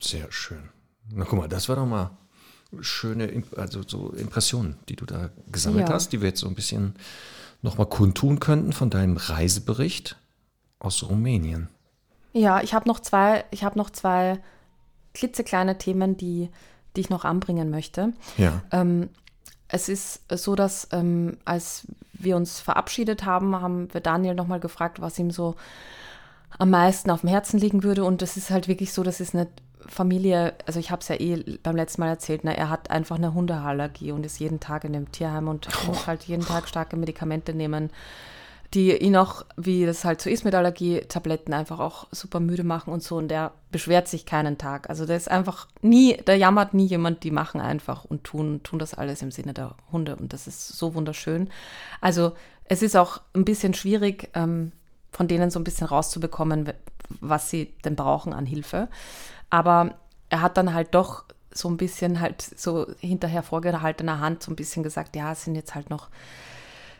Sehr 0.00 0.30
schön. 0.30 0.68
Na 1.12 1.24
guck 1.24 1.38
mal, 1.38 1.48
das 1.48 1.68
war 1.68 1.76
doch 1.76 1.86
mal 1.86 2.10
schöne 2.80 3.42
also 3.56 3.82
so 3.86 4.10
Impressionen, 4.10 4.76
die 4.88 4.96
du 4.96 5.04
da 5.06 5.30
gesammelt 5.50 5.88
ja. 5.88 5.94
hast, 5.94 6.12
die 6.12 6.20
wir 6.20 6.28
jetzt 6.28 6.40
so 6.40 6.48
ein 6.48 6.54
bisschen 6.54 6.94
nochmal 7.62 7.86
kundtun 7.86 8.40
könnten 8.40 8.72
von 8.72 8.90
deinem 8.90 9.16
Reisebericht 9.16 10.16
aus 10.78 11.02
Rumänien. 11.08 11.68
Ja, 12.32 12.62
ich 12.62 12.74
habe 12.74 12.88
noch 12.88 13.00
zwei, 13.00 13.44
ich 13.50 13.64
habe 13.64 13.78
noch 13.78 13.90
zwei 13.90 14.38
klitzekleine 15.14 15.78
Themen, 15.78 16.16
die, 16.16 16.48
die 16.96 17.00
ich 17.00 17.10
noch 17.10 17.24
anbringen 17.24 17.70
möchte. 17.70 18.12
Ja. 18.36 18.62
Ähm, 18.70 19.10
es 19.68 19.88
ist 19.88 20.22
so, 20.32 20.54
dass 20.54 20.88
ähm, 20.92 21.38
als 21.44 21.86
wir 22.12 22.36
uns 22.36 22.60
verabschiedet 22.60 23.24
haben, 23.24 23.60
haben 23.60 23.92
wir 23.92 24.00
Daniel 24.00 24.34
nochmal 24.34 24.60
gefragt, 24.60 25.00
was 25.00 25.18
ihm 25.18 25.30
so 25.30 25.56
am 26.58 26.70
meisten 26.70 27.10
auf 27.10 27.20
dem 27.20 27.30
Herzen 27.30 27.58
liegen 27.58 27.82
würde. 27.82 28.04
Und 28.04 28.22
es 28.22 28.36
ist 28.36 28.50
halt 28.50 28.68
wirklich 28.68 28.92
so, 28.92 29.02
das 29.02 29.20
ist 29.20 29.34
eine 29.34 29.48
Familie, 29.86 30.54
also 30.66 30.80
ich 30.80 30.90
habe 30.90 31.00
es 31.00 31.08
ja 31.08 31.16
eh 31.16 31.58
beim 31.62 31.76
letzten 31.76 32.02
Mal 32.02 32.08
erzählt, 32.08 32.44
ne, 32.44 32.56
er 32.56 32.68
hat 32.68 32.90
einfach 32.90 33.16
eine 33.16 33.34
Hundeallergie 33.34 34.12
und 34.12 34.24
ist 34.24 34.38
jeden 34.38 34.60
Tag 34.60 34.84
in 34.84 34.92
dem 34.92 35.10
Tierheim 35.12 35.48
und 35.48 35.68
oh. 35.68 35.86
muss 35.88 36.06
halt 36.06 36.24
jeden 36.24 36.44
Tag 36.44 36.68
starke 36.68 36.96
Medikamente 36.96 37.54
nehmen, 37.54 37.90
die 38.74 38.96
ihn 38.96 39.16
auch, 39.16 39.44
wie 39.56 39.84
das 39.84 40.04
halt 40.04 40.20
so 40.20 40.30
ist 40.30 40.44
mit 40.44 40.54
Allergietabletten, 40.54 41.52
einfach 41.52 41.80
auch 41.80 42.06
super 42.12 42.38
müde 42.38 42.62
machen 42.62 42.92
und 42.92 43.02
so. 43.02 43.16
Und 43.16 43.28
der 43.28 43.52
beschwert 43.72 44.06
sich 44.06 44.26
keinen 44.26 44.58
Tag. 44.58 44.88
Also 44.88 45.06
der 45.06 45.16
ist 45.16 45.28
einfach 45.28 45.66
nie, 45.82 46.16
da 46.24 46.34
jammert 46.34 46.72
nie 46.72 46.86
jemand, 46.86 47.24
die 47.24 47.32
machen 47.32 47.60
einfach 47.60 48.04
und 48.04 48.22
tun, 48.22 48.60
tun 48.62 48.78
das 48.78 48.94
alles 48.94 49.22
im 49.22 49.32
Sinne 49.32 49.54
der 49.54 49.74
Hunde. 49.90 50.14
Und 50.14 50.32
das 50.32 50.46
ist 50.46 50.68
so 50.68 50.94
wunderschön. 50.94 51.50
Also 52.00 52.32
es 52.64 52.82
ist 52.82 52.96
auch 52.96 53.20
ein 53.34 53.44
bisschen 53.44 53.74
schwierig, 53.74 54.30
ähm, 54.34 54.70
von 55.10 55.28
denen 55.28 55.50
so 55.50 55.58
ein 55.58 55.64
bisschen 55.64 55.86
rauszubekommen, 55.86 56.72
was 57.20 57.50
sie 57.50 57.72
denn 57.84 57.96
brauchen 57.96 58.32
an 58.32 58.46
Hilfe. 58.46 58.88
Aber 59.50 59.94
er 60.28 60.42
hat 60.42 60.56
dann 60.56 60.72
halt 60.72 60.94
doch 60.94 61.24
so 61.52 61.68
ein 61.68 61.76
bisschen 61.76 62.20
halt 62.20 62.42
so 62.42 62.86
hinterher 63.00 63.42
vorgehaltener 63.42 64.20
Hand 64.20 64.42
so 64.42 64.52
ein 64.52 64.56
bisschen 64.56 64.82
gesagt, 64.82 65.16
ja, 65.16 65.32
es 65.32 65.44
sind 65.44 65.56
jetzt 65.56 65.74
halt 65.74 65.90
noch 65.90 66.08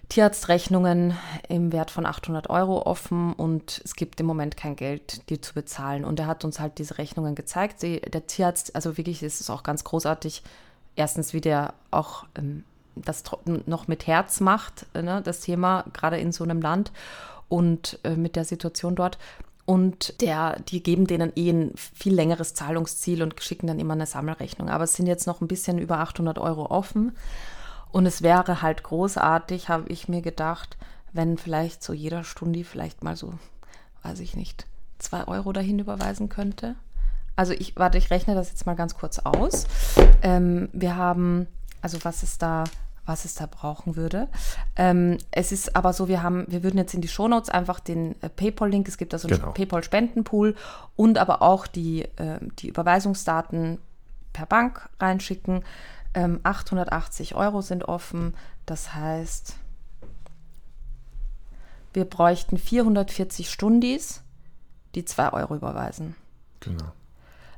Tierarztrechnungen 0.09 1.17
im 1.49 1.73
Wert 1.73 1.93
von 1.93 2.05
800 2.05 2.51
Euro 2.51 2.83
offen 2.83 3.33
und 3.33 3.81
es 3.85 3.95
gibt 3.95 4.19
im 4.19 4.27
Moment 4.27 4.57
kein 4.57 4.75
Geld, 4.75 5.31
die 5.31 5.41
zu 5.41 5.55
bezahlen. 5.55 6.05
Und 6.05 6.19
er 6.19 6.27
hat 6.27 6.45
uns 6.45 6.59
halt 6.59 6.79
diese 6.79 6.99
Rechnungen 6.99 7.37
gezeigt. 7.37 7.83
Die, 7.83 8.01
der 8.01 8.27
Tierarzt, 8.27 8.75
also 8.75 8.97
wirklich 8.97 9.23
ist 9.23 9.41
es 9.41 9.49
auch 9.51 9.63
ganz 9.63 9.85
großartig, 9.85 10.43
erstens, 10.97 11.33
wie 11.33 11.41
der 11.41 11.75
auch 11.93 12.25
ähm, 12.37 12.65
das 12.97 13.23
noch 13.45 13.87
mit 13.87 14.09
Herz 14.09 14.41
macht, 14.41 14.87
ne, 14.95 15.23
das 15.25 15.41
Thema, 15.41 15.85
gerade 15.93 16.19
in 16.19 16.33
so 16.33 16.43
einem 16.43 16.61
Land 16.61 16.91
und 17.51 17.99
äh, 18.05 18.17
mit 18.17 18.37
der 18.37 18.47
Situation 18.47 18.95
dort. 18.95 19.19
Und 19.67 20.21
der, 20.23 20.59
die 20.61 20.83
geben 20.83 21.07
denen 21.07 21.33
eh 21.37 21.51
ein 21.51 21.73
viel 21.75 22.15
längeres 22.15 22.55
Zahlungsziel 22.55 23.23
und 23.23 23.41
schicken 23.43 23.67
dann 23.67 23.79
immer 23.79 23.93
eine 23.93 24.07
Sammelrechnung. 24.07 24.71
Aber 24.71 24.85
es 24.85 24.95
sind 24.95 25.07
jetzt 25.07 25.27
noch 25.27 25.43
ein 25.43 25.49
bisschen 25.49 25.79
über 25.79 25.99
800 25.99 26.39
Euro 26.39 26.67
offen. 26.71 27.13
Und 27.93 28.07
es 28.07 28.23
wäre 28.23 28.63
halt 28.63 28.83
großartig, 28.83 29.69
habe 29.69 29.89
ich 29.89 30.09
mir 30.09 30.23
gedacht, 30.23 30.79
wenn 31.13 31.37
vielleicht 31.37 31.83
so 31.83 31.93
jeder 31.93 32.25
Stunde 32.25 32.65
vielleicht 32.65 33.05
mal 33.05 33.17
so, 33.17 33.35
weiß 34.03 34.21
ich 34.21 34.35
nicht, 34.35 34.67
zwei 34.99 35.27
Euro 35.27 35.53
dahin 35.53 35.79
überweisen 35.79 36.29
könnte. 36.29 36.77
Also 37.37 37.53
ich, 37.53 37.77
warte, 37.77 37.99
ich 37.99 38.11
rechne 38.11 38.35
das 38.35 38.51
jetzt 38.51 38.67
mal 38.67 38.77
ganz 38.77 38.97
kurz 38.97 39.19
aus. 39.19 39.67
Ähm, 40.23 40.69
wir 40.73 40.97
haben, 40.97 41.47
also 41.81 41.99
was 42.03 42.23
ist 42.23 42.43
da, 42.43 42.65
was 43.11 43.25
es 43.25 43.35
da 43.35 43.47
brauchen 43.47 43.97
würde. 43.97 44.29
Ähm, 44.77 45.19
es 45.33 45.51
ist 45.51 45.75
aber 45.75 45.93
so, 45.93 46.07
wir 46.07 46.23
haben, 46.23 46.47
wir 46.49 46.63
würden 46.63 46.79
jetzt 46.79 46.95
in 46.95 47.01
die 47.01 47.09
Shownotes 47.09 47.51
einfach 47.51 47.81
den 47.81 48.15
äh, 48.23 48.29
PayPal-Link, 48.29 48.87
es 48.87 48.99
gibt 48.99 49.13
da 49.13 49.19
so 49.19 49.27
einen 49.27 49.41
genau. 49.41 49.53
PayPal-Spendenpool 49.53 50.55
und 50.95 51.19
aber 51.19 51.43
auch 51.43 51.67
die, 51.67 52.03
äh, 52.03 52.39
die 52.61 52.69
Überweisungsdaten 52.69 53.79
per 54.33 54.47
Bank 54.47 54.89
reinschicken. 55.01 55.65
Ähm, 56.15 56.39
880 56.45 57.35
Euro 57.35 57.63
sind 57.63 57.85
offen, 57.85 58.35
das 58.65 58.95
heißt, 58.95 59.57
wir 61.93 62.05
bräuchten 62.05 62.57
440 62.57 63.51
Stundis, 63.51 64.23
die 64.95 65.05
2 65.05 65.33
Euro 65.33 65.57
überweisen. 65.57 66.15
Genau. 66.61 66.93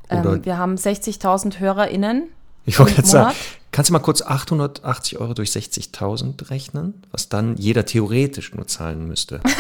Ähm, 0.09 0.45
wir 0.45 0.57
haben 0.57 0.77
60.000 0.77 1.61
HörerInnen. 1.61 2.29
Ich 2.65 2.79
wollte 2.79 2.95
jetzt 2.97 3.11
sagen, 3.11 3.35
Kannst 3.73 3.89
du 3.89 3.95
mal 3.95 4.01
kurz 4.01 4.21
880 4.21 5.19
Euro 5.19 5.33
durch 5.33 5.49
60.000 5.51 6.51
rechnen, 6.51 7.03
was 7.11 7.31
dann 7.31 7.57
jeder 7.57 7.87
theoretisch 7.87 8.55
nur 8.55 8.69
zahlen 8.69 9.09
müsste? 9.09 9.41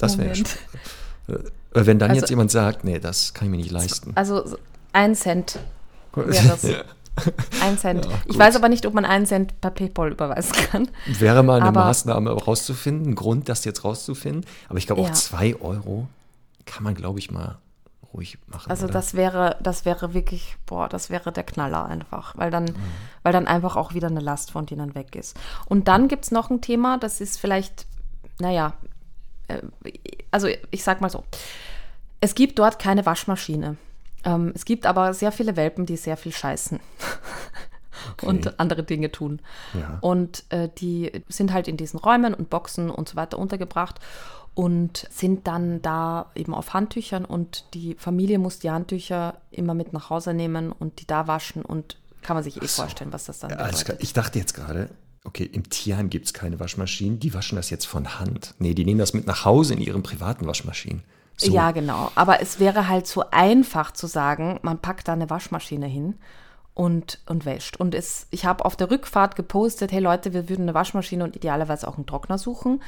Das 0.00 0.16
wäre 0.16 0.30
äh, 0.30 0.44
Wenn 1.72 1.98
dann 1.98 2.10
also, 2.10 2.20
jetzt 2.20 2.30
jemand 2.30 2.52
sagt, 2.52 2.84
nee, 2.84 3.00
das 3.00 3.34
kann 3.34 3.46
ich 3.46 3.50
mir 3.50 3.56
nicht 3.56 3.72
leisten. 3.72 4.12
Also 4.14 4.56
ein 4.92 5.16
Cent 5.16 5.58
wäre 6.14 6.46
das. 6.46 6.62
ja. 6.62 6.84
Ein 7.60 7.76
Cent. 7.76 8.04
Ja, 8.04 8.12
ich 8.26 8.38
weiß 8.38 8.54
aber 8.54 8.68
nicht, 8.68 8.86
ob 8.86 8.94
man 8.94 9.04
einen 9.04 9.26
Cent 9.26 9.60
per 9.60 9.72
PayPal 9.72 10.12
überweisen 10.12 10.52
kann. 10.52 10.88
Wäre 11.06 11.42
mal 11.42 11.56
eine 11.56 11.70
aber, 11.70 11.80
Maßnahme 11.86 12.30
rauszufinden, 12.30 13.10
ein 13.10 13.14
Grund, 13.16 13.48
das 13.48 13.64
jetzt 13.64 13.82
rauszufinden. 13.82 14.46
Aber 14.68 14.78
ich 14.78 14.86
glaube, 14.86 15.02
ja. 15.02 15.08
auch 15.08 15.12
zwei 15.14 15.56
Euro 15.60 16.06
kann 16.64 16.84
man, 16.84 16.94
glaube 16.94 17.18
ich, 17.18 17.32
mal 17.32 17.58
ruhig 18.18 18.38
machen. 18.48 18.70
Also 18.70 18.84
oder? 18.84 18.92
das 18.92 19.14
wäre, 19.14 19.56
das 19.60 19.84
wäre 19.84 20.12
wirklich, 20.12 20.56
boah, 20.66 20.88
das 20.88 21.08
wäre 21.08 21.32
der 21.32 21.44
Knaller 21.44 21.86
einfach, 21.86 22.36
weil 22.36 22.50
dann, 22.50 22.64
mhm. 22.64 22.74
weil 23.22 23.32
dann 23.32 23.46
einfach 23.46 23.76
auch 23.76 23.94
wieder 23.94 24.08
eine 24.08 24.20
Last 24.20 24.50
von 24.50 24.66
denen 24.66 24.94
weg 24.94 25.14
ist. 25.14 25.38
Und 25.66 25.88
dann 25.88 26.08
gibt 26.08 26.24
es 26.24 26.30
noch 26.30 26.50
ein 26.50 26.60
Thema, 26.60 26.98
das 26.98 27.20
ist 27.20 27.38
vielleicht, 27.38 27.86
naja, 28.40 28.74
äh, 29.46 29.62
also 30.30 30.48
ich 30.70 30.82
sag 30.82 31.00
mal 31.00 31.10
so, 31.10 31.24
es 32.20 32.34
gibt 32.34 32.58
dort 32.58 32.78
keine 32.78 33.06
Waschmaschine. 33.06 33.76
Ähm, 34.24 34.52
es 34.54 34.64
gibt 34.64 34.84
aber 34.84 35.14
sehr 35.14 35.30
viele 35.30 35.56
Welpen, 35.56 35.86
die 35.86 35.96
sehr 35.96 36.16
viel 36.16 36.32
scheißen. 36.32 36.80
Okay. 38.12 38.26
und 38.26 38.60
andere 38.60 38.82
Dinge 38.82 39.10
tun. 39.12 39.40
Ja. 39.74 39.98
Und 40.00 40.44
äh, 40.50 40.68
die 40.78 41.12
sind 41.28 41.52
halt 41.52 41.68
in 41.68 41.76
diesen 41.76 41.98
Räumen 41.98 42.34
und 42.34 42.50
Boxen 42.50 42.90
und 42.90 43.08
so 43.08 43.16
weiter 43.16 43.38
untergebracht 43.38 44.00
und 44.54 45.06
sind 45.10 45.46
dann 45.46 45.80
da 45.82 46.32
eben 46.34 46.52
auf 46.52 46.74
Handtüchern 46.74 47.24
und 47.24 47.64
die 47.74 47.94
Familie 47.94 48.40
muss 48.40 48.58
die 48.58 48.70
Handtücher 48.70 49.36
immer 49.52 49.72
mit 49.74 49.92
nach 49.92 50.10
Hause 50.10 50.34
nehmen 50.34 50.72
und 50.72 51.00
die 51.00 51.06
da 51.06 51.28
waschen 51.28 51.62
und 51.62 51.96
kann 52.22 52.34
man 52.34 52.42
sich 52.42 52.60
eh 52.60 52.66
so. 52.66 52.82
vorstellen, 52.82 53.12
was 53.12 53.26
das 53.26 53.38
dann 53.38 53.50
bedeutet. 53.50 54.02
Ich 54.02 54.12
dachte 54.14 54.38
jetzt 54.38 54.54
gerade, 54.54 54.90
okay, 55.22 55.44
im 55.44 55.68
Tierheim 55.70 56.10
gibt 56.10 56.26
es 56.26 56.34
keine 56.34 56.58
Waschmaschinen, 56.58 57.20
die 57.20 57.32
waschen 57.34 57.54
das 57.54 57.70
jetzt 57.70 57.84
von 57.84 58.18
Hand. 58.18 58.54
Nee, 58.58 58.74
die 58.74 58.84
nehmen 58.84 58.98
das 58.98 59.14
mit 59.14 59.26
nach 59.28 59.44
Hause 59.44 59.74
in 59.74 59.80
ihren 59.80 60.02
privaten 60.02 60.46
Waschmaschinen. 60.46 61.04
So. 61.36 61.52
Ja, 61.52 61.70
genau. 61.70 62.10
Aber 62.16 62.42
es 62.42 62.58
wäre 62.58 62.88
halt 62.88 63.06
so 63.06 63.22
einfach 63.30 63.92
zu 63.92 64.08
sagen, 64.08 64.58
man 64.62 64.80
packt 64.80 65.06
da 65.06 65.12
eine 65.12 65.30
Waschmaschine 65.30 65.86
hin 65.86 66.16
und, 66.78 67.18
und 67.26 67.44
wäscht. 67.44 67.76
Und 67.76 67.92
es, 67.92 68.28
ich 68.30 68.44
habe 68.44 68.64
auf 68.64 68.76
der 68.76 68.88
Rückfahrt 68.88 69.34
gepostet, 69.34 69.90
hey 69.90 69.98
Leute, 69.98 70.32
wir 70.32 70.48
würden 70.48 70.62
eine 70.62 70.74
Waschmaschine 70.74 71.24
und 71.24 71.34
idealerweise 71.34 71.88
auch 71.88 71.96
einen 71.96 72.06
Trockner 72.06 72.38
suchen. 72.38 72.80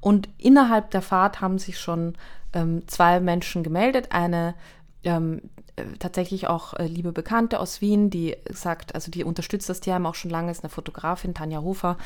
Und 0.00 0.28
innerhalb 0.36 0.90
der 0.90 1.00
Fahrt 1.00 1.40
haben 1.40 1.60
sich 1.60 1.78
schon 1.78 2.16
ähm, 2.54 2.88
zwei 2.88 3.20
Menschen 3.20 3.62
gemeldet. 3.62 4.08
Eine 4.10 4.56
ähm, 5.04 5.42
äh, 5.76 5.84
tatsächlich 6.00 6.48
auch 6.48 6.74
äh, 6.74 6.88
liebe 6.88 7.12
Bekannte 7.12 7.60
aus 7.60 7.80
Wien, 7.80 8.10
die 8.10 8.36
sagt, 8.50 8.96
also 8.96 9.12
die 9.12 9.22
unterstützt 9.22 9.68
das 9.68 9.78
Thema 9.78 10.08
auch 10.08 10.16
schon 10.16 10.32
lange, 10.32 10.50
ist 10.50 10.64
eine 10.64 10.70
Fotografin, 10.70 11.32
Tanja 11.32 11.60
Hofer, 11.60 11.98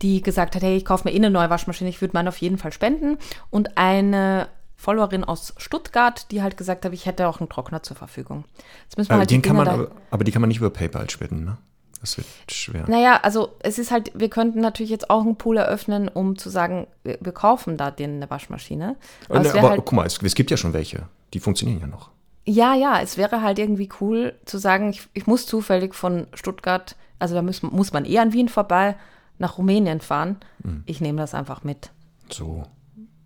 die 0.00 0.22
gesagt 0.22 0.54
hat, 0.54 0.62
hey, 0.62 0.78
ich 0.78 0.86
kaufe 0.86 1.06
mir 1.06 1.12
eh 1.12 1.16
eine 1.16 1.28
neue 1.28 1.50
Waschmaschine, 1.50 1.90
ich 1.90 2.00
würde 2.00 2.14
meine 2.14 2.30
auf 2.30 2.38
jeden 2.38 2.56
Fall 2.56 2.72
spenden. 2.72 3.18
Und 3.50 3.76
eine 3.76 4.48
Followerin 4.78 5.24
aus 5.24 5.54
Stuttgart, 5.56 6.30
die 6.30 6.40
halt 6.40 6.56
gesagt 6.56 6.84
hat, 6.84 6.92
ich 6.92 7.04
hätte 7.04 7.26
auch 7.26 7.40
einen 7.40 7.48
Trockner 7.48 7.82
zur 7.82 7.96
Verfügung. 7.96 8.44
Jetzt 8.84 8.96
müssen 8.96 9.10
wir 9.10 9.14
aber, 9.14 9.20
halt 9.22 9.30
den 9.30 9.42
die 9.42 9.48
kann 9.48 9.56
man, 9.56 9.66
aber, 9.66 9.90
aber 10.12 10.22
die 10.22 10.30
kann 10.30 10.40
man 10.40 10.48
nicht 10.48 10.58
über 10.58 10.70
PayPal 10.70 11.10
spenden, 11.10 11.44
ne? 11.44 11.58
Das 12.00 12.16
wird 12.16 12.28
schwer. 12.48 12.84
Naja, 12.88 13.18
also 13.24 13.56
es 13.58 13.80
ist 13.80 13.90
halt, 13.90 14.12
wir 14.14 14.30
könnten 14.30 14.60
natürlich 14.60 14.90
jetzt 14.90 15.10
auch 15.10 15.22
einen 15.22 15.34
Pool 15.34 15.56
eröffnen, 15.56 16.06
um 16.06 16.38
zu 16.38 16.48
sagen, 16.48 16.86
wir, 17.02 17.18
wir 17.20 17.32
kaufen 17.32 17.76
da 17.76 17.90
denen 17.90 18.18
eine 18.18 18.30
Waschmaschine. 18.30 18.94
Aber, 19.28 19.40
ne, 19.40 19.50
aber 19.50 19.70
halt, 19.70 19.84
guck 19.84 19.94
mal, 19.94 20.06
es, 20.06 20.22
es, 20.22 20.36
gibt 20.36 20.52
ja 20.52 20.56
schon 20.56 20.72
welche, 20.72 21.08
die 21.34 21.40
funktionieren 21.40 21.80
ja 21.80 21.88
noch. 21.88 22.10
Ja, 22.44 22.76
ja, 22.76 23.00
es 23.00 23.16
wäre 23.16 23.42
halt 23.42 23.58
irgendwie 23.58 23.88
cool 24.00 24.34
zu 24.44 24.58
sagen, 24.58 24.90
ich, 24.90 25.08
ich 25.12 25.26
muss 25.26 25.46
zufällig 25.46 25.96
von 25.96 26.28
Stuttgart, 26.34 26.94
also 27.18 27.34
da 27.34 27.42
muss, 27.42 27.62
muss 27.62 27.92
man 27.92 28.04
eher 28.04 28.22
an 28.22 28.32
Wien 28.32 28.48
vorbei, 28.48 28.94
nach 29.38 29.58
Rumänien 29.58 30.00
fahren. 30.00 30.36
Mhm. 30.62 30.84
Ich 30.86 31.00
nehme 31.00 31.18
das 31.18 31.34
einfach 31.34 31.64
mit. 31.64 31.90
So. 32.30 32.62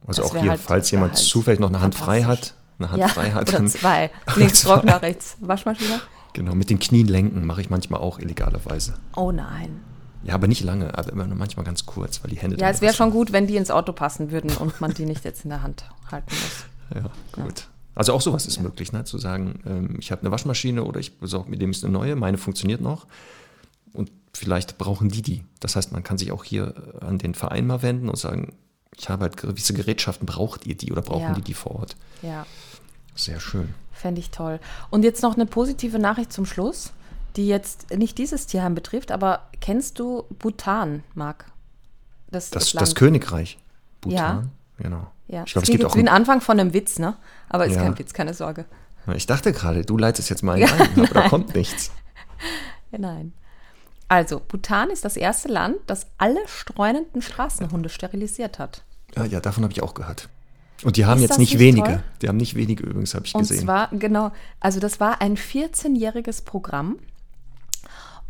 Also 0.06 0.22
das 0.22 0.30
auch 0.30 0.36
hier, 0.36 0.50
halt, 0.50 0.60
falls 0.60 0.90
jemand 0.90 1.16
zufällig 1.16 1.60
noch 1.60 1.68
eine 1.68 1.80
Hand 1.80 1.94
frei 1.94 2.24
hat, 2.24 2.54
eine 2.78 2.90
Hand 2.90 3.00
ja, 3.00 3.08
frei 3.08 3.30
hat. 3.30 3.48
Oder 3.48 3.58
dann, 3.58 3.68
zwei. 3.68 4.10
Links 4.36 4.62
Trockner, 4.62 5.00
rechts 5.02 5.36
Waschmaschine. 5.40 6.00
Genau, 6.32 6.54
mit 6.54 6.70
den 6.70 6.78
Knien 6.78 7.06
lenken 7.06 7.44
mache 7.44 7.60
ich 7.60 7.70
manchmal 7.70 8.00
auch 8.00 8.18
illegalerweise. 8.18 8.94
Oh 9.16 9.32
nein. 9.32 9.80
Ja, 10.24 10.34
aber 10.34 10.46
nicht 10.46 10.62
lange, 10.62 10.96
aber 10.96 11.12
immer 11.12 11.26
nur 11.26 11.36
manchmal 11.36 11.64
ganz 11.64 11.84
kurz, 11.84 12.22
weil 12.22 12.30
die 12.30 12.38
Hände. 12.38 12.56
Ja, 12.58 12.70
es 12.70 12.80
wäre 12.80 12.94
schon 12.94 13.10
gut, 13.10 13.32
wenn 13.32 13.46
die 13.46 13.56
ins 13.56 13.70
Auto 13.70 13.92
passen 13.92 14.30
würden 14.30 14.50
und 14.56 14.80
man 14.80 14.94
die 14.94 15.04
nicht 15.04 15.24
jetzt 15.24 15.44
in 15.44 15.50
der 15.50 15.62
Hand 15.62 15.84
halten 16.10 16.30
muss. 16.30 17.02
Ja, 17.02 17.10
gut. 17.42 17.60
Ja. 17.60 17.66
Also 17.94 18.14
auch 18.14 18.20
sowas 18.20 18.46
ist 18.46 18.56
ja. 18.56 18.62
möglich, 18.62 18.92
ne? 18.92 19.04
zu 19.04 19.18
sagen, 19.18 19.60
ähm, 19.66 19.96
ich 19.98 20.10
habe 20.10 20.22
eine 20.22 20.30
Waschmaschine 20.30 20.84
oder 20.84 21.00
ich 21.00 21.18
besorge 21.18 21.50
mir 21.50 21.58
demnächst 21.58 21.84
eine 21.84 21.92
neue, 21.92 22.16
meine 22.16 22.38
funktioniert 22.38 22.80
noch 22.80 23.06
und 23.92 24.10
vielleicht 24.32 24.78
brauchen 24.78 25.08
die 25.08 25.22
die. 25.22 25.44
Das 25.60 25.76
heißt, 25.76 25.92
man 25.92 26.02
kann 26.02 26.16
sich 26.16 26.32
auch 26.32 26.44
hier 26.44 26.74
an 27.00 27.18
den 27.18 27.34
Verein 27.34 27.66
mal 27.66 27.82
wenden 27.82 28.08
und 28.08 28.16
sagen, 28.16 28.54
ich 28.96 29.08
habe 29.08 29.22
halt 29.22 29.36
gewisse 29.36 29.74
Gerätschaften, 29.74 30.26
braucht 30.26 30.66
ihr 30.66 30.76
die 30.76 30.92
oder 30.92 31.02
brauchen 31.02 31.22
ja. 31.22 31.32
die 31.32 31.42
die 31.42 31.54
vor 31.54 31.76
Ort? 31.76 31.96
Ja. 32.22 32.46
Sehr 33.14 33.40
schön. 33.40 33.74
Fände 33.92 34.20
ich 34.20 34.30
toll. 34.30 34.60
Und 34.90 35.02
jetzt 35.02 35.22
noch 35.22 35.34
eine 35.34 35.46
positive 35.46 35.98
Nachricht 35.98 36.32
zum 36.32 36.46
Schluss, 36.46 36.92
die 37.36 37.46
jetzt 37.46 37.94
nicht 37.96 38.18
dieses 38.18 38.46
Tierheim 38.46 38.74
betrifft, 38.74 39.10
aber 39.10 39.48
kennst 39.60 39.98
du 39.98 40.24
Bhutan, 40.38 41.02
Marc? 41.14 41.46
Das, 42.30 42.50
das, 42.50 42.72
das 42.72 42.94
Königreich. 42.94 43.58
Bhutan, 44.00 44.16
ja. 44.18 44.44
genau. 44.78 45.06
Ja. 45.28 45.44
Ich 45.46 45.52
glaube, 45.52 45.64
es 45.64 45.70
gibt 45.70 45.84
auch. 45.84 45.96
ein 45.96 46.08
Anfang 46.08 46.40
von 46.40 46.58
einem 46.58 46.74
Witz, 46.74 46.98
ne? 46.98 47.16
Aber 47.48 47.66
ist 47.66 47.76
ja. 47.76 47.82
kein 47.82 47.98
Witz, 47.98 48.12
keine 48.12 48.34
Sorge. 48.34 48.66
Ich 49.14 49.26
dachte 49.26 49.52
gerade, 49.52 49.84
du 49.84 49.98
leitest 49.98 50.30
jetzt 50.30 50.42
mal 50.42 50.62
ein, 50.62 50.68
aber 50.96 51.06
da 51.06 51.28
kommt 51.28 51.54
nichts. 51.54 51.90
Nein. 52.90 53.32
Also, 54.12 54.42
Bhutan 54.46 54.90
ist 54.90 55.06
das 55.06 55.16
erste 55.16 55.48
Land, 55.48 55.78
das 55.86 56.06
alle 56.18 56.46
streunenden 56.46 57.22
Straßenhunde 57.22 57.88
sterilisiert 57.88 58.58
hat. 58.58 58.82
Ja, 59.16 59.24
ja 59.24 59.40
davon 59.40 59.64
habe 59.64 59.72
ich 59.72 59.82
auch 59.82 59.94
gehört. 59.94 60.28
Und 60.84 60.98
die 60.98 61.06
haben 61.06 61.22
ist 61.22 61.30
jetzt 61.30 61.38
nicht, 61.38 61.54
nicht 61.54 61.60
wenige. 61.60 61.86
Toll? 61.86 62.02
Die 62.20 62.28
haben 62.28 62.36
nicht 62.36 62.54
wenige 62.54 62.82
übrigens, 62.82 63.14
habe 63.14 63.24
ich 63.24 63.32
gesehen. 63.32 63.60
Und 63.60 63.64
zwar, 63.64 63.88
genau, 63.90 64.30
also 64.60 64.80
das 64.80 65.00
war 65.00 65.22
ein 65.22 65.38
14-jähriges 65.38 66.44
Programm. 66.44 66.98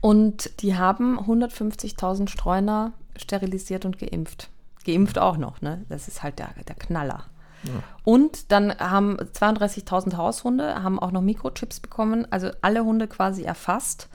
Und 0.00 0.62
die 0.62 0.76
haben 0.76 1.18
150.000 1.18 2.28
Streuner 2.28 2.92
sterilisiert 3.16 3.84
und 3.84 3.98
geimpft. 3.98 4.50
Geimpft 4.86 5.18
auch 5.18 5.36
noch, 5.36 5.62
ne? 5.62 5.84
Das 5.88 6.06
ist 6.06 6.22
halt 6.22 6.38
der, 6.38 6.50
der 6.68 6.76
Knaller. 6.76 7.24
Ja. 7.64 7.82
Und 8.04 8.52
dann 8.52 8.72
haben 8.78 9.16
32.000 9.16 10.16
Haushunde, 10.16 10.80
haben 10.80 11.00
auch 11.00 11.10
noch 11.10 11.22
Mikrochips 11.22 11.80
bekommen, 11.80 12.24
also 12.30 12.50
alle 12.60 12.84
Hunde 12.84 13.08
quasi 13.08 13.42
erfasst. 13.42 14.08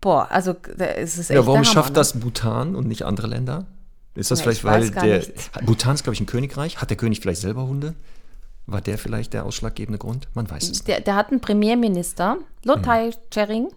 Boah, 0.00 0.28
also 0.30 0.54
es 0.78 1.18
ist 1.18 1.30
echt 1.30 1.36
Ja, 1.36 1.46
warum 1.46 1.64
schafft 1.64 1.90
ne? 1.90 1.94
das 1.94 2.20
Bhutan 2.20 2.76
und 2.76 2.86
nicht 2.86 3.04
andere 3.04 3.26
Länder? 3.26 3.66
Ist 4.14 4.30
das 4.30 4.40
ja, 4.40 4.44
vielleicht, 4.44 4.64
weil 4.64 4.90
der 4.90 5.22
Bhutan 5.64 5.94
ist, 5.94 6.02
glaube 6.02 6.14
ich, 6.14 6.20
ein 6.20 6.26
Königreich? 6.26 6.80
Hat 6.80 6.90
der 6.90 6.96
König 6.96 7.20
vielleicht 7.20 7.40
selber 7.40 7.66
Hunde? 7.66 7.94
War 8.66 8.80
der 8.80 8.98
vielleicht 8.98 9.32
der 9.32 9.44
ausschlaggebende 9.44 9.98
Grund? 9.98 10.28
Man 10.34 10.50
weiß 10.50 10.64
es 10.64 10.70
nicht. 10.70 10.88
Der, 10.88 11.00
der 11.00 11.14
hat 11.14 11.30
einen 11.30 11.40
Premierminister, 11.40 12.38
Lothai 12.64 13.06
mhm. 13.06 13.12
Chering, 13.30 13.68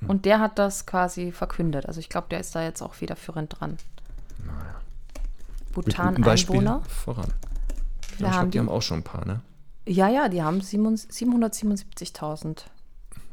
mhm. 0.00 0.10
und 0.10 0.24
der 0.24 0.40
hat 0.40 0.58
das 0.58 0.86
quasi 0.86 1.32
verkündet. 1.32 1.86
Also 1.86 2.00
ich 2.00 2.08
glaube, 2.08 2.28
der 2.30 2.40
ist 2.40 2.54
da 2.54 2.62
jetzt 2.62 2.82
auch 2.82 2.94
federführend 2.94 3.60
dran. 3.60 3.76
Naja. 4.44 4.74
Bhutan-Einwohner. 5.72 6.82
voran. 6.88 7.32
Ich 8.10 8.18
glaube, 8.18 8.46
die, 8.46 8.50
die 8.50 8.58
haben 8.58 8.68
auch 8.68 8.82
schon 8.82 9.00
ein 9.00 9.04
paar, 9.04 9.24
ne? 9.24 9.40
Ja, 9.86 10.08
ja, 10.08 10.28
die 10.28 10.42
haben 10.42 10.60
777.000. 10.60 12.64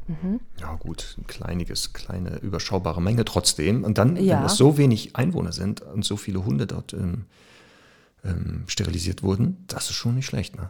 Mhm. 0.08 0.39
Ja, 0.60 0.76
gut, 0.76 1.16
ein 1.18 1.28
kleiniges, 1.28 1.93
kleine, 1.93 2.38
überschaubare 2.38 3.01
Menge 3.01 3.26
trotzdem. 3.26 3.84
Und 3.84 3.97
dann, 3.97 4.16
ja. 4.18 4.39
wenn 4.39 4.45
es 4.45 4.56
so 4.56 4.78
wenig 4.78 5.16
Einwohner 5.16 5.51
sind 5.51 5.82
und 5.82 6.06
so 6.06 6.18
viele 6.18 6.45
Hunde 6.45 6.68
dort 6.68 6.93
ähm, 6.93 7.26
ähm, 8.24 8.64
sterilisiert 8.68 9.24
wurden, 9.24 9.64
das 9.68 9.89
ist 9.89 9.95
schon 9.95 10.16
nicht 10.16 10.26
schlecht, 10.26 10.56
ne? 10.56 10.70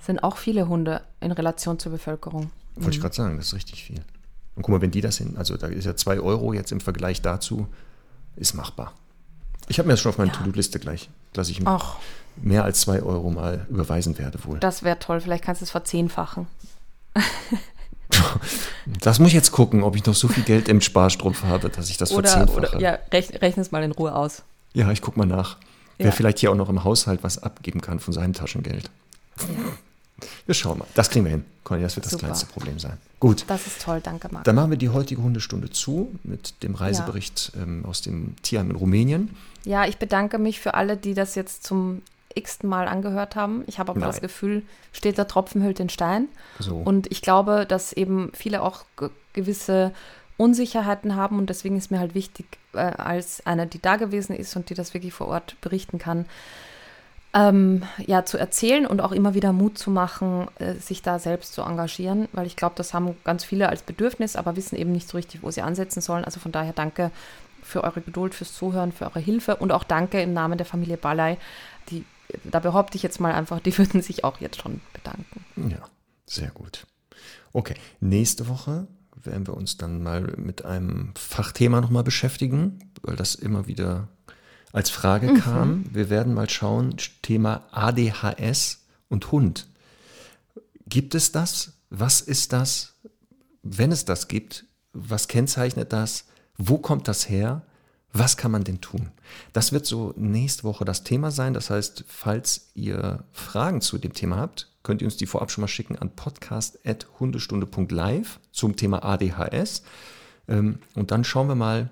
Sind 0.00 0.22
auch 0.22 0.36
viele 0.36 0.68
Hunde 0.68 1.02
in 1.20 1.32
Relation 1.32 1.78
zur 1.78 1.92
Bevölkerung. 1.92 2.50
Wollte 2.74 2.88
mhm. 2.88 2.92
ich 2.92 3.00
gerade 3.00 3.14
sagen, 3.14 3.36
das 3.36 3.46
ist 3.48 3.54
richtig 3.54 3.84
viel. 3.84 4.00
Und 4.56 4.62
guck 4.62 4.68
mal, 4.68 4.80
wenn 4.80 4.90
die 4.90 5.00
das 5.00 5.18
hin, 5.18 5.36
also 5.36 5.56
da 5.56 5.66
ist 5.66 5.84
ja 5.84 5.96
2 5.96 6.20
Euro 6.20 6.52
jetzt 6.52 6.72
im 6.72 6.80
Vergleich 6.80 7.22
dazu, 7.22 7.66
ist 8.36 8.54
machbar. 8.54 8.92
Ich 9.68 9.78
habe 9.78 9.86
mir 9.86 9.94
das 9.94 10.00
schon 10.00 10.10
auf 10.10 10.18
meine 10.18 10.30
ja. 10.30 10.36
To-Do-Liste 10.36 10.78
gleich, 10.78 11.08
dass 11.32 11.48
ich 11.48 11.66
Ach. 11.66 11.96
mehr 12.36 12.64
als 12.64 12.80
2 12.82 13.02
Euro 13.02 13.30
mal 13.30 13.66
überweisen 13.70 14.18
werde 14.18 14.44
wohl. 14.44 14.58
Das 14.58 14.82
wäre 14.82 14.98
toll, 14.98 15.20
vielleicht 15.20 15.44
kannst 15.44 15.62
du 15.62 15.64
es 15.64 15.70
verzehnfachen. 15.70 16.46
Das 19.00 19.18
muss 19.18 19.28
ich 19.28 19.34
jetzt 19.34 19.52
gucken, 19.52 19.82
ob 19.82 19.96
ich 19.96 20.04
noch 20.04 20.14
so 20.14 20.28
viel 20.28 20.44
Geld 20.44 20.68
im 20.68 20.80
Sparstrumpf 20.80 21.44
habe, 21.44 21.70
dass 21.70 21.90
ich 21.90 21.96
das 21.96 22.12
oder, 22.12 22.28
verzehnfache. 22.28 22.76
Oder, 22.76 22.80
ja, 22.80 22.98
rechne, 23.12 23.40
rechne 23.40 23.62
es 23.62 23.72
mal 23.72 23.82
in 23.82 23.92
Ruhe 23.92 24.14
aus. 24.14 24.42
Ja, 24.72 24.90
ich 24.90 25.00
gucke 25.00 25.18
mal 25.18 25.26
nach. 25.26 25.56
Wer 25.98 26.12
vielleicht 26.12 26.40
hier 26.40 26.50
auch 26.50 26.56
noch 26.56 26.68
im 26.68 26.82
Haushalt 26.82 27.22
was 27.22 27.42
abgeben 27.42 27.80
kann 27.80 28.00
von 28.00 28.12
seinem 28.12 28.32
Taschengeld. 28.32 28.90
Ja. 29.38 29.46
Wir 30.46 30.54
schauen 30.54 30.78
mal. 30.78 30.86
Das 30.94 31.10
kriegen 31.10 31.24
wir 31.24 31.32
hin. 31.32 31.44
Conny, 31.64 31.82
das 31.82 31.96
wird 31.96 32.04
Super. 32.04 32.16
das 32.16 32.20
kleinste 32.20 32.46
Problem 32.46 32.78
sein. 32.78 32.98
Gut. 33.20 33.44
Das 33.46 33.66
ist 33.66 33.82
toll, 33.82 34.00
danke, 34.02 34.28
Marc. 34.30 34.44
Dann 34.44 34.54
machen 34.54 34.70
wir 34.70 34.76
die 34.76 34.90
heutige 34.90 35.22
Hundestunde 35.22 35.70
zu 35.70 36.14
mit 36.22 36.62
dem 36.62 36.74
Reisebericht 36.74 37.52
ja. 37.54 37.62
ähm, 37.62 37.84
aus 37.86 38.02
dem 38.02 38.36
Tierheim 38.42 38.70
in 38.70 38.76
Rumänien. 38.76 39.36
Ja, 39.64 39.86
ich 39.86 39.96
bedanke 39.96 40.38
mich 40.38 40.60
für 40.60 40.74
alle, 40.74 40.96
die 40.96 41.14
das 41.14 41.34
jetzt 41.34 41.64
zum 41.64 42.02
x 42.34 42.62
Mal 42.62 42.88
angehört 42.88 43.36
haben. 43.36 43.64
Ich 43.66 43.78
habe 43.78 43.90
aber 43.90 44.00
Nein. 44.00 44.10
das 44.10 44.20
Gefühl, 44.20 44.62
steht 44.92 45.18
der 45.18 45.28
Tropfen 45.28 45.62
hüllt 45.62 45.78
den 45.78 45.88
Stein. 45.88 46.28
So. 46.58 46.76
Und 46.76 47.10
ich 47.10 47.22
glaube, 47.22 47.66
dass 47.66 47.92
eben 47.92 48.30
viele 48.34 48.62
auch 48.62 48.84
gewisse 49.32 49.92
Unsicherheiten 50.36 51.14
haben 51.14 51.38
und 51.38 51.48
deswegen 51.48 51.76
ist 51.76 51.90
mir 51.90 52.00
halt 52.00 52.14
wichtig, 52.14 52.46
äh, 52.72 52.78
als 52.78 53.46
einer, 53.46 53.66
die 53.66 53.80
da 53.80 53.96
gewesen 53.96 54.34
ist 54.34 54.56
und 54.56 54.68
die 54.70 54.74
das 54.74 54.94
wirklich 54.94 55.12
vor 55.12 55.28
Ort 55.28 55.56
berichten 55.60 55.98
kann, 55.98 56.26
ähm, 57.34 57.82
ja, 57.98 58.24
zu 58.24 58.38
erzählen 58.38 58.86
und 58.86 59.00
auch 59.00 59.12
immer 59.12 59.34
wieder 59.34 59.52
Mut 59.52 59.76
zu 59.76 59.90
machen, 59.90 60.48
äh, 60.58 60.74
sich 60.74 61.02
da 61.02 61.18
selbst 61.18 61.52
zu 61.52 61.62
engagieren, 61.62 62.28
weil 62.32 62.46
ich 62.46 62.56
glaube, 62.56 62.74
das 62.76 62.94
haben 62.94 63.16
ganz 63.24 63.44
viele 63.44 63.68
als 63.68 63.82
Bedürfnis, 63.82 64.36
aber 64.36 64.56
wissen 64.56 64.76
eben 64.76 64.92
nicht 64.92 65.08
so 65.08 65.16
richtig, 65.16 65.42
wo 65.42 65.50
sie 65.50 65.62
ansetzen 65.62 66.00
sollen. 66.00 66.24
Also 66.24 66.38
von 66.40 66.52
daher 66.52 66.72
danke 66.72 67.10
für 67.62 67.82
eure 67.82 68.02
Geduld, 68.02 68.34
fürs 68.34 68.54
Zuhören, 68.54 68.92
für 68.92 69.06
eure 69.06 69.20
Hilfe 69.20 69.56
und 69.56 69.72
auch 69.72 69.84
danke 69.84 70.20
im 70.20 70.32
Namen 70.32 70.58
der 70.58 70.66
Familie 70.66 70.96
Balai, 70.96 71.38
die 71.90 72.04
da 72.44 72.60
behaupte 72.60 72.96
ich 72.96 73.02
jetzt 73.02 73.20
mal 73.20 73.32
einfach, 73.32 73.60
die 73.60 73.76
würden 73.78 74.02
sich 74.02 74.24
auch 74.24 74.40
jetzt 74.40 74.60
schon 74.62 74.80
bedanken. 74.92 75.44
Ja, 75.70 75.84
sehr 76.26 76.50
gut. 76.50 76.86
Okay, 77.52 77.74
nächste 78.00 78.48
Woche 78.48 78.88
werden 79.14 79.46
wir 79.46 79.54
uns 79.54 79.76
dann 79.76 80.02
mal 80.02 80.22
mit 80.36 80.64
einem 80.64 81.12
Fachthema 81.16 81.80
nochmal 81.80 82.04
beschäftigen, 82.04 82.90
weil 83.02 83.16
das 83.16 83.34
immer 83.34 83.66
wieder 83.66 84.08
als 84.72 84.90
Frage 84.90 85.28
mhm. 85.28 85.38
kam. 85.38 85.84
Wir 85.92 86.10
werden 86.10 86.34
mal 86.34 86.50
schauen, 86.50 86.96
Thema 87.22 87.66
ADHS 87.70 88.84
und 89.08 89.30
Hund. 89.30 89.68
Gibt 90.86 91.14
es 91.14 91.32
das? 91.32 91.74
Was 91.90 92.20
ist 92.20 92.52
das? 92.52 92.94
Wenn 93.62 93.92
es 93.92 94.04
das 94.04 94.28
gibt, 94.28 94.66
was 94.92 95.28
kennzeichnet 95.28 95.92
das? 95.92 96.26
Wo 96.58 96.78
kommt 96.78 97.08
das 97.08 97.28
her? 97.28 97.62
Was 98.16 98.36
kann 98.36 98.52
man 98.52 98.62
denn 98.62 98.80
tun? 98.80 99.10
Das 99.52 99.72
wird 99.72 99.86
so 99.86 100.14
nächste 100.16 100.62
Woche 100.62 100.84
das 100.84 101.02
Thema 101.02 101.32
sein. 101.32 101.52
Das 101.52 101.68
heißt, 101.68 102.04
falls 102.06 102.70
ihr 102.76 103.24
Fragen 103.32 103.80
zu 103.80 103.98
dem 103.98 104.12
Thema 104.12 104.36
habt, 104.36 104.68
könnt 104.84 105.02
ihr 105.02 105.08
uns 105.08 105.16
die 105.16 105.26
vorab 105.26 105.50
schon 105.50 105.62
mal 105.62 105.68
schicken 105.68 105.98
an 105.98 106.10
podcast.hundestunde.live 106.10 108.38
zum 108.52 108.76
Thema 108.76 109.04
ADHS. 109.04 109.82
Ähm, 110.46 110.78
und 110.94 111.10
dann 111.10 111.24
schauen 111.24 111.48
wir 111.48 111.56
mal, 111.56 111.90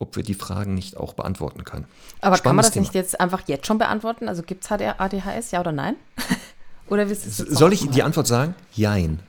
ob 0.00 0.16
wir 0.16 0.24
die 0.24 0.34
Fragen 0.34 0.74
nicht 0.74 0.96
auch 0.96 1.14
beantworten 1.14 1.62
können. 1.62 1.86
Aber 2.20 2.36
Spannendes 2.36 2.42
kann 2.42 2.56
man 2.56 2.64
das 2.64 2.72
Thema. 2.72 2.82
nicht 2.82 2.96
jetzt 2.96 3.20
einfach 3.20 3.42
jetzt 3.46 3.68
schon 3.68 3.78
beantworten? 3.78 4.28
Also 4.28 4.42
gibt 4.42 4.64
es 4.64 4.70
ADHS, 4.72 5.52
ja 5.52 5.60
oder 5.60 5.70
nein? 5.70 5.94
oder 6.88 7.06
Soll 7.14 7.72
ich 7.72 7.88
die 7.88 8.02
Antwort 8.02 8.26
sagen? 8.26 8.56
Jein. 8.72 9.20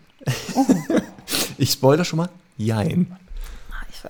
Oh. 0.55 0.65
ich 1.59 1.73
spoilere 1.73 2.05
schon 2.05 2.17
mal. 2.17 2.29
Jein 2.57 3.15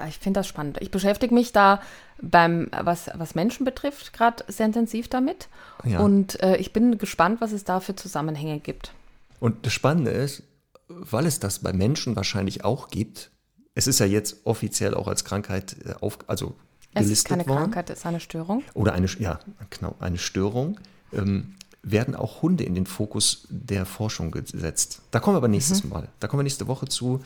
ich 0.08 0.20
finde 0.20 0.40
das 0.40 0.48
spannend. 0.48 0.78
Ich 0.82 0.92
beschäftige 0.92 1.34
mich 1.34 1.52
da 1.52 1.82
beim, 2.24 2.70
was, 2.72 3.10
was 3.14 3.36
Menschen 3.36 3.66
betrifft, 3.66 4.14
gerade 4.14 4.44
sehr 4.48 4.66
intensiv 4.66 5.10
damit. 5.10 5.50
Ja. 5.84 6.00
Und 6.00 6.42
äh, 6.42 6.56
ich 6.58 6.74
bin 6.74 6.98
gespannt, 6.98 7.42
was 7.42 7.52
es 7.52 7.66
da 7.66 7.80
für 7.80 7.96
Zusammenhänge 7.96 8.60
gibt. 8.60 8.94
Und 9.40 9.66
das 9.66 9.74
Spannende 9.74 10.12
ist, 10.12 10.44
weil 10.88 11.26
es 11.26 11.40
das 11.40 11.60
bei 11.60 11.74
Menschen 11.74 12.16
wahrscheinlich 12.16 12.64
auch 12.64 12.88
gibt, 12.88 13.30
es 13.76 13.88
ist 13.88 14.00
ja 14.00 14.06
jetzt 14.06 14.46
offiziell 14.46 14.94
auch 14.94 15.08
als 15.08 15.26
Krankheit 15.26 15.76
äh, 15.86 15.94
auf, 16.00 16.18
also 16.28 16.56
es 16.94 17.10
ist 17.10 17.28
keine 17.28 17.46
worden, 17.48 17.58
Krankheit, 17.58 17.90
es 17.90 18.00
ist 18.00 18.06
eine 18.06 18.20
Störung. 18.20 18.64
Oder 18.74 18.94
eine, 18.94 19.08
ja, 19.20 19.40
genau, 19.70 19.96
eine 20.00 20.18
Störung. 20.18 20.80
Ähm, 21.12 21.56
werden 21.86 22.16
auch 22.16 22.42
Hunde 22.42 22.64
in 22.64 22.76
den 22.76 22.86
Fokus 22.86 23.46
der 23.50 23.86
Forschung 23.86 24.32
gesetzt. 24.32 25.02
Da 25.12 25.20
kommen 25.20 25.36
wir 25.36 25.40
aber 25.40 25.50
nächstes 25.50 25.84
mhm. 25.84 25.90
Mal. 25.90 26.08
Da 26.22 26.28
kommen 26.28 26.40
wir 26.40 26.44
nächste 26.44 26.68
Woche 26.68 26.88
zu. 26.88 27.22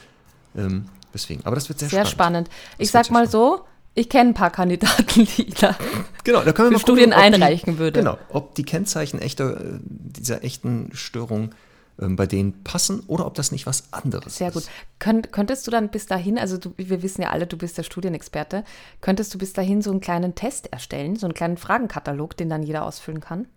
Ähm, 0.56 0.86
deswegen. 1.14 1.46
Aber 1.46 1.56
das 1.56 1.70
wird 1.70 1.78
sehr, 1.78 1.90
sehr 1.90 2.06
spannend. 2.06 2.48
spannend. 2.48 2.80
Ich 2.80 2.90
sag 2.90 3.12
mal 3.12 3.30
so, 3.30 3.66
ich 3.98 4.10
kenne 4.10 4.30
ein 4.30 4.34
paar 4.36 4.52
Kandidaten, 4.52 5.28
die 5.38 5.50
da 5.50 5.76
genau, 6.24 6.44
da 6.44 6.52
können 6.52 6.70
wir 6.70 6.78
für 6.78 6.84
Studien 6.84 7.10
gucken, 7.10 7.34
einreichen 7.34 7.74
die, 7.74 7.80
würde. 7.80 8.00
Genau, 8.00 8.18
ob 8.30 8.54
die 8.54 8.64
Kennzeichen 8.64 9.20
echter, 9.20 9.60
äh, 9.60 9.80
dieser 9.82 10.44
echten 10.44 10.92
Störung 10.94 11.56
ähm, 12.00 12.16
bei 12.16 12.28
denen 12.28 12.64
passen 12.64 13.02
oder 13.08 13.26
ob 13.26 13.34
das 13.34 13.52
nicht 13.52 13.66
was 13.66 13.92
anderes 13.92 14.38
Sehr 14.38 14.50
ist. 14.50 14.54
Sehr 14.54 14.62
gut. 14.62 14.70
Könnt, 15.00 15.32
könntest 15.32 15.66
du 15.66 15.72
dann 15.72 15.90
bis 15.90 16.06
dahin, 16.06 16.38
also 16.38 16.58
du, 16.58 16.74
wir 16.78 17.02
wissen 17.02 17.24
ja 17.24 17.32
alle, 17.32 17.48
du 17.48 17.58
bist 17.58 17.78
der 17.80 17.84
Studienexperte, 17.84 18.64
könntest 19.02 19.34
du 19.34 19.40
bis 19.40 19.54
dahin 19.54 19.82
so 19.82 19.90
einen 19.90 20.00
kleinen 20.00 20.36
Test 20.36 20.72
erstellen, 20.72 21.16
so 21.16 21.26
einen 21.26 21.34
kleinen 21.34 21.58
Fragenkatalog, 21.58 22.38
den 22.38 22.50
dann 22.50 22.62
jeder 22.62 22.86
ausfüllen 22.86 23.20
kann? 23.20 23.48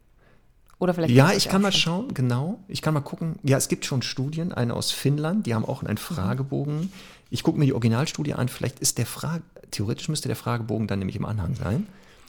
Oder 0.78 0.94
vielleicht 0.94 1.12
ja, 1.12 1.32
ich 1.32 1.50
kann 1.50 1.60
mal 1.60 1.72
schon. 1.72 1.80
schauen, 1.80 2.14
genau. 2.14 2.60
Ich 2.66 2.80
kann 2.80 2.94
mal 2.94 3.00
gucken. 3.00 3.38
Ja, 3.42 3.58
es 3.58 3.68
gibt 3.68 3.84
schon 3.84 4.00
Studien, 4.00 4.52
eine 4.52 4.72
aus 4.72 4.90
Finnland, 4.90 5.44
die 5.44 5.54
haben 5.54 5.66
auch 5.66 5.82
einen 5.82 5.98
Fragebogen. 5.98 6.90
Ich 7.28 7.42
gucke 7.42 7.58
mir 7.58 7.66
die 7.66 7.74
Originalstudie 7.74 8.32
an. 8.32 8.48
Vielleicht 8.48 8.80
ist 8.80 8.96
der 8.96 9.04
Frage, 9.04 9.42
theoretisch 9.70 10.08
müsste 10.08 10.28
der 10.28 10.36
Fragebogen 10.36 10.86
dann 10.86 10.98
nämlich 10.98 11.16
im 11.16 11.24
Anhang 11.24 11.54
sein. 11.54 11.86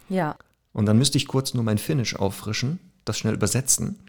Ja. 0.10 0.36
Und 0.74 0.86
dann 0.86 0.98
müsste 0.98 1.18
ich 1.18 1.28
kurz 1.28 1.54
nur 1.54 1.64
mein 1.64 1.78
Finnisch 1.78 2.16
auffrischen, 2.16 2.80
das 3.06 3.18
schnell 3.18 3.34
übersetzen. 3.34 4.00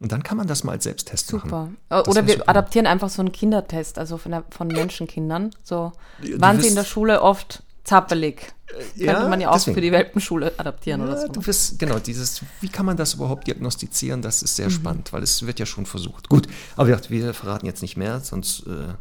Und 0.00 0.12
dann 0.12 0.22
kann 0.22 0.36
man 0.36 0.46
das 0.46 0.62
mal 0.62 0.72
als 0.72 0.84
Selbsttest 0.84 1.26
super. 1.26 1.46
machen. 1.46 1.76
Super. 1.90 2.08
Oder 2.08 2.26
wir 2.26 2.34
super. 2.34 2.48
adaptieren 2.48 2.86
einfach 2.86 3.08
so 3.08 3.20
einen 3.20 3.32
Kindertest, 3.32 3.98
also 3.98 4.16
von, 4.16 4.30
der, 4.30 4.44
von 4.50 4.68
Menschenkindern. 4.68 5.50
So, 5.64 5.92
waren 6.36 6.60
sie 6.60 6.68
in 6.68 6.76
der 6.76 6.84
Schule 6.84 7.20
oft 7.20 7.62
zappelig? 7.82 8.54
Äh, 8.96 9.04
ja, 9.04 9.14
Könnte 9.14 9.28
man 9.28 9.40
ja 9.40 9.50
auch 9.50 9.54
deswegen. 9.54 9.74
für 9.74 9.80
die 9.80 9.90
Welpenschule 9.92 10.52
adaptieren 10.56 11.00
ja, 11.00 11.06
oder 11.06 11.20
so. 11.20 11.28
Du 11.28 11.44
wirst, 11.44 11.78
genau, 11.78 11.98
dieses, 11.98 12.42
wie 12.60 12.68
kann 12.68 12.86
man 12.86 12.96
das 12.96 13.14
überhaupt 13.14 13.48
diagnostizieren, 13.48 14.22
das 14.22 14.42
ist 14.42 14.54
sehr 14.54 14.66
mhm. 14.66 14.72
spannend, 14.72 15.12
weil 15.12 15.22
es 15.22 15.44
wird 15.46 15.58
ja 15.58 15.66
schon 15.66 15.86
versucht. 15.86 16.28
Gut, 16.28 16.46
aber 16.76 16.88
wir, 16.88 17.00
wir 17.08 17.34
verraten 17.34 17.66
jetzt 17.66 17.82
nicht 17.82 17.96
mehr, 17.96 18.20
sonst 18.20 18.66
äh, 18.66 18.94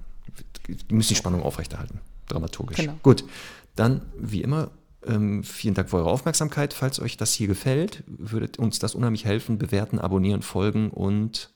müssen 0.89 1.10
die 1.10 1.15
Spannung 1.15 1.44
aufrechterhalten, 1.44 1.99
dramaturgisch. 2.27 2.77
Genau. 2.77 2.95
Gut, 3.03 3.23
dann 3.79 4.01
wie 4.17 4.41
immer 4.41 4.71
ähm, 5.05 5.43
vielen 5.43 5.73
Dank 5.73 5.89
für 5.89 5.97
eure 5.97 6.09
Aufmerksamkeit. 6.09 6.73
Falls 6.73 6.99
euch 6.99 7.17
das 7.17 7.33
hier 7.33 7.47
gefällt, 7.47 8.03
würde 8.07 8.61
uns 8.61 8.79
das 8.79 8.95
unheimlich 8.95 9.25
helfen. 9.25 9.57
Bewerten, 9.57 9.99
abonnieren, 9.99 10.41
folgen 10.41 10.89
und 10.89 11.53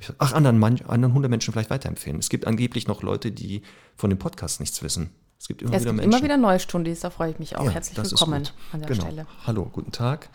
ich, 0.00 0.12
ach, 0.18 0.32
anderen, 0.32 0.58
manch, 0.58 0.86
anderen 0.86 1.14
Hundemenschen 1.14 1.52
vielleicht 1.52 1.70
weiterempfehlen. 1.70 2.18
Es 2.18 2.28
gibt 2.28 2.46
angeblich 2.46 2.86
noch 2.86 3.02
Leute, 3.02 3.32
die 3.32 3.62
von 3.96 4.08
dem 4.10 4.18
Podcast 4.18 4.60
nichts 4.60 4.82
wissen. 4.82 5.10
Es 5.38 5.48
gibt 5.48 5.62
immer 5.62 5.72
es 5.72 5.82
wieder 5.82 5.92
gibt 5.92 6.02
Menschen. 6.02 6.12
immer 6.12 6.24
wieder 6.24 6.36
neue 6.36 6.60
Stundis, 6.60 7.00
da 7.00 7.10
freue 7.10 7.30
ich 7.30 7.38
mich 7.38 7.56
auch. 7.56 7.64
Ja, 7.64 7.70
Herzlich 7.70 7.96
willkommen 7.96 8.46
an 8.72 8.80
der 8.80 8.88
genau. 8.88 9.04
Stelle. 9.04 9.26
Hallo, 9.46 9.68
guten 9.72 9.90
Tag. 9.90 10.28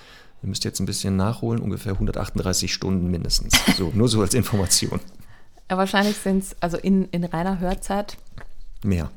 Ihr 0.43 0.49
müsst 0.49 0.65
jetzt 0.65 0.79
ein 0.79 0.85
bisschen 0.85 1.15
nachholen, 1.15 1.61
ungefähr 1.61 1.93
138 1.93 2.73
Stunden 2.73 3.09
mindestens. 3.09 3.53
So, 3.77 3.91
nur 3.95 4.09
so 4.09 4.21
als 4.21 4.33
Information. 4.33 4.99
Ja, 5.69 5.77
wahrscheinlich 5.77 6.17
sind 6.17 6.43
es, 6.43 6.55
also 6.59 6.77
in, 6.77 7.05
in 7.09 7.23
reiner 7.23 7.59
Hörzeit. 7.59 8.17
Mehr. 8.83 9.09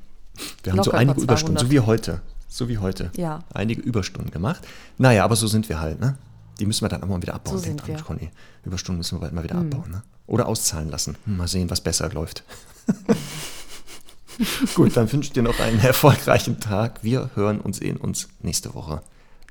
Wir 0.62 0.72
haben 0.72 0.82
so 0.82 0.92
einige 0.92 1.20
Überstunden, 1.20 1.58
so 1.58 1.70
wie 1.70 1.80
heute. 1.80 2.20
So 2.48 2.68
wie 2.68 2.78
heute. 2.78 3.10
Ja. 3.16 3.40
Einige 3.52 3.82
Überstunden 3.82 4.30
gemacht. 4.30 4.66
Naja, 4.96 5.24
aber 5.24 5.36
so 5.36 5.46
sind 5.46 5.68
wir 5.68 5.80
halt, 5.80 6.00
ne? 6.00 6.16
Die 6.58 6.66
müssen 6.66 6.84
wir 6.84 6.88
dann 6.88 7.02
auch 7.02 7.08
mal 7.08 7.22
wieder 7.22 7.34
abbauen. 7.34 7.58
So 7.58 7.62
sind 7.62 7.86
wir. 7.86 7.96
Conny. 7.96 8.30
Überstunden 8.64 8.98
müssen 8.98 9.16
wir 9.16 9.20
bald 9.20 9.32
mal 9.32 9.44
wieder 9.44 9.60
hm. 9.60 9.66
abbauen, 9.66 9.90
ne? 9.90 10.02
Oder 10.26 10.46
auszahlen 10.46 10.88
lassen. 10.88 11.16
Hm, 11.24 11.36
mal 11.36 11.48
sehen, 11.48 11.70
was 11.70 11.80
besser 11.80 12.10
läuft. 12.10 12.42
Gut, 14.74 14.96
dann 14.96 15.10
wünsche 15.12 15.28
ich 15.28 15.32
dir 15.32 15.42
noch 15.42 15.58
einen 15.58 15.80
erfolgreichen 15.80 16.60
Tag. 16.60 17.02
Wir 17.02 17.30
hören 17.34 17.60
und 17.60 17.74
sehen 17.76 17.96
uns 17.96 18.28
nächste 18.40 18.74
Woche. 18.74 19.02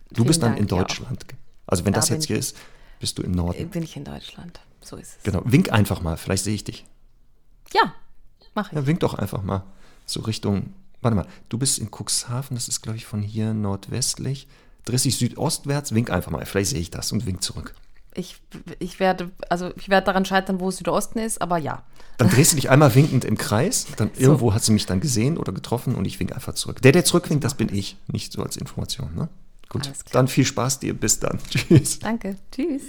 Du 0.09 0.15
Vielen 0.15 0.27
bist 0.27 0.41
dann 0.41 0.51
Dank, 0.51 0.61
in 0.61 0.67
Deutschland. 0.67 1.25
Ja. 1.29 1.37
Also 1.67 1.85
wenn 1.85 1.93
da 1.93 1.99
das 1.99 2.09
jetzt 2.09 2.27
hier 2.27 2.37
ist, 2.37 2.55
bist 2.99 3.17
du 3.17 3.23
im 3.23 3.31
Norden. 3.31 3.69
Bin 3.69 3.83
ich 3.83 3.95
in 3.95 4.05
Deutschland. 4.05 4.59
So 4.81 4.95
ist 4.95 5.17
es. 5.17 5.23
Genau. 5.23 5.41
Wink 5.45 5.71
einfach 5.71 6.01
mal, 6.01 6.17
vielleicht 6.17 6.43
sehe 6.43 6.55
ich 6.55 6.63
dich. 6.63 6.85
Ja, 7.73 7.93
mach 8.55 8.71
ich. 8.71 8.77
Ja, 8.77 8.87
wink 8.87 9.01
doch 9.01 9.13
einfach 9.13 9.43
mal. 9.43 9.63
So 10.07 10.21
Richtung 10.21 10.73
warte 11.01 11.15
mal, 11.15 11.27
du 11.49 11.57
bist 11.57 11.79
in 11.79 11.89
Cuxhaven, 11.91 12.55
das 12.55 12.67
ist, 12.67 12.81
glaube 12.81 12.97
ich, 12.97 13.05
von 13.05 13.21
hier 13.21 13.53
nordwestlich. 13.53 14.47
Drehst 14.85 15.05
dich 15.05 15.17
südostwärts, 15.17 15.93
wink 15.93 16.09
einfach 16.09 16.31
mal, 16.31 16.45
vielleicht 16.45 16.71
sehe 16.71 16.79
ich 16.79 16.91
das 16.91 17.11
und 17.11 17.25
wink 17.25 17.43
zurück. 17.43 17.73
Ich, 18.13 18.41
ich 18.79 18.99
werde, 18.99 19.29
also 19.49 19.71
ich 19.75 19.89
werde 19.89 20.05
daran 20.05 20.25
scheitern, 20.25 20.59
wo 20.59 20.71
Südosten 20.71 21.19
ist, 21.19 21.39
aber 21.41 21.57
ja. 21.57 21.83
Dann 22.17 22.29
drehst 22.29 22.53
du 22.53 22.55
dich 22.55 22.69
einmal 22.69 22.95
winkend 22.95 23.25
im 23.25 23.37
Kreis, 23.37 23.85
dann 23.97 24.09
so. 24.15 24.21
irgendwo 24.21 24.53
hat 24.53 24.63
sie 24.63 24.71
mich 24.71 24.87
dann 24.87 25.01
gesehen 25.01 25.37
oder 25.37 25.51
getroffen 25.51 25.93
und 25.93 26.05
ich 26.05 26.19
wink 26.19 26.33
einfach 26.33 26.55
zurück. 26.55 26.81
Der, 26.81 26.93
der 26.93 27.05
zurückwinkt, 27.05 27.43
das 27.43 27.55
bin 27.55 27.73
ich, 27.73 27.97
nicht 28.07 28.31
so 28.31 28.41
als 28.41 28.57
Information, 28.57 29.13
ne? 29.15 29.29
Gut, 29.69 29.91
dann 30.13 30.29
viel 30.29 30.45
Spaß 30.45 30.79
dir, 30.79 30.93
bis 30.93 31.19
dann. 31.19 31.39
Tschüss. 31.49 31.99
Danke, 31.99 32.37
tschüss. 32.51 32.83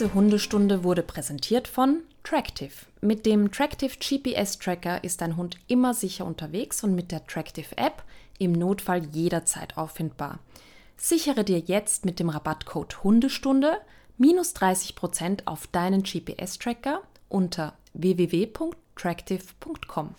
Diese 0.00 0.14
Hundestunde 0.14 0.82
wurde 0.82 1.02
präsentiert 1.02 1.68
von 1.68 2.00
Tractive. 2.24 2.72
Mit 3.02 3.26
dem 3.26 3.52
Tractive 3.52 3.92
GPS 3.98 4.58
Tracker 4.58 5.04
ist 5.04 5.20
dein 5.20 5.36
Hund 5.36 5.58
immer 5.66 5.92
sicher 5.92 6.24
unterwegs 6.24 6.82
und 6.82 6.94
mit 6.94 7.12
der 7.12 7.26
Tractive 7.26 7.76
App 7.76 8.02
im 8.38 8.52
Notfall 8.52 9.04
jederzeit 9.12 9.76
auffindbar. 9.76 10.38
Sichere 10.96 11.44
dir 11.44 11.58
jetzt 11.58 12.06
mit 12.06 12.18
dem 12.18 12.30
Rabattcode 12.30 13.04
Hundestunde 13.04 13.76
minus 14.16 14.56
30% 14.56 15.42
auf 15.44 15.66
deinen 15.66 16.02
GPS 16.02 16.58
Tracker 16.58 17.02
unter 17.28 17.74
www.tractive.com. 17.92 20.14